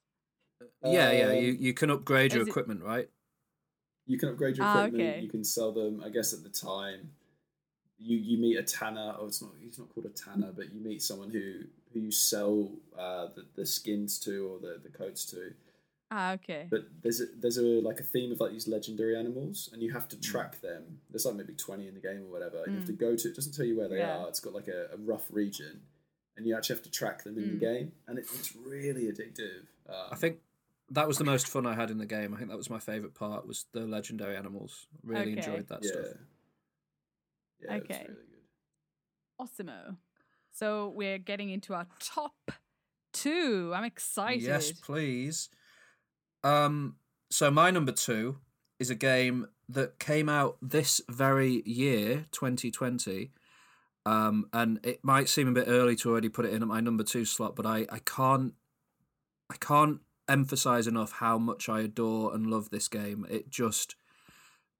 Yeah, 0.82 1.10
yeah. 1.12 1.26
Um, 1.28 1.34
You 1.36 1.52
you 1.52 1.74
can 1.74 1.90
upgrade 1.90 2.32
your 2.32 2.42
is 2.42 2.48
it- 2.48 2.50
equipment, 2.50 2.82
right? 2.82 3.08
you 4.06 4.18
can 4.18 4.30
upgrade 4.30 4.56
your 4.56 4.66
Ah, 4.66 4.84
equipment. 4.84 5.08
okay. 5.10 5.20
You 5.20 5.28
can 5.28 5.44
sell 5.44 5.70
them. 5.72 6.02
I 6.04 6.08
guess 6.08 6.32
at 6.32 6.42
the 6.42 6.48
time, 6.48 7.10
you 7.98 8.16
you 8.16 8.38
meet 8.38 8.56
a 8.56 8.62
tanner. 8.62 9.14
Oh, 9.18 9.26
it's 9.26 9.42
not. 9.42 9.52
He's 9.60 9.78
not 9.78 9.88
called 9.90 10.06
a 10.06 10.10
tanner, 10.10 10.50
but 10.56 10.72
you 10.72 10.80
meet 10.80 11.02
someone 11.02 11.30
who 11.30 11.64
who 11.92 12.00
you 12.00 12.10
sell 12.12 12.70
uh, 12.98 13.26
the, 13.34 13.46
the 13.56 13.66
skins 13.66 14.18
to 14.20 14.48
or 14.52 14.58
the, 14.60 14.80
the 14.82 14.88
coats 14.88 15.24
to. 15.26 15.52
Ah, 16.12 16.32
okay. 16.32 16.66
But 16.70 16.86
there's 17.02 17.20
a, 17.20 17.26
there's 17.40 17.56
a 17.58 17.62
like 17.62 18.00
a 18.00 18.02
theme 18.04 18.32
of 18.32 18.40
like 18.40 18.50
these 18.52 18.66
legendary 18.66 19.16
animals, 19.16 19.68
and 19.72 19.80
you 19.82 19.92
have 19.92 20.08
to 20.08 20.20
track 20.20 20.60
them. 20.60 21.00
There's 21.10 21.24
like 21.24 21.36
maybe 21.36 21.52
twenty 21.54 21.86
in 21.88 21.94
the 21.94 22.00
game 22.00 22.22
or 22.26 22.32
whatever. 22.32 22.62
And 22.64 22.72
you 22.72 22.78
have 22.78 22.86
to 22.86 22.92
go 22.92 23.14
to. 23.16 23.28
It 23.28 23.36
doesn't 23.36 23.52
tell 23.52 23.64
you 23.66 23.76
where 23.76 23.88
they 23.88 23.96
Mm. 23.96 24.06
Yeah. 24.06 24.16
are. 24.18 24.28
It's 24.28 24.40
got 24.40 24.52
like 24.54 24.68
a, 24.68 24.88
a 24.92 24.96
rough 24.96 25.26
region, 25.30 25.82
and 26.36 26.46
you 26.46 26.56
actually 26.56 26.76
have 26.76 26.82
to 26.84 26.90
track 26.90 27.22
them 27.24 27.38
in 27.38 27.44
Mm. 27.44 27.50
the 27.52 27.64
game, 27.66 27.92
and 28.08 28.18
it, 28.18 28.24
it's 28.34 28.54
really 28.56 29.04
addictive. 29.04 29.66
Um, 29.88 30.08
I 30.10 30.16
think 30.16 30.38
that 30.90 31.06
was 31.06 31.18
the 31.18 31.24
most 31.24 31.46
fun 31.46 31.64
I 31.66 31.74
had 31.74 31.90
in 31.90 31.98
the 31.98 32.06
game. 32.06 32.34
I 32.34 32.38
think 32.38 32.50
that 32.50 32.56
was 32.56 32.70
my 32.70 32.80
favorite 32.80 33.14
part 33.14 33.46
was 33.46 33.66
the 33.72 33.86
legendary 33.86 34.36
animals. 34.36 34.88
Really 35.04 35.22
Okay. 35.22 35.32
enjoyed 35.34 35.68
that 35.68 35.84
yeah, 35.84 35.90
stuff. 35.90 36.06
yeah, 37.60 37.72
it's 37.74 37.84
Okay. 37.84 38.04
really 38.08 38.26
good. 38.26 38.36
So 40.52 40.92
we're 40.94 41.18
getting 41.18 41.50
into 41.50 41.74
our 41.74 41.86
top 42.00 42.52
two. 43.12 43.72
I'm 43.74 43.84
excited. 43.84 44.42
Yes, 44.42 44.72
please. 44.72 45.48
Um, 46.42 46.96
so 47.30 47.50
my 47.50 47.70
number 47.70 47.92
two 47.92 48.38
is 48.78 48.90
a 48.90 48.94
game 48.94 49.46
that 49.68 49.98
came 49.98 50.28
out 50.28 50.56
this 50.60 51.00
very 51.08 51.62
year, 51.64 52.26
2020. 52.32 53.30
Um, 54.06 54.46
and 54.52 54.80
it 54.82 55.04
might 55.04 55.28
seem 55.28 55.48
a 55.48 55.52
bit 55.52 55.66
early 55.68 55.94
to 55.96 56.10
already 56.10 56.28
put 56.30 56.46
it 56.46 56.52
in 56.52 56.62
at 56.62 56.68
my 56.68 56.80
number 56.80 57.04
two 57.04 57.24
slot, 57.24 57.54
but 57.54 57.66
I, 57.66 57.86
I 57.90 57.98
can't 58.04 58.54
I 59.50 59.56
can't 59.56 60.00
emphasize 60.28 60.86
enough 60.86 61.12
how 61.12 61.36
much 61.36 61.68
I 61.68 61.80
adore 61.80 62.34
and 62.34 62.46
love 62.46 62.70
this 62.70 62.88
game. 62.88 63.26
It 63.28 63.50
just 63.50 63.96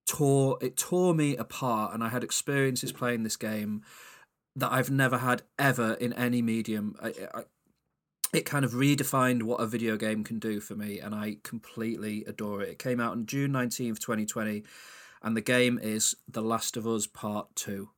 tore 0.07 0.57
it 0.63 0.77
tore 0.77 1.15
me 1.15 1.37
apart, 1.37 1.93
and 1.93 2.03
I 2.03 2.09
had 2.09 2.25
experiences 2.25 2.93
playing 2.93 3.23
this 3.23 3.37
game 3.37 3.83
that 4.57 4.73
I've 4.73 4.91
never 4.91 5.19
had 5.19 5.43
ever 5.59 5.95
in 5.95 6.13
any 6.13 6.43
medium. 6.43 6.97
I, 7.03 7.15
I, 7.35 7.43
it 8.33 8.45
kind 8.45 8.65
of 8.65 8.73
redefined 8.73 9.43
what 9.43 9.61
a 9.61 9.67
video 9.67 9.97
game 9.97 10.23
can 10.23 10.39
do 10.39 10.61
for 10.61 10.75
me, 10.75 11.01
and 11.01 11.15
I 11.15 11.39
completely 11.43 12.25
adore 12.27 12.63
it. 12.63 12.69
It 12.69 12.79
came 12.79 13.01
out 13.01 13.13
on 13.13 13.27
June 13.27 13.53
19th, 13.53 13.99
2020, 13.99 14.63
and 15.23 15.37
the 15.37 15.41
game 15.41 15.79
is 15.83 16.15
The 16.29 16.43
Last 16.43 16.77
of 16.77 16.87
Us 16.87 17.07
Part 17.07 17.55
2. 17.57 17.89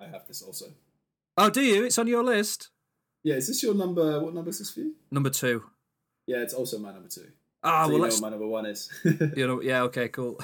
I 0.00 0.06
have 0.06 0.26
this 0.26 0.42
also. 0.42 0.66
Oh, 1.36 1.50
do 1.50 1.60
you? 1.60 1.84
It's 1.84 1.98
on 1.98 2.06
your 2.06 2.24
list? 2.24 2.70
Yeah, 3.22 3.34
is 3.34 3.48
this 3.48 3.62
your 3.62 3.74
number? 3.74 4.20
What 4.20 4.34
number 4.34 4.50
is 4.50 4.58
this 4.58 4.70
for 4.70 4.80
you? 4.80 4.94
Number 5.10 5.30
two. 5.30 5.64
Yeah, 6.26 6.38
it's 6.38 6.54
also 6.54 6.78
my 6.78 6.92
number 6.92 7.08
two. 7.08 7.28
Ah, 7.62 7.84
so 7.84 7.88
well, 7.88 7.96
you 7.98 8.02
know 8.04 8.08
what 8.08 8.20
my 8.20 8.28
number 8.30 8.46
one 8.46 8.66
is. 8.66 8.90
You 9.36 9.46
know, 9.46 9.60
yeah, 9.60 9.82
okay, 9.82 10.08
cool. 10.08 10.40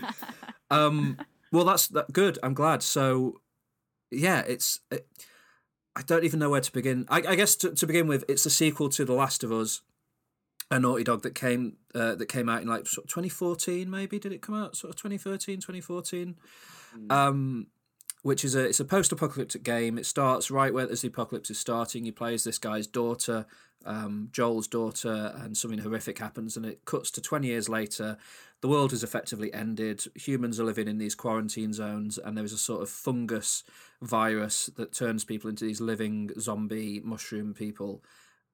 um, 0.70 1.18
well, 1.52 1.64
that's 1.64 1.88
that 1.88 2.12
good. 2.12 2.38
I'm 2.42 2.54
glad. 2.54 2.82
So, 2.82 3.40
yeah, 4.10 4.40
it's. 4.46 4.80
It, 4.90 5.06
I 5.96 6.02
don't 6.02 6.24
even 6.24 6.40
know 6.40 6.50
where 6.50 6.60
to 6.60 6.72
begin. 6.72 7.06
I, 7.08 7.18
I 7.18 7.34
guess 7.36 7.54
to, 7.56 7.70
to 7.70 7.86
begin 7.86 8.08
with, 8.08 8.24
it's 8.28 8.44
a 8.46 8.50
sequel 8.50 8.88
to 8.90 9.04
The 9.04 9.12
Last 9.12 9.44
of 9.44 9.52
Us, 9.52 9.80
a 10.68 10.80
Naughty 10.80 11.04
Dog 11.04 11.22
that 11.22 11.36
came 11.36 11.76
uh, 11.94 12.16
that 12.16 12.26
came 12.26 12.48
out 12.48 12.62
in 12.62 12.68
like 12.68 12.86
sort 12.86 13.04
of 13.04 13.10
2014, 13.10 13.88
maybe. 13.88 14.18
Did 14.18 14.32
it 14.32 14.42
come 14.42 14.56
out 14.56 14.76
sort 14.76 14.90
of 14.90 14.96
2013, 14.96 15.56
2014? 15.56 16.34
Um, 17.10 17.68
which 18.22 18.42
is 18.42 18.54
a 18.54 18.64
it's 18.64 18.80
a 18.80 18.84
post-apocalyptic 18.84 19.62
game. 19.62 19.98
It 19.98 20.06
starts 20.06 20.50
right 20.50 20.72
where 20.72 20.90
as 20.90 21.02
the 21.02 21.08
apocalypse 21.08 21.50
is 21.50 21.58
starting. 21.58 22.04
You 22.04 22.12
play 22.12 22.34
as 22.34 22.44
this 22.44 22.58
guy's 22.58 22.86
daughter, 22.86 23.46
um, 23.84 24.30
Joel's 24.32 24.66
daughter, 24.66 25.34
and 25.36 25.56
something 25.56 25.80
horrific 25.80 26.18
happens, 26.18 26.56
and 26.56 26.64
it 26.64 26.86
cuts 26.86 27.10
to 27.12 27.20
twenty 27.20 27.48
years 27.48 27.68
later. 27.68 28.16
The 28.62 28.68
world 28.68 28.92
has 28.92 29.04
effectively 29.04 29.52
ended. 29.52 30.06
Humans 30.14 30.58
are 30.58 30.64
living 30.64 30.88
in 30.88 30.96
these 30.96 31.14
quarantine 31.14 31.74
zones, 31.74 32.16
and 32.16 32.34
there 32.34 32.46
is 32.46 32.54
a 32.54 32.58
sort 32.58 32.80
of 32.80 32.88
fungus 32.88 33.62
virus 34.06 34.66
that 34.76 34.92
turns 34.92 35.24
people 35.24 35.50
into 35.50 35.64
these 35.64 35.80
living 35.80 36.30
zombie 36.38 37.00
mushroom 37.04 37.54
people 37.54 38.02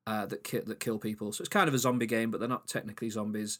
uh, 0.06 0.26
that 0.26 0.44
ki- 0.44 0.60
that 0.60 0.80
kill 0.80 0.98
people. 0.98 1.32
So 1.32 1.42
it's 1.42 1.48
kind 1.48 1.68
of 1.68 1.74
a 1.74 1.78
zombie 1.78 2.06
game, 2.06 2.30
but 2.30 2.40
they're 2.40 2.48
not 2.48 2.68
technically 2.68 3.10
zombies. 3.10 3.58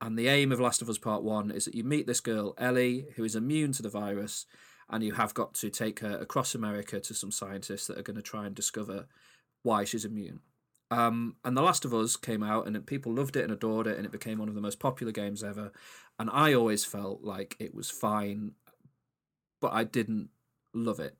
And 0.00 0.18
the 0.18 0.28
aim 0.28 0.50
of 0.50 0.60
Last 0.60 0.82
of 0.82 0.88
Us 0.88 0.98
Part 0.98 1.22
One 1.22 1.50
is 1.50 1.64
that 1.64 1.74
you 1.74 1.84
meet 1.84 2.06
this 2.06 2.20
girl 2.20 2.54
Ellie, 2.58 3.06
who 3.16 3.24
is 3.24 3.36
immune 3.36 3.72
to 3.72 3.82
the 3.82 3.88
virus, 3.88 4.46
and 4.90 5.04
you 5.04 5.12
have 5.12 5.34
got 5.34 5.54
to 5.54 5.70
take 5.70 6.00
her 6.00 6.18
across 6.18 6.54
America 6.54 7.00
to 7.00 7.14
some 7.14 7.30
scientists 7.30 7.86
that 7.86 7.98
are 7.98 8.02
going 8.02 8.16
to 8.16 8.22
try 8.22 8.46
and 8.46 8.54
discover 8.54 9.06
why 9.62 9.84
she's 9.84 10.04
immune. 10.04 10.40
Um, 10.90 11.36
and 11.44 11.56
The 11.56 11.62
Last 11.62 11.84
of 11.84 11.94
Us 11.94 12.16
came 12.16 12.42
out, 12.42 12.66
and 12.66 12.86
people 12.86 13.14
loved 13.14 13.36
it 13.36 13.44
and 13.44 13.52
adored 13.52 13.86
it, 13.86 13.96
and 13.96 14.04
it 14.04 14.12
became 14.12 14.38
one 14.38 14.48
of 14.48 14.54
the 14.54 14.60
most 14.60 14.80
popular 14.80 15.12
games 15.12 15.42
ever. 15.42 15.72
And 16.18 16.28
I 16.30 16.52
always 16.52 16.84
felt 16.84 17.22
like 17.22 17.56
it 17.58 17.74
was 17.74 17.90
fine, 17.90 18.52
but 19.60 19.72
I 19.72 19.84
didn't 19.84 20.28
love 20.74 21.00
it. 21.00 21.16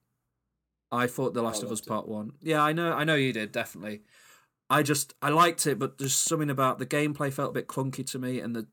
I 0.93 1.07
thought 1.07 1.35
The 1.35 1.41
oh, 1.41 1.45
Last 1.45 1.63
of 1.63 1.73
Us 1.73 1.81
it. 1.81 1.87
Part 1.87 2.07
One. 2.07 2.33
Yeah, 2.43 2.63
I 2.63 2.73
know, 2.73 2.93
I 2.93 3.03
know 3.03 3.15
you 3.15 3.33
did 3.33 3.51
definitely. 3.51 4.03
I 4.73 4.83
just 4.83 5.15
I 5.21 5.29
liked 5.29 5.67
it, 5.67 5.79
but 5.79 5.99
there's 5.99 6.15
something 6.15 6.49
about 6.49 6.79
the 6.79 6.87
gameplay 6.87 7.31
felt 7.31 7.51
a 7.51 7.55
bit 7.55 7.69
clunky 7.69 8.09
to 8.11 8.19
me, 8.19 8.41
and 8.41 8.57
the 8.57 8.67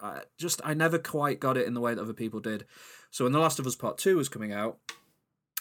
I 0.00 0.20
just 0.38 0.60
I 0.64 0.74
never 0.74 0.98
quite 0.98 1.40
got 1.40 1.56
it 1.56 1.66
in 1.66 1.74
the 1.74 1.80
way 1.80 1.92
that 1.94 2.00
other 2.00 2.12
people 2.12 2.38
did. 2.38 2.66
So 3.10 3.24
when 3.24 3.32
The 3.32 3.40
Last 3.40 3.58
of 3.58 3.66
Us 3.66 3.74
Part 3.74 3.98
Two 3.98 4.16
was 4.16 4.28
coming 4.28 4.52
out, 4.52 4.78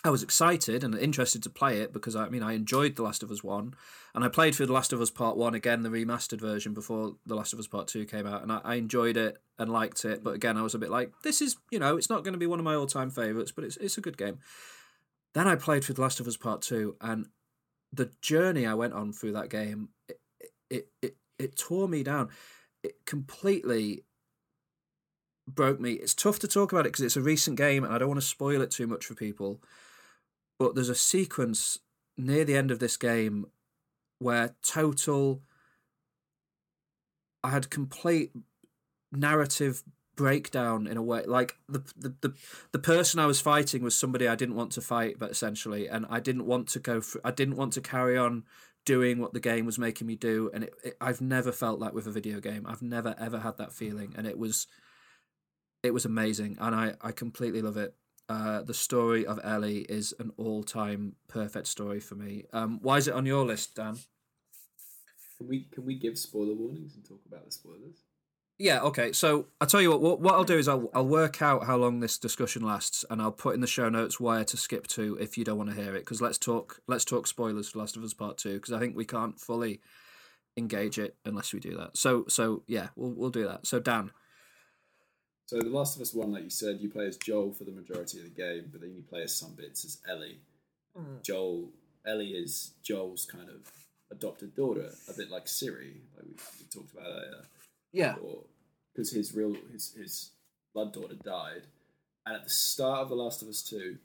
I 0.03 0.11
was 0.11 0.21
excited 0.21 0.83
and 0.83 0.93
interested 0.93 1.41
to 1.41 1.49
play 1.49 1.81
it 1.81 1.91
because 1.91 2.15
I 2.15 2.29
mean 2.29 2.43
I 2.43 2.53
enjoyed 2.53 2.97
The 2.97 3.03
Last 3.03 3.23
of 3.23 3.31
Us 3.31 3.43
One, 3.43 3.73
and 4.13 4.23
I 4.23 4.27
played 4.27 4.53
through 4.53 4.67
The 4.67 4.73
Last 4.73 4.93
of 4.93 5.01
Us 5.01 5.09
Part 5.09 5.37
One 5.37 5.55
again, 5.55 5.81
the 5.81 5.89
remastered 5.89 6.39
version 6.39 6.75
before 6.75 7.15
The 7.25 7.35
Last 7.35 7.53
of 7.53 7.59
Us 7.59 7.67
Part 7.67 7.87
Two 7.87 8.05
came 8.05 8.27
out, 8.27 8.43
and 8.43 8.51
I, 8.51 8.61
I 8.63 8.75
enjoyed 8.75 9.17
it 9.17 9.39
and 9.57 9.71
liked 9.71 10.05
it. 10.05 10.23
But 10.23 10.35
again, 10.35 10.55
I 10.55 10.61
was 10.61 10.75
a 10.75 10.79
bit 10.79 10.91
like, 10.91 11.13
this 11.23 11.41
is 11.41 11.57
you 11.71 11.79
know 11.79 11.97
it's 11.97 12.11
not 12.11 12.23
going 12.23 12.33
to 12.33 12.39
be 12.39 12.47
one 12.47 12.59
of 12.59 12.65
my 12.65 12.75
all 12.75 12.85
time 12.85 13.09
favorites, 13.09 13.51
but 13.51 13.63
it's 13.63 13.77
it's 13.77 13.97
a 13.97 14.01
good 14.01 14.19
game. 14.19 14.37
Then 15.33 15.47
I 15.47 15.55
played 15.55 15.83
through 15.83 15.95
The 15.95 16.01
Last 16.01 16.19
of 16.19 16.27
Us 16.27 16.37
Part 16.37 16.61
Two, 16.61 16.95
and 17.01 17.27
the 17.93 18.11
journey 18.21 18.65
I 18.65 18.73
went 18.73 18.93
on 18.93 19.13
through 19.13 19.33
that 19.33 19.49
game, 19.49 19.89
it 20.07 20.19
it 20.69 20.87
it, 21.01 21.15
it 21.37 21.57
tore 21.57 21.87
me 21.87 22.03
down. 22.03 22.29
It 22.83 23.05
completely 23.05 24.03
broke 25.47 25.79
me. 25.79 25.93
It's 25.93 26.13
tough 26.13 26.39
to 26.39 26.47
talk 26.47 26.71
about 26.71 26.85
it 26.85 26.89
because 26.89 27.03
it's 27.05 27.17
a 27.17 27.21
recent 27.21 27.57
game, 27.57 27.83
and 27.83 27.93
I 27.93 27.97
don't 27.97 28.09
want 28.09 28.21
to 28.21 28.25
spoil 28.25 28.61
it 28.61 28.71
too 28.71 28.87
much 28.87 29.05
for 29.05 29.15
people. 29.15 29.61
But 30.57 30.75
there's 30.75 30.89
a 30.89 30.95
sequence 30.95 31.79
near 32.17 32.43
the 32.43 32.55
end 32.55 32.71
of 32.71 32.79
this 32.79 32.97
game 32.97 33.45
where 34.19 34.55
total. 34.63 35.41
I 37.41 37.51
had 37.51 37.69
complete 37.69 38.31
narrative 39.13 39.83
breakdown 40.19 40.85
in 40.85 40.97
a 40.97 41.01
way 41.01 41.23
like 41.25 41.55
the, 41.69 41.79
the 41.95 42.13
the 42.19 42.33
the 42.73 42.79
person 42.93 43.21
i 43.21 43.25
was 43.25 43.39
fighting 43.39 43.81
was 43.81 43.95
somebody 43.95 44.27
i 44.27 44.35
didn't 44.35 44.55
want 44.55 44.69
to 44.69 44.81
fight 44.81 45.17
but 45.17 45.31
essentially 45.31 45.87
and 45.87 46.05
i 46.09 46.19
didn't 46.19 46.45
want 46.45 46.67
to 46.67 46.77
go 46.77 47.01
i 47.23 47.31
didn't 47.31 47.55
want 47.55 47.71
to 47.71 47.79
carry 47.79 48.17
on 48.17 48.43
doing 48.83 49.19
what 49.19 49.31
the 49.33 49.39
game 49.39 49.65
was 49.65 49.79
making 49.79 50.07
me 50.07 50.15
do 50.15 50.51
and 50.53 50.65
it, 50.65 50.73
it, 50.83 50.97
i've 50.99 51.21
never 51.21 51.53
felt 51.53 51.79
that 51.79 51.93
with 51.93 52.05
a 52.05 52.11
video 52.11 52.41
game. 52.41 52.65
I've 52.67 52.81
never 52.81 53.15
ever 53.17 53.39
had 53.39 53.55
that 53.57 53.71
feeling 53.71 54.13
and 54.17 54.27
it 54.27 54.37
was 54.37 54.67
it 55.83 55.93
was 55.93 56.05
amazing 56.05 56.57
and 56.59 56.75
i 56.75 56.95
i 57.01 57.11
completely 57.13 57.61
love 57.61 57.77
it. 57.77 57.95
Uh 58.27 58.61
the 58.61 58.73
story 58.73 59.25
of 59.25 59.39
ellie 59.43 59.85
is 59.99 60.13
an 60.19 60.31
all-time 60.37 61.15
perfect 61.27 61.67
story 61.67 62.01
for 62.01 62.15
me. 62.15 62.33
Um 62.51 62.79
why 62.81 62.97
is 62.97 63.07
it 63.07 63.13
on 63.13 63.25
your 63.25 63.45
list 63.45 63.75
dan? 63.75 63.95
Can 65.37 65.47
we 65.47 65.67
can 65.73 65.85
we 65.85 65.95
give 65.95 66.17
spoiler 66.17 66.55
warnings 66.55 66.95
and 66.95 67.05
talk 67.05 67.21
about 67.25 67.45
the 67.45 67.51
spoilers? 67.51 68.08
Yeah, 68.61 68.81
okay. 68.81 69.13
So 69.13 69.47
I'll 69.61 69.67
tell 69.67 69.81
you 69.81 69.89
what, 69.89 70.01
what. 70.01 70.19
What 70.19 70.35
I'll 70.35 70.43
do 70.43 70.57
is 70.57 70.67
I'll 70.67 70.89
I'll 70.93 71.07
work 71.07 71.41
out 71.41 71.65
how 71.65 71.77
long 71.77 72.01
this 72.01 72.17
discussion 72.17 72.61
lasts, 72.61 73.05
and 73.09 73.21
I'll 73.21 73.31
put 73.31 73.55
in 73.55 73.61
the 73.61 73.67
show 73.67 73.87
notes 73.87 74.19
where 74.19 74.43
to 74.43 74.57
skip 74.57 74.85
to 74.87 75.15
if 75.15 75.37
you 75.37 75.45
don't 75.45 75.57
want 75.57 75.69
to 75.69 75.75
hear 75.81 75.95
it. 75.95 75.99
Because 75.99 76.21
let's 76.21 76.37
talk 76.37 76.81
let's 76.85 77.05
talk 77.05 77.25
spoilers 77.25 77.69
for 77.69 77.79
Last 77.79 77.95
of 77.95 78.03
Us 78.03 78.13
Part 78.13 78.37
Two. 78.37 78.55
Because 78.55 78.73
I 78.73 78.79
think 78.79 78.97
we 78.97 79.05
can't 79.05 79.39
fully 79.39 79.79
engage 80.57 80.99
it 80.99 81.15
unless 81.23 81.53
we 81.53 81.61
do 81.61 81.77
that. 81.77 81.95
So 81.95 82.25
so 82.27 82.63
yeah, 82.67 82.89
we'll 82.97 83.11
we'll 83.11 83.29
do 83.29 83.47
that. 83.47 83.65
So 83.65 83.79
Dan, 83.79 84.11
So 85.45 85.59
The 85.59 85.69
Last 85.69 85.95
of 85.95 86.01
Us 86.01 86.13
One, 86.13 86.33
like 86.33 86.43
you 86.43 86.49
said, 86.49 86.79
you 86.81 86.89
play 86.89 87.07
as 87.07 87.15
Joel 87.15 87.53
for 87.53 87.63
the 87.63 87.71
majority 87.71 88.17
of 88.17 88.25
the 88.25 88.29
game, 88.29 88.65
but 88.71 88.81
then 88.81 88.93
you 88.93 89.03
play 89.03 89.23
as 89.23 89.33
some 89.33 89.55
bits 89.55 89.85
as 89.85 89.99
Ellie. 90.09 90.41
Mm. 90.97 91.23
Joel 91.23 91.69
Ellie 92.05 92.31
is 92.31 92.73
Joel's 92.83 93.25
kind 93.25 93.47
of 93.47 93.71
adopted 94.11 94.53
daughter, 94.53 94.89
a 95.07 95.13
bit 95.13 95.31
like 95.31 95.45
Ciri, 95.45 96.01
like 96.17 96.25
we, 96.25 96.33
we 96.59 96.65
talked 96.69 96.91
about 96.91 97.05
earlier. 97.07 97.45
Yeah, 97.91 98.15
because 98.93 99.11
his 99.11 99.33
real 99.33 99.55
his 99.71 99.93
his 99.93 100.31
blood 100.73 100.93
daughter 100.93 101.15
died, 101.23 101.63
and 102.25 102.35
at 102.35 102.43
the 102.43 102.49
start 102.49 102.99
of 102.99 103.09
The 103.09 103.15
Last 103.15 103.41
of 103.41 103.47
Us 103.47 103.61
Two, 103.61 103.97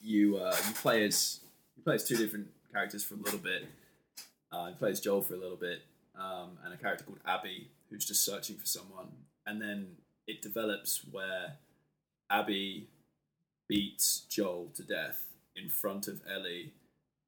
you 0.00 0.36
uh, 0.38 0.56
you 0.66 0.74
play 0.74 1.04
as 1.04 1.40
you 1.76 1.82
play 1.82 1.94
as 1.94 2.06
two 2.06 2.16
different 2.16 2.48
characters 2.72 3.04
for 3.04 3.14
a 3.14 3.18
little 3.18 3.38
bit. 3.38 3.68
Uh, 4.52 4.66
you 4.70 4.74
play 4.74 4.90
as 4.90 5.00
Joel 5.00 5.22
for 5.22 5.34
a 5.34 5.38
little 5.38 5.56
bit, 5.56 5.82
um, 6.18 6.58
and 6.64 6.74
a 6.74 6.76
character 6.76 7.04
called 7.04 7.20
Abby 7.24 7.68
who's 7.88 8.04
just 8.04 8.24
searching 8.24 8.56
for 8.56 8.66
someone, 8.66 9.08
and 9.46 9.60
then 9.60 9.96
it 10.26 10.42
develops 10.42 11.02
where 11.10 11.56
Abby 12.30 12.88
beats 13.68 14.26
Joel 14.28 14.70
to 14.74 14.82
death 14.82 15.24
in 15.54 15.68
front 15.68 16.08
of 16.08 16.20
Ellie 16.28 16.72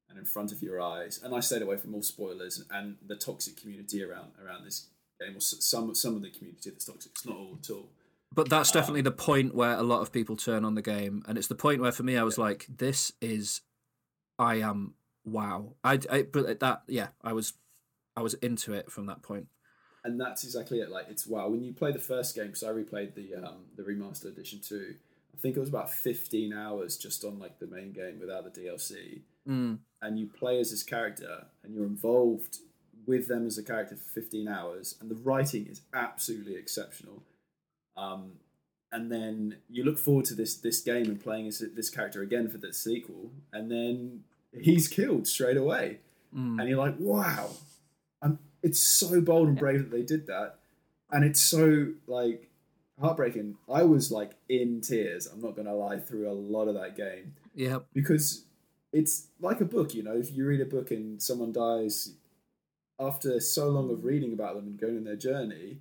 and 0.09 0.17
in 0.17 0.25
front 0.25 0.51
of 0.51 0.61
your 0.61 0.81
eyes. 0.81 1.19
And 1.23 1.33
I 1.33 1.39
stayed 1.39 1.61
away 1.61 1.77
from 1.77 1.95
all 1.95 2.03
spoilers 2.03 2.63
and 2.71 2.97
the 3.05 3.15
toxic 3.15 3.57
community 3.57 4.03
around 4.03 4.31
around 4.43 4.65
this 4.65 4.87
or 5.35 5.39
some 5.39 5.93
some 5.95 6.15
of 6.15 6.21
the 6.21 6.29
community 6.29 6.69
that's 6.69 6.85
toxic. 6.85 7.11
It's 7.13 7.25
not 7.25 7.35
all 7.35 7.57
at 7.61 7.69
all. 7.69 7.89
but 8.33 8.49
that's 8.49 8.71
definitely 8.71 9.01
the 9.01 9.11
point 9.11 9.53
where 9.53 9.73
a 9.73 9.83
lot 9.83 10.01
of 10.01 10.11
people 10.11 10.35
turn 10.35 10.65
on 10.65 10.75
the 10.75 10.81
game, 10.81 11.23
and 11.27 11.37
it's 11.37 11.47
the 11.47 11.55
point 11.55 11.81
where 11.81 11.91
for 11.91 12.03
me 12.03 12.17
I 12.17 12.23
was 12.23 12.37
like, 12.37 12.65
this 12.69 13.11
is, 13.21 13.61
I 14.39 14.55
am 14.55 14.95
wow. 15.25 15.73
I, 15.83 15.99
I 16.11 16.23
but 16.23 16.59
that 16.59 16.83
yeah, 16.87 17.09
I 17.23 17.33
was, 17.33 17.53
I 18.15 18.21
was 18.21 18.33
into 18.35 18.73
it 18.73 18.91
from 18.91 19.05
that 19.07 19.21
point. 19.21 19.47
and 20.03 20.19
that's 20.19 20.43
exactly 20.43 20.79
it. 20.79 20.89
Like 20.89 21.05
it's 21.09 21.25
wow. 21.27 21.47
When 21.47 21.63
you 21.63 21.73
play 21.73 21.91
the 21.91 21.99
first 21.99 22.35
game, 22.35 22.47
because 22.47 22.63
I 22.63 22.69
replayed 22.69 23.15
the 23.15 23.35
um, 23.35 23.65
the 23.75 23.83
remastered 23.83 24.25
edition 24.33 24.59
too. 24.61 24.95
I 25.35 25.39
think 25.39 25.55
it 25.57 25.59
was 25.59 25.69
about 25.69 25.91
fifteen 25.91 26.53
hours 26.53 26.97
just 26.97 27.23
on 27.23 27.39
like 27.39 27.59
the 27.59 27.67
main 27.67 27.91
game 27.91 28.19
without 28.19 28.43
the 28.43 28.61
DLC. 28.61 29.21
Mm. 29.47 29.79
And 30.01 30.19
you 30.19 30.27
play 30.27 30.59
as 30.59 30.71
this 30.71 30.83
character, 30.83 31.45
and 31.63 31.73
you're 31.73 31.85
involved 31.85 32.59
with 33.05 33.27
them 33.27 33.45
as 33.45 33.57
a 33.57 33.63
character 33.63 33.95
for 33.95 34.09
fifteen 34.21 34.47
hours, 34.47 34.95
and 35.01 35.09
the 35.09 35.15
writing 35.15 35.67
is 35.67 35.81
absolutely 35.93 36.55
exceptional. 36.55 37.23
Um, 37.97 38.33
and 38.91 39.11
then 39.11 39.57
you 39.69 39.83
look 39.83 39.97
forward 39.97 40.25
to 40.25 40.35
this 40.35 40.55
this 40.55 40.81
game 40.81 41.05
and 41.05 41.19
playing 41.21 41.47
as 41.47 41.59
this 41.75 41.89
character 41.89 42.21
again 42.21 42.47
for 42.49 42.57
the 42.57 42.73
sequel, 42.73 43.31
and 43.51 43.71
then 43.71 44.23
he's 44.59 44.87
killed 44.87 45.27
straight 45.27 45.57
away, 45.57 45.99
Mm. 46.35 46.59
and 46.59 46.67
you're 46.69 46.79
like, 46.79 46.95
wow, 46.99 47.51
I'm, 48.21 48.39
it's 48.63 48.79
so 48.79 49.21
bold 49.21 49.47
and 49.49 49.57
brave 49.57 49.79
that 49.79 49.91
they 49.91 50.01
did 50.03 50.25
that, 50.27 50.55
and 51.11 51.23
it's 51.23 51.39
so 51.41 51.93
like 52.07 52.49
heartbreaking. 52.99 53.57
I 53.71 53.83
was 53.83 54.11
like 54.11 54.31
in 54.49 54.81
tears. 54.81 55.27
I'm 55.27 55.41
not 55.41 55.55
gonna 55.55 55.75
lie 55.75 55.99
through 55.99 56.29
a 56.29 56.33
lot 56.33 56.67
of 56.67 56.75
that 56.75 56.95
game 56.95 57.33
Yeah, 57.55 57.79
because 57.93 58.45
it's 58.91 59.27
like 59.39 59.59
a 59.61 59.65
book. 59.65 59.93
You 59.95 60.03
know, 60.03 60.15
if 60.17 60.31
you 60.35 60.45
read 60.45 60.61
a 60.61 60.65
book 60.65 60.91
and 60.91 61.21
someone 61.21 61.51
dies 61.51 62.13
after 62.99 63.39
so 63.39 63.69
long 63.69 63.89
of 63.89 64.03
reading 64.05 64.33
about 64.33 64.55
them 64.55 64.65
and 64.67 64.79
going 64.79 64.97
on 64.97 65.03
their 65.03 65.15
journey, 65.15 65.79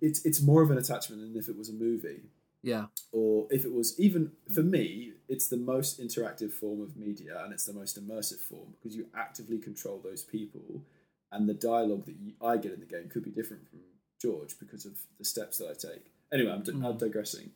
it's 0.00 0.24
it's 0.24 0.40
more 0.42 0.62
of 0.62 0.70
an 0.70 0.78
attachment 0.78 1.20
than 1.22 1.36
if 1.40 1.48
it 1.48 1.56
was 1.56 1.68
a 1.68 1.72
movie 1.72 2.22
yeah, 2.62 2.86
or 3.12 3.46
if 3.50 3.64
it 3.64 3.72
was 3.72 3.98
even 4.00 4.32
for 4.52 4.62
me, 4.62 5.12
it's 5.28 5.46
the 5.46 5.56
most 5.56 6.00
interactive 6.00 6.52
form 6.52 6.80
of 6.80 6.96
media 6.96 7.40
and 7.44 7.52
it's 7.52 7.64
the 7.64 7.72
most 7.72 7.96
immersive 8.04 8.40
form 8.40 8.74
because 8.74 8.96
you 8.96 9.06
actively 9.16 9.58
control 9.58 10.00
those 10.02 10.24
people, 10.24 10.82
and 11.30 11.48
the 11.48 11.54
dialogue 11.54 12.04
that 12.06 12.16
you, 12.20 12.32
I 12.42 12.56
get 12.56 12.72
in 12.72 12.80
the 12.80 12.86
game 12.86 13.08
could 13.08 13.22
be 13.24 13.30
different 13.30 13.68
from 13.68 13.78
George 14.20 14.58
because 14.58 14.84
of 14.86 14.98
the 15.18 15.24
steps 15.24 15.58
that 15.58 15.68
I 15.70 15.74
take. 15.74 16.06
Anyway, 16.32 16.50
I'm, 16.50 16.62
di- 16.62 16.72
I'm 16.86 16.98
digressing. 16.98 17.50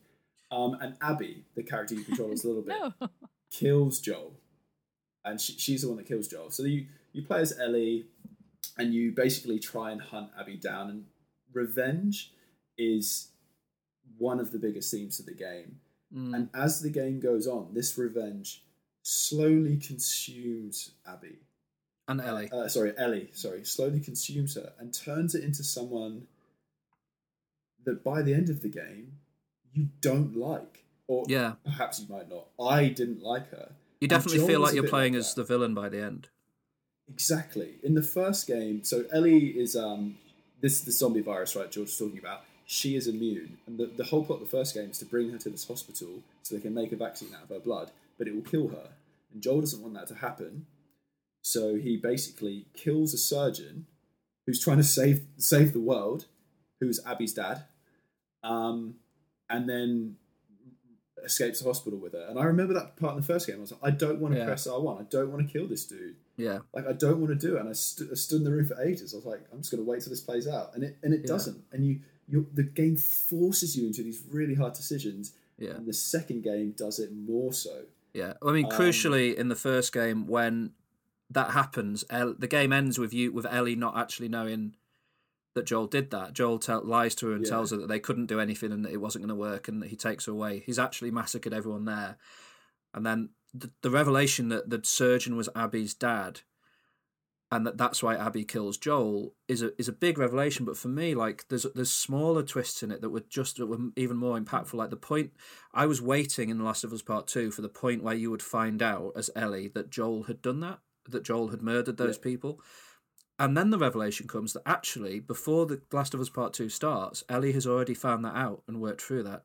Um, 0.51 0.77
and 0.81 0.95
Abby, 1.01 1.43
the 1.55 1.63
character 1.63 1.95
you 1.95 2.03
control 2.03 2.31
us 2.31 2.45
a 2.45 2.47
little 2.47 2.63
bit, 2.63 2.77
No. 3.01 3.09
kills 3.51 3.99
Joel, 3.99 4.33
and 5.25 5.39
she, 5.39 5.53
she's 5.57 5.81
the 5.81 5.89
one 5.89 5.97
that 5.97 6.07
kills 6.07 6.29
Joel. 6.29 6.49
So 6.49 6.63
you 6.63 6.85
you 7.11 7.23
play 7.23 7.41
as 7.41 7.59
Ellie, 7.59 8.05
and 8.77 8.93
you 8.93 9.11
basically 9.11 9.59
try 9.59 9.91
and 9.91 10.01
hunt 10.01 10.29
Abby 10.39 10.55
down. 10.57 10.89
And 10.89 11.05
revenge 11.53 12.31
is 12.77 13.29
one 14.17 14.39
of 14.39 14.51
the 14.51 14.59
biggest 14.59 14.91
themes 14.91 15.19
of 15.19 15.25
the 15.25 15.33
game. 15.33 15.79
Mm. 16.15 16.35
And 16.35 16.49
as 16.53 16.81
the 16.81 16.89
game 16.89 17.19
goes 17.19 17.47
on, 17.47 17.73
this 17.73 17.97
revenge 17.97 18.63
slowly 19.01 19.77
consumes 19.77 20.91
Abby. 21.07 21.39
and 22.07 22.19
Ellie. 22.21 22.49
Uh, 22.51 22.67
sorry, 22.67 22.93
Ellie. 22.97 23.29
Sorry, 23.33 23.63
slowly 23.63 23.99
consumes 23.99 24.55
her 24.55 24.73
and 24.79 24.93
turns 24.93 25.35
it 25.35 25.43
into 25.43 25.63
someone 25.63 26.27
that 27.85 28.03
by 28.03 28.21
the 28.21 28.33
end 28.33 28.49
of 28.49 28.61
the 28.61 28.69
game 28.69 29.13
you 29.71 29.89
don't 30.01 30.35
like, 30.35 30.83
or 31.07 31.25
Yeah. 31.27 31.53
perhaps 31.63 31.99
you 31.99 32.07
might 32.13 32.29
not. 32.29 32.47
I 32.59 32.89
didn't 32.89 33.21
like 33.23 33.49
her. 33.51 33.71
You 33.99 34.07
definitely 34.07 34.45
feel 34.45 34.59
like 34.59 34.75
you're 34.75 34.87
playing 34.87 35.13
like 35.13 35.19
as 35.21 35.33
the 35.33 35.43
villain 35.43 35.73
by 35.73 35.89
the 35.89 36.01
end. 36.01 36.29
Exactly. 37.09 37.75
In 37.83 37.93
the 37.95 38.01
first 38.01 38.47
game, 38.47 38.83
so 38.83 39.05
Ellie 39.11 39.47
is 39.47 39.75
um 39.75 40.17
this 40.61 40.81
the 40.81 40.91
zombie 40.91 41.21
virus, 41.21 41.55
right? 41.55 41.69
George 41.71 41.87
was 41.87 41.97
talking 41.97 42.19
about. 42.19 42.41
She 42.65 42.95
is 42.95 43.07
immune, 43.07 43.57
and 43.67 43.77
the, 43.77 43.87
the 43.87 44.05
whole 44.05 44.23
plot 44.23 44.41
of 44.41 44.49
the 44.49 44.57
first 44.57 44.73
game 44.73 44.89
is 44.89 44.97
to 44.99 45.05
bring 45.05 45.31
her 45.31 45.37
to 45.37 45.49
this 45.49 45.67
hospital 45.67 46.23
so 46.43 46.55
they 46.55 46.61
can 46.61 46.73
make 46.73 46.93
a 46.93 46.95
vaccine 46.95 47.35
out 47.35 47.43
of 47.43 47.49
her 47.49 47.59
blood, 47.59 47.91
but 48.17 48.25
it 48.25 48.33
will 48.33 48.41
kill 48.41 48.69
her. 48.69 48.87
And 49.33 49.43
Joel 49.43 49.59
doesn't 49.59 49.81
want 49.81 49.95
that 49.95 50.07
to 50.07 50.15
happen, 50.15 50.65
so 51.41 51.75
he 51.75 51.97
basically 51.97 52.65
kills 52.73 53.13
a 53.13 53.17
surgeon 53.17 53.85
who's 54.45 54.63
trying 54.63 54.77
to 54.77 54.83
save 54.83 55.25
save 55.37 55.73
the 55.73 55.81
world, 55.81 56.25
who's 56.79 57.01
Abby's 57.05 57.33
dad, 57.33 57.65
um, 58.43 58.95
and 59.49 59.69
then 59.69 60.15
escapes 61.23 61.59
the 61.59 61.65
hospital 61.65 61.97
with 61.99 62.13
her. 62.13 62.25
And 62.29 62.37
I 62.39 62.43
remember 62.43 62.73
that 62.73 62.95
part 62.97 63.15
in 63.15 63.21
the 63.21 63.25
first 63.25 63.47
game. 63.47 63.57
I 63.57 63.61
was 63.61 63.71
like, 63.71 63.81
I 63.83 63.91
don't 63.91 64.19
want 64.19 64.33
to 64.33 64.39
Yeah. 64.39 64.45
press 64.45 64.67
R 64.67 64.79
one. 64.79 64.97
I 65.01 65.05
don't 65.09 65.31
want 65.31 65.45
to 65.47 65.51
kill 65.51 65.67
this 65.67 65.85
dude. 65.85 66.15
Yeah, 66.37 66.59
Like 66.73 66.87
I 66.87 66.93
don't 66.93 67.19
want 67.19 67.29
to 67.39 67.47
do 67.47 67.55
it, 67.57 67.59
and 67.59 67.69
I, 67.69 67.73
st- 67.73 68.09
I 68.11 68.15
stood 68.15 68.37
in 68.37 68.43
the 68.43 68.51
room 68.51 68.65
for 68.65 68.81
ages. 68.81 69.13
I 69.13 69.17
was 69.17 69.25
like, 69.25 69.41
I'm 69.51 69.59
just 69.59 69.71
going 69.71 69.83
to 69.83 69.89
wait 69.89 70.01
till 70.01 70.09
this 70.09 70.21
plays 70.21 70.47
out, 70.47 70.73
and 70.75 70.83
it 70.83 70.97
and 71.03 71.13
it 71.13 71.21
Yeah. 71.21 71.27
doesn't. 71.27 71.63
And 71.71 71.85
you, 71.85 71.99
you, 72.27 72.47
the 72.53 72.63
game 72.63 72.97
forces 72.97 73.77
you 73.77 73.85
into 73.87 74.01
these 74.03 74.23
really 74.31 74.55
hard 74.55 74.73
decisions, 74.73 75.33
yeah. 75.59 75.71
and 75.71 75.85
the 75.85 75.93
second 75.93 76.43
game 76.43 76.71
does 76.75 76.97
it 76.99 77.11
more 77.13 77.53
so. 77.53 77.83
Yeah, 78.13 78.33
I 78.45 78.51
mean, 78.51 78.65
Um, 78.65 78.71
crucially, 78.71 79.35
in 79.35 79.47
the 79.49 79.55
first 79.55 79.93
game, 79.93 80.25
when 80.27 80.71
that 81.29 81.51
happens, 81.51 82.03
El- 82.09 82.33
the 82.33 82.47
game 82.47 82.73
ends 82.73 82.97
with 82.99 83.13
you 83.13 83.31
with 83.31 83.45
Ellie 83.45 83.75
not 83.75 83.95
actually 83.97 84.29
knowing 84.29 84.75
that 85.55 85.65
Joel 85.65 85.87
did 85.87 86.09
that. 86.11 86.33
Joel 86.33 86.57
tell- 86.59 86.83
lies 86.83 87.13
to 87.15 87.27
her 87.27 87.33
and 87.33 87.43
Yeah. 87.45 87.51
tells 87.51 87.71
her 87.71 87.77
that 87.77 87.87
they 87.87 87.99
couldn't 87.99 88.25
do 88.25 88.39
anything 88.39 88.71
and 88.71 88.83
that 88.85 88.91
it 88.93 88.97
wasn't 89.01 89.23
going 89.23 89.29
to 89.29 89.35
work, 89.35 89.67
and 89.67 89.81
that 89.81 89.89
he 89.89 89.95
takes 89.95 90.25
her 90.25 90.31
away. 90.31 90.63
He's 90.65 90.79
actually 90.79 91.11
massacred 91.11 91.53
everyone 91.53 91.85
there, 91.85 92.17
and 92.93 93.05
then 93.05 93.29
the, 93.53 93.69
the 93.81 93.91
revelation 93.91 94.49
that 94.49 94.69
the 94.69 94.81
surgeon 94.83 95.35
was 95.35 95.49
Abby's 95.55 95.93
dad, 95.93 96.41
and 97.51 97.67
that 97.67 97.77
that's 97.77 98.01
why 98.01 98.15
Abby 98.15 98.43
kills 98.45 98.79
Joel 98.79 99.35
is 99.47 99.61
a 99.61 99.79
is 99.79 99.87
a 99.87 99.91
big 99.93 100.17
revelation. 100.17 100.65
But 100.65 100.75
for 100.75 100.87
me, 100.87 101.13
like 101.13 101.47
there's 101.49 101.67
there's 101.75 101.91
smaller 101.91 102.41
twists 102.41 102.81
in 102.81 102.89
it 102.91 103.01
that 103.01 103.11
were 103.11 103.19
just 103.29 103.57
that 103.57 103.67
were 103.67 103.77
even 103.95 104.17
more 104.17 104.39
impactful. 104.39 104.73
Like 104.73 104.89
the 104.89 104.95
point 104.95 105.33
I 105.71 105.85
was 105.85 106.01
waiting 106.01 106.49
in 106.49 106.57
The 106.57 106.63
Last 106.63 106.83
of 106.83 106.91
Us 106.91 107.03
Part 107.03 107.27
Two 107.27 107.51
for 107.51 107.61
the 107.61 107.69
point 107.69 108.01
where 108.01 108.15
you 108.15 108.31
would 108.31 108.41
find 108.41 108.81
out 108.81 109.11
as 109.15 109.29
Ellie 109.35 109.67
that 109.75 109.91
Joel 109.91 110.23
had 110.23 110.41
done 110.41 110.61
that, 110.61 110.79
that 111.09 111.21
Joel 111.23 111.49
had 111.49 111.61
murdered 111.61 111.97
those 111.97 112.17
Yeah. 112.17 112.23
people. 112.23 112.59
And 113.39 113.57
then 113.57 113.71
the 113.71 113.79
revelation 113.79 114.27
comes 114.27 114.53
that 114.53 114.61
actually, 114.65 115.19
before 115.19 115.65
The 115.65 115.81
Last 115.91 116.13
of 116.13 116.21
Us 116.21 116.29
Part 116.29 116.53
2 116.53 116.69
starts, 116.69 117.23
Ellie 117.27 117.53
has 117.53 117.65
already 117.65 117.93
found 117.93 118.23
that 118.25 118.35
out 118.35 118.63
and 118.67 118.79
worked 118.79 119.01
through 119.01 119.23
that. 119.23 119.43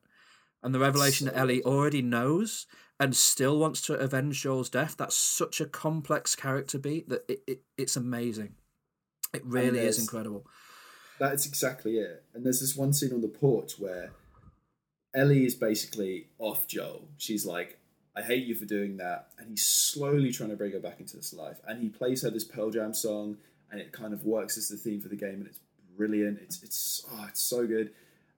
And 0.63 0.75
the 0.75 0.79
revelation 0.79 1.27
So 1.27 1.33
that 1.33 1.39
Ellie 1.39 1.63
already 1.63 2.03
knows 2.03 2.67
and 3.01 3.15
still 3.15 3.59
wants 3.59 3.81
to 3.83 3.95
avenge 3.95 4.43
Joel's 4.43 4.69
death, 4.69 4.97
that's 4.99 5.17
such 5.17 5.61
a 5.61 5.67
complex 5.67 6.35
character 6.35 6.79
beat 6.79 7.09
that 7.09 7.25
it, 7.29 7.43
it 7.47 7.63
it's 7.77 7.97
amazing. 7.97 8.55
It 9.33 9.45
really 9.45 9.79
is 9.79 9.99
incredible. 9.99 10.47
That's 11.19 11.47
exactly 11.47 11.99
it. 11.99 12.25
And 12.35 12.45
there's 12.45 12.61
this 12.61 12.77
one 12.77 12.93
scene 12.93 13.13
on 13.13 13.21
the 13.21 13.29
porch 13.29 13.79
where 13.79 14.13
Ellie 15.15 15.45
is 15.45 15.55
basically 15.55 16.29
off 16.39 16.67
Joel. 16.67 17.09
She's 17.19 17.47
like, 17.47 17.79
I 18.17 18.23
hate 18.23 18.47
you 18.47 18.55
for 18.55 18.65
doing 18.65 18.97
that. 18.97 19.29
And 19.39 19.49
he's 19.51 19.67
slowly 19.67 20.33
trying 20.33 20.51
to 20.51 20.57
bring 20.57 20.73
her 20.73 20.81
back 20.81 21.01
into 21.01 21.17
this 21.17 21.33
life. 21.33 21.59
And 21.67 21.83
he 21.83 21.89
plays 21.89 22.23
her 22.23 22.31
this 22.31 22.45
Pearl 22.45 22.71
Jam 22.71 22.95
song, 22.95 23.39
and 23.71 23.81
it 23.81 23.93
kind 23.93 24.13
of 24.13 24.25
works 24.25 24.57
as 24.59 24.69
the 24.69 24.77
theme 24.77 25.01
for 25.01 25.09
the 25.09 25.17
game, 25.17 25.35
and 25.35 25.47
it's 25.47 25.61
brilliant. 25.97 26.39
It's 26.43 26.63
it's 26.63 27.05
oh, 27.13 27.27
it's 27.29 27.41
so 27.41 27.67
good. 27.67 27.91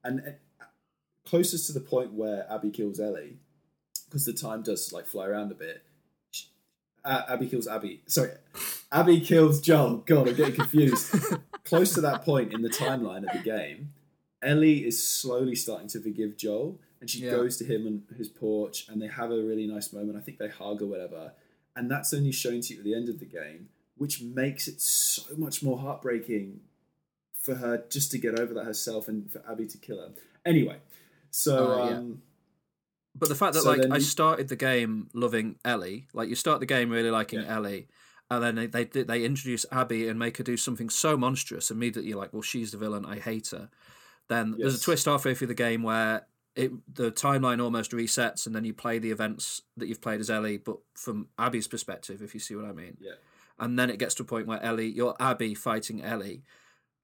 And, 0.05 0.20
and 0.20 0.35
uh, 0.61 0.65
closest 1.27 1.66
to 1.66 1.73
the 1.73 1.81
point 1.81 2.12
where 2.15 2.47
Abby 2.51 2.70
kills 2.70 2.98
Ellie, 3.01 3.36
because 4.09 4.24
the 4.24 4.32
time 4.32 4.62
does 4.62 4.93
like 4.93 5.07
fly 5.07 5.27
around 5.27 5.52
a 5.52 5.55
bit. 5.55 5.82
she- 6.31 6.48
A- 7.05 7.09
uh, 7.09 7.24
Abby 7.35 7.48
kills 7.48 7.69
Abby. 7.69 8.02
Sorry, 8.07 8.31
Abby 8.93 9.20
kills 9.20 9.61
Joel. 9.61 9.98
God, 9.98 10.28
I'm 10.28 10.35
getting 10.35 10.55
confused. 10.55 11.15
Close 11.65 11.93
to 11.94 12.01
that 12.01 12.23
point 12.24 12.52
in 12.52 12.62
the 12.62 12.69
timeline 12.70 13.24
of 13.28 13.32
the 13.36 13.43
game, 13.44 13.93
Ellie 14.43 14.85
is 14.86 15.01
slowly 15.07 15.55
starting 15.55 15.89
to 15.89 16.01
forgive 16.01 16.36
Joel, 16.36 16.78
and 17.01 17.09
she 17.09 17.20
Yeah. 17.20 17.32
goes 17.32 17.57
to 17.59 17.65
him 17.65 17.86
on 17.86 18.02
his 18.16 18.28
porch, 18.28 18.89
and 18.89 19.01
they 19.01 19.07
have 19.07 19.31
a 19.31 19.40
really 19.43 19.66
nice 19.66 19.93
moment. 19.93 20.16
I 20.16 20.20
think 20.23 20.39
they 20.39 20.48
hug 20.48 20.82
or 20.82 20.86
whatever, 20.86 21.32
and 21.77 21.89
that's 21.90 22.12
only 22.15 22.32
shown 22.32 22.62
to 22.62 22.73
you 22.74 22.81
at 22.81 22.85
the 22.85 22.94
end 22.94 23.09
of 23.09 23.20
the 23.20 23.27
game, 23.27 23.69
which 24.01 24.22
makes 24.22 24.66
it 24.66 24.81
so 24.81 25.22
much 25.36 25.62
more 25.62 25.78
heartbreaking 25.78 26.59
for 27.39 27.56
her 27.56 27.85
just 27.90 28.10
to 28.10 28.16
get 28.18 28.40
over 28.40 28.55
that 28.55 28.64
herself 28.64 29.09
and 29.09 29.31
for 29.31 29.43
Abby 29.47 29.66
to 29.66 29.77
kill 29.77 29.98
her. 30.01 30.09
Anyway, 30.47 30.78
so 31.31 31.72
Oh, 31.74 31.89
yeah. 31.90 31.97
um, 31.98 32.22
But 33.14 33.28
the 33.28 33.35
fact 33.35 33.52
that 33.52 33.62
So 33.64 33.68
like 33.68 33.82
then 33.82 33.93
I 33.93 33.98
started 33.98 34.48
the 34.48 34.56
game 34.56 35.10
loving 35.12 35.56
Ellie, 35.66 36.06
like 36.14 36.31
you 36.31 36.35
start 36.35 36.60
the 36.60 36.66
game 36.66 36.89
really 36.89 37.10
liking 37.10 37.40
Yeah. 37.40 37.56
Ellie, 37.56 37.89
and 38.31 38.43
then 38.43 38.55
they 38.70 38.85
they 38.85 39.02
they 39.02 39.22
introduce 39.22 39.66
Abby 39.70 40.09
and 40.09 40.18
make 40.18 40.39
her 40.39 40.44
do 40.44 40.56
something 40.56 40.89
so 40.89 41.18
monstrous. 41.18 41.70
Immediately, 41.70 42.09
you're 42.09 42.18
like, 42.18 42.32
well, 42.32 42.40
she's 42.40 42.72
the 42.72 42.78
villain. 42.78 43.05
I 43.05 43.18
hate 43.18 43.48
her. 43.48 43.68
Then 44.28 44.55
there's 44.56 44.81
a 44.81 44.82
twist 44.82 45.05
halfway 45.05 45.35
through 45.35 45.48
the 45.48 45.55
game 45.68 45.82
where 45.82 46.27
it 46.56 46.72
the 46.94 47.12
timeline 47.12 47.62
almost 47.62 47.90
resets, 47.90 48.47
and 48.47 48.55
then 48.56 48.64
you 48.64 48.72
play 48.72 48.98
the 48.98 49.10
events 49.10 49.60
that 49.77 49.89
you've 49.89 50.01
played 50.01 50.20
as 50.20 50.31
Ellie, 50.31 50.56
but 50.56 50.78
from 50.94 51.28
Abby's 51.39 51.68
perspective, 51.68 52.22
if 52.22 52.32
you 52.32 52.40
see 52.40 52.55
what 52.55 52.64
I 52.64 52.72
mean. 52.72 52.97
yeah. 52.98 53.12
And 53.61 53.78
then 53.78 53.91
it 53.91 53.99
gets 53.99 54.15
to 54.16 54.23
a 54.23 54.27
point 54.27 54.47
where 54.47 54.62
Ellie, 54.62 54.89
you're 54.91 55.15
Abby 55.20 55.55
fighting 55.55 56.03
Ellie, 56.03 56.43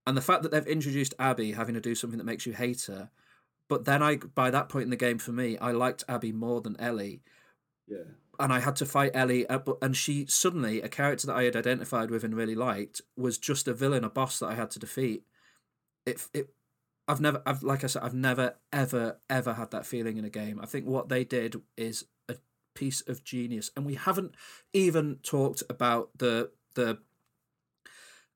and 0.06 0.16
the 0.16 0.22
fact 0.22 0.42
that 0.42 0.50
they've 0.52 0.66
introduced 0.66 1.14
Abby 1.18 1.52
having 1.52 1.74
to 1.74 1.80
do 1.80 1.94
something 1.94 2.18
that 2.18 2.24
makes 2.24 2.46
you 2.46 2.54
hate 2.54 2.82
her. 2.86 3.10
But 3.68 3.84
then 3.84 4.02
I, 4.02 4.16
by 4.16 4.50
that 4.50 4.68
point 4.68 4.84
in 4.84 4.90
the 4.90 4.96
game, 4.96 5.18
for 5.18 5.32
me, 5.32 5.58
I 5.58 5.72
liked 5.72 6.04
Abby 6.08 6.32
more 6.32 6.60
than 6.60 6.80
Ellie, 6.80 7.22
Yeah. 7.86 8.04
and 8.38 8.52
I 8.52 8.60
had 8.60 8.76
to 8.76 8.86
fight 8.86 9.10
Ellie. 9.14 9.46
uh, 9.48 9.58
but- 9.58 9.78
And 9.82 9.96
she 9.96 10.24
suddenly, 10.26 10.80
a 10.80 10.88
character 10.88 11.26
that 11.26 11.36
I 11.36 11.42
had 11.44 11.56
identified 11.56 12.10
with 12.10 12.24
and 12.24 12.34
really 12.34 12.54
liked, 12.54 13.02
was 13.16 13.38
just 13.38 13.68
a 13.68 13.74
villain, 13.74 14.04
a 14.04 14.08
boss 14.10 14.38
that 14.38 14.46
I 14.46 14.54
had 14.54 14.70
to 14.72 14.78
defeat. 14.78 15.24
It, 16.06 16.26
it, 16.32 16.54
I've 17.08 17.20
never, 17.20 17.42
I've 17.44 17.62
like 17.62 17.82
I 17.84 17.88
said, 17.88 18.02
I've 18.02 18.14
never, 18.14 18.54
ever, 18.72 19.18
ever 19.28 19.54
had 19.54 19.72
that 19.72 19.84
feeling 19.86 20.16
in 20.16 20.24
a 20.24 20.30
game. 20.30 20.60
I 20.60 20.66
think 20.66 20.86
what 20.86 21.08
they 21.08 21.24
did 21.24 21.60
is 21.76 22.04
a 22.28 22.36
piece 22.76 23.00
of 23.08 23.24
genius, 23.24 23.70
and 23.76 23.84
we 23.84 23.94
haven't 23.94 24.34
even 24.72 25.16
talked 25.22 25.62
about 25.68 26.10
the 26.18 26.50
the. 26.74 26.98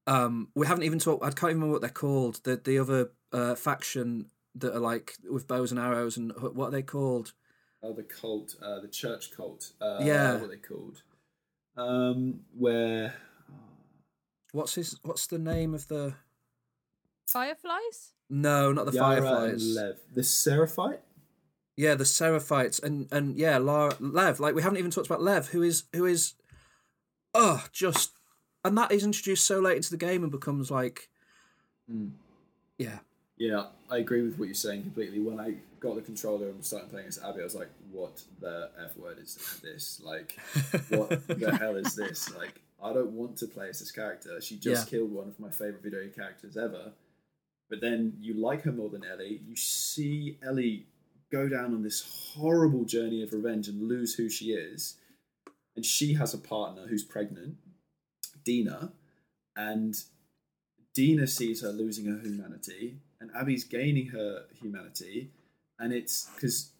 Um, 0.06 0.48
we 0.56 0.66
haven't 0.66 0.84
even 0.84 0.98
talked. 0.98 1.22
I 1.22 1.28
can't 1.28 1.50
even 1.50 1.56
remember 1.56 1.72
what 1.74 1.82
they're 1.82 1.90
called. 1.90 2.40
The 2.42 2.56
the 2.56 2.78
other 2.78 3.10
uh, 3.32 3.54
faction 3.54 4.26
that 4.56 4.74
are 4.74 4.80
like 4.80 5.14
with 5.30 5.46
bows 5.46 5.70
and 5.70 5.78
arrows 5.78 6.16
and 6.16 6.32
what 6.36 6.68
are 6.68 6.70
they 6.72 6.82
called? 6.82 7.32
Oh, 7.82 7.92
the 7.92 8.02
cult, 8.02 8.56
uh, 8.62 8.80
the 8.80 8.88
church 8.88 9.30
cult. 9.34 9.72
Uh, 9.80 10.00
Yeah. 10.02 10.34
What 10.34 10.42
are 10.44 10.48
they 10.48 10.56
called? 10.56 11.02
Um, 11.76 12.40
where 12.58 13.14
What's 14.52 14.74
his? 14.74 14.98
What's 15.02 15.26
the 15.26 15.38
name 15.38 15.74
of 15.74 15.86
the? 15.88 16.14
Fireflies? 17.26 18.12
No, 18.28 18.72
not 18.72 18.86
the 18.86 18.92
Yara 18.92 19.22
Fireflies. 19.22 19.76
Lev. 19.76 19.96
The 20.12 20.24
Seraphite? 20.24 21.00
Yeah, 21.80 21.94
the 21.94 22.04
Seraphites 22.04 22.82
and 22.82 23.08
and 23.10 23.36
yeah, 23.38 23.56
Lara, 23.58 23.94
Lev. 24.00 24.38
Like 24.38 24.54
we 24.54 24.62
haven't 24.62 24.78
even 24.78 24.90
talked 24.90 25.06
about 25.06 25.22
Lev, 25.22 25.48
who 25.48 25.62
is 25.62 25.84
who 25.94 26.04
is, 26.04 26.34
oh, 27.32 27.64
just, 27.72 28.12
and 28.64 28.76
that 28.76 28.92
is 28.92 29.02
introduced 29.02 29.46
so 29.46 29.60
late 29.60 29.76
into 29.76 29.90
the 29.90 29.96
game 29.96 30.22
and 30.22 30.30
becomes 30.30 30.70
like, 30.70 31.08
hmm. 31.88 32.08
yeah, 32.78 32.98
Yeah, 33.38 33.66
I 33.90 33.96
agree 33.98 34.22
with 34.22 34.38
what 34.38 34.46
you're 34.46 34.54
saying 34.54 34.82
completely. 34.82 35.20
When 35.20 35.40
I 35.40 35.54
got 35.80 35.94
the 35.94 36.02
controller 36.02 36.48
and 36.50 36.62
started 36.62 36.90
playing 36.90 37.08
as 37.08 37.18
Abby, 37.18 37.40
I 37.40 37.44
was 37.44 37.54
like, 37.54 37.70
what 37.90 38.22
the 38.40 38.70
F 38.84 38.96
word 38.98 39.18
is 39.18 39.38
this? 39.62 40.02
Like, 40.04 40.38
what 40.90 41.26
the 41.28 41.56
hell 41.60 41.76
is 41.76 41.94
this? 41.94 42.34
Like, 42.36 42.60
I 42.82 42.92
don't 42.92 43.12
want 43.12 43.38
to 43.38 43.46
play 43.46 43.70
as 43.70 43.78
this 43.80 43.90
character. 43.90 44.38
She 44.42 44.56
just 44.56 44.86
Yeah. 44.86 44.98
killed 44.98 45.12
one 45.12 45.28
of 45.28 45.40
my 45.40 45.50
favorite 45.50 45.82
video 45.82 46.00
game 46.02 46.12
characters 46.14 46.58
ever. 46.58 46.92
But 47.70 47.80
then 47.80 48.14
you 48.20 48.34
like 48.34 48.62
her 48.64 48.72
more 48.72 48.90
than 48.90 49.02
Ellie. 49.04 49.40
You 49.48 49.56
see 49.56 50.36
Ellie 50.42 50.86
go 51.30 51.48
down 51.48 51.74
on 51.74 51.82
this 51.82 52.34
horrible 52.34 52.84
journey 52.84 53.22
of 53.22 53.32
revenge 53.32 53.68
and 53.68 53.88
lose 53.88 54.14
who 54.14 54.28
she 54.28 54.46
is. 54.46 54.96
And 55.76 55.84
she 55.84 56.14
has 56.14 56.34
a 56.34 56.38
partner 56.38 56.86
who's 56.88 57.04
pregnant, 57.04 57.56
Dina, 58.44 58.92
and 59.56 59.94
Dina 60.94 61.26
sees 61.26 61.62
her 61.62 61.70
losing 61.70 62.06
her 62.06 62.18
humanity, 62.18 62.98
and 63.20 63.30
Abby's 63.36 63.64
gaining 63.64 64.08
her 64.08 64.44
humanity, 64.60 65.30
and 65.78 65.92
it's 65.92 66.28
because 66.34 66.72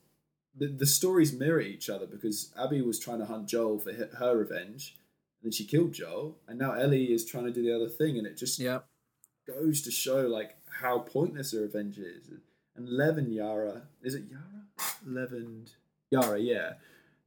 the, 0.57 0.67
the 0.67 0.87
stories 0.87 1.33
mirror 1.33 1.61
each 1.61 1.89
other 1.89 2.07
because 2.07 2.53
Abby 2.59 2.83
was 2.83 2.99
trying 2.99 3.21
to 3.21 3.27
hunt 3.27 3.49
Joel 3.49 3.79
for 3.79 3.93
her 3.93 4.37
revenge, 4.37 4.97
and 5.41 5.47
then 5.47 5.53
she 5.53 5.65
killed 5.65 5.93
Joel, 5.93 6.39
and 6.49 6.59
now 6.59 6.73
Ellie 6.73 7.13
is 7.13 7.25
trying 7.25 7.45
to 7.45 7.53
do 7.53 7.63
the 7.63 7.75
other 7.75 7.89
thing, 7.89 8.19
and 8.19 8.27
it 8.27 8.37
just 8.37 8.59
yeah, 8.59 8.81
goes 9.47 9.81
to 9.83 9.91
show 9.91 10.23
like 10.23 10.57
how 10.81 10.99
pointless 10.99 11.53
her 11.53 11.61
revenge 11.61 11.99
is. 11.99 12.29
And 12.81 12.89
Lev 12.89 13.19
and 13.19 13.35
Yara, 13.35 13.83
is 14.03 14.15
it 14.15 14.25
Yara? 14.31 14.65
Lev 15.07 15.33
and 15.33 15.71
Yara, 16.11 16.39
yeah. 16.39 16.73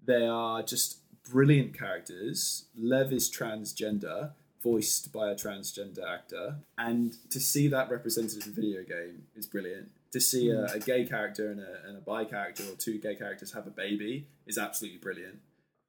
They 0.03 0.25
are 0.25 0.63
just 0.63 0.97
brilliant 1.29 1.77
characters. 1.77 2.65
Lev 2.75 3.13
is 3.13 3.29
transgender, 3.29 4.31
voiced 4.63 5.13
by 5.13 5.29
a 5.29 5.35
transgender 5.35 6.11
actor. 6.11 6.55
And 6.77 7.15
to 7.29 7.39
see 7.39 7.67
that 7.67 7.91
represented 7.91 8.43
in 8.43 8.51
a 8.51 8.55
video 8.55 8.83
game 8.83 9.25
is 9.35 9.45
brilliant. 9.45 9.91
To 10.13 10.19
see 10.19 10.49
a, 10.49 10.65
a 10.65 10.79
gay 10.79 11.05
character 11.05 11.51
and 11.51 11.59
a, 11.59 11.87
and 11.87 11.97
a 11.97 12.01
bi 12.01 12.25
character 12.25 12.63
or 12.63 12.75
two 12.75 12.97
gay 12.97 13.15
characters 13.15 13.53
have 13.53 13.67
a 13.67 13.71
baby 13.71 14.25
is 14.47 14.57
absolutely 14.57 14.99
brilliant. 14.99 15.39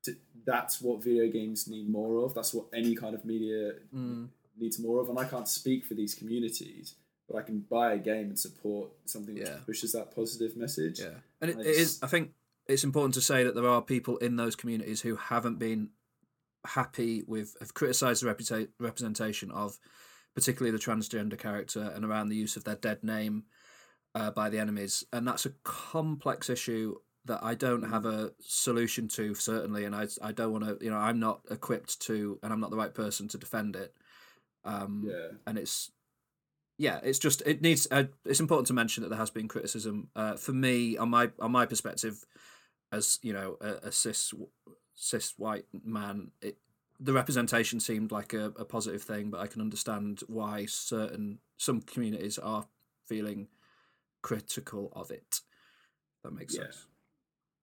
To, 0.04 0.14
that's 0.44 0.82
what 0.82 1.02
video 1.02 1.30
games 1.30 1.66
need 1.68 1.88
more 1.88 2.22
of. 2.22 2.34
That's 2.34 2.52
what 2.52 2.66
any 2.74 2.94
kind 2.94 3.14
of 3.14 3.24
media 3.24 3.72
mm. 3.94 4.28
needs 4.58 4.78
more 4.78 5.00
of. 5.00 5.08
And 5.08 5.18
I 5.18 5.24
can't 5.24 5.48
speak 5.48 5.86
for 5.86 5.94
these 5.94 6.14
communities, 6.14 6.96
but 7.28 7.36
I 7.38 7.42
can 7.42 7.60
buy 7.60 7.94
a 7.94 7.98
game 7.98 8.26
and 8.28 8.38
support 8.38 8.90
something 9.06 9.34
which 9.34 9.44
Yeah. 9.46 9.58
pushes 9.64 9.92
that 9.92 10.14
positive 10.14 10.56
message. 10.56 11.00
yeah, 11.00 11.14
and 11.40 11.50
it, 11.50 11.56
I 11.56 11.60
it 11.60 11.66
is. 11.66 11.98
I 12.02 12.06
think 12.06 12.32
it's 12.66 12.84
important 12.84 13.14
to 13.14 13.20
say 13.20 13.44
that 13.44 13.54
there 13.54 13.66
are 13.68 13.82
people 13.82 14.16
in 14.18 14.36
those 14.36 14.56
communities 14.56 15.00
who 15.02 15.16
haven't 15.16 15.58
been 15.58 15.90
happy 16.66 17.22
with, 17.26 17.56
have 17.60 17.74
criticised 17.74 18.22
the 18.22 18.32
reputa- 18.34 18.68
representation 18.78 19.50
of, 19.50 19.78
particularly 20.34 20.70
the 20.76 20.82
transgender 20.82 21.38
character 21.38 21.92
and 21.94 22.04
around 22.04 22.28
the 22.28 22.36
use 22.36 22.56
of 22.56 22.64
their 22.64 22.76
dead 22.76 23.04
name 23.04 23.44
uh, 24.14 24.30
by 24.30 24.48
the 24.48 24.58
enemies, 24.58 25.04
and 25.12 25.26
that's 25.26 25.46
a 25.46 25.50
complex 25.64 26.48
issue 26.48 26.94
that 27.26 27.42
I 27.42 27.54
don't 27.54 27.82
have 27.90 28.04
a 28.04 28.32
solution 28.38 29.08
to 29.08 29.34
certainly, 29.34 29.84
and 29.86 29.94
I 29.96 30.06
I 30.22 30.32
don't 30.32 30.52
want 30.52 30.64
to 30.64 30.84
you 30.84 30.90
know 30.90 30.98
I'm 30.98 31.18
not 31.18 31.40
equipped 31.50 32.00
to 32.02 32.38
and 32.42 32.52
I'm 32.52 32.60
not 32.60 32.70
the 32.70 32.76
right 32.76 32.92
person 32.94 33.28
to 33.28 33.38
defend 33.38 33.76
it. 33.76 33.94
Um, 34.64 35.04
Yeah. 35.08 35.28
and 35.46 35.58
it's 35.58 35.90
yeah, 36.78 37.00
it's 37.02 37.18
just 37.18 37.42
it 37.46 37.62
needs. 37.62 37.86
Uh, 37.90 38.04
it's 38.24 38.40
important 38.40 38.66
to 38.68 38.72
mention 38.72 39.02
that 39.02 39.08
there 39.10 39.18
has 39.18 39.30
been 39.30 39.48
criticism. 39.48 40.08
Uh, 40.16 40.34
for 40.34 40.52
me, 40.52 40.96
on 40.96 41.08
my 41.10 41.30
on 41.38 41.52
my 41.52 41.66
perspective, 41.66 42.24
as 42.90 43.18
you 43.22 43.32
know, 43.32 43.56
a, 43.60 43.88
a 43.88 43.92
cis 43.92 44.32
cis 44.94 45.34
white 45.36 45.66
man, 45.84 46.30
it, 46.40 46.56
the 46.98 47.12
representation 47.12 47.80
seemed 47.80 48.10
like 48.12 48.32
a, 48.32 48.46
a 48.56 48.64
positive 48.64 49.02
thing, 49.02 49.30
but 49.30 49.40
I 49.40 49.46
can 49.46 49.60
understand 49.60 50.22
why 50.26 50.66
certain 50.66 51.38
some 51.56 51.80
communities 51.80 52.38
are 52.38 52.66
feeling 53.06 53.48
critical 54.22 54.92
of 54.94 55.10
it. 55.10 55.40
That 56.22 56.32
makes 56.32 56.54
Yeah. 56.56 56.64
sense. 56.64 56.86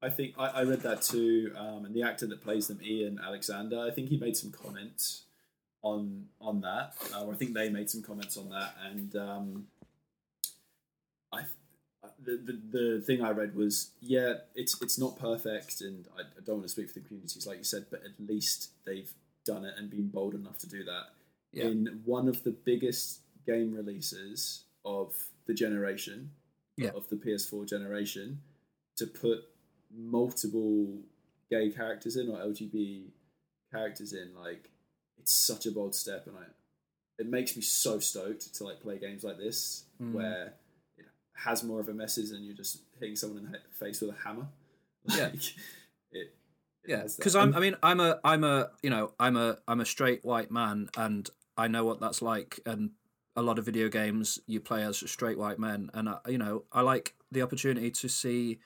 I 0.04 0.10
think 0.10 0.34
I, 0.38 0.48
I 0.48 0.64
read 0.64 0.82
that 0.82 1.02
too, 1.04 1.54
um, 1.56 1.86
and 1.86 1.94
the 1.94 2.02
actor 2.04 2.26
that 2.28 2.42
plays 2.42 2.68
them, 2.68 2.80
Ian 2.84 3.20
Alexander, 3.24 3.80
I 3.80 3.92
think 3.92 4.10
he 4.10 4.18
made 4.18 4.36
some 4.36 4.52
comments 4.52 5.26
on 5.84 6.28
on 6.40 6.62
that, 6.62 6.94
uh, 7.14 7.24
or 7.26 7.34
I 7.34 7.36
think 7.36 7.54
they 7.54 7.70
made 7.70 7.90
some 7.90 8.02
comments 8.04 8.38
on 8.38 8.50
that, 8.50 8.76
and 8.90 9.16
um, 9.16 9.68
I 11.32 11.44
the, 12.24 12.38
the 12.38 12.78
the 12.78 13.02
thing 13.02 13.22
I 13.22 13.32
read 13.32 13.56
was 13.56 13.92
yeah, 14.02 14.34
it's 14.56 14.80
it's 14.82 14.98
not 15.00 15.18
perfect, 15.20 15.82
and 15.82 16.08
I, 16.18 16.22
I 16.22 16.42
don't 16.46 16.58
want 16.58 16.64
to 16.66 16.70
speak 16.70 16.88
for 16.90 17.00
the 17.00 17.06
communities 17.08 17.46
like 17.48 17.58
you 17.58 17.64
said, 17.64 17.86
but 17.90 18.02
at 18.04 18.12
least 18.28 18.72
they've 18.86 19.12
done 19.46 19.66
it 19.66 19.74
and 19.78 19.90
been 19.90 20.08
bold 20.10 20.36
enough 20.36 20.60
to 20.60 20.68
do 20.70 20.84
that 20.84 21.06
Yeah. 21.52 21.66
in 21.66 22.02
one 22.06 22.28
of 22.28 22.44
the 22.44 22.52
biggest 22.52 23.22
game 23.48 23.74
releases 23.74 24.66
of 24.86 25.16
the 25.48 25.54
generation 25.56 26.30
Yeah. 26.78 26.92
of 26.96 27.10
the 27.10 27.16
PS4 27.16 27.68
generation 27.68 28.42
to 28.98 29.08
put 29.08 29.46
multiple 29.92 31.00
gay 31.50 31.72
characters 31.72 32.16
in 32.18 32.30
or 32.30 32.38
LGBT 32.38 33.06
characters 33.72 34.14
in 34.14 34.36
like 34.36 34.70
it's 35.22 35.34
such 35.34 35.66
a 35.66 35.72
bold 35.72 35.94
step 35.96 36.26
and 36.28 36.36
I 36.38 36.44
it 37.20 37.28
makes 37.28 37.56
me 37.56 37.62
so 37.62 38.00
stoked 38.00 38.54
to 38.56 38.64
like 38.64 38.82
play 38.82 38.98
games 38.98 39.24
like 39.24 39.38
this 39.38 39.86
Mm. 40.02 40.14
where 40.14 40.54
it 40.98 41.06
has 41.34 41.64
more 41.64 41.80
of 41.80 41.88
a 41.88 41.94
message 41.94 42.30
than 42.32 42.44
you're 42.44 42.56
just 42.56 42.80
hitting 43.00 43.16
someone 43.16 43.46
in 43.46 43.52
the 43.52 43.60
face 43.80 44.02
with 44.02 44.10
a 44.10 44.20
hammer 44.28 44.48
Yeah. 45.06 45.28
it, 45.28 45.54
it 46.12 46.36
Yeah, 46.88 47.04
because 47.18 47.36
I'm. 47.36 47.54
I 47.56 47.60
mean, 47.60 47.76
I'm 47.84 48.00
a. 48.00 48.20
I'm 48.24 48.44
a. 48.44 48.72
You 48.82 48.90
know, 48.90 49.14
I'm 49.20 49.38
a. 49.38 49.58
I'm 49.68 49.82
a 49.82 49.86
straight 49.86 50.26
white 50.26 50.50
man, 50.50 50.90
and 50.98 51.30
I 51.56 51.68
know 51.68 51.86
what 51.86 52.00
that's 52.00 52.22
like. 52.22 52.60
And 52.66 52.92
a 53.36 53.42
lot 53.44 53.60
of 53.60 53.66
video 53.66 53.88
games, 53.90 54.40
you 54.48 54.60
play 54.60 54.84
as 54.84 54.98
straight 55.10 55.38
white 55.38 55.60
men, 55.60 55.92
and 55.94 56.10
I, 56.10 56.18
you 56.28 56.38
know, 56.40 56.64
I 56.72 56.82
like 56.82 57.14
the 57.32 57.44
opportunity 57.44 57.92
to 57.92 58.08
see 58.10 58.60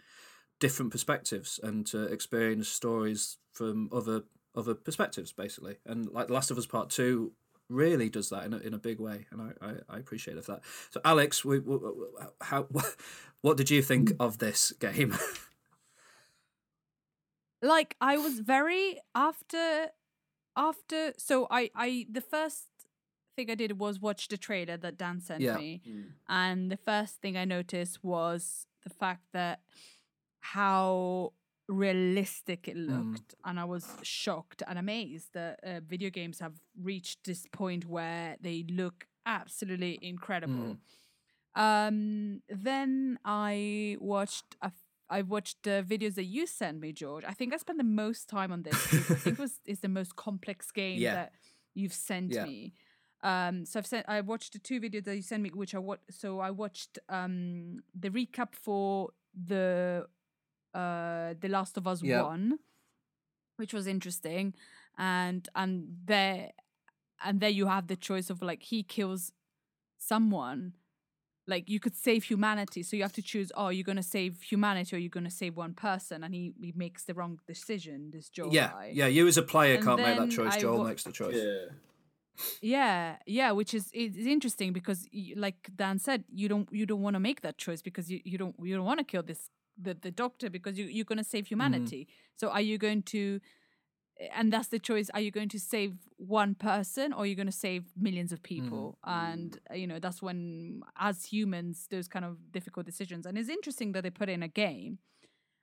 different 0.60 0.92
perspectives 0.92 1.60
and 1.62 1.86
to 1.88 2.04
experience 2.04 2.70
stories 2.70 3.38
from 3.52 3.90
other 3.92 4.24
other 4.56 4.74
perspectives, 4.74 5.32
basically. 5.34 5.78
And 5.86 6.10
like 6.12 6.28
The 6.28 6.34
Last 6.34 6.52
of 6.52 6.58
Us 6.58 6.66
Part 6.66 6.90
Two 6.90 7.34
really 7.70 8.10
does 8.10 8.30
that 8.30 8.46
in 8.46 8.54
a, 8.54 8.58
in 8.58 8.74
a 8.74 8.78
big 8.78 9.00
way, 9.00 9.26
and 9.32 9.42
I, 9.42 9.66
I, 9.66 9.74
I 9.90 9.98
appreciate 9.98 10.38
of 10.38 10.46
that. 10.46 10.62
So, 10.92 11.02
Alex, 11.04 11.44
we, 11.44 11.60
we, 11.60 11.78
how 12.42 12.68
what 13.42 13.58
did 13.58 13.70
you 13.70 13.82
think 13.82 14.14
of 14.20 14.38
this 14.38 14.72
game? 14.74 15.16
like 17.62 17.96
I 18.00 18.18
was 18.18 18.40
very 18.40 19.00
after 19.16 19.88
after 20.56 21.14
so 21.18 21.48
I 21.50 21.70
I 21.76 22.06
the 22.10 22.22
first 22.22 22.66
thing 23.36 23.50
I 23.52 23.56
did 23.56 23.80
was 23.80 24.00
watch 24.00 24.28
the 24.30 24.38
trailer 24.38 24.78
that 24.78 24.98
Dan 24.98 25.20
sent 25.20 25.42
Yeah. 25.42 25.58
me. 25.58 25.82
Hmm. 25.86 26.02
And 26.30 26.72
the 26.72 26.78
first 26.78 27.22
thing 27.22 27.36
I 27.36 27.44
noticed 27.46 28.04
was 28.04 28.68
the 28.84 28.90
fact 28.90 29.24
that 29.34 29.60
how 30.40 31.34
realistic 31.68 32.68
it 32.68 32.76
looked 32.78 33.36
and 33.44 33.60
I 33.60 33.64
was 33.66 33.88
shocked 34.04 34.62
and 34.68 34.78
amazed 34.78 35.34
that 35.34 35.60
uh, 35.64 35.80
video 35.88 36.10
games 36.10 36.40
have 36.40 36.54
reached 36.82 37.24
this 37.26 37.46
point 37.52 37.86
where 37.86 38.38
they 38.42 38.66
look 38.70 39.08
absolutely 39.26 39.98
incredible. 40.02 40.78
Um 41.56 42.42
then 42.50 43.18
I 43.26 43.98
watched 44.00 44.56
a 44.62 44.72
I 45.10 45.22
watched 45.22 45.64
the 45.64 45.86
videos 45.88 46.16
that 46.16 46.26
you 46.26 46.48
sent 46.48 46.80
me, 46.80 46.92
George. 46.92 47.24
I 47.28 47.34
think 47.34 47.54
I 47.54 47.58
spent 47.58 47.78
the 47.78 47.84
most 47.84 48.28
time 48.28 48.52
on 48.52 48.64
this. 48.64 48.74
I 48.74 49.16
think 49.16 49.40
it 49.40 49.40
was 49.46 49.60
is 49.66 49.80
the 49.80 49.88
most 49.90 50.16
complex 50.16 50.72
game 50.72 51.00
Yeah. 51.00 51.14
that 51.14 51.32
you've 51.74 51.94
sent 51.94 52.34
Yeah. 52.34 52.44
me. 52.44 52.74
Um, 53.24 53.66
so 53.66 53.80
I've 53.80 53.88
sent 53.88 54.06
I 54.10 54.22
watched 54.22 54.54
the 54.54 54.60
two 54.60 54.80
videos 54.82 55.06
that 55.06 55.16
you 55.16 55.22
sent 55.22 55.44
me, 55.44 55.50
which 55.54 55.74
I 55.76 55.80
watched. 55.80 56.12
So 56.12 56.40
I 56.40 56.52
watched 56.52 57.00
um 57.10 57.80
the 58.00 58.10
recap 58.10 58.54
for 58.56 59.10
the 59.48 60.08
uh 60.82 61.34
The 61.44 61.50
Last 61.58 61.78
of 61.78 61.88
Us 61.88 62.00
Yeah. 62.04 62.24
one, 62.34 62.60
which 63.60 63.74
was 63.74 63.86
interesting, 63.88 64.54
and 64.98 65.42
and 65.56 65.72
there 66.12 66.52
and 67.26 67.40
there 67.42 67.50
you 67.60 67.66
have 67.68 67.86
the 67.88 67.96
choice 68.10 68.30
of 68.30 68.42
like 68.42 68.62
he 68.72 68.84
kills 68.84 69.32
someone 69.98 70.74
like 71.48 71.70
you 71.70 71.80
could 71.80 71.96
save 71.96 72.22
humanity 72.26 72.82
so 72.84 72.96
you 72.98 73.04
have 73.04 73.14
to 73.14 73.22
choose 73.22 73.52
oh 73.56 73.70
you're 73.70 73.84
going 73.92 73.96
to 74.06 74.10
save 74.18 74.42
humanity 74.42 74.96
or 74.96 75.00
you're 75.00 75.18
going 75.20 75.30
to 75.32 75.38
save 75.44 75.56
one 75.56 75.74
person 75.74 76.24
and 76.24 76.34
he, 76.34 76.54
he 76.60 76.74
makes 76.76 77.04
the 77.06 77.14
wrong 77.14 77.40
decision 77.48 78.12
this 78.12 78.30
Joel 78.30 78.52
yeah, 78.54 78.72
guy. 78.72 78.92
yeah. 78.94 79.08
You 79.08 79.28
as 79.28 79.38
a 79.38 79.44
player 79.44 79.76
And 79.76 79.84
can't 79.86 80.02
make 80.02 80.18
that 80.18 80.32
choice. 80.32 80.56
I 80.56 80.60
Joel 80.60 80.80
wa- 80.80 80.88
makes 80.90 81.04
the 81.04 81.12
choice. 81.12 81.36
Yeah. 81.36 81.66
yeah 82.62 83.16
yeah 83.26 83.52
which 83.52 83.74
is 83.74 83.90
it's 83.94 84.18
interesting 84.18 84.74
because 84.74 85.08
like 85.38 85.70
dan 85.76 86.00
said 86.00 86.24
you 86.34 86.48
don't 86.50 86.68
you 86.72 86.86
don't 86.86 87.02
want 87.02 87.14
to 87.14 87.20
make 87.30 87.40
that 87.42 87.58
choice 87.58 87.82
because 87.82 88.12
you, 88.12 88.20
you 88.26 88.38
don't 88.38 88.56
you 88.62 88.76
don't 88.76 88.86
want 88.86 89.00
to 89.00 89.06
kill 89.06 89.24
this 89.24 89.50
the, 89.82 89.94
the 89.94 90.12
doctor 90.12 90.50
because 90.50 90.78
you, 90.78 90.86
you're 90.86 91.06
going 91.06 91.18
to 91.18 91.24
save 91.24 91.46
mm-hmm. 91.46 91.56
humanity. 91.56 92.08
So 92.36 92.50
are 92.50 92.62
you 92.62 92.78
going 92.78 93.04
to 93.04 93.40
and 94.34 94.52
that's 94.54 94.70
the 94.70 94.80
choice 94.80 95.10
are 95.14 95.20
you 95.20 95.30
going 95.30 95.50
to 95.50 95.60
save 95.60 95.96
one 96.16 96.56
person 96.56 97.12
or 97.12 97.24
are 97.24 97.26
you 97.26 97.36
going 97.36 97.48
to 97.48 97.52
save 97.52 97.84
millions 97.98 98.32
of 98.32 98.42
mm-hmm. 98.42 98.64
people? 98.64 98.98
And 99.04 99.60
uh, 99.70 99.76
you 99.76 99.88
know 99.88 100.00
that's 100.00 100.22
when 100.22 100.82
as 100.98 101.26
humans 101.26 101.88
those 101.92 102.08
kind 102.08 102.26
of 102.26 102.52
difficult 102.52 102.86
decisions. 102.86 103.26
And 103.26 103.38
it's 103.38 103.50
interesting 103.50 103.92
that 103.94 104.04
they 104.04 104.10
put 104.10 104.30
in 104.30 104.44
a 104.44 104.48
game. 104.48 105.00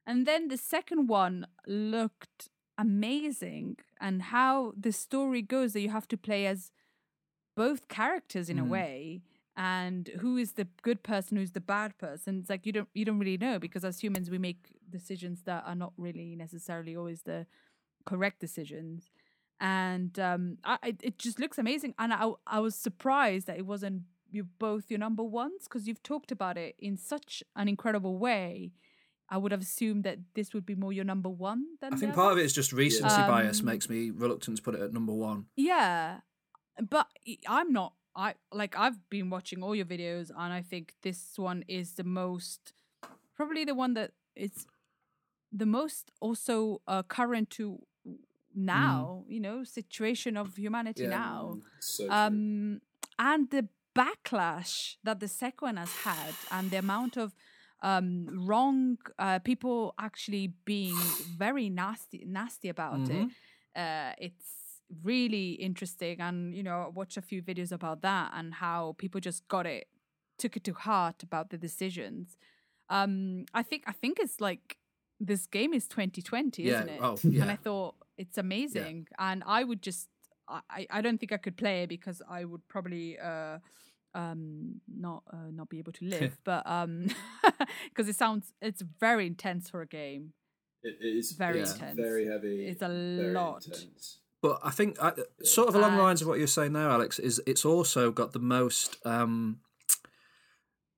And 0.07 0.27
then 0.27 0.49
the 0.49 0.57
second 0.57 1.07
one 1.07 1.47
looked 1.67 2.49
amazing 2.77 3.77
and 4.01 4.21
how 4.23 4.73
the 4.77 4.93
story 4.93 5.43
goes 5.43 5.73
that 5.73 5.81
you 5.81 5.91
have 5.91 6.09
to 6.09 6.17
play 6.17 6.47
as 6.47 6.73
both 7.55 7.89
characters 7.89 8.49
in 8.49 8.59
a 8.59 8.63
mm-hmm. 8.63 8.71
way 8.71 9.23
and 9.57 10.09
who 10.21 10.37
is 10.37 10.53
the 10.53 10.67
good 10.83 11.03
person 11.03 11.37
who's 11.37 11.53
the 11.53 11.61
bad 11.61 11.97
person 11.99 12.39
it's 12.41 12.49
like 12.49 12.65
you 12.65 12.73
don't 12.73 12.89
you 12.95 13.05
don't 13.05 13.19
really 13.19 13.37
know 13.37 13.59
because 13.59 13.85
as 13.85 14.01
humans 14.01 14.31
we 14.31 14.39
make 14.39 14.71
decisions 14.89 15.43
that 15.43 15.63
are 15.67 15.75
not 15.75 15.93
really 15.97 16.35
necessarily 16.35 16.97
always 16.97 17.23
the 17.23 17.47
correct 18.07 18.41
decisions 18.41 19.11
and 19.61 20.19
um 20.19 20.57
I, 20.65 20.95
it 21.03 21.19
just 21.19 21.39
looks 21.39 21.59
amazing 21.59 21.95
and 21.99 22.13
I, 22.13 22.31
I 22.47 22.61
was 22.61 22.75
surprised 22.75 23.47
that 23.47 23.59
it 23.59 23.67
wasn't 23.67 24.03
you 24.31 24.45
both 24.59 24.91
your 24.91 24.99
number 24.99 25.23
ones 25.23 25.65
because 25.65 25.87
you've 25.87 26.03
talked 26.03 26.33
about 26.33 26.57
it 26.57 26.75
in 26.79 26.97
such 26.97 27.43
an 27.55 27.69
incredible 27.69 28.17
way 28.19 28.73
i 29.29 29.37
would 29.37 29.53
have 29.53 29.61
assumed 29.61 30.05
that 30.05 30.19
this 30.35 30.55
would 30.55 30.65
be 30.65 30.75
more 30.75 30.93
your 30.93 31.05
number 31.05 31.29
one 31.29 31.65
than 31.83 31.93
I 31.93 31.97
think 31.97 32.15
part 32.15 32.33
of 32.33 32.39
it 32.39 32.45
is 32.47 32.55
just 32.55 32.73
recency 32.73 33.21
bias 33.27 33.61
Um, 33.61 33.67
makes 33.67 33.91
me 33.91 34.11
reluctant 34.11 34.57
to 34.57 34.63
put 34.63 34.75
it 34.75 34.81
at 34.81 34.93
number 34.95 35.13
one. 35.13 35.47
Yeah, 35.57 36.21
but 36.81 37.07
I'm 37.47 37.73
not. 37.73 37.93
I 38.15 38.35
like 38.53 38.77
I've 38.77 39.09
been 39.11 39.31
watching 39.31 39.63
all 39.63 39.75
your 39.75 39.87
videos, 39.87 40.31
and 40.31 40.53
I 40.53 40.63
think 40.63 40.95
this 41.03 41.35
one 41.37 41.65
is 41.69 41.93
the 41.95 42.05
most, 42.05 42.73
probably 43.37 43.65
the 43.65 43.75
one 43.75 43.95
that 43.95 44.13
is 44.37 44.67
the 45.53 45.67
most 45.67 46.13
also 46.21 46.81
uh, 46.87 47.03
current 47.03 47.51
to 47.51 47.79
now. 48.55 49.25
You 49.29 49.41
know, 49.41 49.65
situation 49.65 50.37
of 50.37 50.57
humanity 50.57 51.03
Yeah. 51.05 51.11
now. 51.11 51.59
So 51.81 52.05
true. 52.05 52.15
Um, 52.15 52.81
and 53.19 53.51
the 53.51 53.69
backlash 53.95 54.97
that 55.05 55.21
the 55.21 55.29
second 55.29 55.67
one 55.67 55.77
has 55.77 55.95
had, 56.05 56.35
and 56.51 56.71
the 56.71 56.79
amount 56.79 57.17
of 57.17 57.35
um 57.83 58.27
wrong 58.47 58.97
uh 59.19 59.41
people 59.41 59.93
actually 59.99 60.55
being 60.65 60.97
very 61.37 61.69
nasty 61.69 62.25
nasty 62.25 62.69
about 62.69 63.11
it 63.11 63.27
uh 63.77 64.13
it's 64.19 64.62
really 65.03 65.53
interesting 65.53 66.21
and 66.21 66.55
you 66.55 66.63
know 66.63 66.83
I 66.83 66.89
watched 66.89 67.17
a 67.17 67.23
few 67.23 67.43
videos 67.43 67.73
about 67.73 68.03
that 68.03 68.33
and 68.35 68.55
how 68.55 68.95
people 68.99 69.21
just 69.21 69.47
got 69.49 69.67
it 69.67 69.87
took 70.39 70.57
it 70.57 70.65
to 70.65 70.73
heart 70.73 71.23
about 71.23 71.51
the 71.51 71.59
decisions 71.59 72.37
um 72.89 73.45
i 73.55 73.63
think 73.63 73.85
i 73.87 73.93
think 73.93 74.19
it's 74.19 74.41
like 74.41 74.77
this 75.21 75.47
game 75.47 75.73
is 75.73 75.87
2020 75.87 76.63
Yeah, 76.63 76.73
isn't 76.75 76.89
it 76.89 77.01
oh, 77.01 77.19
and 77.25 77.51
i 77.51 77.57
thought 77.57 77.95
it's 78.19 78.37
amazing 78.39 79.07
and 79.19 79.43
i 79.47 79.63
would 79.65 79.83
just 79.83 80.09
I, 80.49 80.61
I- 80.71 80.87
I 80.91 81.01
don't 81.01 81.19
think 81.19 81.33
I 81.33 81.37
could 81.37 81.57
play 81.57 81.85
it 81.85 81.89
because 81.89 82.21
I 82.29 82.45
would 82.45 82.67
probably 82.69 83.17
uh 83.19 83.59
um 84.15 84.81
not 84.89 85.23
uh, 85.33 85.51
not 85.53 85.69
be 85.69 85.79
able 85.79 85.93
to 85.93 86.05
live 86.17 86.37
but 86.45 86.67
um 86.67 87.07
because 87.89 88.09
it 88.09 88.17
sounds 88.17 88.53
it's 88.61 88.83
very 89.01 89.27
intense 89.27 89.71
for 89.71 89.81
a 89.81 89.87
game 89.87 90.33
it, 90.83 90.97
it 91.01 91.17
is 91.17 91.31
very 91.33 91.61
it's 91.61 91.73
intense. 91.75 92.01
Very 92.01 92.27
heavy. 92.27 92.67
It's 92.67 92.83
a 92.83 92.89
very 92.89 93.33
lot. 93.33 93.65
intense. 93.65 94.19
But 94.43 94.59
I 94.63 94.71
think, 94.71 95.01
I, 95.01 95.13
sort 95.45 95.69
of 95.69 95.77
along 95.77 95.97
the 95.97 96.03
lines 96.03 96.21
of 96.21 96.27
what 96.29 96.39
you're 96.39 96.49
saying 96.49 96.73
there, 96.73 96.91
Alex, 96.91 97.21
is 97.21 97.41
it's 97.47 97.65
also 97.65 98.11
got 98.11 98.33
the 98.33 98.41
most. 98.41 98.97
Um, 99.07 99.61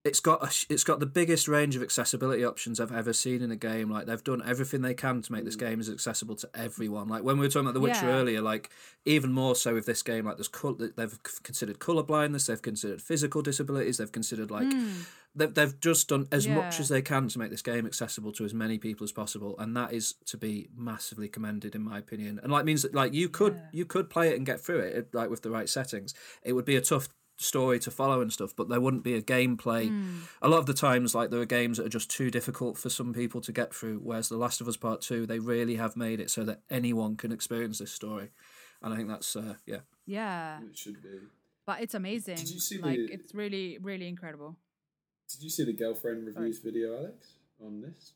it's 0.05 0.20
got 0.20 0.43
a, 0.43 0.72
it's 0.72 0.85
got 0.85 1.01
the 1.01 1.06
biggest 1.06 1.48
range 1.48 1.76
of 1.76 1.82
accessibility 1.82 2.44
options 2.44 2.78
I've 2.78 2.93
ever 2.93 3.14
seen 3.14 3.40
in 3.40 3.51
a 3.51 3.56
game. 3.56 3.90
Like 3.90 4.05
they've 4.05 4.22
done 4.22 4.43
everything 4.47 4.82
they 4.82 4.93
can 4.93 5.22
to 5.22 5.32
make 5.32 5.47
this 5.47 5.56
mm. 5.56 5.60
game 5.60 5.81
as 5.81 5.89
accessible 5.89 6.36
to 6.36 6.51
everyone. 6.55 7.09
Like 7.09 7.22
when 7.22 7.39
we 7.39 7.47
were 7.47 7.51
talking 7.51 7.66
about 7.66 7.74
The 7.74 7.81
Witcher 7.81 8.06
Yeah. 8.06 8.16
earlier, 8.16 8.43
like 8.43 8.68
even 9.06 9.32
more 9.32 9.56
so 9.56 9.72
with 9.72 9.86
this 9.86 10.02
game. 10.02 10.26
Like 10.26 10.36
there's 10.36 10.48
col- 10.48 10.74
they've 10.74 11.18
considered 11.43 11.78
color 11.78 12.02
blindness, 12.02 12.47
they've 12.47 12.60
considered 12.60 13.01
physical 13.01 13.40
disabilities, 13.40 13.97
they've 13.97 14.12
considered 14.12 14.51
like 14.51 14.70
hmm. 14.70 14.90
they've 15.35 15.55
they've 15.55 15.81
just 15.81 16.10
done 16.10 16.28
as 16.31 16.47
much 16.47 16.81
as 16.81 16.90
they 16.90 17.01
can 17.01 17.28
to 17.28 17.39
make 17.39 17.51
this 17.51 17.62
game 17.62 17.86
accessible 17.86 18.32
to 18.32 18.44
as 18.44 18.52
many 18.52 18.76
people 18.76 19.05
as 19.05 19.12
possible, 19.12 19.55
and 19.59 19.74
that 19.74 19.94
is 19.94 20.16
to 20.26 20.36
be 20.36 20.68
massively 20.76 21.28
commended 21.28 21.74
in 21.74 21.82
my 21.82 21.97
opinion. 21.98 22.39
And 22.43 22.52
like 22.52 22.66
means 22.66 22.82
that 22.82 22.94
like 22.94 23.14
you 23.14 23.31
could 23.31 23.59
you 23.72 23.86
could 23.86 24.10
play 24.10 24.28
it 24.28 24.36
and 24.36 24.44
get 24.44 24.60
through 24.60 24.81
it 24.81 25.14
like 25.14 25.31
with 25.31 25.40
the 25.40 25.51
right 25.51 25.68
settings. 25.68 26.12
It 26.43 26.52
would 26.52 26.66
be 26.66 26.76
a 26.76 26.82
tough 26.82 27.09
story 27.36 27.78
to 27.81 27.90
follow 27.90 28.20
and 28.20 28.32
stuff, 28.32 28.55
but 28.56 28.69
there 28.69 28.81
wouldn't 28.81 29.02
be 29.05 29.15
a 29.15 29.23
gameplay. 29.23 29.90
A 30.43 30.48
lot 30.48 30.59
of 30.59 30.66
the 30.66 30.74
times, 30.74 31.15
like 31.15 31.31
there 31.31 31.40
are 31.40 31.44
games 31.47 31.78
that 31.78 31.86
are 31.86 31.90
just 31.90 32.11
too 32.11 32.31
difficult 32.31 32.78
for 32.78 32.89
some 32.90 33.12
people 33.12 33.40
to 33.43 33.52
get 33.52 33.74
through. 33.74 33.98
Whereas 34.02 34.28
The 34.28 34.36
Last 34.36 34.61
of 34.61 34.69
Us 34.69 34.77
Part 34.77 35.01
Two, 35.01 35.27
they 35.27 35.39
really 35.39 35.77
have 35.77 35.97
made 35.97 36.20
it 36.20 36.31
so 36.31 36.44
that 36.44 36.61
anyone 36.70 37.16
can 37.16 37.32
experience 37.32 37.78
this 37.78 37.93
story, 37.93 38.31
and 38.82 38.93
I 38.93 38.97
think 38.97 39.09
that's 39.09 39.35
uh, 39.36 39.55
yeah. 39.66 39.81
yeah 40.06 40.61
It 40.70 40.77
should 40.77 41.02
be. 41.02 41.19
but 41.66 41.81
it's 41.82 41.94
amazing 41.94 42.36
Did 42.36 42.51
you 42.51 42.61
see 42.61 42.78
like 42.78 42.97
the- 42.97 43.12
it's 43.12 43.35
really 43.35 43.78
really 43.82 44.06
incredible 44.09 44.56
Did 45.31 45.43
you 45.43 45.51
see 45.51 45.65
the 45.65 45.73
girlfriend 45.73 46.27
reviews 46.27 46.59
video, 46.61 46.97
Alex, 46.98 47.35
on 47.65 47.81
this? 47.81 48.12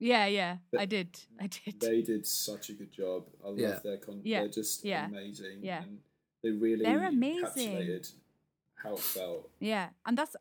yeah 0.00 0.26
yeah 0.26 0.56
But 0.72 0.80
i 0.80 0.86
did 0.86 1.08
i 1.40 1.46
did 1.46 1.80
They 1.80 2.02
did 2.02 2.26
such 2.26 2.68
a 2.68 2.72
good 2.74 2.92
job. 2.92 3.24
I 3.44 3.48
love 3.48 3.58
Yeah. 3.58 3.78
their 3.82 3.96
content. 3.98 4.26
Yeah. 4.26 4.40
They're 4.40 4.48
just 4.62 4.84
Yeah. 4.84 5.06
amazing. 5.06 5.60
Yeah. 5.62 5.82
And 5.84 5.98
they 6.42 6.50
really 6.50 6.84
They're 6.84 7.06
amazing. 7.08 8.02
Encapsulated 8.84 8.88
how 8.88 8.94
it 8.94 9.00
felt. 9.00 9.50
Yeah, 9.60 9.88
and 10.06 10.18
that's 10.18 10.36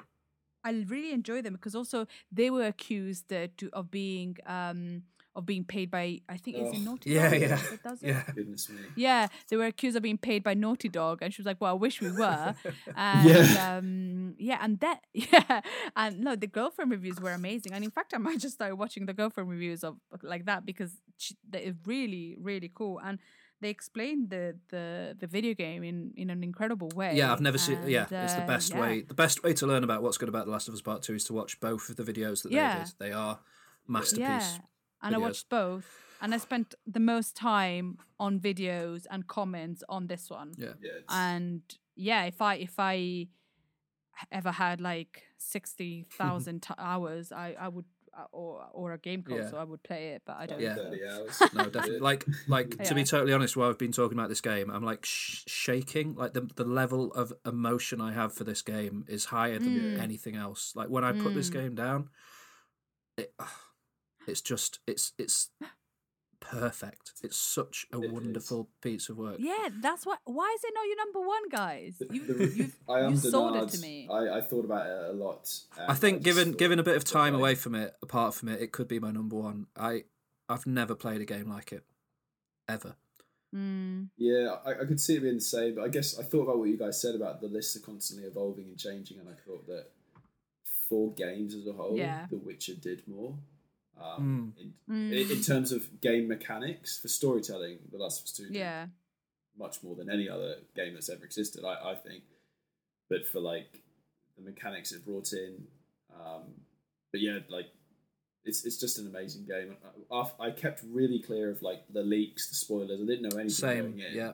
I 0.63 0.85
really 0.87 1.11
enjoy 1.11 1.41
them 1.41 1.53
because 1.53 1.75
also 1.75 2.07
they 2.31 2.49
were 2.49 2.65
accused 2.67 3.31
uh, 3.33 3.47
to 3.57 3.69
of 3.73 3.91
being 3.91 4.37
um 4.45 5.03
of 5.35 5.45
being 5.45 5.63
paid 5.63 5.91
by 5.91 6.19
I 6.29 6.37
think 6.37 6.57
is 6.57 6.67
it 6.67 6.73
Oh, 6.75 6.77
Naughty 6.77 7.09
Yeah, 7.11 7.31
Dog 7.31 7.41
yeah, 7.41 7.57
that 7.83 7.97
yeah. 8.01 8.23
Goodness 8.35 8.69
me. 8.69 8.77
Yeah, 8.95 9.27
they 9.49 9.57
were 9.57 9.65
accused 9.65 9.97
of 9.97 10.03
being 10.03 10.17
paid 10.17 10.43
by 10.43 10.53
Naughty 10.53 10.89
Dog, 10.89 11.19
and 11.21 11.33
she 11.33 11.41
was 11.41 11.45
like, 11.47 11.59
"Well, 11.59 11.71
I 11.71 11.73
wish 11.73 12.01
we 12.01 12.11
were." 12.11 12.53
And 12.95 13.27
Yeah. 13.27 13.77
um, 13.77 14.35
yeah, 14.37 14.59
and 14.61 14.79
that, 14.81 15.01
yeah, 15.13 15.61
and 15.95 16.19
no, 16.19 16.35
the 16.35 16.47
girlfriend 16.47 16.91
reviews 16.91 17.19
were 17.19 17.33
amazing, 17.33 17.73
and 17.73 17.83
in 17.83 17.91
fact, 17.91 18.13
I 18.13 18.17
might 18.19 18.39
just 18.39 18.55
start 18.55 18.77
watching 18.77 19.05
the 19.05 19.13
girlfriend 19.13 19.49
reviews 19.49 19.83
of 19.83 19.97
like 20.21 20.45
that 20.45 20.65
because 20.65 20.91
she, 21.17 21.35
that 21.49 21.63
is 21.63 21.75
really, 21.85 22.35
really 22.39 22.71
cool, 22.73 22.99
and 23.03 23.19
they 23.63 23.69
explained 23.69 24.29
the 24.29 24.55
the 24.69 25.15
the 25.19 25.27
video 25.27 25.53
game 25.53 25.83
in 25.83 26.13
in 26.15 26.29
an 26.29 26.43
incredible 26.43 26.89
way. 26.95 27.15
Yeah, 27.15 27.31
I've 27.31 27.41
never 27.41 27.57
seen. 27.57 27.79
Yeah, 27.87 28.05
and, 28.11 28.23
it's 28.25 28.33
the 28.33 28.43
uh, 28.43 28.47
best 28.47 28.73
yeah. 28.73 28.81
way. 28.81 29.01
The 29.01 29.13
best 29.13 29.43
way 29.43 29.53
to 29.53 29.65
learn 29.65 29.83
about 29.83 30.03
what's 30.03 30.17
good 30.17 30.29
about 30.29 30.45
The 30.45 30.51
Last 30.51 30.67
of 30.67 30.73
Us 30.73 30.81
Part 30.81 31.01
Two 31.01 31.15
is 31.15 31.23
to 31.25 31.33
watch 31.33 31.59
both 31.59 31.89
of 31.89 31.95
the 31.95 32.03
videos 32.03 32.43
that 32.43 32.51
Yeah. 32.51 32.77
they 32.77 32.83
did. 32.83 32.93
They 32.99 33.11
are 33.11 33.39
masterpiece. 33.87 34.19
Yeah, 34.19 34.57
and 35.01 35.15
I 35.15 35.17
watched 35.17 35.49
both, 35.49 35.85
and 36.21 36.33
I 36.33 36.37
spent 36.37 36.75
the 36.85 36.99
most 36.99 37.35
time 37.35 37.97
on 38.19 38.39
videos 38.39 39.05
and 39.09 39.27
comments 39.27 39.83
on 39.87 40.07
this 40.07 40.29
one. 40.29 40.53
Yeah. 40.57 40.73
Yeah, 40.81 40.91
And 41.09 41.61
yeah, 41.95 42.25
if 42.25 42.41
I 42.41 42.55
if 42.55 42.75
I 42.77 43.27
ever 44.31 44.51
had 44.51 44.81
like 44.81 45.23
sixty 45.37 46.05
thousand 46.19 46.63
t- 46.67 46.73
hours, 46.77 47.31
I 47.31 47.55
I 47.59 47.69
would 47.69 47.85
or 48.31 48.65
or 48.73 48.93
a 48.93 48.97
game 48.97 49.23
Yeah. 49.27 49.37
console, 49.39 49.59
I 49.59 49.63
would 49.63 49.83
play 49.83 50.09
it. 50.09 50.21
But 50.25 50.37
I 50.37 50.45
don't. 50.45 50.59
Yeah. 50.59 50.75
30 50.75 51.01
hours. 51.07 51.41
No, 51.53 51.69
definitely. 51.69 51.99
Like, 51.99 52.25
like 52.47 52.83
to 52.83 52.93
be 52.95 53.03
totally 53.03 53.33
honest, 53.33 53.57
while 53.57 53.69
I've 53.69 53.77
been 53.77 53.91
talking 53.91 54.17
about 54.17 54.29
this 54.29 54.41
game, 54.41 54.69
I'm 54.69 54.83
like 54.83 55.03
sh- 55.05 55.43
shaking. 55.47 56.15
Like 56.15 56.33
the 56.33 56.41
the 56.55 56.63
level 56.65 57.11
of 57.13 57.33
emotion 57.45 58.01
I 58.01 58.13
have 58.13 58.33
for 58.33 58.43
this 58.43 58.61
game 58.61 59.05
is 59.07 59.25
higher 59.25 59.59
than 59.59 59.79
Mm. 59.79 59.99
anything 59.99 60.35
else. 60.35 60.73
Like 60.75 60.89
when 60.89 61.03
I 61.03 61.11
put 61.11 61.33
this 61.33 61.49
Mm. 61.49 61.53
game 61.53 61.75
down, 61.75 62.09
it, 63.17 63.33
it's 64.27 64.41
just 64.41 64.79
it's 64.87 65.13
it's 65.17 65.49
perfect. 66.43 67.13
It's 67.23 67.37
such 67.37 67.85
a 67.93 67.99
It 67.99 68.05
is. 68.05 68.11
wonderful 68.11 68.69
piece 68.81 69.09
of 69.09 69.17
work. 69.17 69.37
Yeah, 69.39 69.69
that's 69.81 70.05
what. 70.05 70.19
Why 70.25 70.53
is 70.57 70.63
it 70.63 70.73
not 70.75 70.87
your 70.87 70.97
number 70.97 71.21
one, 71.21 71.49
guys? 71.49 72.01
You 72.11 72.21
you 72.55 72.71
I 72.87 72.99
am 73.01 73.11
you 73.11 73.17
sold 73.17 73.55
it 73.55 73.69
to 73.69 73.79
me. 73.79 74.07
I, 74.11 74.37
I 74.37 74.41
thought 74.41 74.65
about 74.65 74.85
it 74.87 75.09
a 75.09 75.13
lot. 75.13 75.49
I 75.77 75.93
think 75.95 76.23
just 76.23 76.25
given 76.37 76.53
given 76.53 76.79
a 76.79 76.83
bit 76.83 76.95
of 76.97 77.03
time 77.03 77.33
away 77.35 77.55
from 77.55 77.75
it, 77.75 77.95
apart 78.01 78.33
from 78.35 78.49
it, 78.49 78.61
it 78.61 78.71
could 78.71 78.87
be 78.87 78.99
my 78.99 79.11
number 79.11 79.35
one. 79.35 79.67
I 79.77 80.03
I've 80.49 80.67
never 80.67 80.95
played 80.95 81.21
a 81.21 81.25
game 81.25 81.49
like 81.49 81.71
it, 81.71 81.83
ever. 82.67 82.95
Mm, 83.55 84.09
Yeah, 84.17 84.55
I, 84.65 84.71
I 84.81 84.85
could 84.85 84.99
see 84.99 85.15
it 85.15 85.21
being 85.21 85.35
the 85.35 85.41
same, 85.41 85.75
but 85.75 85.83
I 85.83 85.87
guess 85.87 86.17
I 86.19 86.23
thought 86.23 86.43
about 86.43 86.57
what 86.59 86.69
you 86.69 86.77
guys 86.77 86.99
said 86.99 87.13
about 87.15 87.39
the 87.39 87.47
lists 87.47 87.75
are 87.75 87.81
constantly 87.81 88.27
evolving 88.27 88.65
and 88.65 88.77
changing, 88.77 89.19
and 89.19 89.29
I 89.29 89.33
thought 89.47 89.67
that 89.67 89.85
for 90.89 91.13
games 91.13 91.53
as 91.55 91.67
a 91.67 91.73
whole, 91.73 91.95
Yeah. 91.95 92.25
The 92.29 92.37
Witcher 92.37 92.73
did 92.75 93.07
more. 93.07 93.35
Um, 94.01 94.53
in, 94.59 94.73
Mm. 94.89 95.11
in, 95.11 95.31
in 95.37 95.41
terms 95.41 95.71
of 95.71 96.01
game 96.01 96.27
mechanics 96.27 96.99
for 96.99 97.07
storytelling, 97.07 97.79
The 97.91 97.97
Last 97.97 98.19
of 98.19 98.25
Us 98.25 98.31
Two 98.33 98.47
yeah. 98.51 98.87
much 99.57 99.81
more 99.83 99.95
than 99.95 100.09
any 100.09 100.27
other 100.27 100.55
game 100.75 100.93
that's 100.93 101.09
ever 101.09 101.23
existed. 101.25 101.63
I, 101.63 101.91
I 101.91 101.95
think, 101.95 102.23
but 103.09 103.25
for 103.27 103.39
like 103.39 103.81
the 104.37 104.43
mechanics 104.43 104.91
it 104.91 105.05
brought 105.05 105.31
in, 105.33 105.67
um, 106.19 106.43
but 107.11 107.21
yeah, 107.21 107.39
like 107.49 107.67
it's 108.43 108.65
it's 108.65 108.77
just 108.77 108.97
an 108.97 109.07
amazing 109.07 109.45
game. 109.45 109.77
I, 110.11 110.15
I- 110.15 110.47
I 110.47 110.51
kept 110.51 110.81
really 110.91 111.19
clear 111.19 111.49
of 111.49 111.61
like 111.61 111.83
the 111.91 112.03
leaks, 112.03 112.49
the 112.49 112.55
spoilers. 112.55 112.99
I 113.01 113.05
didn't 113.05 113.21
know 113.23 113.37
anything 113.37 113.49
Same, 113.49 113.81
going 113.91 113.99
in. 113.99 114.13
yeah. 114.15 114.31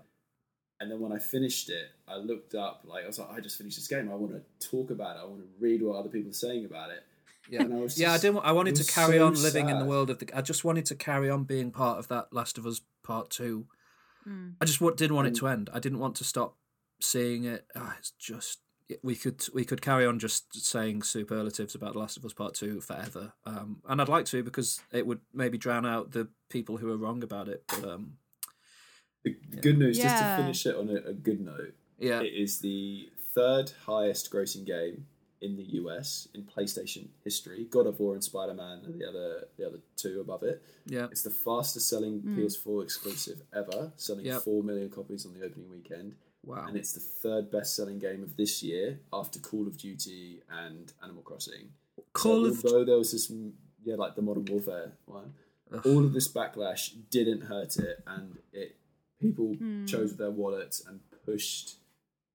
And 0.81 0.89
then 0.89 1.01
when 1.01 1.11
I 1.11 1.19
finished 1.19 1.69
it, 1.69 1.89
I 2.07 2.15
looked 2.15 2.55
up, 2.55 2.83
like 2.85 3.03
I 3.03 3.07
was 3.07 3.19
like, 3.19 3.29
I 3.31 3.41
just 3.41 3.57
finished 3.57 3.75
this 3.77 3.87
game. 3.89 4.09
I 4.09 4.15
want 4.15 4.31
to 4.31 4.67
talk 4.69 4.89
about 4.91 5.17
it. 5.17 5.19
I 5.19 5.25
want 5.25 5.41
to 5.41 5.47
read 5.59 5.81
what 5.83 5.97
other 5.97 6.07
people 6.07 6.29
are 6.31 6.33
saying 6.33 6.63
about 6.65 6.89
it. 6.91 7.03
Yeah, 7.49 7.63
And 7.63 7.73
I 7.73 7.87
yeah. 7.95 8.13
I 8.13 8.17
didn't. 8.17 8.35
wa- 8.35 8.41
I 8.43 8.51
wanted 8.51 8.75
to 8.75 8.83
carry 8.83 9.17
so 9.17 9.25
on 9.25 9.33
living 9.41 9.69
in 9.69 9.79
the 9.79 9.85
world 9.85 10.09
of 10.09 10.19
the. 10.19 10.29
I 10.37 10.41
just 10.41 10.63
wanted 10.63 10.85
to 10.87 10.95
carry 10.95 11.29
on 11.29 11.43
being 11.45 11.71
part 11.71 11.97
of 11.99 12.07
that 12.09 12.31
Last 12.31 12.57
of 12.57 12.65
Us 12.65 12.81
Part 13.03 13.29
Two. 13.29 13.65
Mm. 14.27 14.53
I 14.61 14.65
just 14.65 14.79
didn't 14.79 15.15
want 15.15 15.27
it 15.27 15.35
to 15.35 15.47
end. 15.47 15.69
I 15.73 15.79
didn't 15.79 15.99
want 15.99 16.15
to 16.17 16.23
stop 16.23 16.57
seeing 17.01 17.45
it. 17.45 17.65
Ah, 17.75 17.95
it's 17.97 18.11
just 18.11 18.59
we 19.03 19.15
could 19.15 19.43
we 19.53 19.65
could 19.65 19.81
carry 19.81 20.05
on 20.05 20.19
just 20.19 20.63
saying 20.65 21.03
superlatives 21.03 21.75
about 21.75 21.93
The 21.93 21.99
Last 21.99 22.17
of 22.17 22.25
Us 22.25 22.33
Part 22.33 22.53
Two 22.53 22.81
forever, 22.81 23.33
um, 23.45 23.81
and 23.87 24.01
I'd 24.01 24.09
like 24.09 24.25
to 24.25 24.43
because 24.43 24.81
it 24.91 25.07
would 25.07 25.21
maybe 25.33 25.57
drown 25.57 25.85
out 25.85 26.11
the 26.11 26.27
people 26.49 26.77
who 26.77 26.91
are 26.91 26.97
wrong 26.97 27.23
about 27.23 27.47
it. 27.47 27.63
But 27.67 27.83
um, 27.89 28.13
The, 29.23 29.35
the 29.49 29.57
good 29.57 29.77
news, 29.79 29.97
just 29.97 30.17
to 30.17 30.35
finish 30.37 30.65
it 30.65 30.75
on 30.75 30.89
a, 30.89 31.09
a 31.09 31.13
good 31.13 31.41
note, 31.41 31.75
yeah, 31.99 32.21
It 32.21 32.33
is 32.33 32.59
the 32.59 33.09
third 33.35 33.71
highest 33.85 34.31
grossing 34.31 34.65
game 34.65 35.05
in 35.41 35.55
the 35.55 35.63
US 35.81 36.27
in 36.33 36.43
PlayStation 36.43 37.07
history. 37.23 37.65
God 37.69 37.87
of 37.87 37.99
War 37.99 38.13
and 38.13 38.23
Spider 38.23 38.53
Man 38.53 38.79
are 38.85 38.91
the 38.91 39.05
other 39.07 39.47
the 39.57 39.67
other 39.67 39.79
two 39.95 40.19
above 40.19 40.43
it. 40.43 40.61
yeah, 40.85 41.07
It's 41.11 41.21
the 41.23 41.29
fastest 41.29 41.87
selling 41.89 42.21
PS4 42.21 42.83
exclusive 42.83 43.41
ever, 43.53 43.91
selling 43.95 44.25
Yep. 44.25 44.41
four 44.43 44.63
million 44.63 44.89
copies 44.89 45.25
on 45.25 45.33
the 45.33 45.45
opening 45.45 45.69
weekend. 45.69 46.15
wow, 46.45 46.65
And 46.67 46.75
it's 46.77 46.91
the 46.93 46.99
third 46.99 47.51
best 47.51 47.75
selling 47.75 47.99
game 47.99 48.21
of 48.23 48.35
this 48.37 48.61
year 48.63 48.99
after 49.13 49.39
Call 49.39 49.67
of 49.67 49.77
Duty 49.77 50.41
and 50.49 50.91
Animal 51.03 51.23
Crossing. 51.23 51.71
Call 52.13 52.43
so 52.45 52.49
of 52.51 52.65
although 52.65 52.85
there 52.85 52.97
was 52.97 53.11
this 53.11 53.31
yeah, 53.83 53.95
like 53.95 54.15
the 54.15 54.21
Modern 54.21 54.45
Warfare 54.45 54.91
one, 55.05 55.33
Ugh. 55.73 55.81
all 55.85 56.03
of 56.03 56.11
this 56.13 56.27
backlash 56.27 56.93
didn't 57.09 57.41
hurt 57.41 57.77
it 57.77 58.03
and 58.07 58.37
it 58.51 58.75
people 59.21 59.53
Hmm. 59.55 59.85
chose 59.85 60.15
their 60.17 60.31
wallets 60.31 60.81
and 60.85 60.99
pushed 61.25 61.75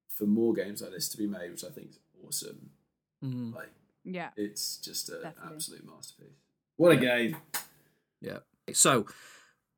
for 0.09 0.25
more 0.27 0.53
games 0.55 0.81
like 0.83 0.93
this 0.93 1.09
to 1.11 1.17
be 1.19 1.27
made, 1.27 1.51
which 1.51 1.65
I 1.65 1.71
think 1.71 1.91
is 1.91 1.99
awesome. 2.27 2.71
Mm, 3.25 3.55
Like 3.55 3.73
Yeah. 4.05 4.31
it's 4.37 4.77
just 4.79 5.09
an 5.09 5.33
absolute 5.43 5.85
masterpiece. 5.85 6.37
What 6.77 6.93
a 6.93 6.97
game! 6.97 7.37
yeah. 8.21 8.39
So 8.73 9.07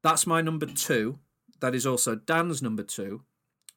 that's 0.03 0.27
my 0.27 0.41
number 0.41 0.67
two. 0.67 1.19
That 1.61 1.75
is 1.75 1.87
also 1.87 2.15
Dan's 2.17 2.63
number 2.63 2.83
two. 2.83 3.23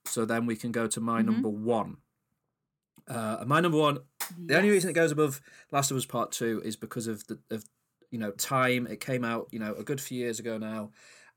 So 0.06 0.26
then 0.26 0.46
we 0.46 0.56
can 0.56 0.72
go 0.72 0.88
to 0.88 1.00
my 1.02 1.22
Mhm. 1.22 1.26
number 1.26 1.50
one. 1.50 1.98
Uh, 3.08 3.44
my 3.48 3.60
number 3.60 3.78
one 3.78 4.00
The 4.38 4.56
only 4.56 4.70
reason 4.70 4.90
it 4.92 4.94
goes 4.94 5.12
above 5.12 5.42
Last 5.72 5.90
of 5.90 5.98
Us 5.98 6.06
Part 6.06 6.32
Two 6.32 6.62
is 6.64 6.76
because 6.76 7.08
of 7.08 7.26
the 7.28 7.40
of 7.50 7.66
you 8.12 8.20
know 8.20 8.32
time. 8.32 8.86
It 8.88 9.00
came 9.00 9.24
out 9.26 9.50
you 9.52 9.58
know 9.60 9.74
a 9.76 9.84
good 9.84 10.00
few 10.00 10.20
years 10.20 10.40
ago 10.40 10.58
now, 10.60 10.92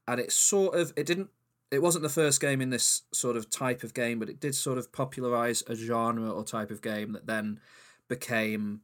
and 0.06 0.20
it 0.20 0.30
sort 0.32 0.74
of 0.74 0.92
it 0.96 1.06
didn't. 1.06 1.30
It 1.70 1.80
wasn't 1.80 2.02
the 2.02 2.10
first 2.10 2.38
game 2.40 2.60
in 2.60 2.68
this 2.68 3.02
sort 3.14 3.34
of 3.36 3.48
type 3.48 3.82
of 3.82 3.94
game, 3.94 4.18
but 4.18 4.28
it 4.28 4.40
did 4.40 4.54
sort 4.54 4.76
of 4.76 4.92
popularize 4.92 5.62
a 5.66 5.74
genre 5.74 6.30
or 6.30 6.44
type 6.44 6.70
of 6.70 6.82
game 6.82 7.12
that 7.12 7.26
then 7.26 7.60
became 8.09 8.83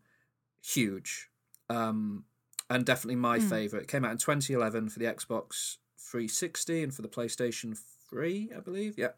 huge. 0.63 1.31
Um, 1.69 2.25
and 2.71 2.85
definitely 2.85 3.17
my 3.17 3.39
Mm. 3.39 3.49
favorite. 3.49 3.83
It 3.83 3.89
came 3.89 4.05
out 4.05 4.13
in 4.13 4.19
2011 4.19 4.89
for 4.91 4.99
the 4.99 5.07
Xbox 5.07 5.77
360 5.99 6.83
and 6.83 6.95
for 6.95 7.03
the 7.03 7.09
PlayStation 7.09 7.79
3, 8.09 8.51
I 8.57 8.61
believe. 8.61 8.99
Yeah, 8.99 9.13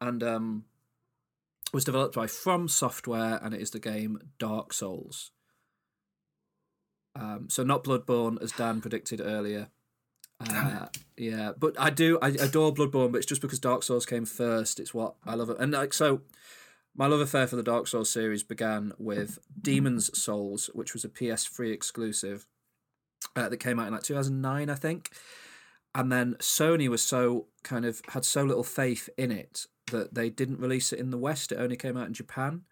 and 0.00 0.22
um, 0.22 0.64
was 1.72 1.84
developed 1.84 2.14
by 2.14 2.26
From 2.26 2.68
Software, 2.68 3.38
and 3.42 3.54
it 3.54 3.60
is 3.60 3.70
the 3.70 3.78
game 3.78 4.20
Dark 4.38 4.72
Souls. 4.72 5.30
Um, 7.14 7.48
so 7.50 7.62
not 7.62 7.84
Bloodborne, 7.84 8.42
as 8.42 8.52
Dan 8.52 8.80
predicted 8.80 9.20
earlier. 9.20 9.68
Uh, 10.40 10.86
yeah, 11.16 11.52
but 11.56 11.78
I 11.78 11.90
do 11.90 12.18
I 12.20 12.28
adore 12.28 12.72
Bloodborne, 12.74 13.12
but 13.12 13.18
it's 13.18 13.26
just 13.26 13.42
because 13.42 13.58
Dark 13.60 13.82
Souls 13.82 14.06
came 14.06 14.24
first. 14.24 14.80
It's 14.80 14.92
what 14.94 15.14
I 15.24 15.34
love 15.34 15.50
it, 15.50 15.58
and 15.60 15.72
like 15.72 15.92
so, 15.92 16.22
my 16.94 17.06
love 17.06 17.20
affair 17.20 17.46
for 17.46 17.56
the 17.56 17.62
Dark 17.62 17.86
Souls 17.86 18.10
series 18.10 18.42
began 18.42 18.92
with 18.98 19.38
Demon's 19.60 20.16
Souls, 20.20 20.68
which 20.74 20.92
was 20.92 21.04
a 21.04 21.08
PS3 21.08 21.72
exclusive 21.72 22.46
uh, 23.34 23.48
that 23.48 23.56
came 23.58 23.78
out 23.78 23.86
in 23.86 23.94
like 23.94 24.02
2009, 24.02 24.68
I 24.68 24.74
think. 24.74 25.10
And 25.94 26.10
then 26.10 26.34
Sony 26.34 26.88
was 26.88 27.02
so 27.02 27.46
kind 27.62 27.84
of 27.84 28.00
had 28.08 28.24
so 28.24 28.42
little 28.44 28.64
faith 28.64 29.08
in 29.16 29.30
it 29.30 29.66
that 29.90 30.14
they 30.14 30.30
didn't 30.30 30.60
release 30.60 30.92
it 30.92 30.98
in 30.98 31.10
the 31.10 31.18
West. 31.18 31.52
It 31.52 31.56
only 31.56 31.76
came 31.76 31.96
out 31.96 32.06
in 32.06 32.14
Japan, 32.14 32.62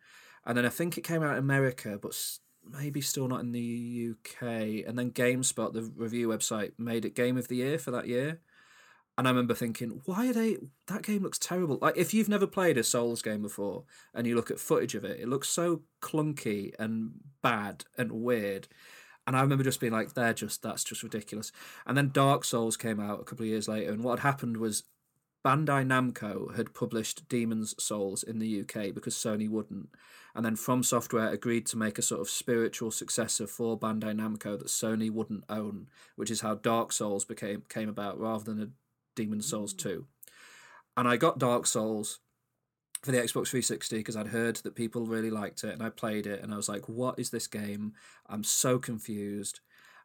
and 0.46 0.56
then 0.56 0.64
I 0.64 0.70
think 0.70 0.96
it 0.96 1.04
came 1.04 1.22
out 1.22 1.32
in 1.32 1.38
America, 1.38 1.98
but 2.00 2.18
maybe 2.64 3.00
still 3.00 3.28
not 3.28 3.40
in 3.40 3.52
the 3.52 4.10
UK. 4.12 4.42
And 4.86 4.98
then 4.98 5.10
GameSpot, 5.10 5.72
the 5.72 5.82
review 5.82 6.28
website, 6.28 6.72
made 6.78 7.04
it 7.04 7.14
Game 7.14 7.36
of 7.36 7.48
the 7.48 7.56
Year 7.56 7.78
for 7.78 7.90
that 7.90 8.06
year. 8.06 8.40
And 9.20 9.28
I 9.28 9.32
remember 9.32 9.52
thinking, 9.52 10.00
why 10.06 10.30
are 10.30 10.32
they? 10.32 10.56
That 10.86 11.02
game 11.02 11.22
looks 11.22 11.38
terrible. 11.38 11.78
Like 11.78 11.94
if 11.94 12.14
you've 12.14 12.30
never 12.30 12.46
played 12.46 12.78
a 12.78 12.82
Souls 12.82 13.20
game 13.20 13.42
before 13.42 13.84
and 14.14 14.26
you 14.26 14.34
look 14.34 14.50
at 14.50 14.58
footage 14.58 14.94
of 14.94 15.04
it, 15.04 15.20
it 15.20 15.28
looks 15.28 15.50
so 15.50 15.82
clunky 16.00 16.72
and 16.78 17.10
bad 17.42 17.84
and 17.98 18.12
weird. 18.12 18.66
And 19.26 19.36
I 19.36 19.42
remember 19.42 19.62
just 19.62 19.78
being 19.78 19.92
like, 19.92 20.14
they're 20.14 20.32
just 20.32 20.62
that's 20.62 20.84
just 20.84 21.02
ridiculous. 21.02 21.52
And 21.86 21.98
then 21.98 22.12
Dark 22.14 22.46
Souls 22.46 22.78
came 22.78 22.98
out 22.98 23.20
a 23.20 23.24
couple 23.24 23.44
of 23.44 23.50
years 23.50 23.68
later, 23.68 23.92
and 23.92 24.02
what 24.02 24.20
had 24.20 24.26
happened 24.26 24.56
was 24.56 24.84
Bandai 25.44 25.84
Namco 25.84 26.56
had 26.56 26.72
published 26.72 27.28
Demon's 27.28 27.74
Souls 27.78 28.22
in 28.22 28.38
the 28.38 28.62
UK 28.62 28.94
because 28.94 29.14
Sony 29.14 29.50
wouldn't. 29.50 29.90
And 30.34 30.46
then 30.46 30.56
From 30.56 30.82
Software 30.82 31.28
agreed 31.28 31.66
to 31.66 31.76
make 31.76 31.98
a 31.98 32.02
sort 32.02 32.22
of 32.22 32.30
spiritual 32.30 32.90
successor 32.90 33.46
for 33.46 33.78
Bandai 33.78 34.14
Namco 34.14 34.58
that 34.58 34.68
Sony 34.68 35.10
wouldn't 35.10 35.44
own, 35.50 35.88
which 36.16 36.30
is 36.30 36.40
how 36.40 36.54
Dark 36.54 36.90
Souls 36.90 37.26
became 37.26 37.64
came 37.68 37.90
about 37.90 38.18
rather 38.18 38.44
than 38.44 38.62
a 38.62 38.68
Demon's 39.14 39.46
Souls 39.46 39.74
mm. 39.74 39.78
2. 39.78 40.06
And 40.96 41.08
I 41.08 41.16
got 41.16 41.38
Dark 41.38 41.66
Souls 41.66 42.20
for 43.02 43.12
the 43.12 43.18
Xbox 43.18 43.48
360 43.48 43.96
because 43.96 44.16
I'd 44.16 44.28
heard 44.28 44.56
that 44.56 44.74
people 44.74 45.06
really 45.06 45.30
liked 45.30 45.64
it 45.64 45.72
and 45.72 45.82
I 45.82 45.88
played 45.88 46.26
it 46.26 46.42
and 46.42 46.52
I 46.52 46.56
was 46.56 46.68
like, 46.68 46.88
what 46.88 47.18
is 47.18 47.30
this 47.30 47.46
game? 47.46 47.94
I'm 48.28 48.44
so 48.44 48.78
confused. 48.78 49.60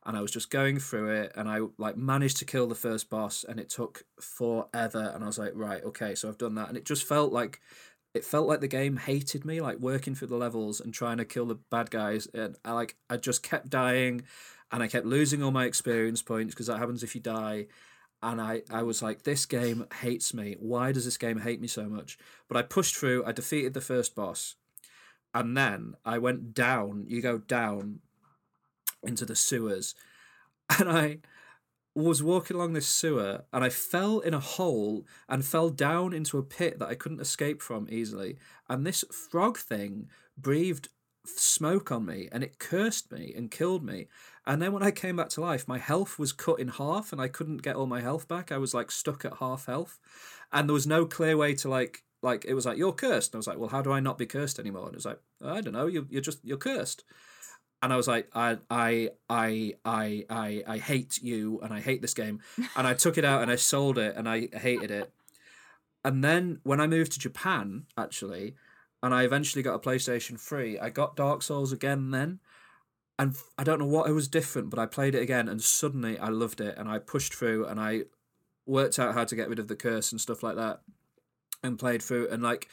And 0.06 0.16
I 0.16 0.22
was 0.22 0.32
just 0.32 0.52
going 0.52 0.80
through 0.80 1.10
it 1.10 1.34
and 1.36 1.50
I 1.50 1.62
like 1.78 1.98
managed 1.98 2.38
to 2.38 2.46
kill 2.46 2.68
the 2.68 2.76
first 2.76 3.10
boss 3.10 3.44
and 3.44 3.60
it 3.60 3.70
took 3.70 4.04
forever 4.22 5.12
and 5.14 5.24
I 5.24 5.28
was 5.28 5.40
like, 5.40 5.52
right, 5.56 5.84
okay, 5.84 6.16
so 6.16 6.30
I've 6.30 6.38
done 6.38 6.56
that 6.56 6.70
and 6.70 6.78
it 6.78 6.86
just 6.86 7.08
felt 7.08 7.34
like 7.34 7.60
it 8.14 8.24
felt 8.24 8.48
like 8.48 8.62
the 8.62 8.68
game 8.68 8.96
hated 8.96 9.44
me, 9.44 9.60
like 9.60 9.80
working 9.80 10.16
through 10.16 10.30
the 10.30 10.38
levels 10.38 10.80
and 10.80 10.94
trying 10.94 11.18
to 11.18 11.26
kill 11.26 11.48
the 11.48 11.60
bad 11.70 11.92
guys 11.92 12.28
and 12.34 12.56
I 12.64 12.72
like 12.74 12.96
I 13.10 13.18
just 13.18 13.44
kept 13.44 13.70
dying 13.70 14.22
and 14.72 14.82
I 14.82 14.88
kept 14.88 15.06
losing 15.06 15.44
all 15.44 15.52
my 15.52 15.66
experience 15.66 16.22
points 16.22 16.54
because 16.54 16.68
that 16.68 16.80
happens 16.80 17.04
if 17.04 17.16
you 17.16 17.22
die 17.22 17.68
and 18.26 18.42
I, 18.42 18.64
I 18.72 18.82
was 18.82 19.04
like, 19.04 19.22
this 19.22 19.46
game 19.46 19.86
hates 20.02 20.34
me. 20.34 20.56
Why 20.60 20.92
does 20.92 21.06
this 21.06 21.18
game 21.18 21.42
hate 21.42 21.62
me 21.62 21.68
so 21.68 21.84
much? 21.84 22.18
But 22.48 22.58
I 22.58 22.64
pushed 22.64 22.96
through, 22.96 23.24
I 23.24 23.32
defeated 23.32 23.76
the 23.76 23.82
first 23.82 24.16
boss, 24.16 24.56
and 25.32 25.56
then 25.56 25.94
I 26.04 26.18
went 26.18 26.56
down. 26.56 27.06
You 27.08 27.22
go 27.22 27.38
down 27.38 28.00
into 29.04 29.26
the 29.26 29.36
sewers, 29.36 29.94
and 30.80 30.90
I 30.90 31.20
was 31.94 32.24
walking 32.24 32.58
along 32.58 32.74
this 32.74 32.88
sewer 32.88 33.46
and 33.54 33.64
I 33.64 33.70
fell 33.70 34.20
in 34.20 34.34
a 34.34 34.40
hole 34.40 35.06
and 35.30 35.46
fell 35.46 35.70
down 35.70 36.12
into 36.12 36.38
a 36.38 36.44
pit 36.44 36.78
that 36.80 36.90
I 36.90 36.96
couldn't 36.96 37.22
escape 37.22 37.62
from 37.62 37.88
easily. 37.90 38.38
And 38.68 38.86
this 38.86 39.06
frog 39.12 39.58
thing 39.58 40.10
breathed 40.38 40.90
smoke 41.26 41.94
on 41.94 42.06
me 42.06 42.28
and 42.34 42.44
it 42.44 42.60
cursed 42.60 43.14
me 43.14 43.34
and 43.38 43.50
killed 43.50 43.86
me. 43.86 44.08
And 44.48 44.62
then 44.62 44.74
when 44.74 44.84
I 44.84 44.92
came 44.92 45.16
back 45.16 45.30
to 45.30 45.42
life, 45.42 45.68
my 45.68 45.80
health 45.80 46.20
was 46.20 46.32
cut 46.32 46.60
in 46.60 46.68
half 46.68 47.12
and 47.12 47.20
I 47.20 47.28
couldn't 47.28 47.64
get 47.64 47.76
all 47.76 47.88
my 47.88 48.02
health 48.02 48.28
back. 48.28 48.52
I 48.52 48.58
was 48.58 48.74
like 48.74 48.92
stuck 48.92 49.26
at 49.26 49.38
half 49.38 49.66
health. 49.66 50.00
And 50.52 50.70
there 50.70 50.74
was 50.74 50.86
no 50.86 51.06
clear 51.06 51.36
way 51.36 51.56
to 51.56 51.70
like 51.70 52.04
like 52.22 52.46
it 52.46 52.54
was 52.54 52.66
like 52.66 52.78
you're 52.78 52.94
cursed. 52.94 53.34
And 53.34 53.38
I 53.38 53.40
was 53.40 53.48
like, 53.48 53.58
well, 53.58 53.70
how 53.70 53.82
do 53.82 53.92
I 53.92 54.00
not 54.00 54.18
be 54.18 54.26
cursed 54.26 54.60
anymore? 54.60 54.86
And 54.86 54.94
it 54.94 54.98
was 54.98 55.06
like, 55.06 55.20
I 55.44 55.62
don't 55.62 55.74
know, 55.74 55.88
you 55.88 56.08
you're 56.10 56.22
just 56.22 56.40
you're 56.44 56.58
cursed 56.58 57.04
and 57.86 57.94
I 57.94 57.98
was 57.98 58.08
like, 58.08 58.28
I, 58.34 58.58
I, 58.70 59.12
I, 59.30 59.74
I, 59.86 60.26
I, 60.28 60.64
I 60.66 60.78
hate 60.80 61.20
you, 61.22 61.60
and 61.62 61.72
I 61.72 61.82
hate 61.82 62.02
this 62.02 62.16
game, 62.16 62.42
and 62.76 62.88
I 62.88 62.96
took 62.96 63.18
it 63.18 63.24
out 63.24 63.44
and 63.44 63.52
I 63.52 63.58
sold 63.58 64.00
it, 64.00 64.16
and 64.16 64.28
I 64.28 64.50
hated 64.54 64.90
it. 64.90 65.14
And 66.04 66.24
then 66.24 66.60
when 66.64 66.82
I 66.82 66.88
moved 66.88 67.12
to 67.14 67.20
Japan, 67.20 67.86
actually, 67.96 68.56
and 69.04 69.14
I 69.14 69.24
eventually 69.24 69.62
got 69.62 69.76
a 69.76 69.80
PlayStation 69.80 70.40
Three, 70.40 70.80
I 70.80 70.90
got 70.90 71.16
Dark 71.16 71.44
Souls 71.44 71.72
again 71.72 72.10
then, 72.10 72.40
and 73.18 73.36
I 73.58 73.64
don't 73.64 73.80
know 73.80 73.86
what 73.86 74.10
it 74.10 74.14
was 74.14 74.28
different, 74.28 74.70
but 74.70 74.80
I 74.80 74.86
played 74.86 75.16
it 75.16 75.22
again, 75.22 75.48
and 75.48 75.62
suddenly 75.62 76.18
I 76.20 76.30
loved 76.30 76.62
it, 76.62 76.78
and 76.78 76.90
I 76.90 77.00
pushed 77.00 77.34
through, 77.34 77.66
and 77.66 77.80
I 77.80 78.04
worked 78.66 79.00
out 79.00 79.14
how 79.14 79.24
to 79.24 79.36
get 79.36 79.50
rid 79.50 79.60
of 79.60 79.68
the 79.68 79.76
curse 79.76 80.12
and 80.12 80.20
stuff 80.20 80.44
like 80.44 80.56
that, 80.56 80.82
and 81.64 81.80
played 81.80 82.02
through, 82.02 82.30
and 82.30 82.44
like 82.44 82.68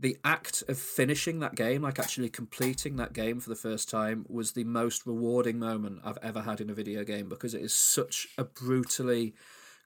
the 0.00 0.16
act 0.24 0.64
of 0.66 0.78
finishing 0.78 1.40
that 1.40 1.54
game, 1.54 1.82
like 1.82 1.98
actually 1.98 2.30
completing 2.30 2.96
that 2.96 3.12
game 3.12 3.38
for 3.38 3.50
the 3.50 3.56
first 3.56 3.88
time, 3.88 4.24
was 4.28 4.52
the 4.52 4.64
most 4.64 5.06
rewarding 5.06 5.58
moment 5.58 6.00
I've 6.02 6.18
ever 6.22 6.40
had 6.40 6.60
in 6.60 6.70
a 6.70 6.74
video 6.74 7.04
game 7.04 7.28
because 7.28 7.52
it 7.52 7.60
is 7.60 7.74
such 7.74 8.26
a 8.38 8.44
brutally, 8.44 9.34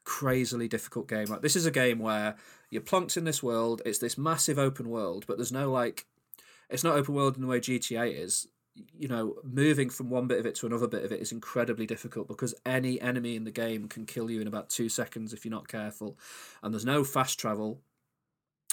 crazily 0.05 0.69
difficult 0.69 1.09
game. 1.09 1.27
Like 1.27 1.43
this 1.43 1.57
is 1.57 1.67
a 1.67 1.71
game 1.73 1.99
where 1.99 2.37
you're 2.71 2.81
plunked 2.81 3.17
in 3.17 3.25
this 3.25 3.43
world. 3.43 3.83
It's 3.85 3.99
this 3.99 4.17
massive 4.17 4.59
open 4.59 4.89
world, 4.89 5.25
but 5.27 5.37
there's 5.37 5.53
no 5.53 5.71
like, 5.71 6.07
it's 6.71 6.85
not 6.85 6.95
open 6.95 7.15
world 7.15 7.35
in 7.35 7.43
the 7.43 7.49
way 7.49 7.59
GTA 7.59 8.17
is. 8.17 8.47
You 8.77 9.07
know, 9.09 9.37
moving 9.45 9.89
from 9.89 10.11
one 10.11 10.27
bit 10.27 10.41
of 10.41 10.47
it 10.47 10.57
to 10.57 10.67
another 10.67 10.89
bit 10.89 11.05
of 11.05 11.13
it 11.13 11.21
is 11.21 11.31
incredibly 11.31 11.87
difficult 11.87 12.27
because 12.27 12.55
any 12.67 13.01
enemy 13.01 13.37
in 13.37 13.45
the 13.45 13.53
game 13.53 13.87
can 13.89 14.05
kill 14.05 14.31
you 14.31 14.41
in 14.41 14.49
about 14.49 14.69
two 14.69 14.89
seconds 14.89 15.33
if 15.33 15.45
you're 15.45 15.53
not 15.53 15.69
careful, 15.69 16.19
and 16.63 16.75
there's 16.75 16.85
no 16.85 17.05
fast 17.05 17.39
travel 17.39 17.81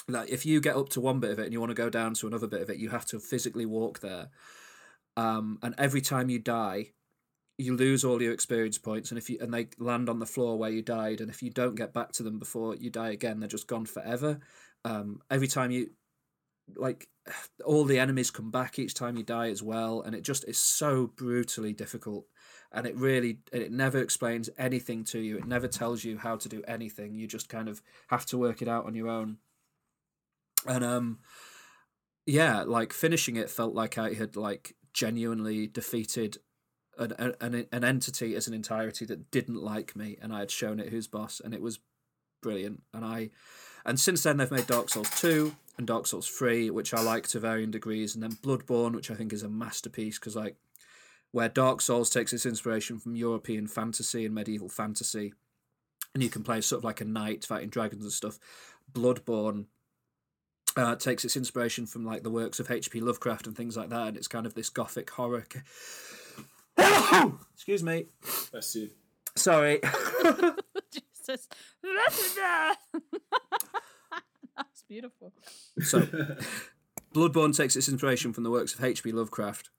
like 0.08 0.30
if 0.30 0.44
you 0.44 0.60
get 0.60 0.76
up 0.76 0.88
to 0.90 1.00
one 1.00 1.20
bit 1.20 1.30
of 1.30 1.38
it 1.38 1.44
and 1.44 1.52
you 1.52 1.60
want 1.60 1.70
to 1.70 1.74
go 1.74 1.90
down 1.90 2.14
to 2.14 2.26
another 2.26 2.46
bit 2.46 2.62
of 2.62 2.70
it, 2.70 2.78
you 2.78 2.90
have 2.90 3.06
to 3.06 3.20
physically 3.20 3.66
walk 3.66 4.00
there. 4.00 4.30
Um, 5.16 5.58
and 5.62 5.74
every 5.78 6.00
time 6.00 6.28
you 6.28 6.38
die, 6.38 6.92
you 7.58 7.76
lose 7.76 8.04
all 8.04 8.20
your 8.20 8.32
experience 8.32 8.78
points, 8.78 9.10
and 9.10 9.18
if 9.18 9.28
you 9.28 9.38
and 9.40 9.52
they 9.52 9.68
land 9.78 10.08
on 10.08 10.18
the 10.18 10.26
floor 10.26 10.58
where 10.58 10.70
you 10.70 10.82
died, 10.82 11.20
and 11.20 11.30
if 11.30 11.42
you 11.42 11.50
don't 11.50 11.74
get 11.74 11.92
back 11.92 12.12
to 12.12 12.22
them 12.22 12.38
before 12.38 12.74
you 12.74 12.90
die 12.90 13.10
again, 13.10 13.38
they're 13.38 13.48
just 13.48 13.66
gone 13.66 13.84
forever. 13.84 14.40
Um, 14.84 15.20
every 15.30 15.48
time 15.48 15.70
you 15.70 15.90
like 16.74 17.08
all 17.64 17.84
the 17.84 17.98
enemies 17.98 18.30
come 18.30 18.50
back 18.50 18.78
each 18.78 18.94
time 18.94 19.16
you 19.16 19.22
die 19.22 19.48
as 19.48 19.62
well 19.62 20.02
and 20.02 20.14
it 20.14 20.22
just 20.22 20.44
is 20.48 20.58
so 20.58 21.06
brutally 21.06 21.72
difficult 21.72 22.26
and 22.72 22.86
it 22.86 22.96
really 22.96 23.38
it 23.52 23.70
never 23.70 23.98
explains 23.98 24.48
anything 24.58 25.04
to 25.04 25.18
you. 25.18 25.36
It 25.38 25.46
never 25.46 25.68
tells 25.68 26.04
you 26.04 26.18
how 26.18 26.36
to 26.36 26.48
do 26.48 26.62
anything. 26.66 27.14
You 27.14 27.26
just 27.26 27.48
kind 27.48 27.68
of 27.68 27.82
have 28.08 28.26
to 28.26 28.38
work 28.38 28.62
it 28.62 28.68
out 28.68 28.86
on 28.86 28.94
your 28.94 29.08
own. 29.08 29.36
And 30.66 30.84
um 30.84 31.18
yeah 32.24 32.62
like 32.62 32.92
finishing 32.92 33.34
it 33.34 33.50
felt 33.50 33.74
like 33.74 33.98
i 33.98 34.12
had 34.12 34.36
like 34.36 34.76
genuinely 34.94 35.66
defeated 35.66 36.38
an, 36.98 37.34
an 37.40 37.66
an 37.72 37.84
entity 37.84 38.36
as 38.36 38.46
an 38.46 38.54
entirety 38.54 39.04
that 39.04 39.30
didn't 39.30 39.60
like 39.60 39.96
me 39.96 40.16
and 40.22 40.32
i 40.32 40.38
had 40.38 40.50
shown 40.50 40.78
it 40.78 40.90
who's 40.90 41.08
boss 41.08 41.40
and 41.42 41.52
it 41.54 41.62
was 41.62 41.80
brilliant. 42.42 42.82
And 42.92 43.04
i 43.04 43.30
and 43.84 43.98
since 43.98 44.22
then 44.22 44.36
they've 44.36 44.50
made 44.50 44.66
dark 44.66 44.88
souls 44.88 45.10
2 45.20 45.54
and 45.78 45.86
dark 45.86 46.06
souls 46.06 46.28
3 46.28 46.70
which 46.70 46.92
i 46.94 47.00
like 47.00 47.26
to 47.28 47.40
varying 47.40 47.70
degrees 47.70 48.14
and 48.14 48.22
then 48.22 48.32
bloodborne 48.32 48.94
which 48.94 49.10
i 49.10 49.14
think 49.14 49.32
is 49.32 49.42
a 49.42 49.48
masterpiece 49.48 50.18
because 50.18 50.36
like 50.36 50.56
where 51.30 51.48
dark 51.48 51.80
souls 51.80 52.10
takes 52.10 52.32
its 52.32 52.46
inspiration 52.46 52.98
from 52.98 53.16
european 53.16 53.66
fantasy 53.66 54.24
and 54.24 54.34
medieval 54.34 54.68
fantasy 54.68 55.32
and 56.14 56.22
you 56.22 56.28
can 56.28 56.42
play 56.42 56.60
sort 56.60 56.80
of 56.80 56.84
like 56.84 57.00
a 57.00 57.04
knight 57.04 57.44
fighting 57.44 57.70
dragons 57.70 58.04
and 58.04 58.12
stuff 58.12 58.38
bloodborne 58.92 59.66
uh, 60.76 60.96
takes 60.96 61.24
its 61.24 61.36
inspiration 61.36 61.86
from 61.86 62.04
like 62.04 62.22
the 62.22 62.30
works 62.30 62.58
of 62.58 62.70
H.P. 62.70 63.00
Lovecraft 63.00 63.46
and 63.46 63.54
things 63.54 63.76
like 63.76 63.90
that, 63.90 64.08
and 64.08 64.16
it's 64.16 64.28
kind 64.28 64.46
of 64.46 64.54
this 64.54 64.70
gothic 64.70 65.10
horror. 65.10 65.46
Excuse 67.54 67.82
me. 67.82 68.06
Bless 68.50 68.74
you. 68.76 68.90
Sorry. 69.36 69.80
Jesus. 70.90 71.48
That's 74.92 75.12
beautiful. 75.12 75.32
so, 75.82 76.00
Bloodborne 77.14 77.56
takes 77.56 77.76
its 77.76 77.88
inspiration 77.88 78.32
from 78.32 78.44
the 78.44 78.50
works 78.50 78.74
of 78.74 78.82
H.P. 78.82 79.12
Lovecraft, 79.12 79.70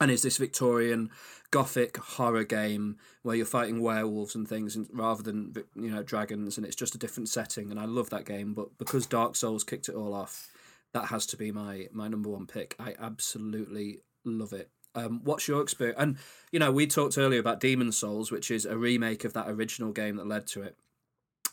and 0.00 0.10
is 0.10 0.22
this 0.22 0.36
Victorian 0.36 1.10
gothic 1.50 1.96
horror 1.96 2.44
game 2.44 2.96
where 3.22 3.36
you're 3.36 3.46
fighting 3.46 3.80
werewolves 3.80 4.34
and 4.34 4.48
things 4.48 4.74
and 4.74 4.88
rather 4.92 5.22
than 5.22 5.54
you 5.74 5.90
know 5.90 6.02
dragons 6.02 6.56
and 6.56 6.66
it's 6.66 6.74
just 6.74 6.94
a 6.94 6.98
different 6.98 7.28
setting 7.28 7.70
and 7.70 7.78
I 7.78 7.84
love 7.84 8.08
that 8.10 8.24
game 8.24 8.54
but 8.54 8.78
because 8.78 9.06
Dark 9.06 9.36
Souls 9.36 9.62
kicked 9.62 9.90
it 9.90 9.94
all 9.94 10.14
off 10.14 10.48
that 10.94 11.06
has 11.06 11.26
to 11.26 11.36
be 11.36 11.52
my 11.52 11.88
my 11.92 12.08
number 12.08 12.30
one 12.30 12.46
pick 12.46 12.74
I 12.80 12.94
absolutely 12.98 14.00
love 14.24 14.54
it 14.54 14.70
um, 14.94 15.20
what's 15.24 15.46
your 15.46 15.60
experience 15.60 16.00
and 16.00 16.16
you 16.50 16.58
know 16.58 16.72
we 16.72 16.86
talked 16.86 17.18
earlier 17.18 17.40
about 17.40 17.60
Demon 17.60 17.92
Souls 17.92 18.32
which 18.32 18.50
is 18.50 18.64
a 18.64 18.78
remake 18.78 19.24
of 19.24 19.34
that 19.34 19.50
original 19.50 19.92
game 19.92 20.16
that 20.16 20.26
led 20.26 20.46
to 20.48 20.62
it 20.62 20.78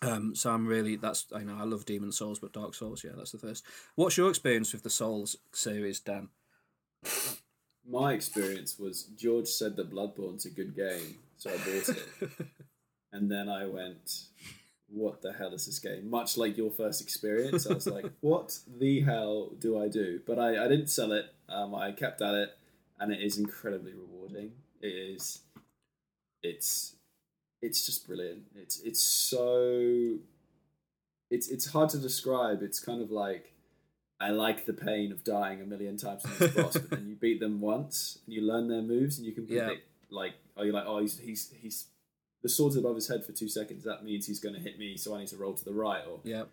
um, 0.01 0.35
so 0.35 0.51
I'm 0.51 0.65
really 0.67 0.95
that's 0.95 1.25
I 1.33 1.43
know 1.43 1.57
I 1.59 1.63
love 1.63 1.85
Demon 1.85 2.11
Souls 2.11 2.39
but 2.39 2.53
Dark 2.53 2.73
Souls 2.73 3.03
yeah 3.03 3.11
that's 3.15 3.31
the 3.31 3.37
first 3.37 3.65
what's 3.95 4.17
your 4.17 4.29
experience 4.29 4.73
with 4.73 4.83
the 4.83 4.89
Souls 4.89 5.35
series 5.51 5.99
Dan 5.99 6.29
My 7.89 8.13
experience 8.13 8.77
was 8.77 9.03
George 9.17 9.47
said 9.47 9.75
that 9.77 9.91
Bloodborne's 9.91 10.45
a 10.45 10.51
good 10.51 10.75
game, 10.75 11.17
so 11.37 11.49
I 11.49 11.57
bought 11.57 11.89
it. 11.89 12.07
and 13.11 13.31
then 13.31 13.49
I 13.49 13.65
went, 13.65 14.25
what 14.87 15.21
the 15.23 15.33
hell 15.33 15.53
is 15.53 15.65
this 15.65 15.79
game? 15.79 16.07
Much 16.07 16.37
like 16.37 16.55
your 16.55 16.69
first 16.69 17.01
experience, 17.01 17.65
I 17.65 17.73
was 17.73 17.87
like, 17.87 18.05
what 18.21 18.59
the 18.67 19.01
hell 19.01 19.49
do 19.59 19.81
I 19.81 19.87
do? 19.87 20.19
But 20.25 20.37
I, 20.37 20.63
I 20.63 20.67
didn't 20.67 20.89
sell 20.91 21.11
it. 21.13 21.33
Um, 21.47 21.73
I 21.73 21.91
kept 21.91 22.21
at 22.21 22.35
it, 22.35 22.55
and 22.99 23.11
it 23.11 23.21
is 23.21 23.39
incredibly 23.39 23.93
rewarding. 23.93 24.51
It 24.81 24.87
is, 24.87 25.39
it's, 26.43 26.93
it's 27.61 27.85
just 27.85 28.07
brilliant. 28.07 28.43
It's 28.55 28.79
it's 28.81 29.01
so, 29.01 30.17
it's 31.29 31.47
it's 31.49 31.67
hard 31.71 31.89
to 31.91 31.97
describe. 31.97 32.61
It's 32.61 32.79
kind 32.79 33.01
of 33.01 33.11
like, 33.11 33.53
I 34.19 34.29
like 34.31 34.65
the 34.65 34.73
pain 34.73 35.11
of 35.11 35.23
dying 35.23 35.61
a 35.61 35.65
million 35.65 35.97
times 35.97 36.23
in 36.25 36.31
this 36.39 36.53
boss, 36.55 36.73
but 36.77 36.89
then 36.91 37.07
you 37.07 37.15
beat 37.15 37.39
them 37.39 37.61
once 37.61 38.19
and 38.25 38.33
you 38.33 38.41
learn 38.41 38.67
their 38.67 38.81
moves 38.81 39.17
and 39.17 39.25
you 39.27 39.33
can 39.33 39.45
Yeah. 39.47 39.65
predict 39.67 39.87
like, 40.09 40.33
oh, 40.57 40.63
you're 40.63 40.73
like, 40.73 40.85
oh, 40.87 40.99
he's 40.99 41.19
he's 41.19 41.53
he's 41.61 41.87
the 42.41 42.49
sword's 42.49 42.77
above 42.77 42.95
his 42.95 43.07
head 43.07 43.25
for 43.25 43.31
two 43.33 43.49
seconds. 43.49 43.83
That 43.83 44.03
means 44.03 44.25
he's 44.25 44.39
going 44.39 44.55
to 44.55 44.61
hit 44.61 44.79
me, 44.79 44.95
so 44.97 45.13
I 45.15 45.19
need 45.19 45.27
to 45.29 45.37
roll 45.37 45.53
to 45.53 45.65
the 45.65 45.73
right, 45.73 46.03
or 46.09 46.19
yeah 46.23 46.43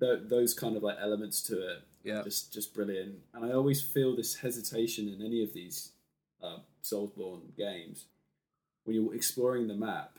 th- 0.00 0.20
those 0.24 0.54
kind 0.54 0.76
of 0.76 0.82
like 0.82 0.96
elements 1.00 1.42
to 1.44 1.54
it. 1.72 1.78
Yeah. 2.02 2.22
just 2.22 2.52
just 2.52 2.74
brilliant. 2.74 3.16
And 3.32 3.44
I 3.44 3.52
always 3.52 3.80
feel 3.82 4.16
this 4.16 4.36
hesitation 4.36 5.08
in 5.08 5.24
any 5.24 5.42
of 5.42 5.52
these 5.54 5.92
uh, 6.42 6.58
Soulsborne 6.82 7.56
games 7.56 8.06
when 8.84 8.94
you're 8.96 9.14
exploring 9.14 9.68
the 9.68 9.74
map. 9.74 10.18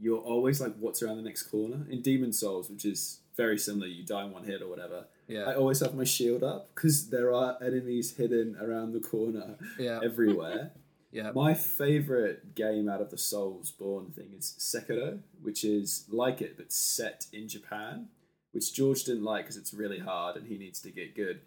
You're 0.00 0.18
always 0.18 0.60
like, 0.60 0.74
what's 0.78 1.02
around 1.02 1.16
the 1.18 1.22
next 1.22 1.44
corner? 1.44 1.86
In 1.90 2.00
Demon 2.00 2.32
Souls, 2.32 2.70
which 2.70 2.84
is 2.84 3.20
very 3.36 3.58
similar, 3.58 3.86
you 3.86 4.04
die 4.04 4.24
in 4.24 4.32
one 4.32 4.44
hit 4.44 4.62
or 4.62 4.68
whatever. 4.68 5.04
Yeah. 5.28 5.44
I 5.44 5.54
always 5.54 5.80
have 5.80 5.94
my 5.94 6.04
shield 6.04 6.42
up 6.42 6.74
because 6.74 7.10
there 7.10 7.32
are 7.32 7.56
enemies 7.62 8.16
hidden 8.16 8.56
around 8.60 8.92
the 8.92 9.00
corner 9.00 9.56
yeah 9.78 10.00
everywhere. 10.04 10.72
yeah 11.12 11.30
My 11.34 11.54
favorite 11.54 12.54
game 12.54 12.88
out 12.88 13.00
of 13.00 13.10
the 13.10 13.16
Soulsborne 13.16 14.12
thing 14.14 14.30
is 14.36 14.54
Sekiro, 14.58 15.20
which 15.40 15.64
is 15.64 16.06
like 16.10 16.40
it 16.40 16.56
but 16.56 16.72
set 16.72 17.26
in 17.32 17.48
Japan, 17.48 18.08
which 18.52 18.74
George 18.74 19.04
didn't 19.04 19.24
like 19.24 19.44
because 19.44 19.56
it's 19.56 19.72
really 19.72 20.00
hard 20.00 20.36
and 20.36 20.46
he 20.46 20.58
needs 20.58 20.80
to 20.80 20.90
get 20.90 21.14
good. 21.14 21.40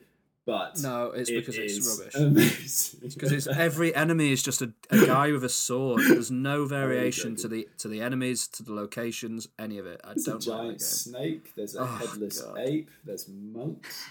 But 0.45 0.81
no 0.81 1.11
it's 1.11 1.29
it 1.29 1.35
because 1.35 1.57
it's 1.57 1.99
rubbish 1.99 2.15
Amazing. 2.15 2.99
because 3.15 3.31
it's 3.31 3.47
every 3.67 3.95
enemy 3.95 4.33
is 4.33 4.43
just 4.43 4.61
a, 4.61 4.73
a 4.89 5.05
guy 5.05 5.31
with 5.31 5.45
a 5.45 5.49
sword. 5.49 6.01
There's 6.05 6.31
no 6.31 6.65
variation 6.65 7.37
to 7.37 7.47
the 7.47 7.67
to 7.77 7.87
the 7.87 8.01
enemies, 8.01 8.47
to 8.49 8.63
the 8.63 8.73
locations, 8.73 9.47
any 9.57 9.77
of 9.77 9.85
it. 9.85 10.01
I 10.03 10.09
There's 10.15 10.27
a 10.27 10.31
don't 10.31 10.47
like 10.47 10.57
giant 10.57 10.69
game. 10.71 10.79
snake. 10.79 11.53
There's 11.55 11.75
a 11.75 11.81
Oh, 11.81 11.85
headless 11.85 12.41
God. 12.41 12.59
ape. 12.59 12.89
There's 13.05 13.27
monks. 13.29 14.03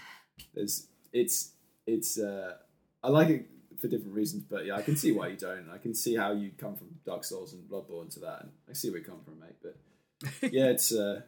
There's 0.55 0.87
it's 1.11 1.51
it's. 1.85 2.17
uh 2.17 2.55
I 3.03 3.09
like 3.09 3.29
it 3.29 3.45
for 3.79 3.87
different 3.87 4.15
reasons, 4.15 4.43
but 4.49 4.65
yeah, 4.65 4.75
I 4.75 4.81
can 4.81 4.95
see 4.95 5.11
why 5.11 5.27
you 5.27 5.37
don't. 5.37 5.69
I 5.69 5.77
can 5.77 5.93
see 5.93 6.15
how 6.15 6.31
you 6.31 6.51
come 6.57 6.75
from 6.75 6.87
Dark 7.05 7.25
Souls 7.25 7.53
and 7.53 7.69
Bloodborne 7.69 8.11
to 8.15 8.19
that, 8.21 8.41
and 8.41 8.49
I 8.67 8.73
see 8.73 8.89
where 8.89 8.99
you 8.99 9.05
come 9.05 9.19
from, 9.23 9.39
mate. 9.39 9.57
But 9.61 10.51
yeah, 10.53 10.67
it's 10.69 10.91
uh, 10.91 11.21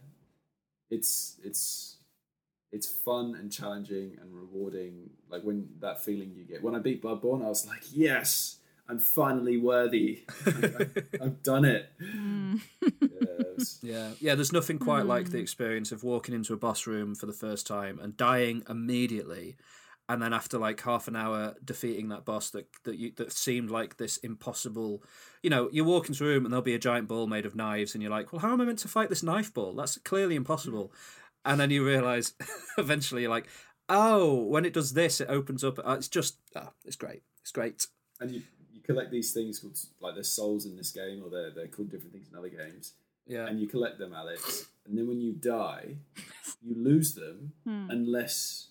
it's 0.89 1.35
it's 1.43 1.94
it's 2.75 2.87
fun 2.87 3.35
and 3.39 3.49
challenging 3.49 4.17
and 4.21 4.35
rewarding. 4.35 5.09
Like 5.29 5.43
when 5.43 5.69
that 5.79 6.03
feeling 6.03 6.33
you 6.35 6.43
get 6.43 6.61
when 6.61 6.75
I 6.75 6.79
beat 6.79 7.01
Bloodborne, 7.01 7.43
I 7.43 7.47
was 7.47 7.65
like, 7.65 7.83
yes, 7.93 8.57
I'm 8.89 8.99
finally 8.99 9.57
worthy. 9.57 10.25
I, 10.45 10.87
I've 11.23 11.41
done 11.41 11.63
it. 11.63 11.89
Mm. 12.03 12.59
Yeah, 12.81 12.89
it 13.01 13.63
Yeah, 13.81 14.09
yeah. 14.19 14.35
There's 14.35 14.51
nothing 14.51 14.77
quite 14.77 15.05
like 15.05 15.27
mm. 15.27 15.31
the 15.31 15.39
experience 15.39 15.93
of 15.93 16.03
walking 16.03 16.35
into 16.35 16.53
a 16.53 16.57
boss 16.57 16.85
room 16.85 17.15
for 17.15 17.27
the 17.27 17.33
first 17.33 17.65
time 17.65 17.97
and 18.01 18.17
dying 18.17 18.63
immediately, 18.69 19.55
and 20.09 20.21
then 20.21 20.33
after 20.33 20.57
like 20.57 20.81
half 20.81 21.07
an 21.07 21.15
hour 21.15 21.55
defeating 21.63 22.09
that 22.09 22.25
boss 22.25 22.49
that 22.49 22.67
that 22.83 22.97
you 22.97 23.13
that 23.15 23.31
seemed 23.31 23.71
like 23.71 23.95
this 23.95 24.17
impossible. 24.17 25.01
You 25.41 25.49
know, 25.49 25.69
you 25.71 25.85
walk 25.85 26.09
into 26.09 26.25
a 26.25 26.27
room 26.27 26.43
and 26.43 26.51
there'll 26.51 26.61
be 26.61 26.73
a 26.73 26.79
giant 26.79 27.07
ball 27.07 27.25
made 27.25 27.45
of 27.45 27.55
knives, 27.55 27.95
and 27.95 28.01
you're 28.01 28.11
like, 28.11 28.33
well, 28.33 28.41
how 28.41 28.51
am 28.51 28.59
I 28.59 28.65
meant 28.65 28.79
to 28.79 28.89
fight 28.89 29.07
this 29.07 29.23
knife 29.23 29.53
ball? 29.53 29.73
That's 29.73 29.97
clearly 29.99 30.35
impossible. 30.35 30.91
And 31.45 31.59
then 31.59 31.69
you 31.69 31.85
realize, 31.85 32.33
eventually, 32.77 33.21
you're 33.21 33.31
like, 33.31 33.47
oh, 33.87 34.33
when 34.43 34.65
it 34.65 34.73
does 34.73 34.93
this, 34.93 35.21
it 35.21 35.29
opens 35.29 35.63
up. 35.63 35.77
Uh, 35.79 35.93
It's 35.97 36.07
just, 36.07 36.37
oh, 36.55 36.69
it's 36.83 36.95
great. 36.95 37.21
It's 37.41 37.51
great. 37.51 37.85
and 38.19 38.31
you, 38.31 38.41
you 38.73 38.81
collect 38.81 39.11
these 39.11 39.31
things 39.31 39.59
called 39.59 39.77
like 40.01 40.15
there's 40.15 40.29
souls 40.29 40.65
in 40.65 40.75
this 40.75 40.91
game, 40.91 41.21
or 41.23 41.29
they're 41.29 41.51
they're 41.51 41.67
called 41.67 41.91
different 41.91 42.13
things 42.13 42.27
in 42.31 42.37
other 42.37 42.49
games. 42.49 42.93
Yeah. 43.27 43.47
and 43.47 43.59
you 43.59 43.67
collect 43.67 43.97
them, 43.97 44.13
Alex. 44.13 44.65
And 44.85 44.95
then 44.97 45.07
when 45.07 45.19
you 45.19 45.33
die, 45.33 45.95
you 46.63 46.75
lose 46.75 47.15
them 47.15 47.53
Hmm. 47.63 47.87
unless, 47.89 48.67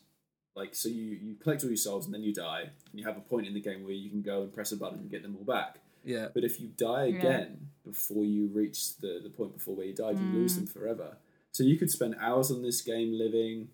like, 0.55 0.75
so 0.75 0.89
you 0.89 1.07
you 1.27 1.35
collect 1.43 1.63
all 1.65 1.71
your 1.71 1.77
souls 1.77 2.07
and 2.07 2.15
then 2.15 2.23
you 2.23 2.33
die, 2.35 2.63
and 2.91 3.01
you 3.01 3.05
have 3.07 3.17
a 3.17 3.21
point 3.21 3.47
in 3.47 3.55
the 3.55 3.61
game 3.61 3.83
where 3.85 3.93
you 3.93 4.11
can 4.11 4.23
go 4.23 4.43
and 4.43 4.53
press 4.53 4.71
a 4.73 4.77
button 4.77 4.99
and 5.01 5.11
get 5.11 5.23
them 5.23 5.37
all 5.39 5.45
back. 5.45 5.79
Yeah. 6.05 6.29
But 6.35 6.45
if 6.45 6.61
you 6.61 6.69
die 6.77 7.07
Yeah. 7.07 7.19
again 7.19 7.71
before 7.85 8.25
you 8.25 8.47
reach 8.49 8.97
the 8.99 9.21
the 9.23 9.31
point 9.31 9.53
before 9.55 9.75
where 9.77 9.87
you 9.87 9.95
died, 9.95 10.19
you 10.19 10.27
Hmm. 10.27 10.35
lose 10.41 10.55
them 10.57 10.67
forever. 10.67 11.17
So 11.55 11.63
you 11.63 11.79
could 11.79 11.89
spend 11.91 12.17
hours 12.21 12.51
on 12.51 12.63
this 12.63 12.81
game 12.81 13.13
living, 13.17 13.69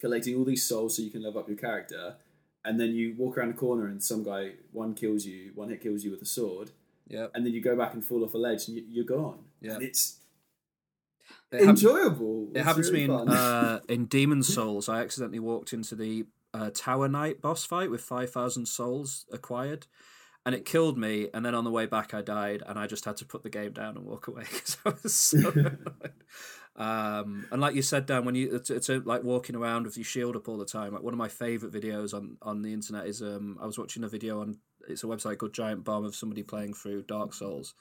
collecting 0.00 0.34
all 0.36 0.44
these 0.44 0.66
souls 0.68 0.96
so 0.96 1.02
you 1.02 1.10
can 1.10 1.22
level 1.22 1.40
up 1.40 1.46
your 1.48 1.56
character. 1.56 2.16
And 2.64 2.80
then 2.80 2.94
you 2.94 3.14
walk 3.16 3.38
around 3.38 3.50
a 3.50 3.52
corner 3.52 3.86
and 3.86 4.02
some 4.02 4.24
guy 4.24 4.54
one 4.72 4.92
kills 4.94 5.24
you, 5.24 5.52
one 5.54 5.68
hit 5.68 5.80
kills 5.80 6.02
you 6.02 6.10
with 6.10 6.20
a 6.20 6.26
sword, 6.26 6.72
Yeah. 7.06 7.28
and 7.32 7.46
then 7.46 7.52
you 7.52 7.60
go 7.60 7.76
back 7.76 7.94
and 7.94 8.04
fall 8.04 8.24
off 8.24 8.34
a 8.34 8.38
ledge 8.38 8.66
and 8.66 8.76
you, 8.76 8.84
you're 8.90 9.04
gone. 9.04 9.38
Yeah. 9.60 9.78
It's 9.80 10.18
It 11.52 11.60
hap- 11.60 11.68
enjoyable. 11.70 12.48
It 12.52 12.58
It's 12.58 12.66
happened 12.66 12.86
really 12.86 13.06
to 13.06 13.14
me 13.18 13.22
in, 13.22 13.28
uh, 13.28 13.80
in 13.88 14.06
Demon's 14.06 14.48
Souls. 14.52 14.88
I 14.88 15.00
accidentally 15.02 15.38
walked 15.38 15.72
into 15.72 15.94
the 15.94 16.26
uh, 16.52 16.70
Tower 16.74 17.06
Knight 17.06 17.40
boss 17.40 17.64
fight 17.64 17.88
with 17.88 18.00
5,000 18.00 18.66
souls 18.66 19.26
acquired. 19.32 19.86
And 20.44 20.54
it 20.56 20.64
killed 20.64 20.96
me. 20.98 21.28
And 21.34 21.44
then 21.46 21.54
on 21.54 21.62
the 21.64 21.70
way 21.72 21.86
back, 21.86 22.14
I 22.14 22.22
died. 22.22 22.62
And 22.66 22.78
I 22.78 22.86
just 22.88 23.04
had 23.04 23.16
to 23.18 23.24
put 23.24 23.42
the 23.44 23.50
game 23.50 23.72
down 23.72 23.96
and 23.96 24.04
walk 24.04 24.26
away 24.26 24.42
because 24.52 24.76
I 24.84 24.92
was 25.02 25.14
so 25.14 25.50
annoyed. 25.54 26.12
Um, 26.76 27.46
and 27.50 27.60
like 27.60 27.74
you 27.74 27.82
said, 27.82 28.04
Dan, 28.04 28.24
when 28.24 28.34
you 28.34 28.54
it's, 28.54 28.68
it's 28.68 28.90
uh, 28.90 29.00
like 29.04 29.24
walking 29.24 29.56
around 29.56 29.84
with 29.84 29.96
your 29.96 30.04
shield 30.04 30.36
up 30.36 30.48
all 30.48 30.58
the 30.58 30.66
time. 30.66 30.92
Like 30.92 31.02
one 31.02 31.14
of 31.14 31.18
my 31.18 31.28
favorite 31.28 31.72
videos 31.72 32.12
on 32.12 32.36
on 32.42 32.62
the 32.62 32.72
internet 32.72 33.06
is 33.06 33.22
um, 33.22 33.58
I 33.60 33.66
was 33.66 33.78
watching 33.78 34.04
a 34.04 34.08
video 34.08 34.40
on 34.40 34.58
it's 34.88 35.02
a 35.02 35.06
website 35.06 35.38
called 35.38 35.54
Giant 35.54 35.84
Bomb 35.84 36.04
of 36.04 36.14
somebody 36.14 36.42
playing 36.42 36.74
through 36.74 37.02
Dark 37.02 37.32
Souls, 37.32 37.74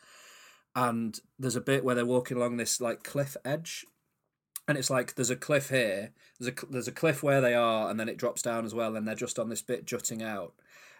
and 0.75 1.19
there's 1.37 1.57
a 1.57 1.61
bit 1.61 1.83
where 1.83 1.93
they're 1.93 2.05
walking 2.05 2.37
along 2.37 2.55
this 2.55 2.79
like 2.79 3.03
cliff 3.03 3.35
edge, 3.43 3.85
and 4.65 4.77
it's 4.77 4.89
like 4.89 5.15
there's 5.15 5.29
a 5.29 5.35
cliff 5.35 5.69
here, 5.69 6.13
there's 6.39 6.53
a 6.53 6.65
there's 6.67 6.87
a 6.87 6.93
cliff 6.93 7.21
where 7.21 7.41
they 7.41 7.53
are, 7.53 7.89
and 7.89 7.99
then 7.99 8.07
it 8.07 8.17
drops 8.17 8.41
down 8.41 8.63
as 8.63 8.73
well, 8.73 8.95
and 8.95 9.05
they're 9.05 9.15
just 9.15 9.37
on 9.37 9.49
this 9.49 9.61
bit 9.61 9.85
jutting 9.85 10.23
out, 10.23 10.53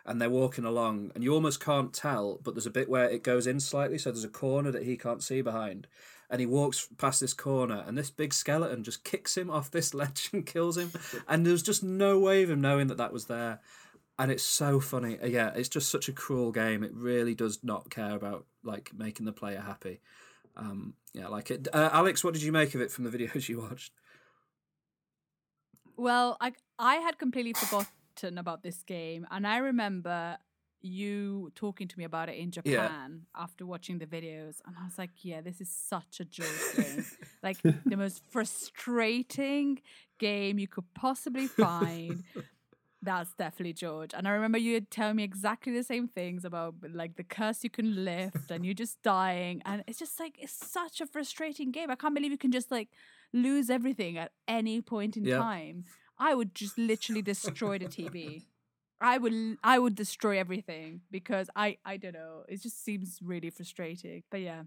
and 0.06 0.22
they're 0.22 0.30
walking 0.30 0.66
along, 0.66 1.12
and 1.16 1.24
you 1.24 1.34
almost 1.34 1.64
can't 1.64 1.94
tell, 1.94 2.40
but 2.44 2.56
there's 2.56 2.68
a 2.68 2.72
bit 2.72 2.90
where 2.90 3.10
it 3.10 3.24
goes 3.24 3.48
in 3.48 3.62
slightly, 3.62 3.98
so 3.98 4.12
there's 4.12 4.26
a 4.26 4.30
corner 4.30 4.70
that 4.70 4.84
he 4.84 4.98
can't 4.98 5.24
see 5.24 5.42
behind, 5.42 5.88
and 6.30 6.40
he 6.40 6.46
walks 6.46 6.88
past 6.98 7.20
this 7.20 7.34
corner, 7.34 7.84
and 7.86 7.98
this 7.98 8.10
big 8.10 8.34
skeleton 8.34 8.84
just 8.84 9.04
kicks 9.04 9.38
him 9.38 9.50
off 9.50 9.72
this 9.72 9.94
ledge 9.94 10.30
and 10.34 10.46
kills 10.46 10.78
him, 10.78 10.92
and 11.28 11.46
there's 11.46 11.64
just 11.64 11.84
no 11.84 12.20
way 12.20 12.44
of 12.44 12.50
him 12.50 12.62
knowing 12.62 12.88
that 12.88 12.98
that 12.98 13.14
was 13.14 13.26
there. 13.26 13.60
And 14.18 14.32
it's 14.32 14.44
so 14.44 14.80
funny. 14.80 15.20
Uh, 15.20 15.28
Yeah, 15.28 15.52
it's 15.56 15.68
just 15.70 15.90
such 15.90 16.08
a 16.08 16.14
cruel 16.14 16.52
game. 16.52 16.84
It 16.84 16.94
really 16.94 17.36
does 17.36 17.60
not 17.64 17.90
care 17.90 18.16
about 18.16 18.46
like 18.64 18.92
making 18.96 19.26
the 19.26 19.34
player 19.34 19.60
happy. 19.60 20.00
Um, 20.56 20.94
yeah, 21.14 21.28
like 21.28 21.52
it. 21.52 21.68
Uh, 21.74 21.90
Alex, 21.92 22.24
what 22.24 22.34
did 22.34 22.44
you 22.44 22.52
make 22.52 22.76
of 22.76 22.82
it 22.82 22.92
from 22.92 23.04
the 23.04 23.10
videos 23.18 23.50
you 23.50 23.62
watched? 23.62 23.92
Well, 25.98 26.38
I 26.40 26.54
I 26.80 26.96
had 26.96 27.18
completely 27.18 27.54
forgotten 27.54 28.38
about 28.38 28.64
this 28.64 28.84
game, 28.84 29.28
and 29.32 29.46
I 29.46 29.58
remember 29.58 30.38
you 30.86 31.52
talking 31.56 31.88
to 31.88 31.98
me 31.98 32.06
about 32.06 32.30
it 32.30 32.38
in 32.38 32.52
Japan 32.52 33.24
after 33.36 33.66
watching 33.66 33.98
the 34.00 34.06
videos, 34.06 34.62
and 34.66 34.76
I 34.80 34.86
was 34.86 34.98
like, 34.98 35.12
"Yeah, 35.24 35.42
this 35.42 35.60
is 35.62 35.70
such 35.70 36.20
a 36.20 36.26
joke 36.26 36.48
game, 36.78 37.06
like 37.44 37.58
the 37.64 37.98
most 37.98 38.22
frustrating 38.30 39.80
game 40.20 40.60
you 40.60 40.68
could 40.68 40.86
possibly 40.94 41.48
find." 41.48 42.24
That's 43.02 43.34
definitely 43.36 43.74
George. 43.74 44.16
And 44.16 44.28
I 44.28 44.32
remember 44.32 44.58
you 44.58 44.74
had 44.74 44.90
telling 44.90 45.18
me 45.18 45.24
exactly 45.24 45.72
the 45.72 45.84
same 45.84 46.08
things 46.08 46.44
about 46.44 46.74
like 46.92 47.18
the 47.18 47.24
curse 47.24 47.64
you 47.64 47.70
can 47.70 48.04
lift 48.04 48.50
and 48.50 48.66
you're 48.66 48.74
just 48.74 49.00
dying. 49.04 49.62
And 49.64 49.84
it's 49.86 50.00
just 50.00 50.20
like, 50.20 50.38
it's 50.40 50.52
such 50.54 51.02
a 51.02 51.06
frustrating 51.06 51.72
game. 51.72 51.92
I 51.92 51.96
can't 51.96 52.16
believe 52.16 52.32
you 52.32 52.38
can 52.40 52.52
just 52.52 52.72
like 52.72 52.90
lose 53.32 53.70
everything 53.70 54.18
at 54.18 54.32
any 54.48 54.82
point 54.82 55.18
in 55.18 55.26
Yeah. 55.26 55.38
time. 55.38 55.86
I 56.18 56.34
would 56.34 56.56
just 56.56 56.80
literally 56.80 57.22
destroy 57.22 57.78
the 57.78 57.86
TV. 57.86 58.46
I 59.02 59.18
would 59.18 59.58
I 59.64 59.80
would 59.80 59.96
destroy 59.96 60.40
everything 60.40 61.02
because 61.12 61.50
I 61.56 61.78
I 61.86 61.98
don't 61.98 62.14
know. 62.14 62.44
It 62.48 62.62
just 62.62 62.84
seems 62.84 63.20
really 63.24 63.50
frustrating. 63.50 64.24
But 64.30 64.42
yeah. 64.42 64.64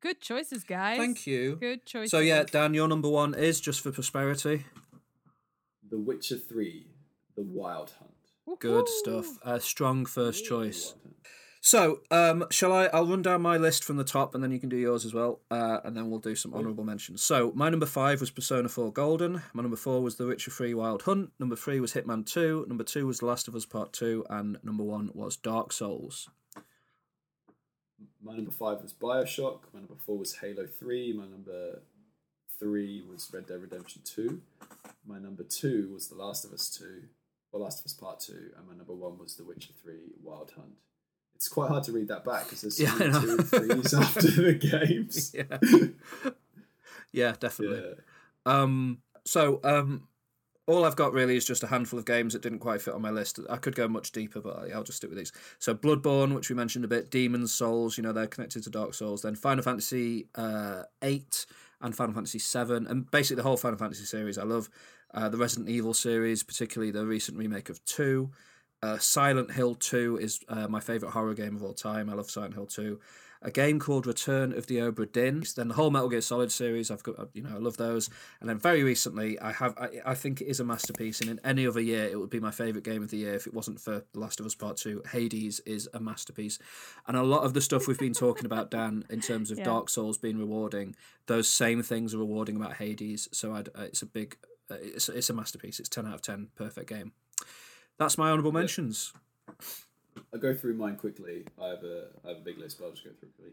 Good 0.00 0.20
choices, 0.20 0.62
guys. 0.62 0.96
Thank 0.96 1.26
you. 1.26 1.56
Good 1.56 1.84
choices. 1.84 2.12
So 2.12 2.20
yeah, 2.20 2.44
Dan, 2.44 2.72
your 2.72 2.86
number 2.86 3.08
one 3.08 3.34
is 3.34 3.60
just 3.60 3.80
for 3.80 3.90
prosperity. 3.90 4.64
The 5.90 5.98
Witcher 5.98 6.36
Three, 6.36 6.86
The 7.34 7.42
Wild 7.42 7.94
Hunt. 7.98 8.60
Good 8.60 8.88
stuff. 8.88 9.26
A 9.42 9.60
strong 9.60 10.06
first 10.06 10.44
choice. 10.44 10.94
So, 11.68 12.00
um, 12.10 12.46
shall 12.50 12.72
I? 12.72 12.86
I'll 12.94 13.06
run 13.06 13.20
down 13.20 13.42
my 13.42 13.58
list 13.58 13.84
from 13.84 13.98
the 13.98 14.04
top, 14.04 14.34
and 14.34 14.42
then 14.42 14.50
you 14.50 14.58
can 14.58 14.70
do 14.70 14.78
yours 14.78 15.04
as 15.04 15.12
well, 15.12 15.40
uh, 15.50 15.80
and 15.84 15.94
then 15.94 16.08
we'll 16.08 16.18
do 16.18 16.34
some 16.34 16.54
honourable 16.54 16.82
mentions. 16.82 17.20
So, 17.20 17.52
my 17.54 17.68
number 17.68 17.84
five 17.84 18.20
was 18.20 18.30
Persona 18.30 18.70
Four 18.70 18.90
Golden. 18.90 19.42
My 19.52 19.60
number 19.60 19.76
four 19.76 20.02
was 20.02 20.16
The 20.16 20.26
Witcher 20.26 20.50
Three: 20.50 20.72
Wild 20.72 21.02
Hunt. 21.02 21.30
Number 21.38 21.56
three 21.56 21.78
was 21.78 21.92
Hitman 21.92 22.24
Two. 22.24 22.64
Number 22.68 22.84
two 22.84 23.06
was 23.06 23.18
The 23.18 23.26
Last 23.26 23.48
of 23.48 23.54
Us 23.54 23.66
Part 23.66 23.92
Two, 23.92 24.24
and 24.30 24.56
number 24.62 24.82
one 24.82 25.10
was 25.12 25.36
Dark 25.36 25.74
Souls. 25.74 26.30
My 28.22 28.34
number 28.34 28.50
five 28.50 28.80
was 28.80 28.94
Bioshock. 28.94 29.64
My 29.74 29.80
number 29.80 29.96
four 29.98 30.16
was 30.16 30.36
Halo 30.36 30.66
3. 30.66 31.12
My 31.12 31.26
number 31.26 31.82
three 32.58 33.02
was 33.02 33.30
Red 33.30 33.46
Dead 33.46 33.60
Redemption 33.60 34.00
2. 34.06 34.40
My 35.06 35.18
number 35.18 35.42
two 35.42 35.90
was 35.92 36.08
The 36.08 36.14
Last 36.14 36.46
of 36.46 36.52
Us 36.54 36.70
2, 36.70 37.02
or 37.52 37.60
Last 37.60 37.80
of 37.80 37.84
Us 37.84 37.92
Part 37.92 38.20
2. 38.20 38.52
And 38.56 38.66
my 38.66 38.74
number 38.74 38.94
one 38.94 39.18
was 39.18 39.36
The 39.36 39.44
Witcher 39.44 39.74
3 39.82 39.96
Wild 40.22 40.52
Hunt. 40.56 40.72
It's 41.38 41.48
quite 41.48 41.68
hard 41.68 41.84
to 41.84 41.92
read 41.92 42.08
that 42.08 42.24
back 42.24 42.46
because 42.46 42.62
there's 42.62 42.80
Yeah, 42.80 42.90
two 42.98 43.36
and 43.38 43.48
threes 43.48 43.94
after 43.94 44.22
the 44.22 44.54
games. 44.88 45.32
Yeah, 45.32 46.32
yeah, 47.12 47.36
definitely. 47.38 47.94
Yeah. 48.44 48.60
Um, 48.60 48.98
so 49.24 49.60
um, 49.62 50.08
all 50.66 50.84
I've 50.84 50.96
got 50.96 51.12
really 51.12 51.36
is 51.36 51.44
just 51.44 51.62
a 51.62 51.68
handful 51.68 51.96
of 51.96 52.04
games 52.04 52.32
that 52.32 52.42
didn't 52.42 52.58
quite 52.58 52.82
fit 52.82 52.92
on 52.92 53.02
my 53.02 53.10
list. 53.10 53.38
I 53.48 53.56
could 53.56 53.76
go 53.76 53.86
much 53.86 54.10
deeper, 54.10 54.40
but 54.40 54.68
I'll 54.74 54.82
just 54.82 54.96
stick 54.96 55.10
with 55.10 55.18
these. 55.18 55.30
So 55.60 55.76
Bloodborne, 55.76 56.34
which 56.34 56.50
we 56.50 56.56
mentioned 56.56 56.84
a 56.84 56.88
bit, 56.88 57.08
Demon's 57.08 57.54
Souls, 57.54 57.96
you 57.96 58.02
know 58.02 58.12
they're 58.12 58.26
connected 58.26 58.64
to 58.64 58.70
Dark 58.70 58.94
Souls. 58.94 59.22
Then 59.22 59.36
Final 59.36 59.62
Fantasy 59.62 60.26
uh, 60.34 60.82
eight 61.02 61.46
and 61.80 61.94
Final 61.94 62.14
Fantasy 62.16 62.40
seven, 62.40 62.84
and 62.88 63.08
basically 63.12 63.36
the 63.36 63.48
whole 63.48 63.56
Final 63.56 63.78
Fantasy 63.78 64.06
series. 64.06 64.38
I 64.38 64.42
love 64.42 64.68
uh, 65.14 65.28
the 65.28 65.38
Resident 65.38 65.68
Evil 65.68 65.94
series, 65.94 66.42
particularly 66.42 66.90
the 66.90 67.06
recent 67.06 67.38
remake 67.38 67.70
of 67.70 67.84
two. 67.84 68.32
Uh, 68.82 68.98
Silent 68.98 69.52
Hill 69.52 69.74
2 69.74 70.18
is 70.20 70.40
uh, 70.48 70.68
my 70.68 70.80
favourite 70.80 71.12
horror 71.12 71.34
game 71.34 71.56
of 71.56 71.62
all 71.62 71.74
time. 71.74 72.08
I 72.08 72.14
love 72.14 72.30
Silent 72.30 72.54
Hill 72.54 72.66
2. 72.66 73.00
A 73.40 73.52
game 73.52 73.78
called 73.78 74.04
Return 74.04 74.52
of 74.52 74.66
the 74.66 74.78
Obra 74.78 75.10
Dinn. 75.10 75.44
Then 75.54 75.68
the 75.68 75.74
whole 75.74 75.90
Metal 75.90 76.08
Gear 76.08 76.20
Solid 76.20 76.50
series. 76.50 76.90
I've 76.90 77.04
got, 77.04 77.18
uh, 77.20 77.26
you 77.34 77.42
know, 77.42 77.50
I 77.54 77.58
love 77.58 77.76
those. 77.76 78.10
And 78.40 78.48
then 78.48 78.58
very 78.58 78.82
recently, 78.82 79.38
I 79.38 79.52
have, 79.52 79.78
I, 79.78 79.90
I 80.04 80.14
think 80.14 80.40
it 80.40 80.46
is 80.46 80.58
a 80.58 80.64
masterpiece. 80.64 81.20
And 81.20 81.30
in 81.30 81.40
any 81.44 81.64
other 81.64 81.80
year, 81.80 82.04
it 82.04 82.18
would 82.18 82.30
be 82.30 82.40
my 82.40 82.50
favourite 82.50 82.84
game 82.84 83.00
of 83.00 83.10
the 83.10 83.18
year 83.18 83.34
if 83.34 83.46
it 83.46 83.54
wasn't 83.54 83.80
for 83.80 84.02
The 84.12 84.18
Last 84.18 84.40
of 84.40 84.46
Us 84.46 84.56
Part 84.56 84.76
2. 84.78 85.02
Hades 85.12 85.60
is 85.60 85.88
a 85.94 86.00
masterpiece. 86.00 86.58
And 87.06 87.16
a 87.16 87.22
lot 87.22 87.44
of 87.44 87.54
the 87.54 87.60
stuff 87.60 87.86
we've 87.86 87.98
been 87.98 88.12
talking 88.12 88.44
about, 88.44 88.72
Dan, 88.72 89.04
in 89.08 89.20
terms 89.20 89.52
of 89.52 89.58
Yeah. 89.58 89.64
Dark 89.64 89.88
Souls 89.88 90.18
being 90.18 90.38
rewarding, 90.38 90.96
those 91.26 91.48
same 91.48 91.80
things 91.84 92.14
are 92.14 92.18
rewarding 92.18 92.56
about 92.56 92.74
Hades. 92.78 93.28
So 93.32 93.54
I'd, 93.54 93.68
uh, 93.68 93.82
it's 93.82 94.02
a 94.02 94.06
big, 94.06 94.36
uh, 94.68 94.78
it's, 94.82 95.08
it's 95.08 95.30
a 95.30 95.34
masterpiece. 95.34 95.78
It's 95.78 95.88
10 95.88 96.06
out 96.06 96.14
of 96.14 96.22
10. 96.22 96.48
Perfect 96.56 96.88
game. 96.88 97.12
That's 97.98 98.16
my 98.18 98.30
honourable 98.30 98.52
mentions. 98.52 99.12
I'll 100.32 100.40
go 100.40 100.54
through 100.54 100.74
mine 100.74 100.96
quickly. 100.96 101.44
I 101.60 101.68
have 101.68 101.82
a 101.84 102.06
I 102.24 102.28
have 102.28 102.36
a 102.38 102.40
big 102.40 102.58
list, 102.58 102.78
but 102.78 102.86
I'll 102.86 102.90
just 102.92 103.04
go 103.04 103.10
through 103.18 103.28
it 103.28 103.36
quickly. 103.36 103.52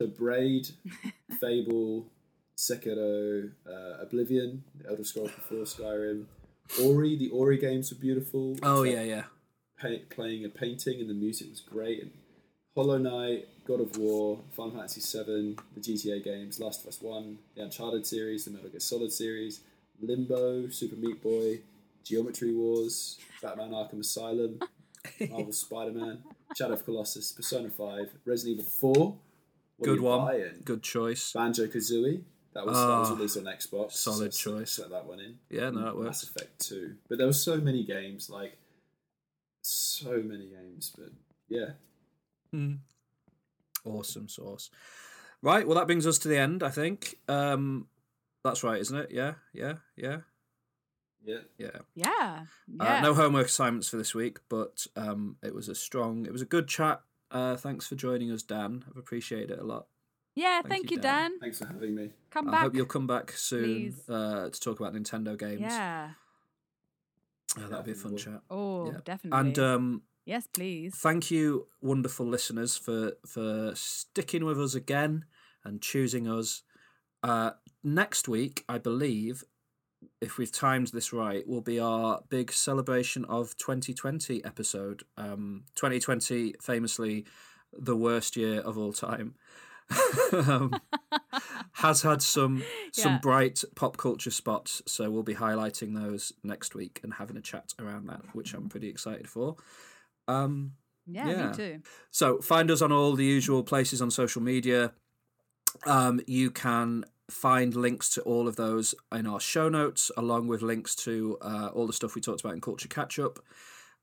So 0.00 0.06
Braid, 0.08 0.68
Fable, 1.40 2.06
Sekiro, 2.56 3.50
uh, 3.66 4.02
Oblivion, 4.02 4.64
The 4.80 4.88
Elder 4.90 5.04
Scrolls 5.04 5.30
before 5.32 5.58
Skyrim, 5.64 6.24
Ori. 6.82 7.16
The 7.16 7.30
Ori 7.30 7.58
games 7.58 7.92
were 7.92 7.98
beautiful. 7.98 8.56
Oh 8.62 8.82
It's 8.82 8.92
yeah, 8.94 9.00
like 9.00 9.08
yeah. 9.08 9.24
pa- 10.08 10.14
playing 10.14 10.44
a 10.44 10.48
painting 10.48 11.00
and 11.00 11.10
the 11.10 11.14
music 11.14 11.50
was 11.50 11.60
great. 11.60 12.02
And 12.02 12.10
Hollow 12.74 12.98
Knight, 12.98 13.48
God 13.66 13.80
of 13.80 13.96
War, 13.98 14.38
Final 14.52 14.72
Fantasy 14.72 15.00
VII, 15.00 15.56
the 15.74 15.80
GTA 15.80 16.24
games, 16.24 16.58
Last 16.58 16.80
of 16.82 16.86
Us 16.88 17.02
One, 17.02 17.38
the 17.54 17.62
Uncharted 17.64 18.06
series, 18.06 18.44
the 18.46 18.50
Metal 18.52 18.70
Gear 18.70 18.80
Solid 18.80 19.12
series, 19.12 19.60
Limbo, 20.00 20.68
Super 20.70 20.96
Meat 20.96 21.22
Boy, 21.22 21.60
Geometry 22.04 22.52
Wars, 22.54 23.18
Batman 23.42 23.70
Arkham 23.70 24.00
Asylum. 24.00 24.58
Marvel 25.30 25.52
Spider-Man, 25.52 26.22
Shadow 26.56 26.74
of 26.74 26.84
Colossus, 26.84 27.32
Persona 27.32 27.68
5, 27.70 28.12
Resident 28.24 28.60
Evil 28.60 28.70
4. 28.70 28.94
What 29.78 29.86
Good 29.86 30.00
one. 30.00 30.26
buy? 30.26 30.34
And 30.36 30.64
Good 30.64 30.82
choice. 30.84 31.32
Banjo 31.32 31.66
Kazooie. 31.66 32.22
That 32.54 32.64
was, 32.66 32.76
that 32.76 32.86
was 32.86 33.10
Ah, 33.10 33.14
released 33.14 33.36
on 33.38 33.44
Xbox. 33.44 33.92
solid 33.92 34.32
so 34.32 34.50
choice. 34.58 34.70
Set 34.72 34.90
that 34.90 35.04
one 35.06 35.18
in. 35.18 35.38
Yeah, 35.50 35.70
no, 35.70 35.96
that 35.96 36.04
Mass. 36.04 36.22
Effect 36.22 36.60
2. 36.60 36.94
But 37.08 37.18
there 37.18 37.26
were 37.26 37.32
so 37.32 37.56
many 37.56 37.82
games, 37.82 38.30
like 38.30 38.58
so 39.62 40.22
many 40.22 40.46
games. 40.48 40.92
But 40.96 41.10
yeah, 41.48 41.70
Awesome 43.84 44.28
sauce. 44.28 44.70
Right, 45.42 45.66
well 45.66 45.76
that 45.78 45.86
brings 45.86 46.06
us 46.06 46.18
to 46.18 46.28
the 46.28 46.38
end, 46.38 46.62
I 46.62 46.70
think. 46.70 47.16
Um 47.28 47.86
that's 48.44 48.62
right, 48.62 48.80
isn't 48.80 48.96
it? 48.96 49.10
Yeah, 49.10 49.34
yeah, 49.52 49.74
yeah, 49.96 50.18
yeah. 51.24 51.38
yeah. 51.58 51.70
Yeah. 51.94 52.44
Uh, 52.80 53.00
no 53.00 53.14
homework 53.14 53.46
assignments 53.46 53.88
for 53.88 53.96
this 53.96 54.14
week, 54.14 54.38
but 54.48 54.86
um 54.96 55.36
it 55.42 55.54
was 55.54 55.68
a 55.68 55.74
strong 55.74 56.26
it 56.26 56.32
was 56.32 56.42
a 56.42 56.46
good 56.46 56.68
chat. 56.68 57.00
Uh 57.30 57.56
thanks 57.56 57.86
for 57.86 57.94
joining 57.94 58.30
us, 58.30 58.42
Dan. 58.42 58.84
I've 58.90 58.96
appreciated 58.96 59.50
it 59.52 59.58
a 59.58 59.64
lot. 59.64 59.86
yeah. 60.34 60.60
thank 60.62 60.68
Thank, 60.68 60.90
you, 60.90 60.96
you, 60.96 61.02
Dan. 61.02 61.30
Dan. 61.30 61.40
Thanks 61.40 61.58
for 61.58 61.66
having 61.66 61.94
me. 61.94 62.10
Come 62.30 62.48
I 62.48 62.52
back. 62.52 62.60
hope 62.62 62.74
you'll 62.74 62.86
come 62.86 63.06
back 63.06 63.32
soon 63.32 63.94
uh, 64.08 64.48
to 64.50 64.60
talk 64.60 64.80
about 64.80 64.94
Nintendo 64.94 65.38
games. 65.38 65.60
Yeah. 65.60 66.10
Uh, 67.56 67.68
that'll 67.68 67.82
be 67.84 67.92
a 67.92 67.94
fun 67.94 68.16
chat. 68.16 68.40
Oh, 68.50 68.86
Yeah. 68.90 68.98
definitely. 69.04 69.38
And 69.40 69.58
um, 69.58 70.02
yes, 70.24 70.46
please. 70.46 70.94
thank 70.96 71.30
you, 71.30 71.66
wonderful 71.82 72.26
listeners, 72.26 72.76
for 72.78 73.12
for 73.26 73.72
sticking 73.74 74.44
with 74.44 74.58
us 74.60 74.74
again 74.74 75.26
and 75.64 75.80
choosing 75.82 76.26
us. 76.28 76.62
Uh, 77.22 77.50
next 77.84 78.26
week, 78.26 78.64
I 78.68 78.78
believe, 78.78 79.44
if 80.22 80.38
we've 80.38 80.52
timed 80.52 80.88
this 80.88 81.12
right, 81.12 81.46
will 81.46 81.60
be 81.60 81.80
our 81.80 82.22
big 82.28 82.52
celebration 82.52 83.24
of 83.24 83.56
2020 83.56 84.44
episode. 84.44 85.02
Um, 85.16 85.64
2020, 85.74 86.54
famously, 86.62 87.26
the 87.72 87.96
worst 87.96 88.36
year 88.36 88.60
of 88.60 88.78
all 88.78 88.92
time. 88.92 89.34
um, 90.32 90.80
has 91.72 92.02
had 92.02 92.22
some 92.22 92.62
some 92.92 93.18
bright 93.18 93.64
pop 93.74 93.96
culture 93.96 94.30
spots, 94.30 94.80
so 94.86 95.10
we'll 95.10 95.24
be 95.24 95.34
highlighting 95.34 95.94
those 95.94 96.32
next 96.44 96.76
week 96.76 97.00
and 97.02 97.14
having 97.14 97.36
a 97.36 97.42
chat 97.42 97.74
around 97.80 98.06
that, 98.08 98.22
which 98.32 98.54
I'm 98.54 98.68
pretty 98.68 98.88
excited 98.88 99.28
for. 99.28 99.56
Um, 100.28 100.74
yeah, 101.06 101.28
yeah. 101.28 101.46
me 101.48 101.54
too. 101.54 101.82
so 102.12 102.40
find 102.40 102.70
us 102.70 102.80
on 102.80 102.92
all 102.92 103.14
the 103.14 103.24
usual 103.24 103.64
places 103.64 104.00
on 104.00 104.12
social 104.12 104.40
media. 104.40 104.92
Um, 105.84 106.20
you 106.28 106.52
can 106.52 107.04
find 107.32 107.74
links 107.74 108.08
to 108.10 108.22
all 108.22 108.46
of 108.46 108.56
those 108.56 108.94
in 109.12 109.26
our 109.26 109.40
show 109.40 109.68
notes, 109.68 110.10
along 110.16 110.48
with 110.48 110.62
links 110.62 110.94
to 110.96 111.38
uh, 111.40 111.70
all 111.74 111.86
the 111.86 111.92
stuff 111.92 112.14
we 112.14 112.20
talked 112.20 112.40
about 112.40 112.54
in 112.54 112.60
Culture 112.60 112.88
Catch 112.88 113.18
Up. 113.18 113.38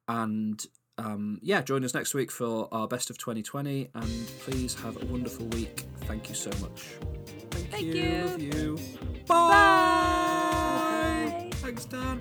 And 0.08 0.66
um, 0.98 1.40
yeah, 1.42 1.62
join 1.62 1.86
us 1.86 1.94
next 1.94 2.14
week 2.14 2.32
for 2.32 2.68
our 2.72 2.88
best 2.88 3.10
of 3.10 3.18
2020. 3.18 3.90
And 3.94 4.28
please 4.40 4.74
have 4.76 5.02
a 5.02 5.06
wonderful 5.06 5.46
week. 5.48 5.86
Thank 6.02 6.30
you 6.30 6.36
so 6.36 6.50
much. 6.62 6.82
Thank, 7.52 7.72
Thank 7.72 7.86
you. 7.86 7.94
you. 7.94 8.26
Love 8.26 8.42
you. 8.42 8.78
Bye. 9.28 10.50
Thanks, 11.54 11.86
Dan. 11.86 12.20